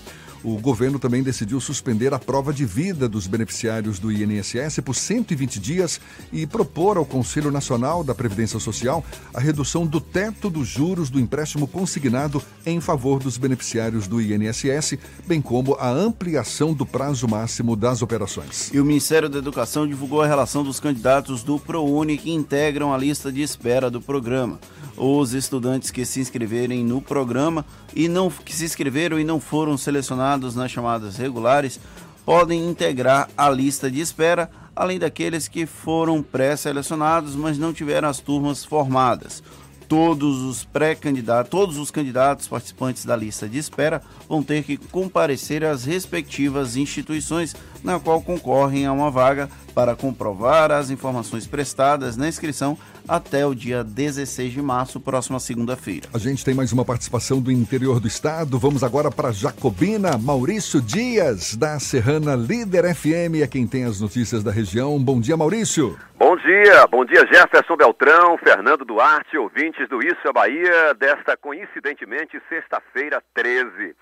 O 0.47 0.60
governo 0.60 0.97
também 1.01 1.24
decidiu 1.24 1.60
suspender 1.60 2.14
a 2.14 2.20
prova 2.20 2.52
de 2.52 2.64
vida 2.64 3.09
dos 3.09 3.27
beneficiários 3.27 3.98
do 3.98 4.12
INSS 4.12 4.78
por 4.78 4.94
120 4.94 5.59
dias 5.59 6.01
e 6.32 6.47
propor 6.47 6.97
ao 6.97 7.05
Conselho 7.05 7.51
Nacional 7.51 8.05
da 8.05 8.14
Previdência 8.14 8.60
Social 8.60 9.05
a 9.35 9.40
redução 9.40 9.85
do 9.85 10.01
teto 10.01 10.48
dos 10.48 10.68
juros 10.68 11.10
do 11.10 11.18
empréstimo 11.18 11.66
consignado 11.66 12.40
em 12.64 12.81
favor 12.81 13.18
dos 13.18 13.36
beneficiários 13.36 14.06
do 14.06 14.23
INSS, 14.23 14.97
bem 15.27 15.43
como 15.43 15.74
a 15.81 15.90
ampliação 15.90 16.73
do 16.73 16.86
prazo 16.86 17.27
máximo 17.27 17.74
das 17.74 18.01
operações. 18.01 18.70
E 18.73 18.78
o 18.78 18.85
Ministério 18.85 19.28
da 19.28 19.39
Educação 19.39 19.85
divulgou 19.85 20.23
a 20.23 20.28
relação 20.28 20.62
dos 20.62 20.78
candidatos 20.78 21.43
do 21.43 21.59
ProUni 21.59 22.18
que 22.18 22.31
integram 22.31 22.94
a 22.94 22.97
lista 22.97 23.32
de 23.32 23.43
espera 23.43 23.90
do 23.90 24.01
programa. 24.01 24.60
Os 24.97 25.35
estudantes 25.35 25.90
que 25.90 26.05
se 26.05 26.20
inscreverem 26.20 26.85
no 26.85 27.01
programa 27.01 27.64
e 27.94 28.09
não 28.09 28.31
que 28.31 28.55
se 28.55 28.64
inscreveram 28.64 29.18
e 29.18 29.24
não 29.24 29.40
foram 29.40 29.77
selecionados 29.77 30.55
nas 30.55 30.70
chamadas 30.70 31.16
regulares 31.16 31.78
podem 32.27 32.68
integrar 32.68 33.31
a 33.39 33.48
lista 33.48 33.89
de 33.89 34.01
espera, 34.01 34.51
além 34.74 34.98
daqueles 34.98 35.47
que 35.47 35.64
foram 35.64 36.20
pré-selecionados, 36.20 37.36
mas 37.36 37.56
não 37.56 37.73
tiveram 37.73 38.09
as 38.09 38.18
turmas 38.18 38.64
formadas. 38.64 39.44
Todos 39.89 40.43
os 40.43 40.64
pré-candidatos, 40.64 41.48
todos 41.48 41.78
os 41.78 41.93
candidatos 41.93 42.48
participantes 42.48 43.05
da 43.05 43.14
lista 43.14 43.48
de 43.48 43.59
espera 43.59 44.02
vão 44.28 44.43
ter 44.43 44.64
que 44.64 44.77
comparecer 44.77 45.64
às 45.64 45.85
respectivas 45.85 46.77
instituições 46.77 47.55
na 47.85 48.01
qual 48.01 48.20
concorrem 48.20 48.85
a 48.85 48.93
uma 48.93 49.12
vaga 49.12 49.48
para 49.73 49.94
comprovar 49.94 50.73
as 50.73 50.90
informações 50.90 51.47
prestadas 51.47 52.16
na 52.16 52.27
inscrição 52.27 52.77
até 53.08 53.46
o 53.46 53.54
dia 53.54 53.82
16 53.84 54.52
de 54.52 54.62
março, 54.62 55.00
próxima 55.00 55.38
segunda-feira. 55.38 56.08
A 56.12 56.18
gente 56.18 56.44
tem 56.44 56.54
mais 56.54 56.72
uma 56.72 56.84
participação 56.84 57.40
do 57.40 57.50
interior 57.50 58.00
do 58.00 58.08
estado. 58.08 58.58
Vamos 58.58 58.82
agora 58.82 59.10
para 59.10 59.32
Jacobina. 59.32 60.18
Maurício 60.18 60.80
Dias, 60.80 61.56
da 61.56 61.78
Serrana 61.78 62.34
Líder 62.34 62.94
FM, 62.94 63.42
é 63.42 63.46
quem 63.46 63.66
tem 63.66 63.84
as 63.84 64.00
notícias 64.00 64.42
da 64.42 64.50
região. 64.50 64.98
Bom 64.98 65.20
dia, 65.20 65.36
Maurício. 65.36 65.98
Bom 66.18 66.36
dia, 66.36 66.86
bom 66.86 67.04
dia 67.04 67.26
Jefferson 67.26 67.76
Beltrão, 67.76 68.38
Fernando 68.38 68.84
Duarte, 68.84 69.36
ouvintes 69.36 69.88
do 69.88 70.00
Isso 70.02 70.26
é 70.26 70.32
Bahia, 70.32 70.94
desta 70.94 71.36
coincidentemente 71.36 72.40
sexta-feira 72.48 73.22
13. 73.34 73.94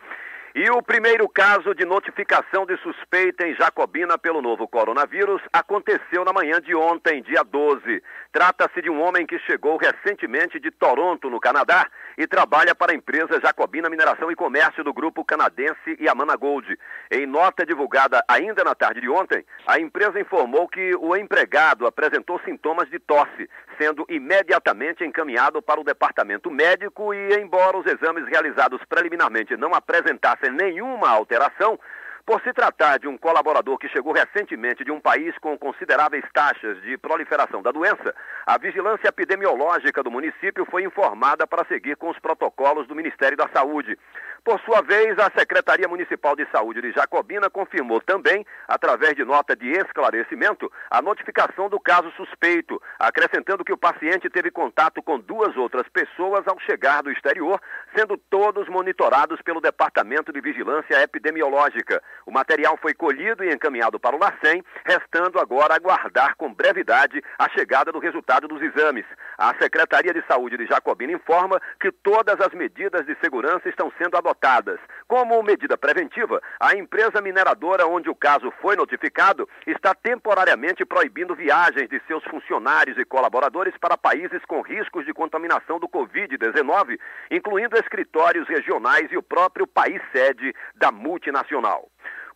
E 0.57 0.71
o 0.71 0.81
primeiro 0.81 1.29
caso 1.29 1.75
de 1.75 1.85
notificação 1.85 2.65
de 2.65 2.77
suspeita 2.77 3.45
em 3.45 3.57
Jacobina 3.57 4.17
pelo 4.17 4.41
novo 4.41 4.69
coronavírus 4.69 5.43
aconteceu 5.53 6.25
na 6.25 6.33
manhã 6.33 6.61
de 6.61 6.73
ontem, 6.77 7.21
dia 7.23 7.43
12. 7.43 8.01
Trata-se 8.35 8.83
de 8.83 8.91
um 8.91 9.01
homem 9.01 9.25
que 9.25 9.39
chegou 9.39 9.77
recentemente 9.77 10.59
de 10.59 10.69
Toronto, 10.73 11.31
no 11.31 11.39
Canadá, 11.39 11.87
e 12.19 12.27
trabalha 12.27 12.75
para 12.75 12.91
a 12.91 12.95
empresa 12.95 13.41
Jacobina 13.41 13.89
Mineração 13.89 14.29
e 14.31 14.35
Comércio 14.35 14.83
do 14.83 14.93
grupo 14.93 15.25
canadense 15.25 15.97
Yamana 16.01 16.35
Gold. 16.35 16.77
Em 17.13 17.27
nota 17.27 17.65
divulgada 17.65 18.25
ainda 18.27 18.65
na 18.65 18.75
tarde 18.75 19.01
de 19.01 19.09
ontem, 19.09 19.45
a 19.67 19.79
empresa 19.79 20.21
informou 20.21 20.67
que 20.67 20.97
o 20.97 21.17
empregado 21.17 21.87
apresentou 21.87 22.41
sintomas 22.45 22.91
de 22.91 22.99
tosse, 22.99 23.49
sendo 23.79 24.05
imediatamente 24.09 25.05
encaminhado 25.05 25.63
para 25.63 25.81
o 25.81 25.85
departamento 25.85 26.51
médico 26.51 27.15
e, 27.15 27.41
embora 27.41 27.77
os 27.77 27.87
exames 27.87 28.27
realizados 28.27 28.81
preliminarmente 28.89 29.57
não 29.57 29.73
apresentassem 29.75 30.45
sem 30.45 30.51
nenhuma 30.51 31.09
alteração, 31.09 31.79
por 32.27 32.41
se 32.43 32.53
tratar 32.53 32.99
de 32.99 33.07
um 33.07 33.19
colaborador 33.19 33.77
que 33.79 33.89
chegou 33.89 34.13
recentemente 34.13 34.85
de 34.85 34.91
um 34.91 35.01
país 35.01 35.37
com 35.39 35.59
consideráveis 35.59 36.25
taxas 36.33 36.81
de 36.83 36.97
proliferação 36.97 37.63
da 37.63 37.71
doença, 37.71 38.15
a 38.47 38.57
vigilância 38.57 39.09
epidemiológica 39.09 40.03
do 40.03 40.11
município 40.11 40.65
foi 40.71 40.85
informada 40.85 41.47
para 41.47 41.67
seguir 41.67 41.97
com 41.97 42.09
os 42.09 42.19
protocolos 42.19 42.87
do 42.87 42.95
Ministério 42.95 43.37
da 43.37 43.49
Saúde. 43.49 43.99
Por 44.45 44.61
sua 44.61 44.83
vez, 44.83 45.19
a 45.19 45.31
Secretaria 45.35 45.89
Municipal 45.89 46.37
de 46.37 46.47
Saúde 46.53 46.83
de 46.83 46.93
Jacobina 46.93 47.49
confirmou 47.49 47.99
também, 48.03 48.45
através 48.69 49.15
de 49.15 49.25
nota 49.25 49.57
de 49.57 49.71
esclarecimento, 49.71 50.71
a 50.91 51.01
notificação 51.01 51.71
do 51.71 51.81
caso 51.81 52.11
suspeito, 52.11 52.79
acrescentando 52.99 53.65
que 53.65 53.73
o 53.73 53.79
paciente 53.79 54.29
teve 54.29 54.51
contato 54.51 55.03
com 55.03 55.19
duas 55.19 55.57
outras 55.57 55.89
pessoas 55.89 56.47
ao 56.47 56.61
chegar 56.61 57.03
do 57.03 57.11
exterior, 57.11 57.59
sendo 57.97 58.19
todos 58.19 58.69
monitorados 58.69 59.41
pelo 59.41 59.63
Departamento 59.63 60.31
de 60.31 60.43
Vigilância 60.43 61.03
Epidemiológica. 61.03 62.03
O 62.27 62.31
material 62.31 62.79
foi 62.83 62.93
colhido 62.93 63.43
e 63.43 63.51
encaminhado 63.51 63.99
para 63.99 64.15
o 64.15 64.19
LACEN, 64.19 64.63
restando 64.85 65.41
agora 65.41 65.75
aguardar 65.75 66.37
com 66.37 66.53
brevidade 66.53 67.25
a 67.39 67.49
chegada 67.49 67.91
do 67.91 67.99
resultado 67.99 68.47
dos 68.47 68.61
exames. 68.61 69.07
A 69.39 69.55
Secretaria 69.55 70.13
de 70.13 70.23
Saúde 70.27 70.59
de 70.59 70.67
Jacobina 70.67 71.13
informa 71.13 71.59
que 71.81 71.91
todas 71.91 72.39
as 72.43 72.53
medidas 72.53 73.07
de 73.07 73.17
segurança 73.23 73.71
estão 73.71 73.91
sendo 73.97 74.19
adotadas 74.19 74.34
adotadas. 74.35 74.81
Como 75.07 75.43
medida 75.43 75.79
preventiva, 75.79 76.43
a 76.61 76.75
empresa 76.75 77.21
mineradora 77.21 77.87
onde 77.87 78.11
o 78.11 78.15
caso 78.15 78.53
foi 78.61 78.77
notificado 78.77 79.49
está 79.67 79.95
temporariamente 79.95 80.85
proibindo 80.85 81.35
viagens 81.35 81.89
de 81.89 82.01
seus 82.07 82.23
funcionários 82.25 82.99
e 82.99 83.05
colaboradores 83.05 83.75
para 83.79 83.97
países 83.97 84.45
com 84.47 84.61
riscos 84.61 85.07
de 85.07 85.15
contaminação 85.15 85.79
do 85.79 85.89
Covid-19, 85.89 86.99
incluindo 87.31 87.77
escritórios 87.77 88.49
regionais 88.49 89.11
e 89.11 89.17
o 89.17 89.23
próprio 89.23 89.67
país 89.67 90.03
sede 90.13 90.53
da 90.75 90.91
multinacional 90.91 91.89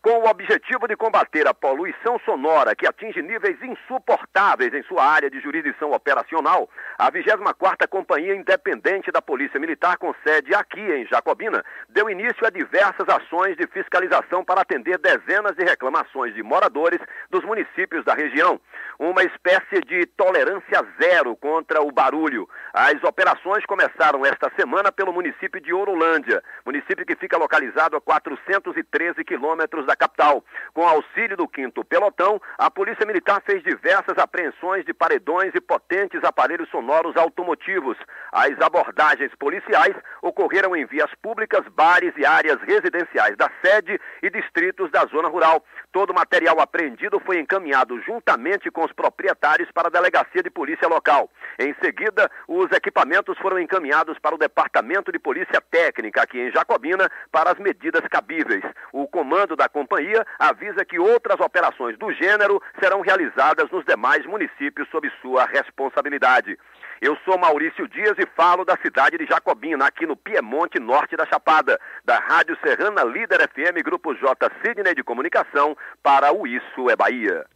com 0.02 0.20
o 0.20 0.28
objetivo 0.28 0.86
de 0.86 0.96
combater 0.96 1.46
a 1.48 1.54
poluição 1.54 2.18
sonora 2.24 2.74
que 2.74 2.86
atinge 2.86 3.20
níveis 3.20 3.56
insuportáveis 3.62 4.72
em 4.72 4.82
sua 4.84 5.04
área 5.04 5.30
de 5.30 5.40
jurisdição 5.40 5.92
operacional, 5.92 6.68
a 6.96 7.10
24ª 7.10 7.88
Companhia 7.88 8.34
Independente 8.34 9.10
da 9.10 9.20
Polícia 9.20 9.58
Militar 9.58 9.98
com 9.98 10.14
sede 10.26 10.54
aqui 10.54 10.80
em 10.80 11.06
Jacobina 11.06 11.64
deu 11.88 12.08
início 12.08 12.46
a 12.46 12.50
diversas 12.50 13.08
ações 13.08 13.56
de 13.56 13.66
fiscalização 13.66 14.44
para 14.44 14.60
atender 14.60 14.98
dezenas 14.98 15.56
de 15.56 15.64
reclamações 15.64 16.34
de 16.34 16.42
moradores 16.42 17.00
dos 17.30 17.44
municípios 17.44 18.04
da 18.04 18.14
região. 18.14 18.60
Uma 18.98 19.22
espécie 19.22 19.80
de 19.86 20.06
tolerância 20.06 20.84
zero 21.00 21.36
contra 21.36 21.82
o 21.82 21.90
barulho. 21.90 22.48
As 22.72 23.02
operações 23.02 23.64
começaram 23.66 24.24
esta 24.24 24.50
semana 24.58 24.92
pelo 24.92 25.12
município 25.12 25.60
de 25.60 25.72
Orolândia, 25.72 26.42
município 26.64 27.06
que 27.06 27.16
fica 27.16 27.36
localizado 27.36 27.96
a 27.96 28.00
413 28.00 29.24
quilômetros 29.24 29.87
da 29.88 29.96
capital. 29.96 30.44
Com 30.72 30.86
auxílio 30.86 31.36
do 31.36 31.50
5 31.52 31.84
Pelotão, 31.84 32.40
a 32.56 32.70
Polícia 32.70 33.06
Militar 33.06 33.42
fez 33.44 33.62
diversas 33.62 34.16
apreensões 34.18 34.84
de 34.84 34.94
paredões 34.94 35.52
e 35.54 35.60
potentes 35.60 36.22
aparelhos 36.22 36.68
sonoros 36.68 37.16
automotivos. 37.16 37.96
As 38.30 38.52
abordagens 38.60 39.34
policiais 39.36 39.96
ocorreram 40.22 40.76
em 40.76 40.84
vias 40.84 41.10
públicas, 41.22 41.66
bares 41.74 42.12
e 42.16 42.24
áreas 42.24 42.60
residenciais 42.62 43.36
da 43.36 43.50
sede 43.64 43.98
e 44.22 44.30
distritos 44.30 44.90
da 44.90 45.04
zona 45.06 45.28
rural. 45.28 45.64
Todo 45.90 46.10
o 46.10 46.14
material 46.14 46.60
apreendido 46.60 47.18
foi 47.20 47.40
encaminhado 47.40 48.00
juntamente 48.02 48.70
com 48.70 48.84
os 48.84 48.92
proprietários 48.92 49.70
para 49.72 49.88
a 49.88 49.90
delegacia 49.90 50.42
de 50.42 50.50
polícia 50.50 50.86
local. 50.86 51.30
Em 51.58 51.74
seguida, 51.82 52.30
os 52.46 52.70
equipamentos 52.72 53.38
foram 53.38 53.58
encaminhados 53.58 54.18
para 54.18 54.34
o 54.34 54.38
Departamento 54.38 55.10
de 55.10 55.18
Polícia 55.18 55.60
Técnica 55.70 56.22
aqui 56.22 56.38
em 56.38 56.52
Jacobina 56.52 57.10
para 57.32 57.52
as 57.52 57.58
medidas 57.58 58.06
cabíveis. 58.08 58.62
O 58.92 59.08
comando 59.08 59.56
da 59.56 59.68
companhia 59.78 60.26
avisa 60.38 60.84
que 60.84 60.98
outras 60.98 61.38
operações 61.38 61.96
do 61.96 62.12
gênero 62.12 62.60
serão 62.80 63.00
realizadas 63.00 63.70
nos 63.70 63.84
demais 63.84 64.26
municípios 64.26 64.88
sob 64.90 65.08
sua 65.22 65.44
responsabilidade. 65.46 66.58
Eu 67.00 67.16
sou 67.24 67.38
Maurício 67.38 67.86
Dias 67.86 68.16
e 68.18 68.26
falo 68.36 68.64
da 68.64 68.76
cidade 68.78 69.16
de 69.16 69.24
Jacobina, 69.24 69.86
aqui 69.86 70.04
no 70.04 70.16
Piemonte 70.16 70.80
Norte 70.80 71.16
da 71.16 71.24
Chapada, 71.26 71.78
da 72.04 72.18
Rádio 72.18 72.58
Serrana 72.64 73.04
Líder 73.04 73.48
FM 73.48 73.84
Grupo 73.84 74.14
J 74.14 74.50
Sidney 74.64 74.94
de 74.96 75.04
Comunicação 75.04 75.76
para 76.02 76.32
o 76.34 76.44
Isso 76.44 76.90
é 76.90 76.96
Bahia. 76.96 77.46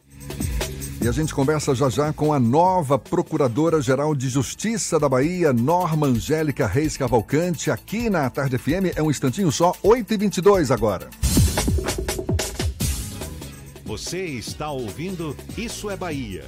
E 1.01 1.07
a 1.09 1.11
gente 1.11 1.35
conversa 1.35 1.75
já 1.75 1.89
já 1.89 2.13
com 2.13 2.31
a 2.31 2.39
nova 2.39 2.97
Procuradora-Geral 2.97 4.15
de 4.15 4.29
Justiça 4.29 4.97
da 4.97 5.09
Bahia, 5.09 5.51
Norma 5.51 6.07
Angélica 6.07 6.65
Reis 6.65 6.95
Cavalcante, 6.95 7.69
aqui 7.69 8.09
na 8.09 8.29
Tarde 8.29 8.57
FM. 8.57 8.95
É 8.95 9.03
um 9.03 9.11
instantinho 9.11 9.51
só, 9.51 9.73
8h22 9.83 10.71
agora. 10.71 11.09
Você 13.93 14.25
está 14.25 14.71
ouvindo 14.71 15.37
Isso 15.55 15.87
é 15.87 15.95
Bahia. 15.95 16.43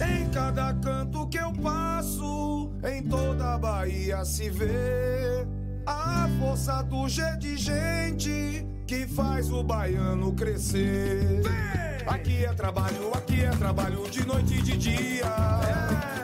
Em 0.00 0.30
cada 0.30 0.72
canto 0.74 1.26
que 1.26 1.36
eu 1.36 1.52
passo, 1.52 2.70
em 2.84 3.02
toda 3.02 3.54
a 3.54 3.58
Bahia 3.58 4.24
se 4.24 4.48
vê 4.48 5.44
a 5.84 6.28
força 6.38 6.80
do 6.82 7.08
G 7.08 7.24
de 7.38 7.56
gente 7.56 8.64
que 8.86 9.04
faz 9.08 9.50
o 9.50 9.64
baiano 9.64 10.32
crescer. 10.32 11.42
Aqui 12.06 12.44
é 12.44 12.52
trabalho, 12.52 13.12
aqui 13.12 13.40
é 13.42 13.50
trabalho 13.50 14.08
de 14.08 14.24
noite 14.24 14.54
e 14.54 14.62
de 14.62 14.76
dia. 14.76 15.26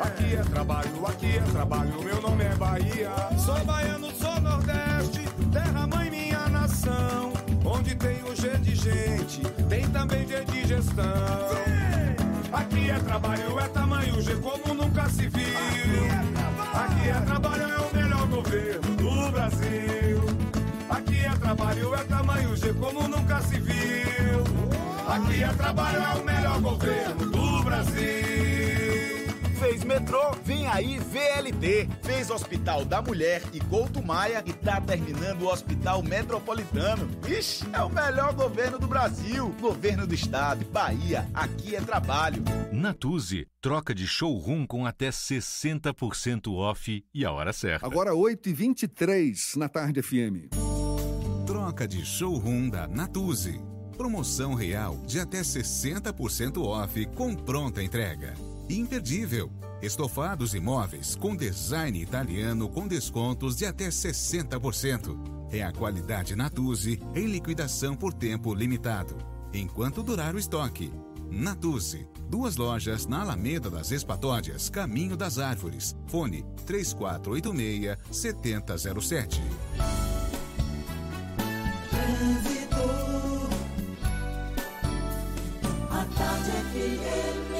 Aqui 0.00 0.36
é 0.36 0.42
trabalho, 0.48 1.06
aqui 1.08 1.38
é 1.38 1.40
trabalho, 1.50 2.04
meu 2.04 2.22
nome 2.22 2.44
é 2.44 2.54
Bahia. 2.54 3.10
Sou 3.36 3.64
baiano, 3.64 4.12
Onde 7.82 7.96
tem 7.96 8.22
o 8.22 8.36
G 8.36 8.48
de 8.58 8.76
gente, 8.76 9.40
tem 9.68 9.88
também 9.88 10.24
G 10.24 10.44
de 10.44 10.68
gestão. 10.68 11.04
Aqui 12.52 12.88
é 12.88 12.98
trabalho, 13.00 13.58
é 13.58 13.68
tamanho 13.70 14.22
G 14.22 14.36
como 14.36 14.72
nunca 14.72 15.08
se 15.08 15.26
viu. 15.26 16.04
Aqui 16.72 17.08
é 17.08 17.20
trabalho, 17.26 17.64
é 17.64 17.80
o 17.80 17.92
melhor 17.92 18.26
governo 18.28 18.96
do 18.96 19.32
Brasil. 19.32 20.22
Aqui 20.90 21.24
é 21.24 21.30
trabalho, 21.30 21.94
é 21.96 22.04
tamanho 22.04 22.56
G 22.56 22.72
como 22.74 23.08
nunca 23.08 23.40
se 23.40 23.58
viu. 23.58 24.44
Aqui 25.08 25.42
é 25.42 25.48
trabalho, 25.48 25.98
é 26.04 26.20
o 26.20 26.24
melhor 26.24 26.60
governo 26.60 27.26
do 27.32 27.64
Brasil. 27.64 28.61
Fez 29.62 29.84
metrô? 29.84 30.32
Vem 30.44 30.66
aí 30.66 30.98
VLT. 30.98 31.88
Fez 32.02 32.30
Hospital 32.30 32.84
da 32.84 33.00
Mulher 33.00 33.40
e 33.52 33.60
Couto 33.60 34.02
Maia 34.02 34.42
e 34.44 34.52
tá 34.52 34.80
terminando 34.80 35.42
o 35.42 35.46
Hospital 35.46 36.02
Metropolitano. 36.02 37.08
Ixi, 37.28 37.66
é 37.72 37.80
o 37.80 37.88
melhor 37.88 38.34
governo 38.34 38.76
do 38.76 38.88
Brasil. 38.88 39.54
Governo 39.60 40.04
do 40.04 40.14
Estado, 40.14 40.64
Bahia, 40.64 41.30
aqui 41.32 41.76
é 41.76 41.80
trabalho. 41.80 42.42
Natuse, 42.72 43.46
troca 43.60 43.94
de 43.94 44.04
showroom 44.04 44.66
com 44.66 44.84
até 44.84 45.10
60% 45.10 46.52
off 46.52 47.04
e 47.14 47.24
a 47.24 47.30
hora 47.30 47.52
certa. 47.52 47.86
Agora 47.86 48.10
8h23 48.10 49.56
na 49.56 49.68
tarde 49.68 50.02
FM. 50.02 50.50
Troca 51.46 51.86
de 51.86 52.04
showroom 52.04 52.68
da 52.68 52.88
Natuse. 52.88 53.60
Promoção 53.96 54.54
real 54.54 54.96
de 55.06 55.20
até 55.20 55.40
60% 55.40 56.60
off 56.60 57.06
com 57.14 57.32
pronta 57.36 57.80
entrega. 57.80 58.34
Imperdível. 58.68 59.50
Estofados 59.82 60.54
imóveis 60.54 61.16
com 61.16 61.34
design 61.34 62.00
italiano 62.00 62.68
com 62.68 62.86
descontos 62.86 63.56
de 63.56 63.66
até 63.66 63.88
60%. 63.88 65.16
É 65.50 65.62
a 65.62 65.72
qualidade 65.72 66.36
Natuse 66.36 67.00
em 67.14 67.26
liquidação 67.26 67.94
por 67.94 68.14
tempo 68.14 68.54
limitado. 68.54 69.16
Enquanto 69.52 70.02
durar 70.02 70.34
o 70.34 70.38
estoque. 70.38 70.92
Natuse. 71.30 72.06
Duas 72.28 72.56
lojas 72.56 73.06
na 73.06 73.22
Alameda 73.22 73.68
das 73.68 73.90
Espatódias, 73.90 74.70
Caminho 74.70 75.16
das 75.16 75.38
Árvores. 75.38 75.96
Fone 76.06 76.44
3486 76.66 77.96
7007. 78.10 79.42
A 85.90 86.04
tarde 86.16 86.50
FM. 86.50 87.51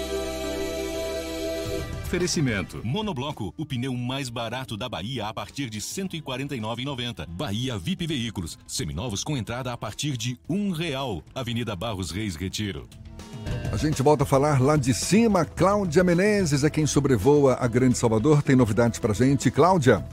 Oferecimento. 2.13 2.83
Monobloco, 2.85 3.55
o 3.57 3.65
pneu 3.65 3.95
mais 3.95 4.29
barato 4.29 4.77
da 4.77 4.87
Bahia 4.87 5.29
a 5.29 5.33
partir 5.33 5.71
de 5.71 5.79
R$ 5.79 5.85
149,90. 5.85 7.27
Bahia 7.27 7.79
VIP 7.79 8.07
Veículos, 8.07 8.59
seminovos 8.67 9.25
com 9.25 9.35
entrada 9.35 9.73
a 9.73 9.79
partir 9.79 10.19
de 10.19 10.39
um 10.47 10.73
real. 10.73 11.23
Avenida 11.35 11.75
Barros 11.75 12.11
Reis 12.11 12.37
Retiro. 12.37 12.87
A 13.73 13.79
gente 13.79 14.03
volta 14.03 14.25
a 14.25 14.27
falar 14.27 14.61
lá 14.61 14.77
de 14.77 14.93
cima. 14.93 15.47
Cláudia 15.47 16.05
Menezes 16.05 16.65
é 16.65 16.69
quem 16.69 16.85
sobrevoa 16.87 17.57
a 17.59 17.67
Grande 17.67 17.97
Salvador. 17.97 18.43
Tem 18.43 18.55
novidades 18.55 18.99
pra 18.99 19.15
gente. 19.15 19.51
Cláudia. 19.51 20.05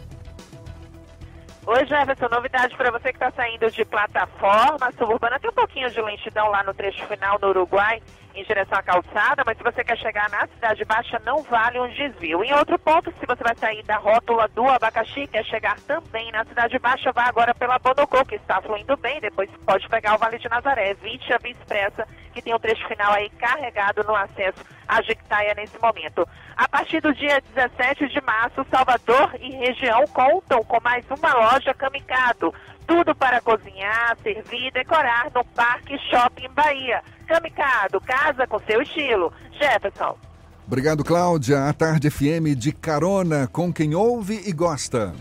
Oi, 1.67 1.85
Jefferson, 1.85 2.29
novidade 2.31 2.77
para 2.77 2.91
você 2.91 3.09
que 3.09 3.23
está 3.23 3.29
saindo 3.31 3.69
de 3.69 3.83
plataforma 3.83 4.89
suburbana. 4.97 5.37
Tem 5.37 5.49
um 5.49 5.53
pouquinho 5.53 5.91
de 5.91 6.01
lentidão 6.01 6.49
lá 6.49 6.63
no 6.63 6.73
trecho 6.73 7.05
final 7.07 7.37
no 7.41 7.49
Uruguai, 7.49 8.01
em 8.39 8.43
direção 8.43 8.77
à 8.77 8.83
calçada, 8.83 9.43
mas 9.45 9.57
se 9.57 9.63
você 9.63 9.83
quer 9.83 9.97
chegar 9.97 10.29
na 10.29 10.47
Cidade 10.47 10.85
Baixa, 10.85 11.21
não 11.25 11.43
vale 11.43 11.79
um 11.79 11.87
desvio. 11.89 12.43
Em 12.43 12.53
outro 12.53 12.79
ponto, 12.79 13.13
se 13.19 13.25
você 13.25 13.43
vai 13.43 13.55
sair 13.55 13.83
da 13.83 13.97
rótula 13.97 14.47
do 14.49 14.67
abacaxi, 14.67 15.27
quer 15.27 15.43
chegar 15.45 15.79
também 15.81 16.31
na 16.31 16.45
Cidade 16.45 16.79
Baixa, 16.79 17.11
vá 17.11 17.23
agora 17.23 17.53
pela 17.53 17.77
Bonocô, 17.79 18.23
que 18.25 18.35
está 18.35 18.61
fluindo 18.61 18.95
bem, 18.97 19.19
depois 19.19 19.49
pode 19.65 19.87
pegar 19.89 20.15
o 20.15 20.17
Vale 20.17 20.39
de 20.39 20.49
Nazaré. 20.49 20.91
Evite 20.91 21.33
a 21.33 21.37
Via 21.37 21.51
Expressa, 21.51 22.07
que 22.33 22.41
tem 22.41 22.53
o 22.53 22.59
trecho 22.59 22.87
final 22.87 23.11
aí 23.13 23.29
carregado 23.31 24.03
no 24.03 24.15
acesso 24.15 24.78
à 24.89 25.01
Jequitaia 25.03 25.53
nesse 25.55 25.79
momento. 25.79 26.27
A 26.57 26.67
partir 26.67 26.99
do 26.99 27.13
dia 27.13 27.41
17 27.55 28.07
de 28.07 28.19
março, 28.21 28.65
Salvador 28.71 29.35
e 29.39 29.51
região 29.51 30.03
contam 30.07 30.63
com 30.63 30.81
mais 30.81 31.05
uma 31.09 31.33
loja 31.33 31.73
Kamikado. 31.75 32.53
Tudo 32.87 33.15
para 33.15 33.39
cozinhar, 33.39 34.17
servir 34.23 34.67
e 34.67 34.71
decorar 34.71 35.27
no 35.33 35.45
Parque 35.45 35.95
Shopping 36.09 36.49
Bahia. 36.49 37.03
Kamikado, 37.27 38.01
casa 38.01 38.47
com 38.47 38.59
seu 38.61 38.81
estilo. 38.81 39.31
Jefferson. 39.51 40.17
Obrigado, 40.65 41.03
Cláudia. 41.03 41.67
A 41.67 41.73
Tarde 41.73 42.09
FM 42.09 42.55
de 42.57 42.71
carona 42.71 43.47
com 43.47 43.71
quem 43.71 43.93
ouve 43.93 44.41
e 44.45 44.51
gosta. 44.51 45.13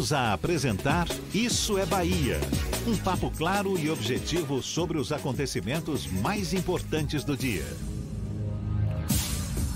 Voltamos 0.00 0.12
a 0.14 0.32
apresentar 0.32 1.06
Isso 1.34 1.76
é 1.76 1.84
Bahia. 1.84 2.40
Um 2.86 2.96
papo 2.96 3.30
claro 3.30 3.78
e 3.78 3.90
objetivo 3.90 4.62
sobre 4.62 4.96
os 4.96 5.12
acontecimentos 5.12 6.06
mais 6.06 6.54
importantes 6.54 7.22
do 7.22 7.36
dia. 7.36 7.66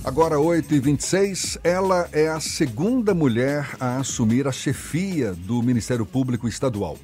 Agora 0.02 0.36
8h26, 0.36 1.60
ela 1.62 2.08
é 2.10 2.28
a 2.28 2.40
segunda 2.40 3.12
mulher 3.12 3.76
a 3.78 3.98
assumir 3.98 4.48
a 4.48 4.52
chefia 4.52 5.34
do 5.34 5.62
Ministério 5.62 6.06
Público 6.06 6.48
Estadual. 6.48 6.96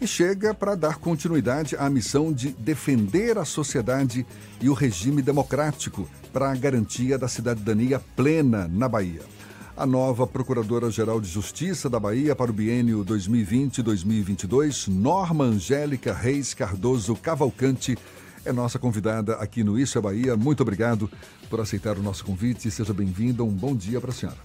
E 0.00 0.06
chega 0.06 0.54
para 0.54 0.76
dar 0.76 0.98
continuidade 0.98 1.74
à 1.76 1.90
missão 1.90 2.32
de 2.32 2.50
defender 2.50 3.36
a 3.36 3.44
sociedade 3.44 4.24
e 4.60 4.68
o 4.68 4.74
regime 4.74 5.22
democrático 5.22 6.08
para 6.32 6.52
a 6.52 6.54
garantia 6.54 7.18
da 7.18 7.26
cidadania 7.26 8.00
plena 8.14 8.68
na 8.68 8.88
Bahia. 8.88 9.39
A 9.80 9.86
nova 9.86 10.26
Procuradora-Geral 10.26 11.22
de 11.22 11.26
Justiça 11.26 11.88
da 11.88 11.98
Bahia 11.98 12.36
para 12.36 12.50
o 12.50 12.52
biênio 12.52 13.02
2020-2022, 13.02 14.88
Norma 14.88 15.44
Angélica 15.44 16.12
Reis 16.12 16.52
Cardoso 16.52 17.16
Cavalcante, 17.16 17.96
é 18.44 18.52
nossa 18.52 18.78
convidada 18.78 19.36
aqui 19.36 19.64
no 19.64 19.78
Isso 19.78 19.96
é 19.96 20.00
Bahia. 20.02 20.36
Muito 20.36 20.60
obrigado 20.60 21.10
por 21.48 21.62
aceitar 21.62 21.96
o 21.96 22.02
nosso 22.02 22.26
convite. 22.26 22.70
Seja 22.70 22.92
bem-vinda. 22.92 23.42
Um 23.42 23.48
bom 23.48 23.74
dia 23.74 23.98
para 24.02 24.10
a 24.10 24.12
senhora. 24.12 24.36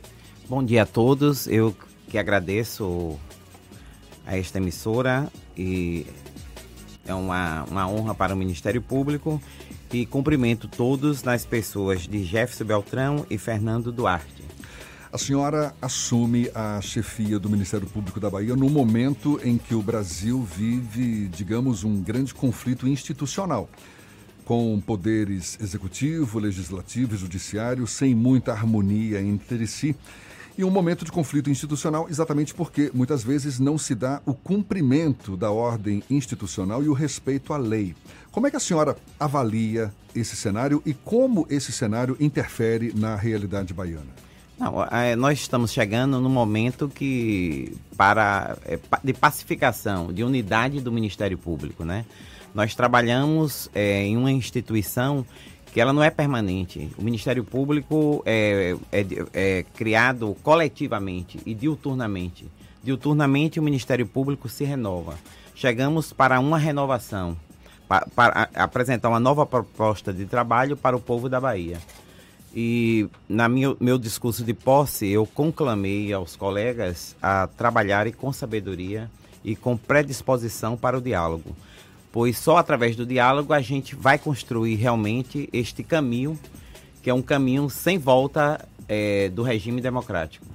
Bom 0.47 0.63
dia 0.63 0.83
a 0.83 0.85
todos. 0.85 1.47
Eu 1.47 1.75
que 2.07 2.17
agradeço 2.17 3.19
a 4.25 4.37
esta 4.37 4.57
emissora 4.57 5.29
e 5.57 6.07
é 7.05 7.13
uma, 7.13 7.65
uma 7.65 7.85
honra 7.89 8.15
para 8.15 8.33
o 8.33 8.37
Ministério 8.37 8.81
Público 8.81 9.41
e 9.91 10.05
cumprimento 10.05 10.69
todos 10.69 11.23
nas 11.23 11.45
pessoas 11.45 12.07
de 12.07 12.23
Jefferson 12.23 12.63
Beltrão 12.63 13.25
e 13.29 13.37
Fernando 13.37 13.91
Duarte. 13.91 14.54
A 15.15 15.17
senhora 15.17 15.73
assume 15.81 16.51
a 16.53 16.81
chefia 16.81 17.39
do 17.39 17.49
Ministério 17.49 17.87
Público 17.87 18.19
da 18.19 18.29
Bahia 18.29 18.53
no 18.53 18.69
momento 18.69 19.39
em 19.45 19.57
que 19.57 19.73
o 19.73 19.81
Brasil 19.81 20.43
vive, 20.43 21.29
digamos, 21.29 21.85
um 21.85 22.01
grande 22.01 22.33
conflito 22.33 22.85
institucional, 22.85 23.69
com 24.43 24.77
poderes 24.81 25.57
executivo, 25.61 26.37
legislativo 26.37 27.15
e 27.15 27.17
judiciário 27.17 27.87
sem 27.87 28.13
muita 28.13 28.51
harmonia 28.51 29.21
entre 29.21 29.65
si. 29.67 29.95
E 30.57 30.65
um 30.65 30.69
momento 30.69 31.05
de 31.05 31.13
conflito 31.13 31.49
institucional 31.49 32.07
exatamente 32.09 32.53
porque 32.53 32.91
muitas 32.93 33.23
vezes 33.23 33.57
não 33.57 33.77
se 33.77 33.95
dá 33.95 34.21
o 34.25 34.33
cumprimento 34.33 35.37
da 35.37 35.49
ordem 35.49 36.03
institucional 36.09 36.83
e 36.83 36.89
o 36.89 36.93
respeito 36.93 37.53
à 37.53 37.57
lei. 37.57 37.95
Como 38.33 38.47
é 38.47 38.51
que 38.51 38.57
a 38.57 38.59
senhora 38.59 38.97
avalia 39.17 39.93
esse 40.13 40.35
cenário 40.35 40.83
e 40.85 40.93
como 40.93 41.47
esse 41.49 41.71
cenário 41.71 42.17
interfere 42.19 42.91
na 42.93 43.15
realidade 43.15 43.73
baiana? 43.73 44.25
Não, 44.57 44.83
é, 44.85 45.15
nós 45.15 45.39
estamos 45.39 45.71
chegando 45.71 46.21
no 46.21 46.29
momento 46.29 46.87
que 46.87 47.75
para 47.97 48.57
é, 48.65 48.79
de 49.03 49.13
pacificação, 49.13 50.13
de 50.13 50.23
unidade 50.23 50.79
do 50.79 50.91
Ministério 50.91 51.37
Público, 51.37 51.83
né? 51.83 52.05
Nós 52.53 52.73
trabalhamos 52.73 53.69
é, 53.75 54.03
em 54.03 54.15
uma 54.15 54.31
instituição 54.31 55.25
que 55.73 55.81
ela 55.81 55.91
não 55.91 56.01
é 56.01 56.09
permanente. 56.09 56.89
O 56.97 57.03
Ministério 57.03 57.43
Público 57.43 58.23
é, 58.25 58.77
é, 58.93 59.05
é 59.33 59.65
criado 59.75 60.37
coletivamente 60.41 61.37
e 61.45 61.53
diuturnamente. 61.53 62.47
Diuturnamente 62.81 63.59
o 63.59 63.63
Ministério 63.63 64.07
Público 64.07 64.47
se 64.47 64.63
renova. 64.63 65.15
Chegamos 65.53 66.13
para 66.13 66.39
uma 66.39 66.57
renovação, 66.57 67.35
para, 67.89 68.07
para 68.15 68.49
apresentar 68.55 69.09
uma 69.09 69.19
nova 69.19 69.45
proposta 69.45 70.13
de 70.13 70.25
trabalho 70.25 70.77
para 70.77 70.95
o 70.95 71.01
povo 71.01 71.27
da 71.27 71.41
Bahia. 71.41 71.77
E 72.55 73.09
na 73.27 73.49
minha, 73.49 73.75
meu 73.81 73.97
discurso 73.97 74.41
de 74.41 74.53
posse, 74.53 75.07
eu 75.07 75.25
conclamei 75.25 76.13
aos 76.13 76.37
colegas 76.37 77.13
a 77.21 77.47
trabalharem 77.47 78.13
com 78.13 78.31
sabedoria 78.31 79.11
e 79.43 79.57
com 79.57 79.75
predisposição 79.75 80.77
para 80.77 80.97
o 80.97 81.01
diálogo, 81.01 81.53
pois 82.13 82.37
só 82.37 82.55
através 82.55 82.95
do 82.95 83.05
diálogo 83.05 83.51
a 83.51 83.59
gente 83.59 83.93
vai 83.93 84.17
construir 84.17 84.75
realmente 84.75 85.49
este 85.51 85.83
caminho, 85.83 86.39
que 87.03 87.09
é 87.09 87.13
um 87.13 87.21
caminho 87.21 87.69
sem 87.69 87.97
volta 87.97 88.65
é, 88.87 89.27
do 89.29 89.43
regime 89.43 89.81
democrático. 89.81 90.45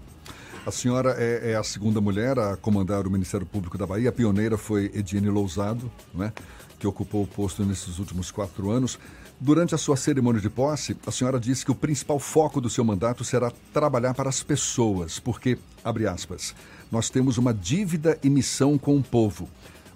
A 0.66 0.70
senhora 0.70 1.16
é, 1.18 1.52
é, 1.52 1.56
a 1.56 1.62
segunda 1.62 2.00
mulher 2.00 2.38
a 2.38 2.56
comandar 2.56 3.06
o 3.06 3.10
Ministério 3.10 3.46
Público 3.46 3.76
da 3.76 3.86
Bahia. 3.86 4.08
A 4.08 4.12
pioneira 4.12 4.56
foi 4.56 4.90
Ediane 4.94 5.28
Lousado, 5.28 5.90
né, 6.14 6.32
que 6.78 6.86
ocupou 6.86 7.22
o 7.22 7.26
posto 7.26 7.64
nesses 7.64 7.98
últimos 7.98 8.30
quatro 8.30 8.70
anos. 8.70 8.98
Durante 9.42 9.74
a 9.74 9.78
sua 9.78 9.96
cerimônia 9.96 10.38
de 10.38 10.50
posse, 10.50 10.94
a 11.06 11.10
senhora 11.10 11.40
disse 11.40 11.64
que 11.64 11.70
o 11.70 11.74
principal 11.74 12.18
foco 12.18 12.60
do 12.60 12.68
seu 12.68 12.84
mandato 12.84 13.24
será 13.24 13.50
trabalhar 13.72 14.12
para 14.12 14.28
as 14.28 14.42
pessoas, 14.42 15.18
porque, 15.18 15.56
abre 15.82 16.06
aspas, 16.06 16.54
nós 16.92 17.08
temos 17.08 17.38
uma 17.38 17.54
dívida 17.54 18.18
e 18.22 18.28
missão 18.28 18.76
com 18.76 18.98
o 18.98 19.02
povo. 19.02 19.48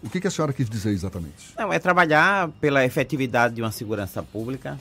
O 0.03 0.09
que, 0.09 0.27
a 0.27 0.31
senhora 0.31 0.51
quis 0.51 0.69
dizer 0.69 0.93
exatamente? 0.93 1.53
Não, 1.59 1.71
é 1.71 1.79
trabalhar 1.79 2.49
pela 2.59 2.87
efetividade 2.87 3.55
de 3.55 3.61
uma 3.61 3.71
segurança 3.71 4.23
pública, 4.23 4.81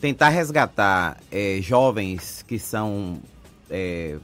tentar 0.00 0.30
resgatar 0.30 1.16
é, 1.30 1.60
jovens 1.60 2.44
que 2.46 2.58
são 2.58 3.20
é, 3.70 4.18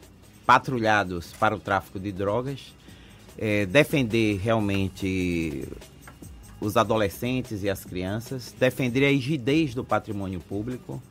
patrulhados 0.45 1.33
para 1.39 1.55
o 1.55 1.61
tráfico 1.61 2.01
de 2.01 2.11
drogas, 2.11 2.75
é, 3.39 3.65
defender 3.65 4.39
realmente 4.39 5.69
os 6.61 6.77
adolescentes 6.77 7.63
e 7.63 7.71
as 7.71 7.85
crianças, 7.85 8.55
defender 8.59 9.07
a 9.07 9.11
rigidez 9.11 9.75
do 9.75 9.85
patrimônio 9.85 10.41
público, 10.41 11.03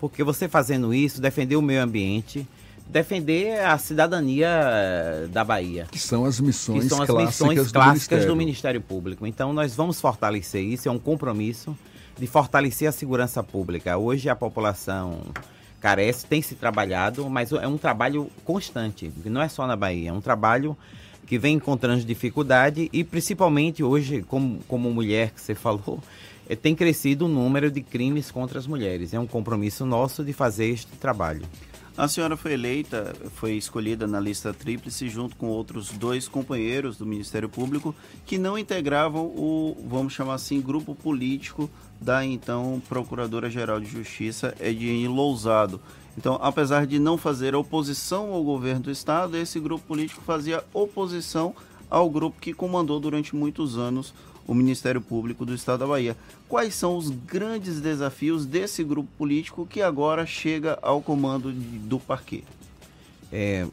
porque 0.00 0.22
você 0.24 0.48
fazendo 0.48 0.92
isso, 0.92 1.20
defender 1.20 1.56
o 1.56 1.62
meio 1.62 1.82
ambiente, 1.82 2.46
defender 2.86 3.60
a 3.60 3.76
cidadania 3.78 4.48
eh, 4.48 5.26
da 5.30 5.44
Bahia. 5.44 5.86
Que 5.90 5.98
são 5.98 6.24
as 6.24 6.40
missões 6.40 6.84
que 6.84 6.88
são 6.88 7.02
as 7.02 7.08
clássicas, 7.08 7.48
missões 7.48 7.66
do 7.66 7.72
clássicas 7.72 7.92
Ministério. 7.92 8.26
do 8.26 8.36
Ministério 8.36 8.80
Público. 8.80 9.26
Então 9.26 9.52
nós 9.52 9.74
vamos 9.74 10.00
fortalecer 10.00 10.62
isso, 10.62 10.88
é 10.88 10.92
um 10.92 10.98
compromisso 10.98 11.76
de 12.18 12.26
fortalecer 12.26 12.88
a 12.88 12.92
segurança 12.92 13.42
pública. 13.42 13.96
Hoje 13.96 14.28
a 14.28 14.34
população 14.34 15.20
carece, 15.80 16.26
tem 16.26 16.42
se 16.42 16.54
trabalhado, 16.54 17.28
mas 17.30 17.52
é 17.52 17.66
um 17.66 17.78
trabalho 17.78 18.28
constante, 18.44 19.12
que 19.22 19.30
não 19.30 19.40
é 19.40 19.48
só 19.48 19.66
na 19.66 19.76
Bahia, 19.76 20.10
é 20.10 20.12
um 20.12 20.20
trabalho 20.20 20.76
que 21.28 21.38
vem 21.38 21.56
encontrando 21.56 22.02
dificuldade 22.04 22.88
e 22.90 23.04
principalmente 23.04 23.84
hoje, 23.84 24.22
como, 24.22 24.60
como 24.66 24.90
mulher 24.90 25.30
que 25.30 25.40
você 25.40 25.54
falou, 25.54 26.02
eh, 26.48 26.56
tem 26.56 26.74
crescido 26.74 27.26
o 27.26 27.28
número 27.28 27.70
de 27.70 27.82
crimes 27.82 28.30
contra 28.30 28.58
as 28.58 28.66
mulheres. 28.66 29.12
É 29.12 29.20
um 29.20 29.26
compromisso 29.26 29.84
nosso 29.84 30.24
de 30.24 30.32
fazer 30.32 30.70
este 30.70 30.90
trabalho. 30.92 31.42
A 31.98 32.06
senhora 32.06 32.36
foi 32.36 32.52
eleita, 32.52 33.12
foi 33.34 33.54
escolhida 33.54 34.06
na 34.06 34.20
lista 34.20 34.54
tríplice 34.54 35.08
junto 35.08 35.34
com 35.34 35.48
outros 35.48 35.90
dois 35.90 36.28
companheiros 36.28 36.96
do 36.96 37.04
Ministério 37.04 37.48
Público 37.48 37.94
que 38.24 38.38
não 38.38 38.56
integravam 38.56 39.24
o, 39.26 39.76
vamos 39.84 40.12
chamar 40.12 40.34
assim, 40.34 40.60
grupo 40.60 40.94
político 40.94 41.68
da 42.00 42.24
então 42.24 42.80
Procuradora-Geral 42.88 43.80
de 43.80 43.86
Justiça, 43.86 44.54
Ediane 44.60 45.08
Lousado. 45.08 45.80
Então, 46.18 46.36
apesar 46.42 46.84
de 46.84 46.98
não 46.98 47.16
fazer 47.16 47.54
oposição 47.54 48.32
ao 48.32 48.42
governo 48.42 48.80
do 48.80 48.90
Estado, 48.90 49.36
esse 49.36 49.60
grupo 49.60 49.84
político 49.86 50.20
fazia 50.22 50.64
oposição 50.74 51.54
ao 51.88 52.10
grupo 52.10 52.40
que 52.40 52.52
comandou 52.52 52.98
durante 52.98 53.36
muitos 53.36 53.78
anos 53.78 54.12
o 54.44 54.52
Ministério 54.52 55.00
Público 55.00 55.46
do 55.46 55.54
Estado 55.54 55.78
da 55.78 55.86
Bahia. 55.86 56.16
Quais 56.48 56.74
são 56.74 56.96
os 56.96 57.08
grandes 57.08 57.80
desafios 57.80 58.44
desse 58.44 58.82
grupo 58.82 59.08
político 59.16 59.64
que 59.64 59.80
agora 59.80 60.26
chega 60.26 60.76
ao 60.82 61.00
comando 61.00 61.52
do 61.52 62.00
parquê? 62.00 62.42
É, 63.30 63.64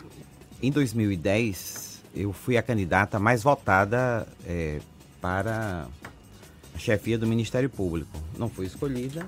em 0.61 0.69
2010, 0.69 2.03
eu 2.13 2.31
fui 2.31 2.57
a 2.57 2.61
candidata 2.61 3.17
mais 3.17 3.41
votada 3.41 4.27
é, 4.45 4.81
para 5.19 5.87
a 6.75 6.77
chefia 6.77 7.17
do 7.17 7.25
Ministério 7.25 7.71
Público. 7.71 8.15
Não 8.37 8.49
fui 8.49 8.67
escolhida. 8.67 9.25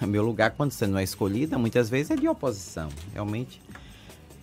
Meu 0.06 0.24
lugar, 0.24 0.52
quando 0.52 0.72
você 0.72 0.86
não 0.86 0.98
é 0.98 1.02
escolhida, 1.02 1.58
muitas 1.58 1.88
vezes 1.88 2.10
é 2.10 2.16
de 2.16 2.28
oposição. 2.28 2.88
Realmente, 3.12 3.60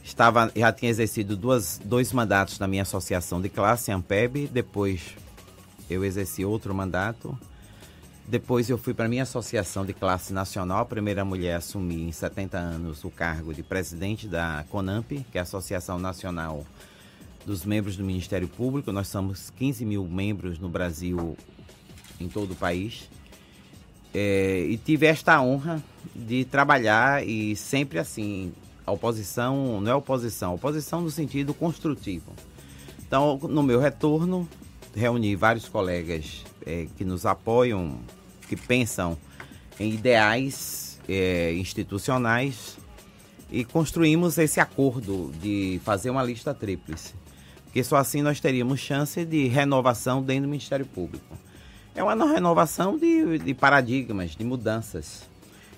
estava, 0.03 0.51
já 0.55 0.71
tinha 0.71 0.91
exercido 0.91 1.35
duas, 1.35 1.79
dois 1.83 2.11
mandatos 2.11 2.59
na 2.59 2.67
minha 2.67 2.81
associação 2.81 3.41
de 3.41 3.49
classe, 3.49 3.91
Ampeb. 3.91 4.47
Depois, 4.47 5.15
eu 5.89 6.03
exerci 6.03 6.43
outro 6.43 6.73
mandato. 6.73 7.37
Depois 8.27 8.69
eu 8.69 8.77
fui 8.77 8.93
para 8.93 9.05
a 9.05 9.07
minha 9.07 9.23
associação 9.23 9.85
de 9.85 9.93
classe 9.93 10.33
nacional, 10.33 10.79
a 10.79 10.85
primeira 10.85 11.23
mulher 11.23 11.53
a 11.53 11.57
assumir 11.57 12.01
em 12.07 12.11
70 12.11 12.57
anos 12.57 13.03
o 13.03 13.11
cargo 13.11 13.53
de 13.53 13.61
presidente 13.61 14.27
da 14.27 14.65
CONAMP, 14.69 15.23
que 15.31 15.37
é 15.37 15.39
a 15.39 15.43
Associação 15.43 15.99
Nacional 15.99 16.65
dos 17.45 17.63
Membros 17.63 17.95
do 17.95 18.03
Ministério 18.03 18.47
Público. 18.47 18.91
Nós 18.91 19.09
somos 19.09 19.51
15 19.51 19.85
mil 19.85 20.07
membros 20.07 20.57
no 20.57 20.67
Brasil, 20.67 21.37
em 22.19 22.27
todo 22.27 22.53
o 22.53 22.55
país. 22.55 23.07
É, 24.17 24.65
e 24.69 24.77
tive 24.77 25.05
esta 25.07 25.41
honra 25.41 25.83
de 26.15 26.45
trabalhar 26.45 27.27
e 27.27 27.53
sempre 27.53 27.99
assim, 27.99 28.53
a 28.85 28.91
oposição, 28.93 29.81
não 29.81 29.91
é 29.91 29.93
oposição, 29.95 30.55
oposição 30.55 31.01
no 31.01 31.11
sentido 31.11 31.53
construtivo. 31.53 32.31
Então, 33.05 33.37
no 33.43 33.61
meu 33.61 33.77
retorno, 33.77 34.47
reuni 34.95 35.35
vários 35.35 35.67
colegas 35.67 36.45
eh, 36.65 36.87
que 36.95 37.03
nos 37.03 37.25
apoiam, 37.25 37.99
que 38.47 38.55
pensam 38.55 39.17
em 39.77 39.91
ideais 39.91 40.97
eh, 41.09 41.53
institucionais 41.55 42.77
e 43.51 43.65
construímos 43.65 44.37
esse 44.37 44.61
acordo 44.61 45.29
de 45.41 45.81
fazer 45.83 46.09
uma 46.09 46.23
lista 46.23 46.53
tríplice. 46.53 47.13
Porque 47.65 47.83
só 47.83 47.97
assim 47.97 48.21
nós 48.21 48.39
teríamos 48.39 48.79
chance 48.79 49.25
de 49.25 49.47
renovação 49.47 50.23
dentro 50.23 50.43
do 50.43 50.49
Ministério 50.51 50.85
Público. 50.85 51.37
É 51.95 52.03
uma 52.03 52.15
no- 52.15 52.25
renovação 52.31 52.97
de, 52.97 53.37
de 53.39 53.53
paradigmas, 53.53 54.31
de 54.35 54.43
mudanças 54.43 55.23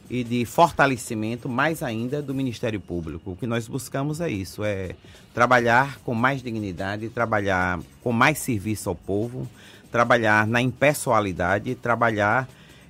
e 0.10 0.24
de 0.24 0.46
fortalecimento 0.46 1.48
mais 1.50 1.84
ainda 1.84 2.22
do 2.22 2.34
Ministério 2.34 2.80
Público. 2.80 3.32
O 3.32 3.36
que 3.36 3.46
nós 3.46 3.68
buscamos 3.68 4.20
é 4.22 4.30
isso, 4.30 4.64
é 4.64 4.96
trabalhar 5.34 6.00
com 6.00 6.14
mais 6.16 6.42
dignidade, 6.42 7.10
trabalhar 7.10 7.80
com 8.02 8.12
mais 8.12 8.40
serviço 8.40 8.90
ao 8.90 8.96
povo, 8.96 9.48
trabalhar 9.92 10.48
na 10.48 10.62
impessoalidade, 10.62 11.76
trabalhar 11.76 12.48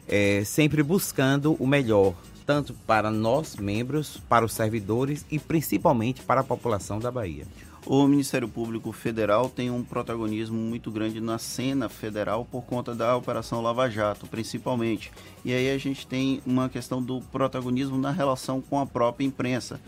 eh, 0.08 0.44
sempre 0.46 0.82
buscando 0.82 1.54
o 1.60 1.68
melhor, 1.68 2.14
tanto 2.46 2.74
para 2.86 3.12
nós, 3.12 3.56
membros, 3.58 4.22
para 4.30 4.46
os 4.46 4.54
servidores 4.54 5.26
e 5.30 5.38
principalmente 5.38 6.22
para 6.22 6.42
a 6.42 6.44
população 6.46 7.00
da 7.00 7.12
Bahia. 7.12 7.46
O 7.90 8.06
Ministério 8.06 8.50
Público 8.50 8.92
Federal 8.92 9.50
tem 9.50 9.72
um 9.72 9.82
protagonismo 9.82 10.58
muito 10.58 10.92
grande 10.92 11.22
na 11.22 11.38
cena 11.38 11.88
federal 11.88 12.44
por 12.44 12.66
conta 12.66 12.94
da 12.94 13.16
Operação 13.16 13.62
Lava 13.62 13.90
Jato, 13.90 14.28
principalmente. 14.28 15.10
E 15.46 15.54
aí 15.54 15.72
a 15.72 15.78
gente 15.78 16.06
tem 16.06 16.42
uma 16.46 16.68
questão 16.68 17.02
do 17.02 17.22
protagonismo 17.32 17.98
na 17.98 18.12
relação 18.12 18.60
com 18.60 18.78
a 18.78 18.86
própria 18.86 19.26
imprensa. 19.26 19.80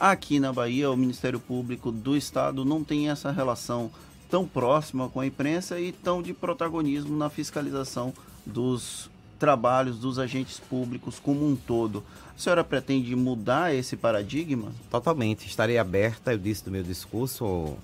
Aqui 0.00 0.40
na 0.40 0.50
Bahia, 0.50 0.90
o 0.90 0.96
Ministério 0.96 1.38
Público 1.38 1.92
do 1.92 2.16
Estado 2.16 2.64
não 2.64 2.82
tem 2.82 3.10
essa 3.10 3.30
relação 3.30 3.90
tão 4.30 4.48
próxima 4.48 5.10
com 5.10 5.20
a 5.20 5.26
imprensa 5.26 5.78
e 5.78 5.92
tão 5.92 6.22
de 6.22 6.32
protagonismo 6.32 7.14
na 7.18 7.28
fiscalização 7.28 8.14
dos 8.46 9.10
trabalhos 9.38 9.98
dos 9.98 10.18
agentes 10.18 10.58
públicos 10.58 11.20
como 11.20 11.46
um 11.46 11.54
todo. 11.54 12.02
A 12.36 12.38
senhora 12.42 12.64
pretende 12.64 13.14
mudar 13.14 13.74
esse 13.74 13.96
paradigma? 13.96 14.72
Totalmente, 14.90 15.46
estarei 15.46 15.78
aberta, 15.78 16.32
eu 16.32 16.38
disse 16.38 16.66
no 16.66 16.72
meu 16.72 16.82
discurso, 16.82 17.76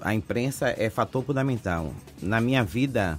a 0.00 0.14
imprensa 0.14 0.68
é 0.76 0.90
fator 0.90 1.24
fundamental. 1.24 1.92
Na 2.20 2.40
minha 2.40 2.62
vida, 2.62 3.18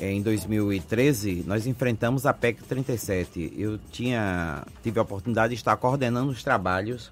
em 0.00 0.20
2013, 0.22 1.44
nós 1.46 1.66
enfrentamos 1.66 2.26
a 2.26 2.32
PEC 2.32 2.62
37. 2.64 3.52
Eu 3.56 3.78
tinha, 3.90 4.64
tive 4.82 4.98
a 4.98 5.02
oportunidade 5.02 5.54
de 5.54 5.60
estar 5.60 5.76
coordenando 5.76 6.30
os 6.30 6.42
trabalhos 6.42 7.10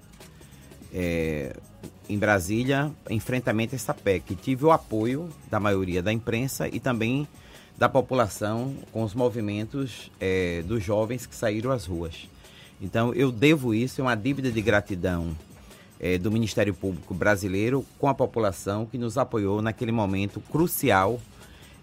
eh, 0.93 1.55
em 2.07 2.17
Brasília, 2.17 2.91
enfrentamento 3.09 3.73
a 3.73 3.77
essa 3.77 3.93
PEC. 3.93 4.35
Tive 4.35 4.65
o 4.65 4.71
apoio 4.71 5.29
da 5.49 5.59
maioria 5.59 6.01
da 6.01 6.11
imprensa 6.11 6.67
e 6.67 6.79
também 6.79 7.27
da 7.77 7.89
população 7.89 8.75
com 8.91 9.03
os 9.03 9.13
movimentos 9.13 10.11
eh, 10.19 10.63
dos 10.65 10.83
jovens 10.83 11.25
que 11.25 11.35
saíram 11.35 11.71
às 11.71 11.85
ruas. 11.85 12.27
Então, 12.85 13.11
eu 13.15 13.31
devo 13.31 13.73
isso, 13.73 13.99
é 13.99 14.03
uma 14.03 14.13
dívida 14.13 14.51
de 14.51 14.61
gratidão 14.61 15.35
eh, 15.99 16.19
do 16.19 16.31
Ministério 16.31 16.71
Público 16.71 17.15
brasileiro 17.15 17.83
com 17.97 18.07
a 18.07 18.13
população 18.13 18.85
que 18.85 18.95
nos 18.95 19.17
apoiou 19.17 19.59
naquele 19.59 19.91
momento 19.91 20.39
crucial 20.39 21.19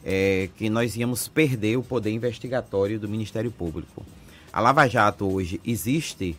eh, 0.05 0.49
que 0.57 0.71
nós 0.71 0.95
íamos 0.95 1.27
perder 1.27 1.77
o 1.77 1.83
poder 1.83 2.13
investigatório 2.13 3.01
do 3.01 3.09
Ministério 3.09 3.51
Público. 3.51 4.07
A 4.53 4.61
Lava 4.61 4.87
Jato 4.87 5.27
hoje 5.27 5.61
existe 5.67 6.37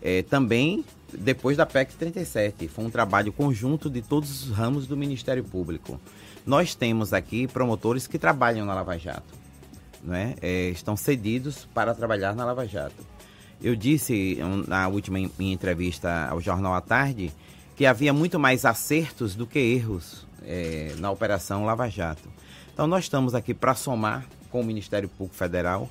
eh, 0.00 0.22
também 0.22 0.82
depois 1.12 1.58
da 1.58 1.66
PEC 1.66 1.94
37. 1.96 2.68
Foi 2.68 2.86
um 2.86 2.90
trabalho 2.90 3.34
conjunto 3.34 3.90
de 3.90 4.00
todos 4.00 4.44
os 4.44 4.50
ramos 4.50 4.86
do 4.86 4.96
Ministério 4.96 5.44
Público. 5.44 6.00
Nós 6.46 6.74
temos 6.74 7.12
aqui 7.12 7.46
promotores 7.46 8.06
que 8.06 8.18
trabalham 8.18 8.64
na 8.64 8.72
Lava 8.72 8.96
Jato, 8.96 9.34
não 10.02 10.14
é? 10.14 10.36
Eh, 10.40 10.70
estão 10.70 10.96
cedidos 10.96 11.68
para 11.74 11.94
trabalhar 11.94 12.34
na 12.34 12.46
Lava 12.46 12.66
Jato. 12.66 13.15
Eu 13.62 13.74
disse 13.74 14.38
na 14.66 14.86
última 14.88 15.18
minha 15.38 15.52
entrevista 15.54 16.28
ao 16.28 16.40
Jornal 16.40 16.74
à 16.74 16.80
Tarde 16.80 17.32
que 17.74 17.86
havia 17.86 18.12
muito 18.12 18.38
mais 18.38 18.64
acertos 18.64 19.34
do 19.34 19.46
que 19.46 19.58
erros 19.58 20.26
eh, 20.42 20.94
na 20.98 21.10
Operação 21.10 21.64
Lava 21.64 21.88
Jato. 21.88 22.28
Então 22.72 22.86
nós 22.86 23.04
estamos 23.04 23.34
aqui 23.34 23.52
para 23.54 23.74
somar 23.74 24.24
com 24.50 24.60
o 24.60 24.64
Ministério 24.64 25.08
Público 25.08 25.34
Federal. 25.36 25.88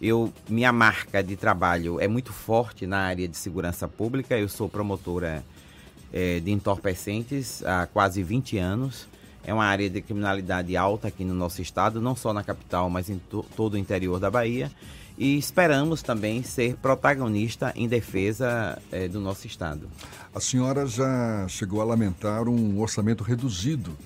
Eu, 0.00 0.32
minha 0.48 0.72
marca 0.72 1.22
de 1.22 1.36
trabalho 1.36 1.98
é 2.00 2.06
muito 2.08 2.32
forte 2.32 2.86
na 2.86 2.98
área 2.98 3.26
de 3.26 3.36
segurança 3.36 3.88
pública. 3.88 4.36
Eu 4.36 4.48
sou 4.48 4.68
promotora 4.68 5.42
eh, 6.12 6.40
de 6.40 6.50
entorpecentes 6.50 7.64
há 7.64 7.86
quase 7.86 8.22
20 8.22 8.58
anos. 8.58 9.06
É 9.44 9.54
uma 9.54 9.64
área 9.64 9.88
de 9.88 10.02
criminalidade 10.02 10.76
alta 10.76 11.08
aqui 11.08 11.24
no 11.24 11.32
nosso 11.34 11.62
estado, 11.62 12.00
não 12.00 12.16
só 12.16 12.32
na 12.32 12.42
capital, 12.42 12.90
mas 12.90 13.08
em 13.08 13.18
to- 13.18 13.46
todo 13.56 13.74
o 13.74 13.78
interior 13.78 14.18
da 14.18 14.30
Bahia. 14.30 14.70
E 15.18 15.38
esperamos 15.38 16.02
também 16.02 16.42
ser 16.42 16.76
protagonista 16.76 17.72
em 17.74 17.88
defesa 17.88 18.80
eh, 18.92 19.08
do 19.08 19.18
nosso 19.18 19.46
estado. 19.46 19.88
A 20.34 20.40
senhora 20.40 20.86
já 20.86 21.46
chegou 21.48 21.80
a 21.80 21.84
lamentar 21.84 22.48
um 22.48 22.78
orçamento 22.80 23.24
reduzido 23.24 23.96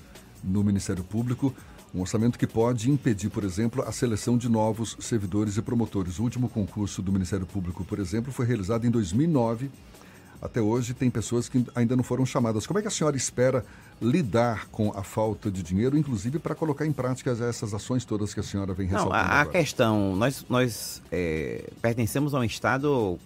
no 0.41 0.63
Ministério 0.63 1.03
Público, 1.03 1.53
um 1.93 1.99
orçamento 1.99 2.39
que 2.39 2.47
pode 2.47 2.89
impedir, 2.89 3.29
por 3.29 3.43
exemplo, 3.43 3.83
a 3.83 3.91
seleção 3.91 4.37
de 4.37 4.47
novos 4.47 4.95
servidores 5.01 5.57
e 5.57 5.61
promotores. 5.61 6.19
O 6.19 6.23
último 6.23 6.47
concurso 6.47 7.01
do 7.01 7.11
Ministério 7.11 7.45
Público, 7.45 7.83
por 7.83 7.99
exemplo, 7.99 8.31
foi 8.31 8.45
realizado 8.45 8.87
em 8.87 8.89
2009. 8.89 9.69
Até 10.41 10.59
hoje 10.59 10.93
tem 10.93 11.09
pessoas 11.09 11.47
que 11.47 11.63
ainda 11.75 11.95
não 11.95 12.03
foram 12.03 12.25
chamadas. 12.25 12.65
Como 12.65 12.79
é 12.79 12.81
que 12.81 12.87
a 12.87 12.91
senhora 12.91 13.15
espera 13.15 13.63
lidar 14.01 14.67
com 14.69 14.91
a 14.97 15.03
falta 15.03 15.51
de 15.51 15.61
dinheiro, 15.61 15.95
inclusive 15.95 16.39
para 16.39 16.55
colocar 16.55 16.85
em 16.85 16.91
prática 16.91 17.31
essas 17.31 17.73
ações 17.73 18.03
todas 18.03 18.33
que 18.33 18.39
a 18.39 18.43
senhora 18.43 18.73
vem 18.73 18.87
ressaltando? 18.87 19.23
Não, 19.23 19.31
a, 19.31 19.41
a 19.41 19.45
questão, 19.45 20.15
nós, 20.15 20.43
nós 20.49 21.01
é, 21.11 21.69
pertencemos 21.81 22.33
a 22.33 22.39
um 22.39 22.43
estado 22.43 23.19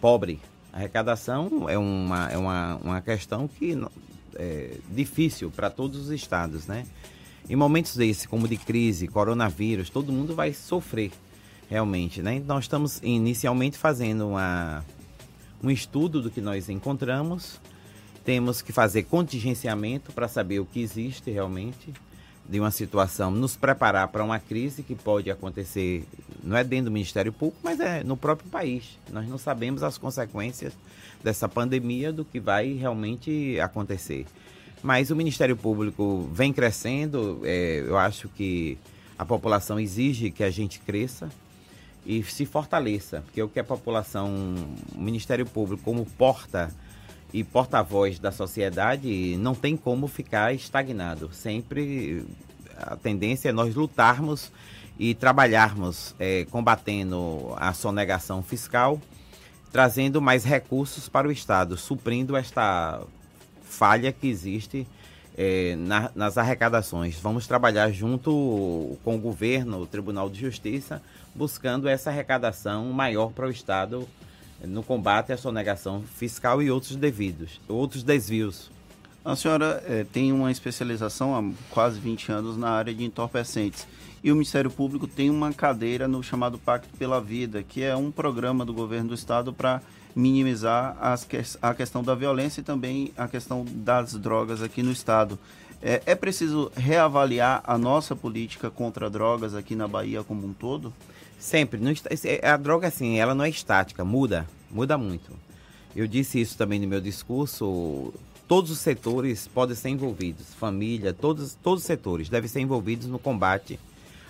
pobre. 0.00 0.40
A 0.72 0.76
arrecadação 0.76 1.68
é 1.68 1.76
uma, 1.76 2.30
é 2.30 2.38
uma, 2.38 2.76
uma 2.76 3.00
questão 3.00 3.48
que 3.48 3.76
é 4.36 4.76
difícil 4.90 5.50
para 5.50 5.68
todos 5.70 6.06
os 6.06 6.10
estados, 6.10 6.66
né? 6.66 6.86
Em 7.50 7.56
momentos 7.56 7.96
desses, 7.96 8.24
como 8.24 8.46
de 8.46 8.56
crise, 8.56 9.08
coronavírus, 9.08 9.90
todo 9.90 10.12
mundo 10.12 10.34
vai 10.34 10.54
sofrer 10.54 11.10
realmente, 11.68 12.22
né? 12.22 12.40
Nós 12.46 12.64
estamos 12.64 13.00
inicialmente 13.02 13.76
fazendo 13.76 14.28
uma, 14.28 14.84
um 15.62 15.70
estudo 15.70 16.20
do 16.20 16.30
que 16.30 16.40
nós 16.40 16.68
encontramos, 16.68 17.60
temos 18.24 18.62
que 18.62 18.72
fazer 18.72 19.04
contingenciamento 19.04 20.12
para 20.12 20.28
saber 20.28 20.60
o 20.60 20.66
que 20.66 20.80
existe 20.80 21.30
realmente 21.30 21.92
de 22.48 22.58
uma 22.58 22.70
situação, 22.70 23.30
nos 23.30 23.56
preparar 23.56 24.08
para 24.08 24.24
uma 24.24 24.38
crise 24.38 24.82
que 24.82 24.94
pode 24.94 25.30
acontecer, 25.30 26.04
não 26.42 26.56
é 26.56 26.64
dentro 26.64 26.86
do 26.86 26.90
Ministério 26.90 27.32
Público, 27.32 27.60
mas 27.62 27.78
é 27.78 28.02
no 28.02 28.16
próprio 28.16 28.50
país. 28.50 28.98
Nós 29.12 29.28
não 29.28 29.38
sabemos 29.38 29.82
as 29.82 29.96
consequências 29.96 30.72
dessa 31.22 31.48
pandemia, 31.48 32.12
do 32.12 32.24
que 32.24 32.40
vai 32.40 32.72
realmente 32.72 33.58
acontecer. 33.60 34.26
Mas 34.82 35.10
o 35.10 35.16
Ministério 35.16 35.56
Público 35.56 36.28
vem 36.32 36.52
crescendo, 36.52 37.40
é, 37.44 37.84
eu 37.86 37.96
acho 37.96 38.28
que 38.28 38.76
a 39.16 39.24
população 39.24 39.78
exige 39.78 40.32
que 40.32 40.42
a 40.42 40.50
gente 40.50 40.80
cresça 40.80 41.30
e 42.04 42.22
se 42.22 42.44
fortaleça, 42.44 43.22
porque 43.24 43.42
o 43.42 43.48
que 43.48 43.60
a 43.60 43.64
população, 43.64 44.28
o 44.94 45.00
Ministério 45.00 45.46
Público 45.46 45.82
como 45.84 46.04
porta 46.04 46.72
e 47.32 47.42
porta-voz 47.42 48.18
da 48.18 48.30
sociedade 48.30 49.36
não 49.38 49.54
tem 49.54 49.76
como 49.76 50.06
ficar 50.06 50.52
estagnado. 50.52 51.30
Sempre 51.32 52.24
a 52.76 52.96
tendência 52.96 53.48
é 53.48 53.52
nós 53.52 53.74
lutarmos 53.74 54.50
e 54.98 55.14
trabalharmos 55.14 56.14
é, 56.18 56.44
combatendo 56.50 57.54
a 57.56 57.72
sonegação 57.72 58.42
fiscal, 58.42 59.00
trazendo 59.72 60.20
mais 60.20 60.44
recursos 60.44 61.08
para 61.08 61.26
o 61.26 61.32
Estado, 61.32 61.76
suprindo 61.76 62.36
esta 62.36 63.00
falha 63.62 64.12
que 64.12 64.28
existe 64.28 64.86
é, 65.36 65.74
na, 65.76 66.10
nas 66.14 66.36
arrecadações. 66.36 67.18
Vamos 67.18 67.46
trabalhar 67.46 67.90
junto 67.90 68.98
com 69.02 69.16
o 69.16 69.18
governo, 69.18 69.80
o 69.80 69.86
Tribunal 69.86 70.28
de 70.28 70.40
Justiça, 70.40 71.02
buscando 71.34 71.88
essa 71.88 72.10
arrecadação 72.10 72.92
maior 72.92 73.32
para 73.32 73.46
o 73.46 73.50
Estado 73.50 74.08
no 74.64 74.82
combate 74.82 75.32
à 75.32 75.36
sonegação 75.36 76.02
fiscal 76.02 76.62
e 76.62 76.70
outros 76.70 76.96
devidos, 76.96 77.60
outros 77.68 78.02
desvios. 78.02 78.70
A 79.24 79.36
senhora 79.36 79.82
eh, 79.86 80.04
tem 80.12 80.32
uma 80.32 80.50
especialização 80.50 81.36
há 81.36 81.72
quase 81.72 81.98
20 82.00 82.32
anos 82.32 82.56
na 82.56 82.70
área 82.70 82.92
de 82.92 83.04
entorpecentes. 83.04 83.86
E 84.22 84.30
o 84.30 84.34
Ministério 84.34 84.70
Público 84.70 85.06
tem 85.06 85.30
uma 85.30 85.52
cadeira 85.52 86.06
no 86.06 86.22
chamado 86.22 86.58
Pacto 86.58 86.88
pela 86.96 87.20
Vida, 87.20 87.62
que 87.62 87.82
é 87.82 87.94
um 87.96 88.10
programa 88.10 88.64
do 88.64 88.72
governo 88.72 89.08
do 89.08 89.14
estado 89.14 89.52
para 89.52 89.80
minimizar 90.14 90.96
as 91.00 91.24
que, 91.24 91.40
a 91.60 91.74
questão 91.74 92.02
da 92.02 92.14
violência 92.14 92.60
e 92.60 92.64
também 92.64 93.12
a 93.16 93.26
questão 93.26 93.64
das 93.68 94.14
drogas 94.14 94.62
aqui 94.62 94.82
no 94.82 94.92
estado. 94.92 95.38
É, 95.80 96.02
é 96.06 96.14
preciso 96.14 96.70
reavaliar 96.76 97.62
a 97.64 97.76
nossa 97.76 98.14
política 98.14 98.70
contra 98.70 99.10
drogas 99.10 99.54
aqui 99.54 99.74
na 99.74 99.88
Bahia 99.88 100.22
como 100.22 100.46
um 100.46 100.52
todo? 100.52 100.92
Sempre. 101.42 101.80
Não 101.80 101.90
é, 101.90 102.48
a 102.48 102.56
droga, 102.56 102.86
assim, 102.86 103.18
ela 103.18 103.34
não 103.34 103.44
é 103.44 103.50
estática, 103.50 104.04
muda, 104.04 104.46
muda 104.70 104.96
muito. 104.96 105.32
Eu 105.94 106.06
disse 106.06 106.40
isso 106.40 106.56
também 106.56 106.78
no 106.78 106.86
meu 106.86 107.00
discurso. 107.00 108.14
Todos 108.46 108.70
os 108.70 108.78
setores 108.78 109.48
podem 109.48 109.74
ser 109.74 109.88
envolvidos, 109.88 110.54
família, 110.54 111.12
todos, 111.12 111.54
todos 111.60 111.82
os 111.82 111.86
setores 111.86 112.28
devem 112.28 112.48
ser 112.48 112.60
envolvidos 112.60 113.08
no 113.08 113.18
combate 113.18 113.78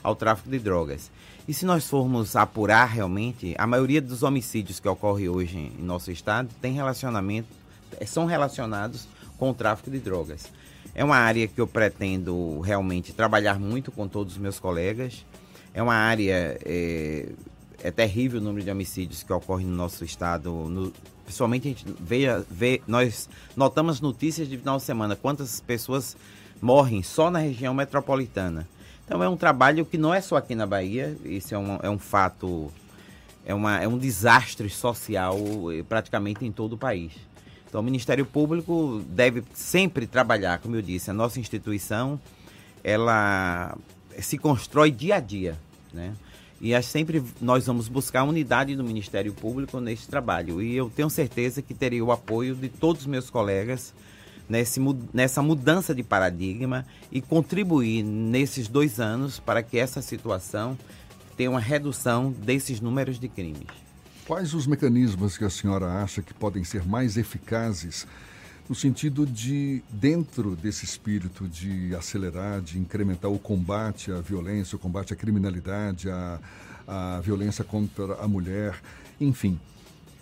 ao 0.03 0.17
tráfico 0.17 0.49
de 0.49 0.59
drogas. 0.59 1.11
E 1.47 1.53
se 1.53 1.67
nós 1.67 1.87
formos 1.87 2.35
apurar 2.35 2.87
realmente, 2.87 3.55
a 3.59 3.67
maioria 3.67 4.01
dos 4.01 4.23
homicídios 4.23 4.81
que 4.81 4.89
ocorrem 4.89 5.29
hoje 5.29 5.59
em 5.59 5.83
nosso 5.83 6.11
estado 6.11 6.49
tem 6.63 6.73
relacionamento, 6.73 7.49
são 8.07 8.25
relacionados 8.25 9.07
com 9.37 9.51
o 9.51 9.55
tráfico 9.55 9.91
de 9.91 9.99
drogas. 9.99 10.47
É 10.95 11.05
uma 11.05 11.17
área 11.17 11.47
que 11.47 11.61
eu 11.61 11.67
pretendo 11.67 12.61
realmente 12.61 13.13
trabalhar 13.13 13.61
muito 13.61 13.93
com 13.93 14.09
todos 14.09 14.35
os 14.35 14.39
meus 14.39 14.59
colegas. 14.59 15.27
É 15.75 15.83
uma 15.83 15.95
área 15.95 16.59
é, 16.65 17.29
é 17.83 17.91
terrível 17.91 18.41
o 18.41 18.45
número 18.45 18.65
de 18.65 18.71
homicídios 18.71 19.23
que 19.23 19.33
ocorrem 19.33 19.67
no 19.67 19.75
nosso 19.75 20.05
estado. 20.05 20.51
No, 20.51 20.93
principalmente 21.25 21.69
a 21.69 21.71
gente 21.71 21.85
vê, 22.01 22.27
vê, 22.51 22.83
nós 22.87 23.29
notamos 23.57 24.01
notícias 24.01 24.49
de 24.49 24.57
final 24.57 24.77
de 24.77 24.83
semana 24.83 25.17
quantas 25.17 25.61
pessoas 25.61 26.17
morrem 26.61 27.03
só 27.03 27.31
na 27.31 27.41
região 27.41 27.75
metropolitana. 27.75 28.69
Então 29.05 29.23
é 29.23 29.29
um 29.29 29.37
trabalho 29.37 29.85
que 29.85 29.99
não 29.99 30.15
é 30.15 30.21
só 30.21 30.37
aqui 30.37 30.55
na 30.55 30.67
Bahia, 30.67 31.17
isso 31.25 31.55
é 31.55 31.59
um, 31.59 31.79
é 31.83 31.91
um 31.91 31.99
fato, 31.99 32.73
é, 33.45 33.53
uma, 33.53 33.81
é 33.81 33.89
um 33.89 33.99
desastre 33.99 34.71
social 34.71 35.37
eh, 35.73 35.83
praticamente 35.83 36.45
em 36.45 36.53
todo 36.53 36.75
o 36.75 36.79
país. 36.79 37.13
Então 37.69 37.81
o 37.81 37.85
Ministério 37.85 38.25
Público 38.25 39.03
deve 39.09 39.43
sempre 39.55 40.07
trabalhar, 40.07 40.59
como 40.59 40.77
eu 40.77 40.83
disse, 40.83 41.11
a 41.11 41.15
nossa 41.15 41.41
instituição, 41.41 42.21
ela 42.85 43.77
se 44.21 44.39
constrói 44.39 44.91
dia 44.91 45.17
a 45.17 45.21
dia, 45.21 45.57
né? 45.93 46.15
E 46.61 46.73
é 46.73 46.81
sempre 46.81 47.23
nós 47.41 47.67
vamos 47.67 47.89
buscar 47.89 48.23
unidade 48.23 48.77
do 48.77 48.85
Ministério 48.85 49.33
Público 49.35 49.81
nesse 49.81 50.07
trabalho. 50.07 50.63
E 50.63 50.77
eu 50.77 50.89
tenho 50.89 51.11
certeza 51.11 51.61
que 51.61 51.75
teria 51.75 52.05
o 52.05 52.13
apoio 52.13 52.55
de 52.55 52.69
todos 52.69 53.03
os 53.03 53.07
meus 53.09 53.29
colegas 53.29 53.93
nesse, 54.49 54.81
nessa 55.13 55.43
mudança 55.43 55.93
de 55.93 56.05
paradigma 56.05 56.87
e 57.11 57.21
contribuir 57.21 58.05
nesses 58.05 58.69
dois 58.69 59.01
anos 59.01 59.41
para 59.41 59.61
que 59.61 59.77
essa 59.77 60.01
situação 60.01 60.79
tenha 61.37 61.51
uma 61.51 61.59
redução 61.59 62.31
desses 62.31 62.81
números 62.81 63.19
de 63.19 63.29
crimes. 63.29 63.67
Quais 64.25 64.55
os 64.55 64.67
mecanismos 64.67 65.37
que 65.37 65.45
a 65.45 65.51
senhora 65.51 66.01
acha 66.01 66.23
que 66.23 66.33
podem 66.33 66.63
ser 66.63 66.87
mais 66.87 67.17
eficazes 67.17 68.07
no 68.69 68.75
sentido 68.75 69.27
de, 69.27 69.83
dentro 69.91 70.57
desse 70.57 70.85
espírito 70.85 71.49
de 71.49 71.95
acelerar, 71.95 72.61
de 72.61 72.79
incrementar 72.79 73.31
o 73.31 73.39
combate 73.39 74.11
à 74.13 74.21
violência, 74.21 74.77
o 74.77 74.79
combate 74.79 75.13
à 75.13 75.17
criminalidade, 75.17 76.09
à, 76.11 76.39
à 76.87 77.21
violência 77.21 77.65
contra 77.65 78.15
a 78.15 78.29
mulher, 78.29 78.81
enfim, 79.21 79.59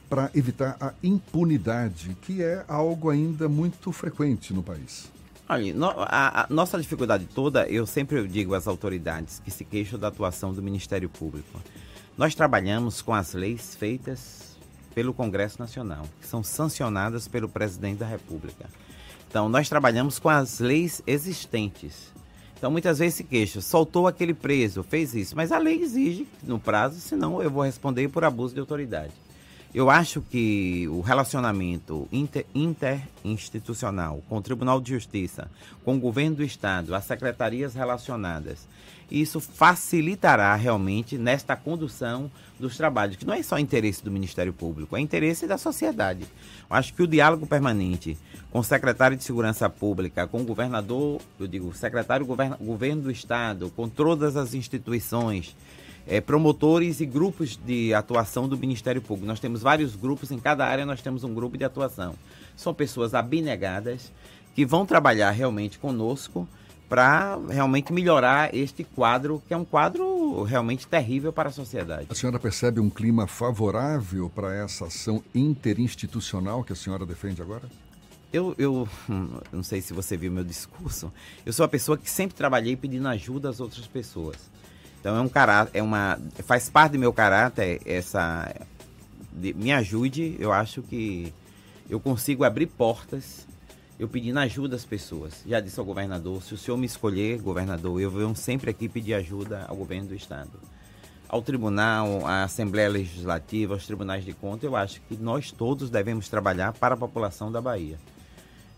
para 0.09 0.31
evitar 0.35 0.77
a 0.81 0.93
impunidade, 1.03 2.17
que 2.23 2.43
é 2.43 2.65
algo 2.67 3.11
ainda 3.11 3.49
muito 3.49 3.93
frequente 3.93 4.53
no 4.53 4.63
país? 4.63 5.11
Olha, 5.49 5.75
a 6.07 6.47
nossa 6.49 6.79
dificuldade 6.79 7.27
toda, 7.35 7.67
eu 7.69 7.85
sempre 7.85 8.27
digo 8.29 8.55
às 8.55 8.69
autoridades 8.69 9.41
que 9.45 9.51
se 9.51 9.65
queixam 9.65 9.99
da 9.99 10.09
atuação 10.09 10.53
do 10.53 10.63
Ministério 10.63 11.09
Público. 11.09 11.61
Nós 12.17 12.35
trabalhamos 12.35 13.03
com 13.03 13.13
as 13.13 13.35
leis 13.35 13.75
feitas 13.75 14.50
pelo 14.95 15.15
Congresso 15.15 15.59
Nacional, 15.59 16.05
que 16.21 16.27
são 16.27 16.43
sancionadas 16.43 17.29
pelo 17.29 17.49
Presidente 17.49 17.99
da 17.99 18.07
República. 18.07 18.67
Então, 19.29 19.49
nós 19.49 19.69
trabalhamos 19.69 20.19
com 20.19 20.29
as 20.29 20.59
leis 20.59 21.03
existentes. 21.07 22.11
Então, 22.59 22.71
muitas 22.71 22.99
vezes 22.99 23.15
se 23.15 23.25
queixa, 23.25 23.61
soltou 23.61 24.07
aquele 24.07 24.35
preso, 24.35 24.83
fez 24.83 25.15
isso, 25.15 25.35
mas 25.35 25.51
a 25.51 25.59
lei 25.59 25.81
exige 25.81 26.27
no 26.43 26.59
prazo, 26.59 27.01
senão 27.01 27.43
eu 27.43 27.51
vou 27.51 27.63
responder 27.63 28.09
por 28.09 28.25
abuso 28.25 28.53
de 28.53 28.61
autoridade. 28.61 29.13
Eu 29.73 29.89
acho 29.89 30.21
que 30.21 30.89
o 30.89 31.01
relacionamento 31.01 32.09
inter- 32.11 32.45
interinstitucional 32.53 34.21
com 34.29 34.37
o 34.37 34.43
Tribunal 34.43 34.81
de 34.81 34.91
Justiça, 34.91 35.49
com 35.85 35.95
o 35.97 36.01
governo 36.01 36.37
do 36.37 36.43
Estado, 36.43 36.93
as 36.93 37.05
secretarias 37.05 37.73
relacionadas, 37.73 38.67
isso 39.11 39.41
facilitará 39.41 40.55
realmente 40.55 41.19
nesta 41.19 41.57
condução 41.57 42.31
dos 42.59 42.77
trabalhos, 42.77 43.17
que 43.17 43.27
não 43.27 43.35
é 43.35 43.43
só 43.43 43.59
interesse 43.59 44.05
do 44.05 44.11
Ministério 44.11 44.53
Público, 44.53 44.97
é 44.97 45.01
interesse 45.01 45.47
da 45.47 45.59
sociedade. 45.59 46.23
Eu 46.23 46.77
acho 46.77 46.95
que 46.95 47.03
o 47.03 47.07
diálogo 47.07 47.47
permanente 47.47 48.17
com 48.51 48.59
o 48.59 48.65
secretário 48.65 49.17
de 49.17 49.25
Segurança 49.25 49.69
Pública, 49.71 50.27
com 50.27 50.41
o 50.41 50.45
governador, 50.45 51.21
eu 51.39 51.47
digo, 51.47 51.75
secretário 51.75 52.27
governo, 52.27 52.57
governo 52.61 53.03
do 53.03 53.11
Estado, 53.11 53.73
com 53.75 53.89
todas 53.89 54.37
as 54.37 54.55
instituições, 54.55 55.57
eh, 56.07 56.21
promotores 56.21 57.01
e 57.01 57.07
grupos 57.07 57.57
de 57.57 57.95
atuação 57.95 58.49
do 58.49 58.59
Ministério 58.59 59.01
Público. 59.01 59.27
Nós 59.27 59.41
temos 59.41 59.63
vários 59.63 59.95
grupos, 59.95 60.31
em 60.31 60.39
cada 60.39 60.67
área 60.67 60.85
nós 60.85 61.01
temos 61.01 61.25
um 61.25 61.33
grupo 61.33 61.57
de 61.57 61.65
atuação. 61.65 62.15
São 62.57 62.75
pessoas 62.75 63.15
abnegadas 63.15 64.13
que 64.55 64.67
vão 64.67 64.85
trabalhar 64.85 65.31
realmente 65.31 65.79
conosco 65.79 66.47
para 66.91 67.39
realmente 67.49 67.93
melhorar 67.93 68.53
este 68.53 68.83
quadro, 68.83 69.41
que 69.47 69.55
é 69.55 69.57
um 69.57 69.65
quadro 69.65 70.43
realmente 70.43 70.89
terrível 70.89 71.33
para 71.33 71.49
a 71.49 71.53
sociedade. 71.53 72.09
A 72.11 72.15
senhora 72.17 72.37
percebe 72.37 72.81
um 72.81 72.91
clima 72.91 73.29
favorável 73.29 74.29
para 74.29 74.53
essa 74.57 74.87
ação 74.87 75.23
interinstitucional 75.33 76.65
que 76.65 76.73
a 76.73 76.77
senhora 76.77 77.07
defende 77.07 77.41
agora? 77.41 77.63
Eu, 78.33 78.57
eu 78.59 78.89
hum, 79.09 79.29
não 79.53 79.63
sei 79.63 79.81
se 79.81 79.93
você 79.93 80.17
viu 80.17 80.33
meu 80.33 80.43
discurso. 80.43 81.13
Eu 81.47 81.53
sou 81.53 81.63
uma 81.65 81.69
pessoa 81.71 81.97
que 81.97 82.11
sempre 82.11 82.37
trabalhei 82.37 82.75
pedindo 82.77 83.07
ajuda 83.07 83.49
às 83.49 83.61
outras 83.61 83.87
pessoas. 83.87 84.37
Então 85.01 85.17
é 85.17 85.21
um 85.21 85.29
caráter, 85.29 85.79
é 85.79 85.83
uma, 85.83 86.19
faz 86.45 86.69
parte 86.69 86.93
do 86.93 86.99
meu 86.99 87.13
caráter 87.13 87.81
essa, 87.87 88.53
de- 89.33 89.55
me 89.55 89.71
ajude. 89.73 90.37
Eu 90.41 90.53
acho 90.53 90.83
que 90.83 91.33
eu 91.89 92.01
consigo 92.01 92.43
abrir 92.43 92.67
portas, 92.67 93.47
eu 94.01 94.09
pedindo 94.09 94.39
ajuda 94.39 94.77
às 94.77 94.85
pessoas. 94.87 95.43
Já 95.47 95.61
disse 95.61 95.79
ao 95.79 95.85
governador, 95.85 96.43
se 96.43 96.55
o 96.55 96.57
senhor 96.57 96.79
me 96.79 96.87
escolher 96.87 97.39
governador, 97.43 98.01
eu 98.01 98.11
venho 98.11 98.35
sempre 98.35 98.71
aqui 98.71 98.89
pedir 98.89 99.13
ajuda 99.13 99.67
ao 99.69 99.77
governo 99.77 100.09
do 100.09 100.15
estado. 100.15 100.59
Ao 101.29 101.43
tribunal, 101.43 102.27
à 102.27 102.45
Assembleia 102.45 102.89
Legislativa, 102.89 103.75
aos 103.75 103.85
tribunais 103.85 104.25
de 104.25 104.33
contas, 104.33 104.65
eu 104.65 104.75
acho 104.75 105.03
que 105.03 105.19
nós 105.19 105.53
todos 105.53 105.91
devemos 105.91 106.31
trabalhar 106.31 106.73
para 106.73 106.95
a 106.95 106.97
população 106.97 107.53
da 107.53 107.61
Bahia. 107.61 107.99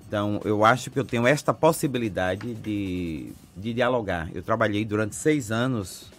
Então, 0.09 0.41
eu 0.45 0.65
acho 0.65 0.91
que 0.91 0.99
eu 0.99 1.05
tenho 1.05 1.25
esta 1.25 1.55
possibilidade 1.55 2.53
de, 2.57 3.33
de 3.57 3.73
dialogar. 3.73 4.29
Eu 4.35 4.43
trabalhei 4.43 4.85
durante 4.85 5.15
seis 5.15 5.53
anos 5.53 6.11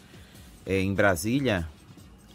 é, 0.65 0.79
em 0.79 0.93
Brasília, 0.93 1.67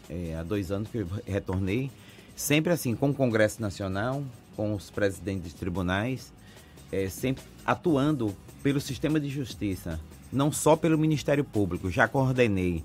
é, 0.07 0.35
há 0.35 0.43
dois 0.43 0.71
anos 0.71 0.87
que 0.87 0.99
eu 0.99 1.07
retornei, 1.25 1.89
sempre 2.35 2.71
assim, 2.71 2.95
com 2.95 3.09
o 3.09 3.13
Congresso 3.13 3.59
Nacional, 3.59 4.23
com 4.55 4.75
os 4.75 4.91
presidentes 4.91 5.51
de 5.51 5.55
tribunais, 5.55 6.31
é, 6.91 7.09
sempre 7.09 7.43
atuando 7.65 8.35
pelo 8.61 8.81
sistema 8.81 9.19
de 9.19 9.29
justiça, 9.29 9.99
não 10.31 10.51
só 10.51 10.75
pelo 10.75 10.97
Ministério 10.97 11.43
Público. 11.43 11.89
Já 11.89 12.07
coordenei 12.07 12.83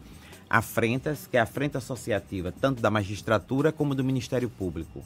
a 0.49 0.63
Frentas, 0.63 1.27
que 1.27 1.37
é 1.37 1.41
a 1.41 1.47
frente 1.47 1.77
associativa, 1.77 2.53
tanto 2.53 2.81
da 2.81 2.91
magistratura 2.91 3.73
como 3.73 3.95
do 3.95 4.05
Ministério 4.05 4.49
Público. 4.49 5.03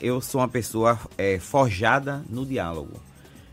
Eu 0.00 0.20
sou 0.20 0.40
uma 0.40 0.48
pessoa 0.48 0.98
é, 1.16 1.38
forjada 1.38 2.24
no 2.28 2.44
diálogo. 2.44 3.00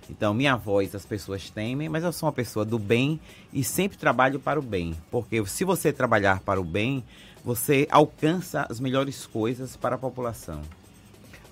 Então, 0.09 0.33
minha 0.33 0.55
voz 0.55 0.95
as 0.95 1.05
pessoas 1.05 1.49
temem, 1.49 1.89
mas 1.89 2.03
eu 2.03 2.13
sou 2.13 2.27
uma 2.27 2.33
pessoa 2.33 2.63
do 2.63 2.79
bem 2.79 3.19
e 3.51 3.63
sempre 3.63 3.97
trabalho 3.97 4.39
para 4.39 4.59
o 4.59 4.63
bem. 4.63 4.95
Porque 5.11 5.45
se 5.45 5.63
você 5.63 5.91
trabalhar 5.91 6.39
para 6.39 6.61
o 6.61 6.63
bem, 6.63 7.03
você 7.43 7.87
alcança 7.91 8.65
as 8.69 8.79
melhores 8.79 9.25
coisas 9.25 9.75
para 9.75 9.95
a 9.95 9.99
população. 9.99 10.61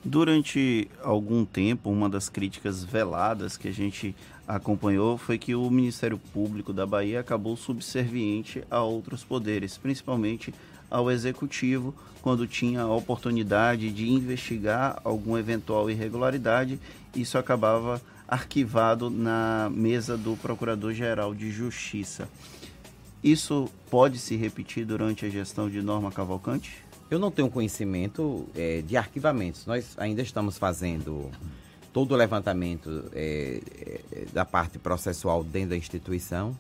Durante 0.07 0.88
algum 1.03 1.44
tempo, 1.44 1.90
uma 1.90 2.07
das 2.07 2.30
críticas 2.30 2.84
veladas 2.84 3.57
que 3.57 3.68
a 3.68 3.73
gente 3.73 4.15
acompanhou 4.48 5.18
foi 5.18 5.40
que 5.40 5.56
o 5.56 5.68
Ministério 5.72 6.19
Público 6.32 6.72
da 6.72 6.86
Bahia 6.86 7.22
acabou 7.22 7.57
subserviente 7.57 8.64
a 8.69 8.84
outros 8.84 9.23
poderes, 9.23 9.80
principalmente 9.80 10.53
ao 10.91 11.10
executivo, 11.10 11.91
quando 12.22 12.45
tinha 12.45 12.84
a 12.84 12.94
oportunidade 12.94 13.91
de 13.91 14.07
investigar 14.07 15.02
alguma 15.03 15.40
eventual 15.40 15.90
irregularidade, 15.90 16.80
isso 17.15 17.40
acabava 17.40 17.99
arquivado 18.27 19.10
na 19.10 19.72
mesa 19.73 20.15
do 20.15 20.38
Procurador-Geral 20.38 21.34
de 21.34 21.49
Justiça. 21.49 22.30
Isso 23.23 23.68
pode 23.90 24.19
se 24.19 24.36
repetir 24.36 24.86
durante 24.86 25.26
a 25.26 25.30
gestão 25.30 25.68
de 25.68 25.82
Norma 25.82 26.11
Cavalcante? 26.11 26.85
Eu 27.10 27.19
não 27.19 27.30
tenho 27.30 27.49
conhecimento 27.49 28.48
é, 28.56 28.82
de 28.82 28.98
arquivamentos. 28.98 29.65
Nós 29.65 29.94
ainda 29.98 30.22
estamos 30.22 30.57
fazendo 30.57 31.30
todo 31.94 32.14
o 32.14 32.15
levantamento 32.15 33.10
é, 33.14 33.61
é, 34.11 34.26
da 34.34 34.44
parte 34.44 34.80
processual 34.80 35.44
dentro 35.44 35.69
da 35.69 35.77
instituição. 35.77 36.57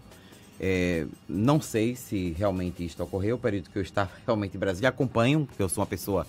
É, 0.59 1.05
não 1.27 1.59
sei 1.59 1.95
se 1.95 2.31
realmente 2.37 2.85
isto 2.85 3.03
ocorreu, 3.03 3.35
o 3.35 3.39
período 3.39 3.69
que 3.69 3.77
eu 3.77 3.81
estava 3.81 4.11
realmente 4.25 4.55
em 4.55 4.59
Brasília, 4.59 4.89
acompanho, 4.89 5.45
porque 5.45 5.61
eu 5.61 5.67
sou 5.67 5.81
uma 5.81 5.87
pessoa, 5.87 6.25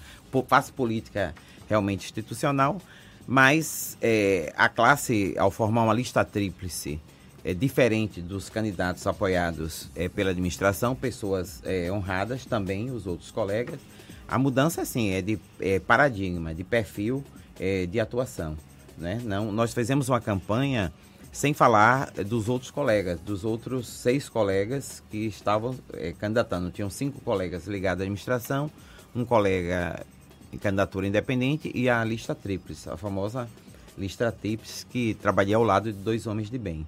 faço 0.48 0.72
política 0.72 1.34
realmente 1.68 2.04
institucional, 2.04 2.80
mas 3.26 3.96
é, 4.00 4.52
a 4.56 4.68
classe, 4.68 5.34
ao 5.38 5.50
formar 5.50 5.84
uma 5.84 5.94
lista 5.94 6.24
tríplice, 6.24 7.00
é 7.44 7.54
diferente 7.54 8.20
dos 8.20 8.48
candidatos 8.48 9.06
apoiados 9.06 9.88
é, 9.94 10.08
pela 10.08 10.30
administração, 10.30 10.96
pessoas 10.96 11.62
é, 11.64 11.92
honradas 11.92 12.44
também, 12.44 12.90
os 12.90 13.06
outros 13.06 13.30
colegas. 13.30 13.78
A 14.28 14.38
mudança, 14.38 14.84
sim, 14.84 15.10
é 15.10 15.22
de 15.22 15.38
é, 15.60 15.78
paradigma, 15.78 16.54
de 16.54 16.64
perfil 16.64 17.24
é, 17.60 17.86
de 17.86 18.00
atuação. 18.00 18.56
Né? 18.98 19.20
Não, 19.24 19.52
nós 19.52 19.72
fizemos 19.72 20.08
uma 20.08 20.20
campanha 20.20 20.92
sem 21.30 21.52
falar 21.52 22.10
dos 22.12 22.48
outros 22.48 22.70
colegas, 22.70 23.20
dos 23.20 23.44
outros 23.44 23.88
seis 23.88 24.28
colegas 24.28 25.02
que 25.10 25.26
estavam 25.26 25.76
é, 25.92 26.12
candidatando. 26.12 26.70
Tinham 26.70 26.88
cinco 26.88 27.20
colegas 27.20 27.66
ligados 27.66 28.00
à 28.00 28.04
administração, 28.04 28.70
um 29.14 29.24
colega 29.24 30.04
em 30.52 30.58
candidatura 30.58 31.06
independente 31.06 31.70
e 31.74 31.88
a 31.88 32.02
lista 32.04 32.34
tríplice, 32.34 32.88
a 32.88 32.96
famosa 32.96 33.48
lista 33.96 34.32
tríplice 34.32 34.84
que 34.86 35.14
trabalhei 35.14 35.54
ao 35.54 35.62
lado 35.62 35.92
de 35.92 35.98
dois 35.98 36.26
homens 36.26 36.50
de 36.50 36.58
bem. 36.58 36.86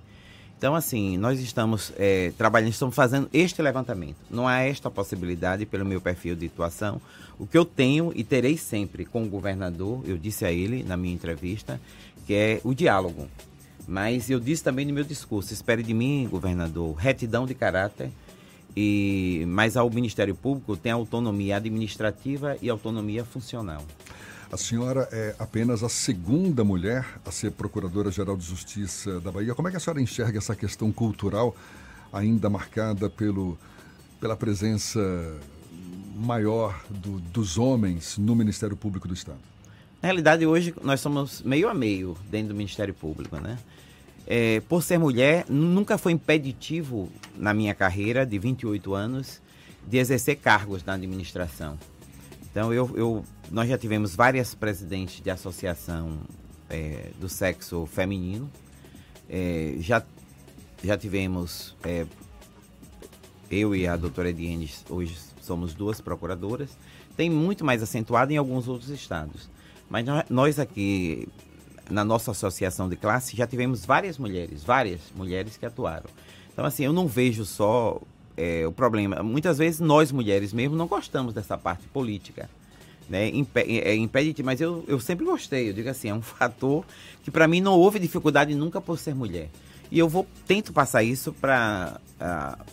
Então, 0.58 0.74
assim, 0.74 1.16
nós 1.16 1.38
estamos 1.38 1.92
é, 1.96 2.32
trabalhando, 2.36 2.72
estamos 2.72 2.92
fazendo 2.92 3.30
este 3.32 3.62
levantamento. 3.62 4.16
Não 4.28 4.48
há 4.48 4.58
esta 4.62 4.90
possibilidade 4.90 5.64
pelo 5.64 5.86
meu 5.86 6.00
perfil 6.00 6.34
de 6.34 6.46
atuação. 6.46 7.00
O 7.38 7.46
que 7.46 7.56
eu 7.56 7.64
tenho 7.64 8.12
e 8.12 8.24
terei 8.24 8.58
sempre 8.58 9.04
com 9.04 9.22
o 9.22 9.28
governador, 9.28 10.02
eu 10.04 10.18
disse 10.18 10.44
a 10.44 10.50
ele 10.50 10.82
na 10.82 10.96
minha 10.96 11.14
entrevista, 11.14 11.80
que 12.26 12.34
é 12.34 12.60
o 12.64 12.74
diálogo. 12.74 13.28
Mas 13.86 14.28
eu 14.28 14.40
disse 14.40 14.64
também 14.64 14.84
no 14.84 14.92
meu 14.92 15.04
discurso, 15.04 15.52
espere 15.52 15.80
de 15.80 15.94
mim, 15.94 16.26
governador, 16.28 16.92
retidão 16.96 17.46
de 17.46 17.54
caráter, 17.54 18.10
e 18.76 19.44
mas 19.46 19.76
ao 19.76 19.88
Ministério 19.88 20.34
Público 20.34 20.76
tem 20.76 20.90
autonomia 20.90 21.56
administrativa 21.56 22.56
e 22.60 22.68
autonomia 22.68 23.24
funcional. 23.24 23.84
A 24.50 24.56
senhora 24.56 25.06
é 25.12 25.34
apenas 25.38 25.82
a 25.82 25.90
segunda 25.90 26.64
mulher 26.64 27.06
a 27.26 27.30
ser 27.30 27.50
Procuradora-Geral 27.52 28.34
de 28.34 28.46
Justiça 28.46 29.20
da 29.20 29.30
Bahia. 29.30 29.54
Como 29.54 29.68
é 29.68 29.70
que 29.70 29.76
a 29.76 29.80
senhora 29.80 30.00
enxerga 30.00 30.38
essa 30.38 30.56
questão 30.56 30.90
cultural 30.90 31.54
ainda 32.10 32.48
marcada 32.48 33.10
pelo, 33.10 33.58
pela 34.18 34.34
presença 34.34 34.98
maior 36.16 36.82
do, 36.88 37.20
dos 37.20 37.58
homens 37.58 38.16
no 38.16 38.34
Ministério 38.34 38.74
Público 38.74 39.06
do 39.06 39.12
Estado? 39.12 39.38
Na 40.00 40.06
realidade, 40.06 40.46
hoje 40.46 40.74
nós 40.82 41.00
somos 41.00 41.42
meio 41.42 41.68
a 41.68 41.74
meio 41.74 42.16
dentro 42.30 42.48
do 42.48 42.54
Ministério 42.54 42.94
Público, 42.94 43.36
né? 43.36 43.58
É, 44.26 44.60
por 44.60 44.82
ser 44.82 44.98
mulher, 44.98 45.44
nunca 45.46 45.98
foi 45.98 46.12
impeditivo 46.12 47.10
na 47.36 47.52
minha 47.52 47.74
carreira 47.74 48.24
de 48.24 48.38
28 48.38 48.94
anos 48.94 49.42
de 49.86 49.98
exercer 49.98 50.36
cargos 50.36 50.82
na 50.84 50.94
administração. 50.94 51.78
Então, 52.58 52.74
eu, 52.74 52.90
eu 52.96 53.24
nós 53.52 53.68
já 53.68 53.78
tivemos 53.78 54.16
várias 54.16 54.52
presidentes 54.52 55.22
de 55.22 55.30
associação 55.30 56.18
é, 56.68 57.12
do 57.20 57.28
sexo 57.28 57.86
feminino, 57.86 58.50
é, 59.30 59.76
já, 59.78 60.02
já 60.82 60.98
tivemos, 60.98 61.76
é, 61.84 62.04
eu 63.48 63.76
e 63.76 63.86
a 63.86 63.96
doutora 63.96 64.30
Ediene, 64.30 64.68
hoje 64.90 65.16
somos 65.40 65.72
duas 65.72 66.00
procuradoras, 66.00 66.76
tem 67.16 67.30
muito 67.30 67.64
mais 67.64 67.80
acentuado 67.80 68.32
em 68.32 68.36
alguns 68.36 68.66
outros 68.66 68.90
estados. 68.90 69.48
Mas 69.88 70.04
nós 70.28 70.58
aqui 70.58 71.28
na 71.88 72.04
nossa 72.04 72.32
associação 72.32 72.88
de 72.88 72.96
classe 72.96 73.36
já 73.36 73.46
tivemos 73.46 73.86
várias 73.86 74.18
mulheres, 74.18 74.64
várias 74.64 75.00
mulheres 75.14 75.56
que 75.56 75.64
atuaram. 75.64 76.10
Então, 76.52 76.64
assim, 76.64 76.82
eu 76.82 76.92
não 76.92 77.06
vejo 77.06 77.44
só 77.44 78.00
é, 78.38 78.64
o 78.66 78.70
problema. 78.70 79.20
Muitas 79.22 79.58
vezes 79.58 79.80
nós 79.80 80.12
mulheres 80.12 80.52
mesmo 80.52 80.76
não 80.76 80.86
gostamos 80.86 81.34
dessa 81.34 81.58
parte 81.58 81.86
política. 81.88 82.48
Né, 83.08 83.28
impede, 83.30 83.80
é, 83.80 83.96
impede, 83.96 84.42
mas 84.42 84.60
eu, 84.60 84.84
eu 84.86 85.00
sempre 85.00 85.24
gostei. 85.24 85.70
Eu 85.70 85.72
digo 85.72 85.88
assim, 85.88 86.10
é 86.10 86.14
um 86.14 86.20
fator 86.22 86.84
que 87.24 87.30
para 87.30 87.48
mim 87.48 87.60
não 87.60 87.72
houve 87.72 87.98
dificuldade 87.98 88.54
nunca 88.54 88.80
por 88.80 88.98
ser 88.98 89.14
mulher. 89.14 89.48
E 89.90 89.98
eu 89.98 90.08
vou 90.08 90.26
tento 90.46 90.72
passar 90.72 91.02
isso 91.02 91.32
para, 91.32 91.98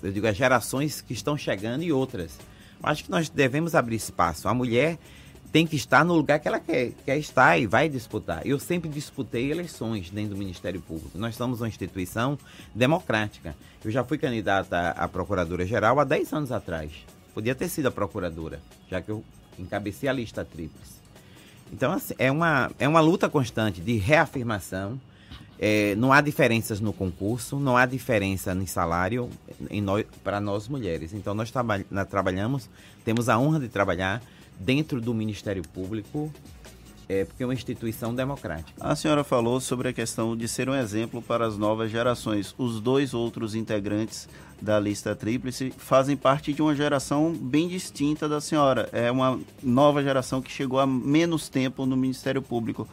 eu 0.03 0.11
digo, 0.11 0.27
as 0.27 0.35
gerações 0.35 0.99
que 0.99 1.13
estão 1.13 1.37
chegando 1.37 1.81
e 1.83 1.91
outras. 1.91 2.37
Eu 2.83 2.89
acho 2.89 3.05
que 3.05 3.09
nós 3.09 3.29
devemos 3.29 3.73
abrir 3.73 3.95
espaço. 3.95 4.49
A 4.49 4.53
mulher 4.53 4.99
tem 5.55 5.65
que 5.65 5.77
estar 5.77 6.03
no 6.03 6.13
lugar 6.13 6.37
que 6.37 6.49
ela 6.49 6.59
quer, 6.59 6.91
quer 7.05 7.17
estar 7.17 7.57
e 7.57 7.65
vai 7.65 7.87
disputar. 7.87 8.45
Eu 8.45 8.59
sempre 8.59 8.89
disputei 8.89 9.49
eleições 9.49 10.09
dentro 10.09 10.31
do 10.31 10.37
Ministério 10.37 10.81
Público. 10.81 11.17
Nós 11.17 11.33
somos 11.33 11.61
uma 11.61 11.67
instituição 11.69 12.37
democrática. 12.73 13.55
Eu 13.81 13.89
já 13.89 14.03
fui 14.03 14.17
candidata 14.17 14.89
à 14.89 15.07
Procuradora-Geral 15.07 15.97
há 15.97 16.03
10 16.03 16.33
anos 16.33 16.51
atrás. 16.51 16.91
Podia 17.33 17.55
ter 17.55 17.69
sido 17.69 17.87
a 17.87 17.91
Procuradora, 17.91 18.59
já 18.91 19.01
que 19.01 19.09
eu 19.09 19.23
encabecei 19.57 20.09
a 20.09 20.11
lista 20.11 20.43
tríplice. 20.43 20.95
Então, 21.71 21.93
assim, 21.93 22.15
é 22.19 22.29
uma, 22.29 22.69
é 22.77 22.85
uma 22.85 22.99
luta 22.99 23.29
constante 23.29 23.79
de 23.79 23.95
reafirmação. 23.95 24.99
É, 25.57 25.95
não 25.95 26.11
há 26.11 26.19
diferenças 26.19 26.81
no 26.81 26.91
concurso, 26.91 27.57
não 27.57 27.77
há 27.77 27.85
diferença 27.85 28.51
em 28.51 28.65
salário 28.65 29.29
para 30.21 30.41
nós 30.41 30.67
mulheres. 30.67 31.13
Então, 31.13 31.33
nós 31.33 31.49
traba 31.49 31.81
trabalhamos, 32.09 32.69
temos 33.05 33.29
a 33.29 33.39
honra 33.39 33.61
de 33.61 33.69
trabalhar 33.69 34.21
dentro 34.59 35.01
do 35.01 35.13
Ministério 35.13 35.63
Público, 35.63 36.31
é, 37.07 37.23
porque 37.23 37.43
é 37.43 37.45
uma 37.45 37.53
instituição 37.53 38.13
democrática. 38.13 38.73
A 38.79 38.95
senhora 38.95 39.23
falou 39.23 39.59
sobre 39.59 39.89
a 39.89 39.93
questão 39.93 40.35
de 40.35 40.47
ser 40.47 40.69
um 40.69 40.75
exemplo 40.75 41.21
para 41.21 41.45
as 41.45 41.57
novas 41.57 41.91
gerações. 41.91 42.53
Os 42.57 42.79
dois 42.79 43.13
outros 43.13 43.53
integrantes 43.53 44.27
da 44.61 44.79
lista 44.79 45.15
tríplice 45.15 45.71
fazem 45.77 46.17
parte 46.17 46.53
de 46.53 46.61
uma 46.61 46.75
geração 46.75 47.33
bem 47.33 47.67
distinta 47.67 48.27
da 48.27 48.41
senhora. 48.41 48.89
É 48.91 49.11
uma 49.11 49.39
nova 49.61 50.01
geração 50.01 50.41
que 50.41 50.51
chegou 50.51 50.79
há 50.79 50.87
menos 50.87 51.47
tempo 51.47 51.85
no 51.85 51.95
Ministério 51.95 52.41
Público. 52.41 52.87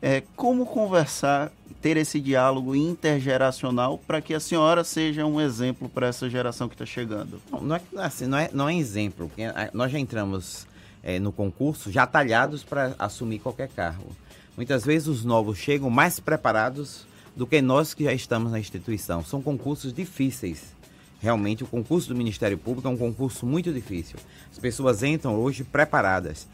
É, 0.00 0.24
como 0.34 0.66
conversar, 0.66 1.52
ter 1.80 1.96
esse 1.96 2.18
diálogo 2.20 2.74
intergeracional 2.74 3.98
para 3.98 4.20
que 4.20 4.34
a 4.34 4.40
senhora 4.40 4.82
seja 4.82 5.24
um 5.24 5.40
exemplo 5.40 5.88
para 5.88 6.08
essa 6.08 6.28
geração 6.28 6.68
que 6.68 6.74
está 6.74 6.84
chegando? 6.84 7.40
Não, 7.50 7.60
não, 7.60 7.76
é, 7.76 7.82
assim, 7.98 8.26
não, 8.26 8.38
é, 8.38 8.50
não 8.52 8.68
é 8.68 8.74
exemplo, 8.74 9.28
porque 9.28 9.42
nós 9.72 9.92
já 9.92 10.00
entramos 10.00 10.66
é, 11.02 11.18
no 11.18 11.32
concurso 11.32 11.90
já 11.90 12.06
talhados 12.06 12.62
para 12.62 12.94
assumir 12.98 13.38
qualquer 13.38 13.68
cargo. 13.68 14.14
Muitas 14.56 14.84
vezes 14.84 15.08
os 15.08 15.24
novos 15.24 15.58
chegam 15.58 15.88
mais 15.90 16.20
preparados 16.20 17.06
do 17.34 17.46
que 17.46 17.62
nós 17.62 17.94
que 17.94 18.04
já 18.04 18.12
estamos 18.12 18.52
na 18.52 18.60
instituição. 18.60 19.24
São 19.24 19.40
concursos 19.40 19.92
difíceis. 19.92 20.74
Realmente, 21.20 21.64
o 21.64 21.66
concurso 21.66 22.08
do 22.08 22.14
Ministério 22.14 22.58
Público 22.58 22.88
é 22.88 22.90
um 22.90 22.96
concurso 22.96 23.46
muito 23.46 23.72
difícil. 23.72 24.18
As 24.50 24.58
pessoas 24.58 25.02
entram 25.02 25.36
hoje 25.36 25.64
preparadas. 25.64 26.46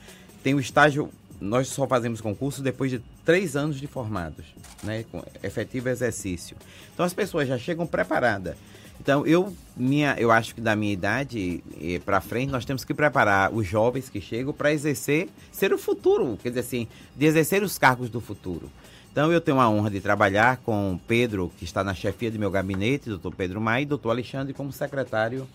Tem 0.43 0.55
o 0.55 0.61
estágio, 0.61 1.11
nós 1.41 1.69
só 1.69 1.87
fazemos 1.87 2.21
concurso 2.21 2.63
depois 2.63 2.91
de 2.91 3.03
três 3.25 3.57
anos 3.57 3.81
de 3.81 3.87
formados, 3.87 4.45
né, 4.83 5.05
com 5.11 5.25
efetivo 5.43 5.89
exercício. 5.89 6.57
Então 6.93 7.05
as 7.05 7.15
pessoas 7.15 7.49
já 7.49 7.59
chegam 7.59 7.87
preparadas. 7.87 8.57
Então 9.01 9.27
eu, 9.27 9.55
minha, 9.77 10.17
eu 10.19 10.31
acho 10.31 10.55
que 10.55 10.61
da 10.61 10.75
minha 10.75 10.93
idade 10.93 11.63
para 12.05 12.21
frente 12.21 12.51
nós 12.51 12.65
temos 12.65 12.85
que 12.85 12.93
preparar 12.93 13.53
os 13.53 13.67
jovens 13.67 14.09
que 14.09 14.21
chegam 14.21 14.53
para 14.53 14.73
exercer, 14.73 15.29
ser 15.53 15.73
o 15.73 15.79
futuro, 15.79 16.39
quer 16.43 16.49
dizer 16.51 16.61
assim, 16.61 16.89
de 17.17 17.27
exercer 17.27 17.63
os 17.63 17.79
cargos 17.79 18.11
do 18.11 18.21
futuro. 18.21 18.71
Então 19.11 19.33
eu 19.33 19.41
tenho 19.41 19.59
a 19.61 19.69
honra 19.69 19.91
de 19.91 20.01
trabalhar 20.01 20.59
com 20.59 20.99
Pedro, 21.09 21.51
que 21.59 21.65
está 21.65 21.83
na 21.83 21.95
chefia 21.95 22.31
do 22.31 22.39
meu 22.39 22.51
gabinete, 22.51 23.09
doutor 23.09 23.35
Pedro 23.35 23.61
Maia, 23.61 23.83
e 23.83 23.87
doutor 23.87 24.11
Alexandre 24.11 24.53
como 24.53 24.71
secretário 24.73 25.49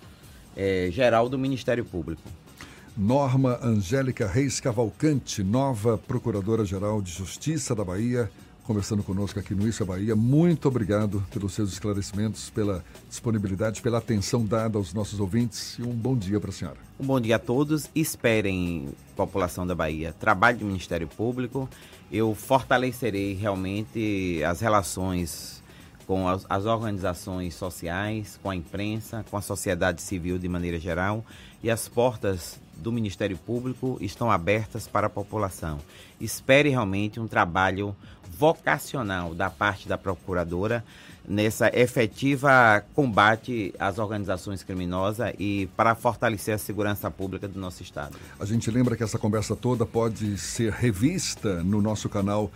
eh, 0.56 0.90
geral 0.92 1.30
do 1.30 1.38
Ministério 1.38 1.86
Público. 1.86 2.22
Norma 2.96 3.60
Angélica 3.64 4.28
Reis 4.28 4.60
Cavalcante, 4.60 5.42
nova 5.44 5.98
Procuradora-Geral 5.98 7.02
de 7.02 7.12
Justiça 7.12 7.74
da 7.74 7.84
Bahia, 7.84 8.30
conversando 8.64 9.04
conosco 9.04 9.40
aqui 9.40 9.54
no 9.54 9.68
Isso 9.68 9.84
é 9.84 9.86
Bahia. 9.86 10.16
Muito 10.16 10.68
obrigado 10.68 11.24
pelos 11.32 11.54
seus 11.54 11.72
esclarecimentos, 11.74 12.50
pela 12.50 12.84
disponibilidade, 13.10 13.82
pela 13.82 13.98
atenção 13.98 14.46
dada 14.46 14.78
aos 14.78 14.94
nossos 14.94 15.20
ouvintes 15.20 15.78
e 15.78 15.84
um 15.84 15.92
bom 15.92 16.16
dia 16.16 16.40
para 16.40 16.50
a 16.50 16.54
senhora. 16.54 16.78
Um 17.00 17.06
bom 17.06 17.20
dia 17.20 17.36
a 17.36 17.40
todos. 17.40 17.90
Esperem, 17.94 18.90
população 19.16 19.68
da 19.68 19.76
Bahia, 19.76 20.14
trabalho 20.14 20.60
do 20.60 20.66
Ministério 20.66 21.08
Público. 21.08 21.70
Eu 22.12 22.34
fortalecerei 22.34 23.34
realmente 23.34 24.42
as 24.44 24.62
relações 24.62 25.62
com 26.06 26.28
as, 26.28 26.46
as, 26.50 26.66
organizações 26.66 27.56
sociais, 27.56 28.40
com 28.42 28.50
a 28.50 28.56
imprensa, 28.56 29.26
com 29.30 29.38
a 29.38 29.42
sociedade 29.42 30.02
civil 30.02 30.38
de 30.38 30.48
maneira 30.48 30.80
geral. 30.80 31.26
E 31.62 31.70
as 31.70 31.88
portas 31.88 32.60
do 32.76 32.92
Ministério 32.92 33.38
Público 33.38 33.98
estão 34.02 34.30
abertas 34.30 34.88
para 34.88 35.08
a 35.08 35.10
população. 35.10 35.80
Espere 36.20 36.70
realmente 36.70 37.20
um 37.20 37.28
trabalho 37.28 37.96
vocacional 38.38 39.34
da 39.34 39.50
parte 39.50 39.88
da 39.88 39.98
procuradora 39.98 40.84
nessa 41.28 41.72
efetiva 41.74 42.84
combate 42.94 43.74
às 43.80 43.98
organizações 43.98 44.64
criminosas 44.64 45.34
e 45.40 45.70
para 45.76 45.96
fortalecer 45.96 46.56
a 46.56 46.58
segurança 46.58 47.10
pública 47.10 47.48
do 47.48 47.60
nosso 47.60 47.82
estado. 47.82 48.18
A 48.40 48.46
gente 48.46 48.70
lembra 48.70 48.96
que 48.96 49.04
essa 49.04 49.18
conversa 49.18 49.56
toda 49.56 49.86
pode 49.86 50.38
ser 50.38 50.72
revista 50.74 51.64
no 51.64 51.82
nosso 51.82 52.10
canal 52.10 52.52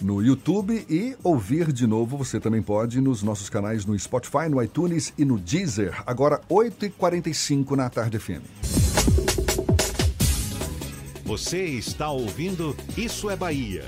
no 0.00 0.22
YouTube 0.22 0.84
e 0.88 1.14
ouvir 1.22 1.72
de 1.72 1.86
novo 1.86 2.16
você 2.16 2.40
também 2.40 2.62
pode 2.62 3.00
nos 3.00 3.22
nossos 3.22 3.50
canais 3.50 3.84
no 3.84 3.98
Spotify, 3.98 4.48
no 4.48 4.62
iTunes 4.62 5.12
e 5.16 5.24
no 5.24 5.38
Deezer. 5.38 6.02
Agora 6.06 6.40
8h45 6.48 7.76
na 7.76 7.90
Tarde 7.90 8.18
FM. 8.18 8.42
Você 11.24 11.64
está 11.64 12.10
ouvindo 12.10 12.76
Isso 12.96 13.30
é 13.30 13.36
Bahia. 13.36 13.84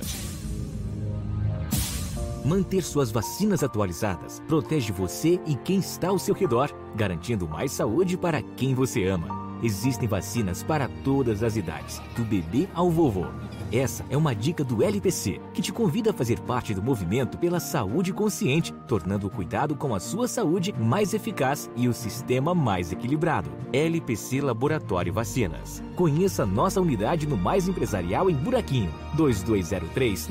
Manter 2.44 2.82
suas 2.82 3.12
vacinas 3.12 3.62
atualizadas 3.62 4.42
protege 4.48 4.90
você 4.90 5.40
e 5.46 5.54
quem 5.54 5.78
está 5.78 6.08
ao 6.08 6.18
seu 6.18 6.34
redor, 6.34 6.74
garantindo 6.96 7.48
mais 7.48 7.70
saúde 7.70 8.16
para 8.16 8.42
quem 8.42 8.74
você 8.74 9.06
ama. 9.06 9.40
Existem 9.62 10.08
vacinas 10.08 10.60
para 10.60 10.88
todas 11.04 11.44
as 11.44 11.56
idades, 11.56 12.02
do 12.16 12.24
bebê 12.24 12.68
ao 12.74 12.90
vovô. 12.90 13.26
Essa 13.70 14.04
é 14.10 14.16
uma 14.16 14.34
dica 14.34 14.64
do 14.64 14.82
LPC, 14.82 15.40
que 15.54 15.62
te 15.62 15.72
convida 15.72 16.10
a 16.10 16.12
fazer 16.12 16.40
parte 16.40 16.74
do 16.74 16.82
movimento 16.82 17.38
pela 17.38 17.60
saúde 17.60 18.12
consciente, 18.12 18.74
tornando 18.88 19.28
o 19.28 19.30
cuidado 19.30 19.76
com 19.76 19.94
a 19.94 20.00
sua 20.00 20.26
saúde 20.26 20.74
mais 20.76 21.14
eficaz 21.14 21.70
e 21.76 21.86
o 21.86 21.94
sistema 21.94 22.56
mais 22.56 22.90
equilibrado. 22.90 23.52
LPC 23.72 24.40
Laboratório 24.40 25.12
Vacinas. 25.12 25.80
Conheça 25.94 26.44
nossa 26.44 26.80
unidade 26.80 27.24
no 27.24 27.36
Mais 27.36 27.68
Empresarial 27.68 28.28
em 28.28 28.34
Buraquinho, 28.34 28.92
2203 29.14 30.28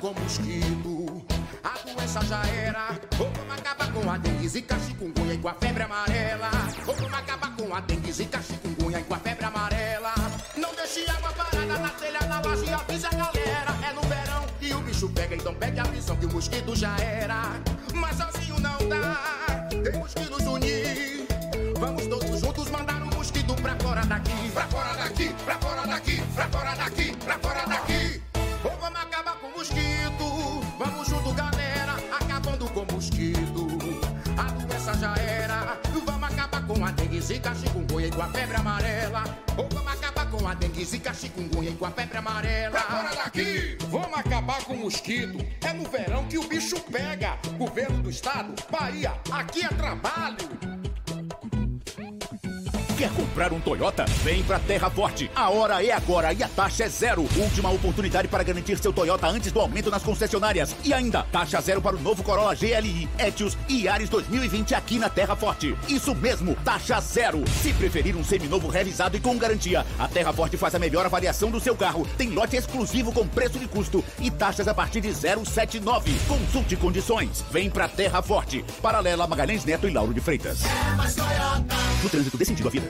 Com 0.00 0.14
mosquito. 0.14 1.22
A 1.62 1.76
doença 1.86 2.24
já 2.24 2.42
era. 2.46 2.98
Vamos 3.18 3.58
acabar 3.58 3.92
com 3.92 4.10
a 4.10 4.16
dengue, 4.16 4.48
zika, 4.48 4.78
chikungunya 4.78 5.34
e 5.34 5.38
com 5.38 5.48
a 5.48 5.52
febre 5.52 5.82
amarela. 5.82 6.50
Vamos 6.86 7.12
acabar 7.12 7.54
com 7.54 7.74
a 7.74 7.80
dengue, 7.80 8.10
zika, 8.10 8.40
chikungunya 8.40 9.00
e 9.00 9.04
com 9.04 9.14
a 9.14 9.18
febre 9.18 9.44
amarela. 9.44 10.14
Não 10.56 10.74
deixe 10.74 11.04
água 11.10 11.30
parada 11.32 11.78
na 11.78 11.90
telha, 11.90 12.20
na 12.26 12.40
laje, 12.40 12.72
avisa 12.72 13.08
a 13.08 13.10
galera. 13.10 13.76
É 13.86 13.92
no 13.92 14.00
verão 14.02 14.46
e 14.62 14.72
o 14.72 14.80
bicho 14.80 15.08
pega, 15.10 15.36
então 15.36 15.54
pegue 15.54 15.80
a 15.80 15.84
visão 15.84 16.16
que 16.16 16.24
o 16.24 16.32
mosquito 16.32 16.74
já 16.74 16.96
era. 16.96 17.60
Mas 17.92 18.16
sozinho 18.16 18.58
não 18.58 18.88
dá. 18.88 19.68
Temos 19.68 20.14
que 20.14 20.24
nos 20.30 20.46
unir. 20.46 21.26
Vamos 21.78 22.06
todos 22.06 22.40
juntos 22.40 22.70
mandar 22.70 23.02
o 23.02 23.14
mosquito 23.14 23.54
fora 23.90 24.06
daqui. 24.06 24.50
Pra 24.52 24.66
fora 24.66 24.94
daqui, 24.94 25.34
pra 25.44 25.58
fora 25.58 25.86
daqui, 25.86 26.22
pra 26.34 26.48
fora 26.48 26.74
daqui, 26.74 26.74
pra 26.74 26.74
fora 26.74 26.74
daqui. 26.76 27.19
Zika, 37.30 37.54
chikungunya 37.54 38.08
e 38.08 38.10
com 38.10 38.22
a 38.22 38.28
febre 38.28 38.56
amarela. 38.56 39.22
Ou 39.56 39.68
vamos 39.68 39.92
acabar 39.92 40.28
com 40.28 40.48
a 40.48 40.54
dengue, 40.54 40.84
zika, 40.84 41.14
chikungunya 41.14 41.70
e 41.70 41.74
com 41.74 41.86
a 41.86 41.90
febre 41.92 42.18
amarela. 42.18 42.70
Pra 42.72 42.82
fora 42.82 43.14
daqui! 43.14 43.78
Vamos 43.88 44.18
acabar 44.18 44.64
com 44.64 44.74
o 44.74 44.78
mosquito. 44.78 45.38
É 45.64 45.72
no 45.72 45.88
verão 45.88 46.24
que 46.26 46.38
o 46.38 46.48
bicho 46.48 46.80
pega. 46.90 47.38
Governo 47.56 48.02
do 48.02 48.10
estado, 48.10 48.52
Bahia, 48.68 49.12
aqui 49.30 49.64
é 49.64 49.68
trabalho. 49.68 50.79
Quer 53.00 53.10
comprar 53.12 53.50
um 53.50 53.58
Toyota? 53.58 54.04
Vem 54.22 54.42
pra 54.42 54.58
Terra 54.58 54.90
Forte. 54.90 55.30
A 55.34 55.48
hora 55.48 55.82
é 55.82 55.90
agora 55.90 56.34
e 56.34 56.42
a 56.42 56.48
taxa 56.48 56.84
é 56.84 56.88
zero. 56.90 57.26
Última 57.34 57.70
oportunidade 57.70 58.28
para 58.28 58.44
garantir 58.44 58.78
seu 58.78 58.92
Toyota 58.92 59.26
antes 59.26 59.50
do 59.50 59.58
aumento 59.58 59.90
nas 59.90 60.02
concessionárias. 60.02 60.76
E 60.84 60.92
ainda, 60.92 61.22
taxa 61.32 61.62
zero 61.62 61.80
para 61.80 61.96
o 61.96 61.98
novo 61.98 62.22
Corolla 62.22 62.54
GLI, 62.54 63.08
Etios 63.18 63.56
e 63.70 63.84
Yaris 63.84 64.10
2020 64.10 64.74
aqui 64.74 64.98
na 64.98 65.08
Terra 65.08 65.34
Forte. 65.34 65.74
Isso 65.88 66.14
mesmo, 66.14 66.54
taxa 66.56 67.00
zero. 67.00 67.42
Se 67.62 67.72
preferir 67.72 68.14
um 68.14 68.22
seminovo 68.22 68.68
revisado 68.68 69.16
e 69.16 69.20
com 69.20 69.38
garantia, 69.38 69.86
a 69.98 70.06
Terra 70.06 70.34
Forte 70.34 70.58
faz 70.58 70.74
a 70.74 70.78
melhor 70.78 71.06
avaliação 71.06 71.50
do 71.50 71.58
seu 71.58 71.74
carro. 71.74 72.06
Tem 72.18 72.28
lote 72.28 72.56
exclusivo 72.56 73.14
com 73.14 73.26
preço 73.26 73.58
de 73.58 73.66
custo 73.66 74.04
e 74.18 74.30
taxas 74.30 74.68
a 74.68 74.74
partir 74.74 75.00
de 75.00 75.14
079. 75.14 76.12
Consulte 76.28 76.76
condições. 76.76 77.42
Vem 77.50 77.70
pra 77.70 77.88
Terra 77.88 78.20
Forte. 78.20 78.62
Paralela 78.82 79.26
Magalhães 79.26 79.64
Neto 79.64 79.88
e 79.88 79.90
Lauro 79.90 80.12
de 80.12 80.20
Freitas. 80.20 80.58
É 80.66 80.96
mais 80.96 81.14
Toyota. 81.14 81.76
No 82.02 82.10
trânsito 82.10 82.36
dê 82.36 82.44
sentido 82.44 82.68
à 82.68 82.70
vida. 82.70 82.89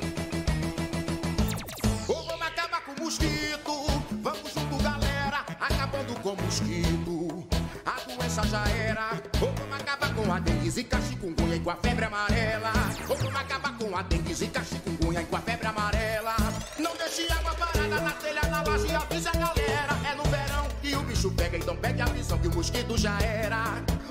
Ou 2.09 2.27
vamos 2.27 2.47
acabar 2.47 2.81
com 2.83 2.93
o 2.93 3.05
mosquito. 3.05 3.87
Vamos 4.23 4.53
junto, 4.53 4.83
galera, 4.83 5.45
acabando 5.61 6.15
com 6.21 6.31
o 6.31 6.43
mosquito. 6.43 7.45
A 7.87 7.97
doença 8.07 8.43
já 8.47 8.65
era. 8.69 9.21
Ou 9.41 9.53
vamos 9.53 9.81
acabar 9.81 10.15
com 10.15 10.33
a 10.33 10.39
dengue, 10.41 10.71
zika, 10.71 11.01
chikungunya 11.03 11.57
e 11.57 11.61
com 11.61 11.71
a 11.71 11.77
febre 11.77 12.05
amarela. 12.05 12.73
Ou 13.09 13.17
vamos 13.17 13.37
acabar 13.37 13.77
com 13.79 13.97
a 13.97 14.03
dengue, 14.03 14.35
zika, 14.35 14.63
chikungunya 14.65 15.23
e 15.23 15.27
com 15.27 15.37
a 15.37 15.41
febre 15.41 15.67
amarela. 15.67 16.37
Não 16.79 16.97
deixe 16.97 17.31
água 17.33 17.55
parada 17.55 18.01
na 18.01 18.13
telha, 18.13 18.43
na 18.43 18.63
laje, 18.63 18.95
avisa 18.95 19.31
a 19.31 19.33
galera. 19.33 19.99
É 20.11 20.15
no 20.15 20.25
verão 20.25 20.67
e 20.83 20.95
o 20.95 21.03
bicho 21.03 21.31
pega, 21.33 21.57
então 21.57 21.77
pegue 21.77 22.03
a 22.03 22.07
visão 22.07 22.39
que 22.39 22.49
o 22.49 22.55
mosquito 22.55 22.97
já 22.99 23.19
era. 23.21 23.65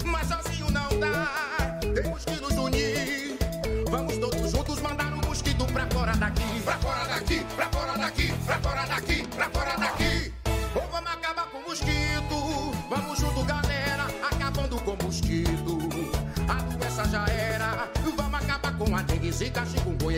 Mas 0.06 0.28
sozinho 0.28 0.49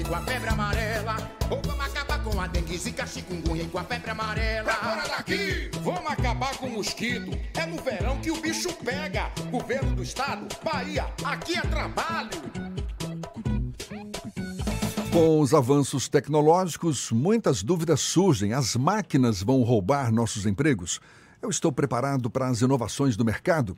e 0.01 0.03
com 0.03 0.15
a 0.15 0.21
febre 0.21 0.49
amarela. 0.49 1.15
Ou 1.49 1.61
vamos 1.63 1.85
acabar 1.85 2.23
com 2.23 2.41
a 2.41 2.47
dengue, 2.47 2.77
zika, 2.77 3.05
chikungunya 3.05 3.63
e 3.63 3.67
com 3.67 3.77
a 3.77 3.83
febre 3.83 4.09
amarela. 4.09 4.63
Pra 4.63 4.75
fora 4.75 5.07
daqui! 5.07 5.71
Vamos 5.81 6.11
acabar 6.11 6.57
com 6.57 6.67
o 6.67 6.71
mosquito. 6.71 7.31
É 7.53 7.65
no 7.65 7.81
verão 7.81 8.19
que 8.19 8.31
o 8.31 8.41
bicho 8.41 8.73
pega. 8.83 9.31
Governo 9.51 9.95
do 9.95 10.03
estado, 10.03 10.47
Bahia, 10.63 11.05
aqui 11.23 11.55
é 11.55 11.61
trabalho. 11.61 12.41
Com 15.11 15.39
os 15.39 15.53
avanços 15.53 16.07
tecnológicos, 16.07 17.11
muitas 17.11 17.61
dúvidas 17.61 17.99
surgem. 17.99 18.53
As 18.53 18.75
máquinas 18.75 19.43
vão 19.43 19.61
roubar 19.61 20.11
nossos 20.11 20.45
empregos? 20.45 20.99
Eu 21.41 21.49
estou 21.49 21.71
preparado 21.71 22.29
para 22.29 22.47
as 22.47 22.61
inovações 22.61 23.17
do 23.17 23.25
mercado? 23.25 23.77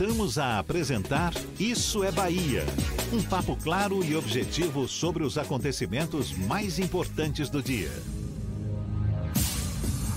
Voltamos 0.00 0.38
a 0.38 0.58
apresentar 0.58 1.30
Isso 1.60 2.02
é 2.02 2.10
Bahia. 2.10 2.62
Um 3.12 3.22
papo 3.22 3.54
claro 3.62 4.02
e 4.02 4.16
objetivo 4.16 4.88
sobre 4.88 5.22
os 5.22 5.36
acontecimentos 5.36 6.32
mais 6.48 6.78
importantes 6.78 7.50
do 7.50 7.62
dia. 7.62 7.90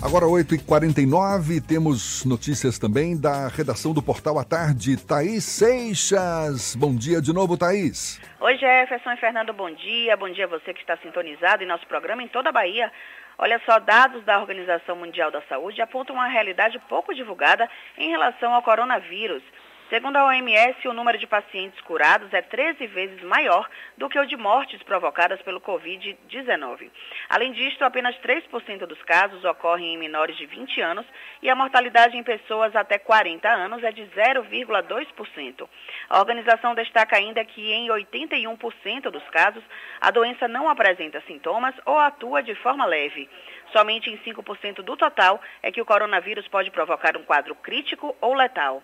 Agora 0.02 0.26
8h49, 0.26 1.62
temos 1.68 2.24
notícias 2.24 2.80
também 2.80 3.20
da 3.20 3.50
redação 3.50 3.94
do 3.94 4.02
Portal 4.02 4.40
à 4.40 4.46
Tarde. 4.46 4.96
Thaís 4.96 5.44
Seixas. 5.44 6.78
Bom 6.78 6.96
dia 6.96 7.22
de 7.22 7.34
novo, 7.34 7.58
Thaís. 7.58 8.22
Oi, 8.40 8.58
Jefferson 8.58 9.12
e 9.12 9.18
Fernando, 9.18 9.52
bom 9.52 9.70
dia. 9.70 10.16
Bom 10.16 10.30
dia 10.30 10.46
a 10.46 10.48
você 10.48 10.74
que 10.74 10.80
está 10.80 10.96
sintonizado 10.96 11.62
em 11.62 11.68
nosso 11.68 11.86
programa 11.88 12.24
em 12.24 12.30
toda 12.30 12.48
a 12.48 12.54
Bahia. 12.54 12.90
Olha 13.38 13.60
só, 13.66 13.80
dados 13.80 14.24
da 14.24 14.40
Organização 14.40 14.96
Mundial 14.96 15.30
da 15.30 15.42
Saúde 15.50 15.82
apontam 15.82 16.16
uma 16.16 16.28
realidade 16.28 16.80
pouco 16.88 17.14
divulgada 17.14 17.70
em 17.98 18.10
relação 18.10 18.54
ao 18.54 18.62
coronavírus. 18.62 19.44
Segundo 19.90 20.16
a 20.16 20.26
OMS, 20.26 20.88
o 20.88 20.94
número 20.94 21.18
de 21.18 21.28
pacientes 21.28 21.80
curados 21.82 22.34
é 22.34 22.42
13 22.42 22.88
vezes 22.88 23.22
maior 23.22 23.70
do 23.98 24.10
que 24.10 24.18
o 24.18 24.26
de 24.26 24.36
mortes 24.36 24.82
provocadas 24.82 25.42
pelo 25.42 25.60
Covid-19. 25.62 26.90
Além 27.30 27.52
disto, 27.52 27.84
apenas 27.84 28.16
3% 28.18 28.86
dos 28.88 29.02
casos 29.04 29.44
ocorrem 29.44 29.94
em 29.94 29.98
menores 29.98 30.38
de 30.38 30.46
20 30.46 30.82
anos 30.82 31.06
e 31.42 31.50
a 31.50 31.56
mortalidade 31.56 32.18
em 32.18 32.24
pessoas 32.24 32.76
até 32.76 32.98
40 32.98 33.48
anos 33.48 33.84
é 33.84 33.92
de 33.92 34.04
0,2%. 34.04 35.70
A 36.10 36.20
organização 36.20 36.74
destaca 36.74 37.18
ainda 37.18 37.44
que 37.44 37.74
em 37.74 37.90
81% 37.90 39.12
dos 39.12 39.30
casos 39.30 39.64
a 40.00 40.10
doença 40.12 40.48
não 40.48 40.70
apresenta 40.70 41.22
sintomas 41.28 41.76
ou 41.86 42.00
atua 42.00 42.42
de 42.42 42.56
forma 42.56 42.86
leve. 42.86 43.30
Somente 43.72 44.10
em 44.10 44.18
5% 44.20 44.82
do 44.82 44.96
total 44.96 45.42
é 45.62 45.72
que 45.72 45.82
o 45.82 45.86
coronavírus 45.86 46.48
pode 46.48 46.72
provocar 46.72 47.18
um 47.18 47.24
quadro 47.24 47.54
crítico 47.56 48.16
ou 48.22 48.34
letal. 48.34 48.82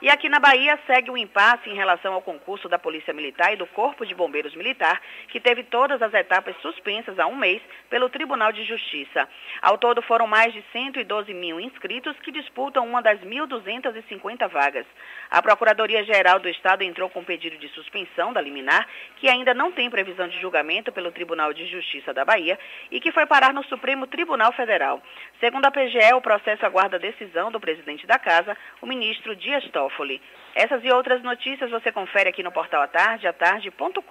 E 0.00 0.08
aqui 0.08 0.28
na 0.28 0.38
Bahia 0.38 0.78
segue 0.86 1.10
um 1.10 1.16
impasse 1.16 1.68
em 1.68 1.74
relação 1.74 2.14
ao 2.14 2.22
concurso 2.22 2.68
da 2.68 2.78
Polícia 2.78 3.12
Militar 3.12 3.52
e 3.52 3.56
do 3.56 3.66
Corpo 3.66 4.06
de 4.06 4.14
Bombeiros 4.14 4.54
Militar, 4.54 5.02
que 5.26 5.40
teve 5.40 5.64
todas 5.64 6.00
as 6.00 6.14
etapas 6.14 6.54
suspensas 6.62 7.18
há 7.18 7.26
um 7.26 7.34
mês 7.34 7.60
pelo 7.90 8.08
Tribunal 8.08 8.52
de 8.52 8.62
Justiça. 8.62 9.28
Ao 9.60 9.76
todo 9.76 10.00
foram 10.00 10.28
mais 10.28 10.52
de 10.52 10.62
112 10.70 11.34
mil 11.34 11.58
inscritos 11.58 12.16
que 12.20 12.30
disputam 12.30 12.86
uma 12.86 13.02
das 13.02 13.18
1.250 13.22 14.48
vagas. 14.48 14.86
A 15.30 15.42
Procuradoria-Geral 15.42 16.40
do 16.40 16.48
Estado 16.48 16.82
entrou 16.82 17.10
com 17.10 17.22
pedido 17.22 17.58
de 17.58 17.68
suspensão 17.68 18.32
da 18.32 18.40
liminar, 18.40 18.86
que 19.16 19.28
ainda 19.28 19.52
não 19.52 19.70
tem 19.70 19.90
previsão 19.90 20.26
de 20.28 20.40
julgamento 20.40 20.90
pelo 20.90 21.12
Tribunal 21.12 21.52
de 21.52 21.66
Justiça 21.66 22.14
da 22.14 22.24
Bahia 22.24 22.58
e 22.90 23.00
que 23.00 23.12
foi 23.12 23.26
parar 23.26 23.52
no 23.52 23.62
Supremo 23.64 24.06
Tribunal 24.06 24.52
Federal. 24.52 25.02
Segundo 25.40 25.66
a 25.66 25.70
PGE, 25.70 26.14
o 26.14 26.20
processo 26.20 26.64
aguarda 26.64 26.98
decisão 26.98 27.50
do 27.50 27.60
presidente 27.60 28.06
da 28.06 28.18
Casa, 28.18 28.56
o 28.80 28.86
ministro 28.86 29.36
Dias 29.36 29.64
Toffoli. 29.70 30.20
Essas 30.54 30.82
e 30.82 30.90
outras 30.90 31.22
notícias 31.22 31.70
você 31.70 31.92
confere 31.92 32.30
aqui 32.30 32.42
no 32.42 32.50
portal 32.50 32.82
atarde, 32.82 33.26
atarde.com.br. 33.26 34.02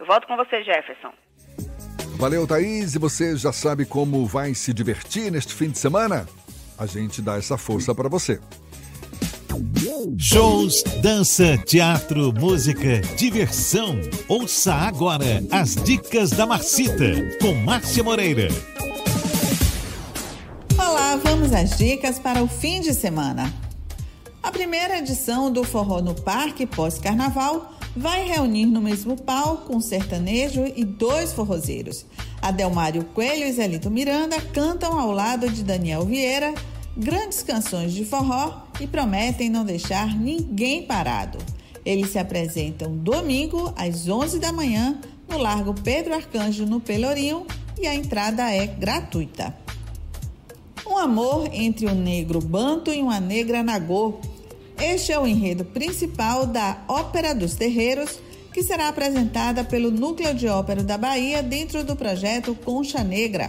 Eu 0.00 0.06
volto 0.06 0.26
com 0.26 0.36
você, 0.36 0.62
Jefferson. 0.62 1.12
Valeu, 2.16 2.46
Thaís. 2.46 2.94
E 2.94 2.98
você 2.98 3.36
já 3.36 3.52
sabe 3.52 3.84
como 3.84 4.26
vai 4.26 4.54
se 4.54 4.72
divertir 4.72 5.30
neste 5.30 5.54
fim 5.54 5.70
de 5.70 5.78
semana? 5.78 6.26
A 6.78 6.86
gente 6.86 7.20
dá 7.20 7.36
essa 7.36 7.58
força 7.58 7.94
para 7.94 8.08
você. 8.08 8.40
Shows, 10.16 10.82
dança, 11.02 11.58
teatro, 11.58 12.32
música, 12.32 13.02
diversão. 13.18 14.00
Ouça 14.26 14.72
agora 14.72 15.44
as 15.50 15.74
dicas 15.74 16.30
da 16.30 16.46
Marcita 16.46 17.12
com 17.40 17.54
Márcia 17.56 18.02
Moreira. 18.02 18.48
Olá, 20.78 21.16
vamos 21.16 21.52
às 21.52 21.76
dicas 21.76 22.18
para 22.18 22.42
o 22.42 22.48
fim 22.48 22.80
de 22.80 22.94
semana. 22.94 23.52
A 24.42 24.50
primeira 24.50 24.98
edição 24.98 25.50
do 25.50 25.64
Forró 25.64 26.00
no 26.00 26.14
Parque 26.14 26.66
pós-carnaval 26.66 27.74
vai 27.94 28.26
reunir 28.26 28.66
no 28.66 28.80
mesmo 28.80 29.20
palco 29.20 29.76
um 29.76 29.80
sertanejo 29.80 30.64
e 30.74 30.82
dois 30.82 31.32
forrozeiros. 31.32 32.06
Adelmário 32.40 33.04
Coelho 33.14 33.46
e 33.46 33.52
Zelito 33.52 33.90
Miranda 33.90 34.40
cantam 34.40 34.98
ao 34.98 35.12
lado 35.12 35.48
de 35.50 35.62
Daniel 35.62 36.06
Vieira 36.06 36.54
grandes 36.96 37.42
canções 37.42 37.92
de 37.92 38.04
forró 38.04 38.62
e 38.80 38.86
prometem 38.86 39.48
não 39.48 39.64
deixar 39.64 40.16
ninguém 40.16 40.84
parado. 40.84 41.38
Eles 41.84 42.10
se 42.10 42.18
apresentam 42.18 42.96
domingo 42.96 43.72
às 43.76 44.08
11 44.08 44.38
da 44.38 44.52
manhã 44.52 44.98
no 45.28 45.38
Largo 45.38 45.74
Pedro 45.74 46.14
Arcanjo, 46.14 46.66
no 46.66 46.80
Pelourinho, 46.80 47.46
e 47.78 47.86
a 47.86 47.94
entrada 47.94 48.50
é 48.50 48.66
gratuita. 48.66 49.56
Um 50.86 50.96
amor 50.98 51.48
entre 51.52 51.86
um 51.86 51.94
negro 51.94 52.40
banto 52.40 52.92
e 52.92 53.00
uma 53.02 53.18
negra 53.18 53.62
nagô 53.62 54.20
este 54.82 55.12
é 55.12 55.18
o 55.18 55.28
enredo 55.28 55.64
principal 55.64 56.44
da 56.44 56.82
Ópera 56.88 57.32
dos 57.32 57.54
Terreiros, 57.54 58.18
que 58.52 58.64
será 58.64 58.88
apresentada 58.88 59.62
pelo 59.62 59.92
Núcleo 59.92 60.34
de 60.34 60.48
Ópera 60.48 60.82
da 60.82 60.98
Bahia 60.98 61.40
dentro 61.40 61.84
do 61.84 61.94
projeto 61.94 62.52
Concha 62.64 63.04
Negra. 63.04 63.48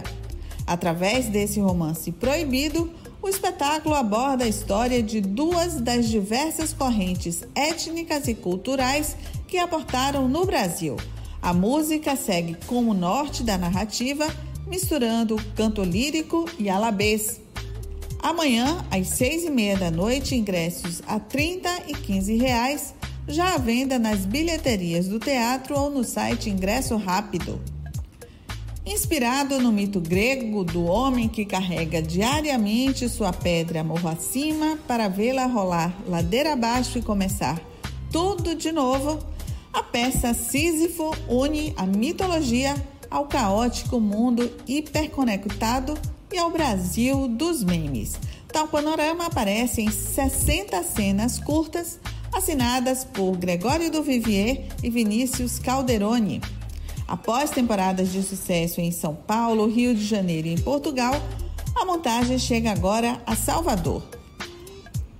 Através 0.64 1.26
desse 1.26 1.58
romance 1.58 2.12
proibido, 2.12 2.88
o 3.24 3.28
espetáculo 3.28 3.94
aborda 3.94 4.44
a 4.44 4.48
história 4.48 5.02
de 5.02 5.18
duas 5.18 5.80
das 5.80 6.10
diversas 6.10 6.74
correntes 6.74 7.42
étnicas 7.54 8.28
e 8.28 8.34
culturais 8.34 9.16
que 9.48 9.56
aportaram 9.56 10.28
no 10.28 10.44
Brasil. 10.44 10.96
A 11.40 11.54
música 11.54 12.16
segue 12.16 12.54
como 12.66 12.92
norte 12.92 13.42
da 13.42 13.56
narrativa, 13.56 14.26
misturando 14.66 15.36
canto 15.56 15.82
lírico 15.82 16.44
e 16.58 16.68
alabês. 16.68 17.40
Amanhã, 18.22 18.84
às 18.90 19.08
seis 19.08 19.42
e 19.42 19.50
meia 19.50 19.78
da 19.78 19.90
noite, 19.90 20.34
ingressos 20.34 21.02
a 21.06 21.18
30 21.18 21.84
e 21.88 21.94
15 21.94 22.36
reais, 22.36 22.94
já 23.26 23.54
à 23.54 23.58
venda 23.58 23.98
nas 23.98 24.26
bilheterias 24.26 25.08
do 25.08 25.18
teatro 25.18 25.74
ou 25.78 25.88
no 25.88 26.04
site 26.04 26.50
Ingresso 26.50 26.94
Rápido. 26.96 27.58
Inspirado 28.86 29.58
no 29.58 29.72
mito 29.72 29.98
grego 29.98 30.62
do 30.62 30.84
homem 30.84 31.26
que 31.26 31.46
carrega 31.46 32.02
diariamente 32.02 33.08
sua 33.08 33.32
pedra 33.32 33.82
morro 33.82 34.08
acima 34.08 34.78
para 34.86 35.08
vê-la 35.08 35.46
rolar 35.46 35.94
ladeira 36.06 36.52
abaixo 36.52 36.98
e 36.98 37.02
começar 37.02 37.58
tudo 38.12 38.54
de 38.54 38.70
novo, 38.70 39.18
a 39.72 39.82
peça 39.82 40.34
Sísifo 40.34 41.16
une 41.28 41.72
a 41.78 41.86
mitologia 41.86 42.74
ao 43.10 43.26
caótico 43.26 43.98
mundo 43.98 44.52
hiperconectado 44.68 45.94
e 46.30 46.36
ao 46.36 46.50
Brasil 46.50 47.26
dos 47.26 47.64
memes. 47.64 48.12
Tal 48.52 48.68
panorama 48.68 49.26
aparece 49.26 49.80
em 49.80 49.90
60 49.90 50.82
cenas 50.84 51.40
curtas 51.40 51.98
assinadas 52.32 53.02
por 53.02 53.36
Gregório 53.36 53.90
do 53.90 54.02
Vivier 54.02 54.66
e 54.82 54.90
Vinícius 54.90 55.58
Calderoni. 55.58 56.42
Após 57.06 57.50
temporadas 57.50 58.12
de 58.12 58.22
sucesso 58.22 58.80
em 58.80 58.90
São 58.90 59.14
Paulo, 59.14 59.66
Rio 59.66 59.94
de 59.94 60.04
Janeiro 60.04 60.48
e 60.48 60.54
em 60.54 60.58
Portugal, 60.58 61.14
a 61.76 61.84
montagem 61.84 62.38
chega 62.38 62.70
agora 62.70 63.20
a 63.26 63.36
Salvador. 63.36 64.02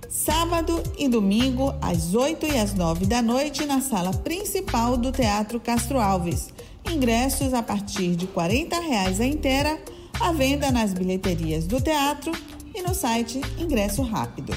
Sábado 0.09 0.81
e 0.97 1.07
domingo, 1.07 1.73
às 1.81 2.15
8 2.15 2.47
e 2.47 2.57
às 2.57 2.73
9 2.73 3.05
da 3.05 3.21
noite, 3.21 3.65
na 3.65 3.81
sala 3.81 4.11
principal 4.11 4.97
do 4.97 5.11
Teatro 5.11 5.59
Castro 5.59 5.99
Alves. 5.99 6.49
Ingressos 6.89 7.53
a 7.53 7.61
partir 7.61 8.15
de 8.15 8.25
40 8.25 8.79
reais 8.79 9.21
a 9.21 9.25
inteira 9.25 9.79
à 10.19 10.31
venda 10.31 10.71
nas 10.71 10.93
bilheterias 10.93 11.67
do 11.67 11.79
teatro 11.81 12.31
e 12.73 12.81
no 12.81 12.95
site 12.95 13.41
Ingresso 13.59 14.01
Rápido. 14.01 14.53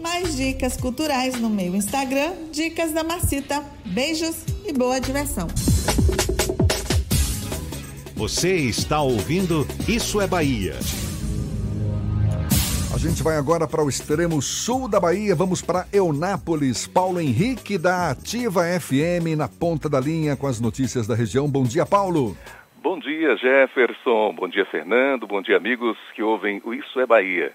Mais 0.00 0.36
dicas 0.36 0.76
culturais 0.76 1.38
no 1.40 1.50
meu 1.50 1.74
Instagram, 1.74 2.32
Dicas 2.52 2.92
da 2.92 3.02
Marcita. 3.02 3.62
Beijos 3.84 4.36
e 4.64 4.72
boa 4.72 5.00
diversão. 5.00 5.48
Você 8.18 8.56
está 8.56 9.00
ouvindo 9.00 9.64
Isso 9.88 10.20
é 10.20 10.26
Bahia. 10.26 10.72
A 12.92 12.98
gente 12.98 13.22
vai 13.22 13.36
agora 13.36 13.64
para 13.68 13.80
o 13.80 13.88
extremo 13.88 14.42
sul 14.42 14.88
da 14.88 14.98
Bahia. 14.98 15.36
Vamos 15.36 15.62
para 15.62 15.86
Eunápolis. 15.92 16.84
Paulo 16.88 17.20
Henrique 17.20 17.78
da 17.78 18.10
Ativa 18.10 18.62
FM 18.80 19.38
na 19.38 19.46
ponta 19.46 19.88
da 19.88 20.00
linha 20.00 20.36
com 20.36 20.48
as 20.48 20.60
notícias 20.60 21.06
da 21.06 21.14
região. 21.14 21.48
Bom 21.48 21.62
dia, 21.62 21.86
Paulo. 21.86 22.36
Bom 22.82 22.98
dia, 22.98 23.36
Jefferson. 23.36 24.32
Bom 24.32 24.48
dia, 24.48 24.66
Fernando. 24.66 25.24
Bom 25.24 25.40
dia, 25.40 25.56
amigos 25.56 25.96
que 26.12 26.20
ouvem 26.20 26.60
o 26.64 26.74
Isso 26.74 26.98
é 26.98 27.06
Bahia. 27.06 27.52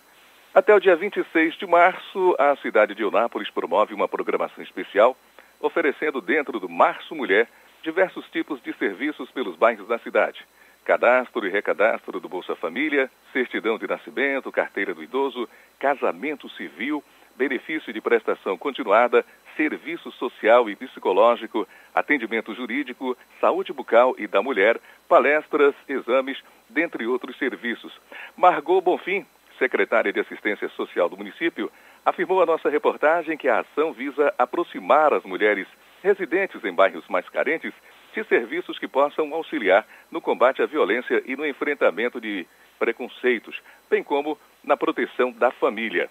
Até 0.56 0.74
o 0.74 0.80
dia 0.80 0.96
26 0.96 1.58
de 1.58 1.68
março, 1.68 2.38
a 2.40 2.56
cidade 2.62 2.96
de 2.96 3.02
Eunápolis 3.02 3.50
promove 3.50 3.94
uma 3.94 4.08
programação 4.08 4.64
especial, 4.64 5.18
oferecendo 5.60 6.22
dentro 6.22 6.58
do 6.58 6.70
Março 6.70 7.14
Mulher 7.14 7.50
diversos 7.84 8.26
tipos 8.32 8.64
de 8.64 8.74
serviços 8.78 9.30
pelos 9.32 9.58
bairros 9.58 9.88
da 9.88 10.00
cidade. 10.00 10.44
Cadastro 10.86 11.46
e 11.46 11.50
recadastro 11.50 12.20
do 12.20 12.30
Bolsa 12.30 12.56
Família, 12.56 13.12
certidão 13.32 13.78
de 13.78 13.88
nascimento, 13.88 14.52
carteira 14.52 14.94
do 14.94 15.04
idoso, 15.04 15.48
casamento 15.78 16.50
civil, 16.52 17.04
benefício 17.36 17.92
de 17.92 18.00
prestação 18.00 18.58
continuada, 18.58 19.26
serviço 19.58 20.12
social 20.14 20.70
e 20.70 20.76
psicológico, 20.76 21.68
atendimento 21.94 22.54
jurídico, 22.56 23.18
saúde 23.40 23.74
bucal 23.74 24.16
e 24.18 24.28
da 24.28 24.42
mulher, 24.42 24.80
palestras, 25.08 25.76
exames, 25.88 26.42
dentre 26.70 27.06
outros 27.06 27.38
serviços. 27.38 27.94
Margot 28.36 28.82
Bonfim, 28.82 29.26
secretária 29.60 30.12
de 30.12 30.20
Assistência 30.20 30.70
Social 30.70 31.10
do 31.10 31.18
município, 31.18 31.72
afirmou 32.06 32.42
à 32.42 32.46
nossa 32.46 32.70
reportagem 32.70 33.38
que 33.38 33.48
a 33.48 33.60
ação 33.60 33.94
visa 33.94 34.34
aproximar 34.38 35.14
as 35.14 35.24
mulheres 35.24 35.68
residentes 36.04 36.64
em 36.64 36.74
bairros 36.74 37.08
mais 37.08 37.28
carentes 37.30 37.74
de 38.14 38.24
serviços 38.26 38.78
que 38.78 38.88
possam 38.88 39.34
auxiliar 39.34 39.88
no 40.12 40.22
combate 40.22 40.62
à 40.62 40.66
violência 40.66 41.24
e 41.26 41.36
no 41.36 41.48
enfrentamento 41.48 42.20
de 42.20 42.46
preconceitos, 42.78 43.60
bem 43.90 44.04
como 44.04 44.38
na 44.64 44.76
proteção 44.76 45.32
da 45.32 45.50
família. 45.50 46.10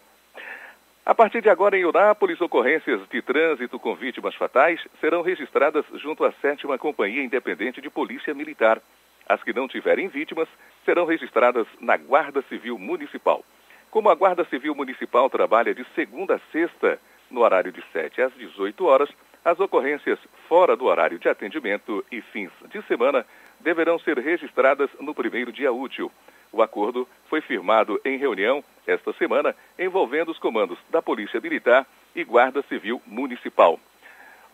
A 1.05 1.15
partir 1.15 1.43
de 1.43 1.51
agora, 1.51 1.77
em 1.77 1.83
Eunápolis, 1.83 2.41
ocorrências 2.41 3.01
de 3.11 3.21
trânsito 3.21 3.79
com 3.79 3.95
vítimas 3.95 4.35
fatais 4.35 4.81
serão 5.01 5.21
registradas 5.21 5.85
junto 5.95 6.25
à 6.25 6.33
sétima 6.33 6.79
Companhia 6.79 7.23
Independente 7.23 7.81
de 7.81 7.91
Polícia 7.91 8.33
Militar. 8.33 8.81
As 9.29 9.43
que 9.43 9.53
não 9.53 9.69
tiverem 9.69 10.09
vítimas 10.09 10.49
serão 10.85 11.05
registradas 11.05 11.67
na 11.81 11.97
Guarda 11.97 12.43
Civil 12.49 12.79
Municipal. 12.79 13.45
Como 13.91 14.09
a 14.09 14.15
Guarda 14.15 14.45
Civil 14.45 14.75
Municipal 14.75 15.29
trabalha 15.29 15.75
de 15.75 15.85
segunda 15.95 16.37
a 16.37 16.41
sexta, 16.53 16.99
no 17.31 17.41
horário 17.41 17.73
de 17.73 17.83
7 17.93 18.23
às 18.23 18.33
18 18.35 18.85
horas, 18.85 19.11
as 19.45 19.59
ocorrências 19.59 20.19
fora 20.49 20.77
do 20.77 20.85
horário 20.85 21.19
de 21.19 21.29
atendimento 21.29 22.05
e 22.11 22.21
fins 22.21 22.51
de 22.71 22.83
semana 22.83 23.27
deverão 23.61 23.99
ser 23.99 24.19
registradas 24.19 24.91
no 25.01 25.15
primeiro 25.15 25.53
dia 25.53 25.73
útil. 25.73 26.11
O 26.53 26.63
acordo 26.63 27.09
foi 27.29 27.41
firmado 27.41 28.01
em 28.05 28.19
reunião 28.19 28.63
esta 28.87 29.13
semana 29.15 29.55
envolvendo 29.79 30.31
os 30.31 30.39
comandos 30.39 30.79
da 30.91 31.01
Polícia 31.01 31.41
Militar 31.41 31.87
e 32.15 32.25
Guarda 32.25 32.63
Civil 32.63 33.01
Municipal. 33.07 33.81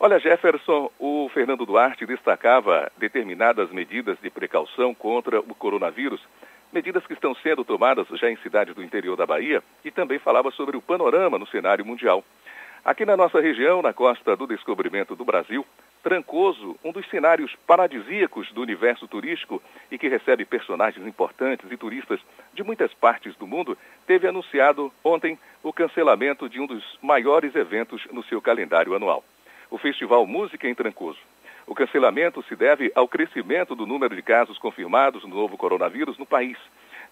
Olha, 0.01 0.21
Jefferson, 0.21 0.91
o 0.97 1.29
Fernando 1.35 1.67
Duarte 1.67 2.07
destacava 2.07 2.91
determinadas 2.97 3.71
medidas 3.73 4.17
de 4.23 4.31
precaução 4.31 4.95
contra 4.95 5.41
o 5.41 5.55
coronavírus, 5.57 6.21
medidas 6.73 7.05
que 7.05 7.15
estão 7.15 7.35
sendo 7.35 7.65
tomadas 7.65 8.07
já 8.13 8.31
em 8.31 8.37
cidades 8.37 8.77
do 8.77 8.85
interior 8.85 9.17
da 9.17 9.27
Bahia, 9.27 9.61
e 9.85 9.91
também 9.91 10.21
falava 10.21 10.53
sobre 10.53 10.77
o 10.77 10.83
panorama 10.83 11.37
no 11.37 11.49
cenário 11.49 11.85
mundial. 11.85 12.23
Aqui 12.85 13.05
na 13.05 13.17
nossa 13.17 13.41
região, 13.41 13.83
na 13.83 13.93
costa 13.93 14.37
do 14.37 14.47
descobrimento 14.47 15.15
do 15.15 15.25
Brasil, 15.25 15.65
Trancoso, 16.03 16.77
um 16.85 16.93
dos 16.93 17.09
cenários 17.11 17.55
paradisíacos 17.67 18.51
do 18.53 18.63
universo 18.63 19.09
turístico 19.09 19.61
e 19.91 19.99
que 19.99 20.09
recebe 20.09 20.45
personagens 20.45 21.07
importantes 21.07 21.71
e 21.71 21.77
turistas 21.77 22.21
de 22.55 22.63
muitas 22.63 22.95
partes 22.95 23.35
do 23.37 23.47
mundo, 23.47 23.77
teve 24.07 24.29
anunciado 24.29 24.93
ontem 25.03 25.39
o 25.63 25.73
cancelamento 25.73 26.49
de 26.49 26.61
um 26.61 26.67
dos 26.67 26.85
maiores 27.03 27.55
eventos 27.55 28.07
no 28.13 28.23
seu 28.23 28.41
calendário 28.41 28.95
anual 28.95 29.25
o 29.71 29.79
Festival 29.79 30.27
Música 30.27 30.69
em 30.69 30.75
Trancoso. 30.75 31.19
O 31.67 31.75
cancelamento 31.75 32.43
se 32.45 32.57
deve 32.57 32.91
ao 32.95 33.07
crescimento 33.07 33.75
do 33.75 33.87
número 33.87 34.17
de 34.17 34.23
casos 34.23 34.59
confirmados 34.59 35.23
no 35.25 35.35
novo 35.35 35.57
coronavírus 35.57 36.17
no 36.17 36.25
país. 36.25 36.57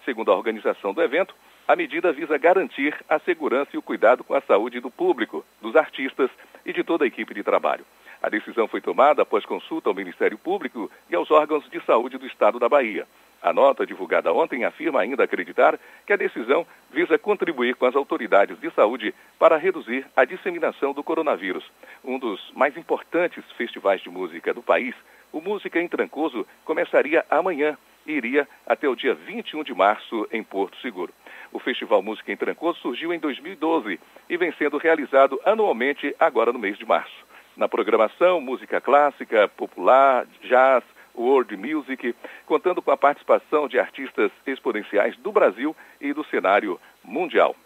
Segundo 0.04 0.32
a 0.32 0.36
organização 0.36 0.94
do 0.94 1.02
evento, 1.02 1.34
a 1.68 1.74
medida 1.74 2.12
visa 2.12 2.38
garantir 2.38 2.94
a 3.08 3.18
segurança 3.18 3.70
e 3.74 3.78
o 3.78 3.82
cuidado 3.82 4.22
com 4.22 4.34
a 4.34 4.40
saúde 4.40 4.78
do 4.80 4.90
público, 4.90 5.44
dos 5.60 5.74
artistas 5.74 6.30
e 6.64 6.72
de 6.72 6.84
toda 6.84 7.04
a 7.04 7.08
equipe 7.08 7.34
de 7.34 7.42
trabalho. 7.42 7.84
A 8.22 8.28
decisão 8.28 8.68
foi 8.68 8.80
tomada 8.80 9.22
após 9.22 9.44
consulta 9.44 9.88
ao 9.88 9.94
Ministério 9.94 10.38
Público 10.38 10.90
e 11.10 11.14
aos 11.14 11.30
órgãos 11.30 11.68
de 11.68 11.80
saúde 11.84 12.18
do 12.18 12.26
Estado 12.26 12.58
da 12.58 12.68
Bahia. 12.68 13.06
A 13.42 13.52
nota 13.52 13.86
divulgada 13.86 14.32
ontem 14.32 14.64
afirma 14.64 15.00
ainda 15.00 15.24
acreditar 15.24 15.78
que 16.06 16.12
a 16.12 16.16
decisão 16.16 16.66
visa 16.90 17.18
contribuir 17.18 17.74
com 17.74 17.86
as 17.86 17.94
autoridades 17.94 18.58
de 18.58 18.70
saúde 18.70 19.14
para 19.38 19.56
reduzir 19.56 20.06
a 20.16 20.24
disseminação 20.24 20.92
do 20.92 21.02
coronavírus. 21.02 21.64
Um 22.04 22.18
dos 22.18 22.40
mais 22.54 22.76
importantes 22.76 23.44
festivais 23.56 24.00
de 24.00 24.08
música 24.08 24.54
do 24.54 24.62
país, 24.62 24.94
o 25.32 25.40
Música 25.40 25.80
em 25.80 25.88
Trancoso, 25.88 26.46
começaria 26.64 27.24
amanhã 27.30 27.76
e 28.06 28.12
iria 28.12 28.48
até 28.66 28.88
o 28.88 28.94
dia 28.94 29.14
21 29.14 29.64
de 29.64 29.74
março 29.74 30.26
em 30.32 30.42
Porto 30.42 30.76
Seguro. 30.80 31.12
O 31.52 31.58
Festival 31.58 32.02
Música 32.02 32.32
em 32.32 32.36
Trancoso 32.36 32.78
surgiu 32.80 33.12
em 33.12 33.18
2012 33.18 33.98
e 34.28 34.36
vem 34.36 34.52
sendo 34.52 34.76
realizado 34.76 35.40
anualmente 35.44 36.14
agora 36.18 36.52
no 36.52 36.58
mês 36.58 36.76
de 36.78 36.84
março. 36.84 37.24
Na 37.56 37.68
programação, 37.68 38.40
música 38.40 38.80
clássica, 38.80 39.48
popular, 39.48 40.26
jazz, 40.42 40.84
World 41.16 41.56
Music, 41.56 42.14
contando 42.44 42.82
com 42.82 42.90
a 42.90 42.96
participação 42.96 43.66
de 43.66 43.78
artistas 43.78 44.30
exponenciais 44.46 45.16
do 45.16 45.32
Brasil 45.32 45.74
e 46.00 46.12
do 46.12 46.24
cenário 46.24 46.78
mundial. 47.02 47.56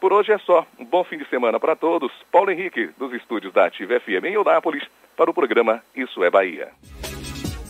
Por 0.00 0.12
hoje 0.12 0.32
é 0.32 0.38
só. 0.38 0.66
Um 0.78 0.84
bom 0.84 1.04
fim 1.04 1.18
de 1.18 1.28
semana 1.28 1.60
para 1.60 1.76
todos. 1.76 2.10
Paulo 2.32 2.50
Henrique, 2.50 2.86
dos 2.98 3.12
estúdios 3.12 3.52
da 3.52 3.66
Ativa 3.66 4.00
FM 4.00 4.24
em 4.24 4.32
Eunápolis, 4.32 4.82
para 5.16 5.30
o 5.30 5.34
programa 5.34 5.82
Isso 5.94 6.24
é 6.24 6.30
Bahia. 6.30 6.70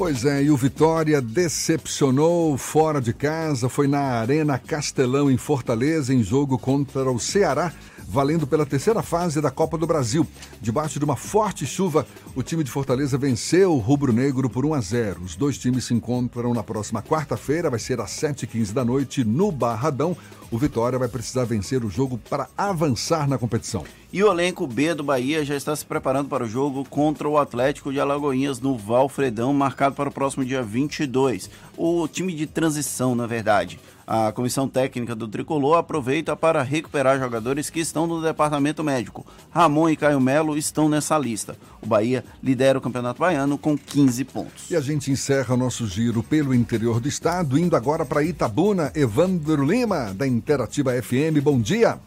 Pois 0.01 0.25
é, 0.25 0.43
e 0.43 0.51
o 0.51 0.57
Vitória 0.57 1.21
decepcionou 1.21 2.57
fora 2.57 3.03
de 3.03 3.13
casa, 3.13 3.69
foi 3.69 3.87
na 3.87 4.01
Arena 4.01 4.59
Castelão 4.59 5.31
em 5.31 5.37
Fortaleza 5.37 6.15
em 6.15 6.23
jogo 6.23 6.59
contra 6.59 7.11
o 7.11 7.21
Ceará 7.21 7.71
valendo 8.11 8.45
pela 8.45 8.67
terceira 8.67 9.03
fase 9.03 9.41
da 9.41 9.53
Copa 9.53 9.79
do 9.79 9.87
Brasil. 9.87 10.27
Debaixo 10.61 10.99
de 10.99 11.05
uma 11.05 11.15
forte 11.15 11.65
chuva, 11.65 12.05
o 12.35 12.43
time 12.43 12.65
de 12.65 12.71
Fortaleza 12.71 13.17
venceu 13.17 13.73
o 13.73 13.79
Rubro 13.79 14.13
Negro 14.13 14.51
por 14.51 14.67
1 14.67 14.75
a 14.75 14.81
0. 14.81 15.23
Os 15.23 15.37
dois 15.37 15.57
times 15.57 15.85
se 15.85 15.95
encontram 15.95 16.53
na 16.53 16.65
próxima 16.65 17.01
quarta-feira, 17.03 17.71
vai 17.71 17.79
ser 17.79 18.01
às 18.01 18.11
7h15 18.11 18.73
da 18.73 18.85
noite, 18.85 19.23
no 19.23 19.53
Barradão. 19.53 20.17
O 20.51 20.59
Vitória 20.59 20.99
vai 20.99 21.07
precisar 21.07 21.45
vencer 21.45 21.85
o 21.85 21.89
jogo 21.91 22.19
para 22.29 22.49
avançar 22.59 23.29
na 23.29 23.39
competição. 23.39 23.85
E 24.13 24.25
o 24.25 24.33
elenco 24.33 24.67
B 24.67 24.93
do 24.93 25.05
Bahia 25.05 25.45
já 25.45 25.55
está 25.55 25.77
se 25.77 25.87
preparando 25.87 26.29
para 26.29 26.43
o 26.43 26.49
jogo 26.49 26.85
contra 26.91 27.29
o 27.29 27.39
Atlético 27.39 27.93
de 27.93 28.01
Alagoinhas 28.01 28.59
no 28.59 28.77
Valfredão, 28.77 29.55
marcado 29.55 29.95
para 29.95 30.09
o 30.09 30.13
próximo 30.13 30.45
dia 30.45 30.65
22. 30.65 31.49
O 31.77 32.09
time 32.09 32.35
de 32.35 32.49
transição, 32.49 33.15
na 33.15 33.29
verdade. 33.29 33.79
A 34.13 34.33
comissão 34.33 34.69
técnica 34.69 35.15
do 35.15 35.29
Tricolor 35.29 35.79
aproveita 35.79 36.35
para 36.35 36.65
recuperar 36.65 37.17
jogadores 37.21 37.71
que 37.71 37.79
estão 37.79 38.09
no 38.09 38.21
departamento 38.21 38.83
médico. 38.83 39.25
Ramon 39.55 39.89
e 39.89 39.97
Caio 39.97 40.21
Melo 40.21 40.59
estão 40.59 40.89
nessa 40.89 41.17
lista. 41.17 41.57
O 41.81 41.87
Bahia 41.87 42.25
lidera 42.43 42.77
o 42.77 42.81
Campeonato 42.81 43.21
Baiano 43.21 43.57
com 43.57 43.79
15 43.79 44.25
pontos. 44.25 44.69
E 44.69 44.75
a 44.75 44.81
gente 44.81 45.13
encerra 45.13 45.57
nosso 45.57 45.87
giro 45.87 46.25
pelo 46.25 46.53
interior 46.53 46.99
do 46.99 47.07
estado, 47.07 47.57
indo 47.57 47.77
agora 47.77 48.05
para 48.05 48.25
Itabuna. 48.25 48.91
Evandro 48.97 49.65
Lima, 49.65 50.13
da 50.13 50.27
Interativa 50.27 50.91
FM. 51.01 51.41
Bom 51.41 51.61
dia. 51.61 52.01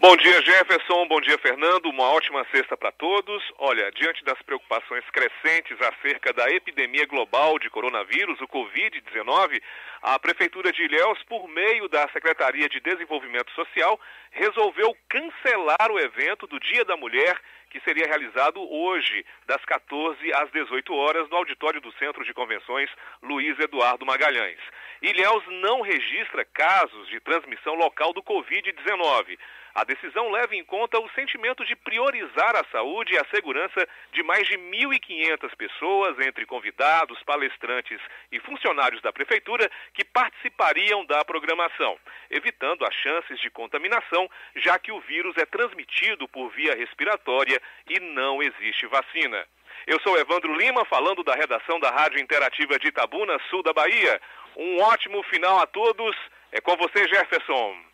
Bom 0.00 0.16
dia, 0.16 0.40
Jefferson. 0.40 1.06
Bom 1.08 1.20
dia, 1.20 1.36
Fernando. 1.38 1.84
Uma 1.84 2.04
ótima 2.04 2.42
sexta 2.50 2.74
para 2.74 2.90
todos. 2.90 3.44
Olha, 3.58 3.92
diante 3.92 4.24
das 4.24 4.40
preocupações 4.40 5.04
crescentes 5.12 5.76
acerca 5.78 6.32
da 6.32 6.50
epidemia 6.50 7.04
global 7.04 7.58
de 7.58 7.68
coronavírus, 7.68 8.40
o 8.40 8.48
Covid-19, 8.48 9.60
a 10.02 10.18
Prefeitura 10.18 10.72
de 10.72 10.82
Ilhéus, 10.82 11.22
por 11.24 11.46
meio 11.48 11.88
da 11.88 12.08
Secretaria 12.08 12.68
de 12.68 12.80
Desenvolvimento 12.80 13.50
Social, 13.52 14.00
resolveu 14.30 14.96
cancelar 15.08 15.90
o 15.90 15.98
evento 15.98 16.46
do 16.46 16.58
Dia 16.58 16.84
da 16.84 16.96
Mulher, 16.96 17.38
que 17.68 17.80
seria 17.80 18.06
realizado 18.06 18.60
hoje, 18.60 19.24
das 19.46 19.62
14 19.64 20.32
às 20.34 20.50
18 20.50 20.94
horas, 20.94 21.28
no 21.28 21.36
auditório 21.36 21.80
do 21.80 21.92
Centro 21.92 22.24
de 22.24 22.32
Convenções 22.32 22.90
Luiz 23.22 23.58
Eduardo 23.58 24.06
Magalhães. 24.06 24.58
Ilhéus 25.02 25.44
não 25.62 25.82
registra 25.82 26.44
casos 26.46 27.08
de 27.08 27.20
transmissão 27.20 27.74
local 27.74 28.12
do 28.12 28.22
Covid-19. 28.22 29.38
A 29.74 29.84
decisão 29.84 30.30
leva 30.30 30.54
em 30.54 30.64
conta 30.64 30.98
o 30.98 31.08
sentimento 31.10 31.64
de 31.64 31.76
priorizar 31.76 32.56
a 32.56 32.64
saúde 32.72 33.14
e 33.14 33.18
a 33.18 33.24
segurança 33.26 33.86
de 34.12 34.22
mais 34.22 34.46
de 34.46 34.58
1.500 34.58 35.54
pessoas, 35.56 36.18
entre 36.26 36.44
convidados, 36.44 37.22
palestrantes 37.22 38.00
e 38.32 38.40
funcionários 38.40 39.00
da 39.00 39.12
Prefeitura, 39.12 39.70
que 39.94 40.04
participariam 40.04 41.04
da 41.04 41.24
programação, 41.24 41.98
evitando 42.30 42.84
as 42.84 42.94
chances 42.94 43.38
de 43.40 43.50
contaminação, 43.50 44.28
já 44.56 44.78
que 44.78 44.90
o 44.90 45.00
vírus 45.00 45.36
é 45.36 45.46
transmitido 45.46 46.26
por 46.28 46.50
via 46.50 46.74
respiratória 46.74 47.60
e 47.88 48.00
não 48.00 48.42
existe 48.42 48.86
vacina. 48.86 49.46
Eu 49.86 50.00
sou 50.00 50.18
Evandro 50.18 50.54
Lima, 50.54 50.84
falando 50.84 51.22
da 51.22 51.34
redação 51.34 51.78
da 51.80 51.90
Rádio 51.90 52.20
Interativa 52.20 52.78
de 52.78 52.88
Itabuna, 52.88 53.38
sul 53.48 53.62
da 53.62 53.72
Bahia. 53.72 54.20
Um 54.56 54.82
ótimo 54.82 55.22
final 55.24 55.58
a 55.58 55.66
todos. 55.66 56.16
É 56.52 56.60
com 56.60 56.76
você, 56.76 57.06
Jefferson. 57.08 57.89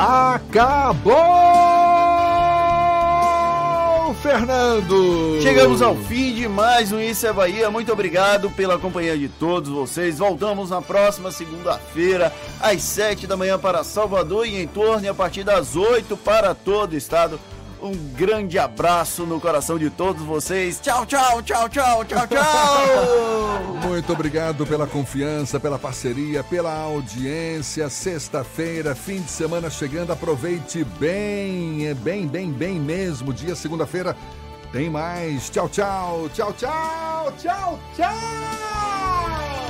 Acabou! 0.00 1.14
Fernando! 4.22 5.38
Chegamos 5.42 5.82
ao 5.82 5.94
fim 5.94 6.34
de 6.34 6.48
mais 6.48 6.90
um 6.90 6.98
Isso 6.98 7.26
é 7.26 7.32
Bahia. 7.34 7.70
Muito 7.70 7.92
obrigado 7.92 8.50
pela 8.50 8.78
companhia 8.78 9.18
de 9.18 9.28
todos 9.28 9.68
vocês. 9.68 10.18
Voltamos 10.18 10.70
na 10.70 10.80
próxima 10.80 11.30
segunda-feira, 11.30 12.32
às 12.62 12.82
sete 12.82 13.26
da 13.26 13.36
manhã 13.36 13.58
para 13.58 13.84
Salvador 13.84 14.46
e 14.46 14.62
em 14.62 14.66
torno, 14.66 15.04
e 15.04 15.08
a 15.08 15.12
partir 15.12 15.44
das 15.44 15.76
oito 15.76 16.16
para 16.16 16.54
todo 16.54 16.94
o 16.94 16.96
estado. 16.96 17.38
Um 17.82 17.92
grande 18.14 18.58
abraço 18.58 19.24
no 19.24 19.40
coração 19.40 19.78
de 19.78 19.88
todos 19.88 20.22
vocês. 20.22 20.78
Tchau, 20.80 21.06
tchau, 21.06 21.42
tchau, 21.42 21.68
tchau, 21.68 22.04
tchau, 22.04 22.26
tchau. 22.26 23.80
Muito 23.88 24.12
obrigado 24.12 24.66
pela 24.66 24.86
confiança, 24.86 25.58
pela 25.58 25.78
parceria, 25.78 26.44
pela 26.44 26.74
audiência. 26.74 27.88
Sexta-feira, 27.88 28.94
fim 28.94 29.22
de 29.22 29.30
semana 29.30 29.70
chegando. 29.70 30.12
Aproveite 30.12 30.84
bem, 30.98 31.86
é 31.86 31.94
bem, 31.94 32.26
bem, 32.26 32.52
bem 32.52 32.78
mesmo. 32.78 33.32
Dia 33.32 33.54
segunda-feira 33.54 34.14
tem 34.72 34.90
mais. 34.90 35.48
Tchau, 35.48 35.68
tchau, 35.68 36.28
tchau, 36.34 36.52
tchau, 36.52 37.32
tchau, 37.38 37.78
tchau. 37.96 39.69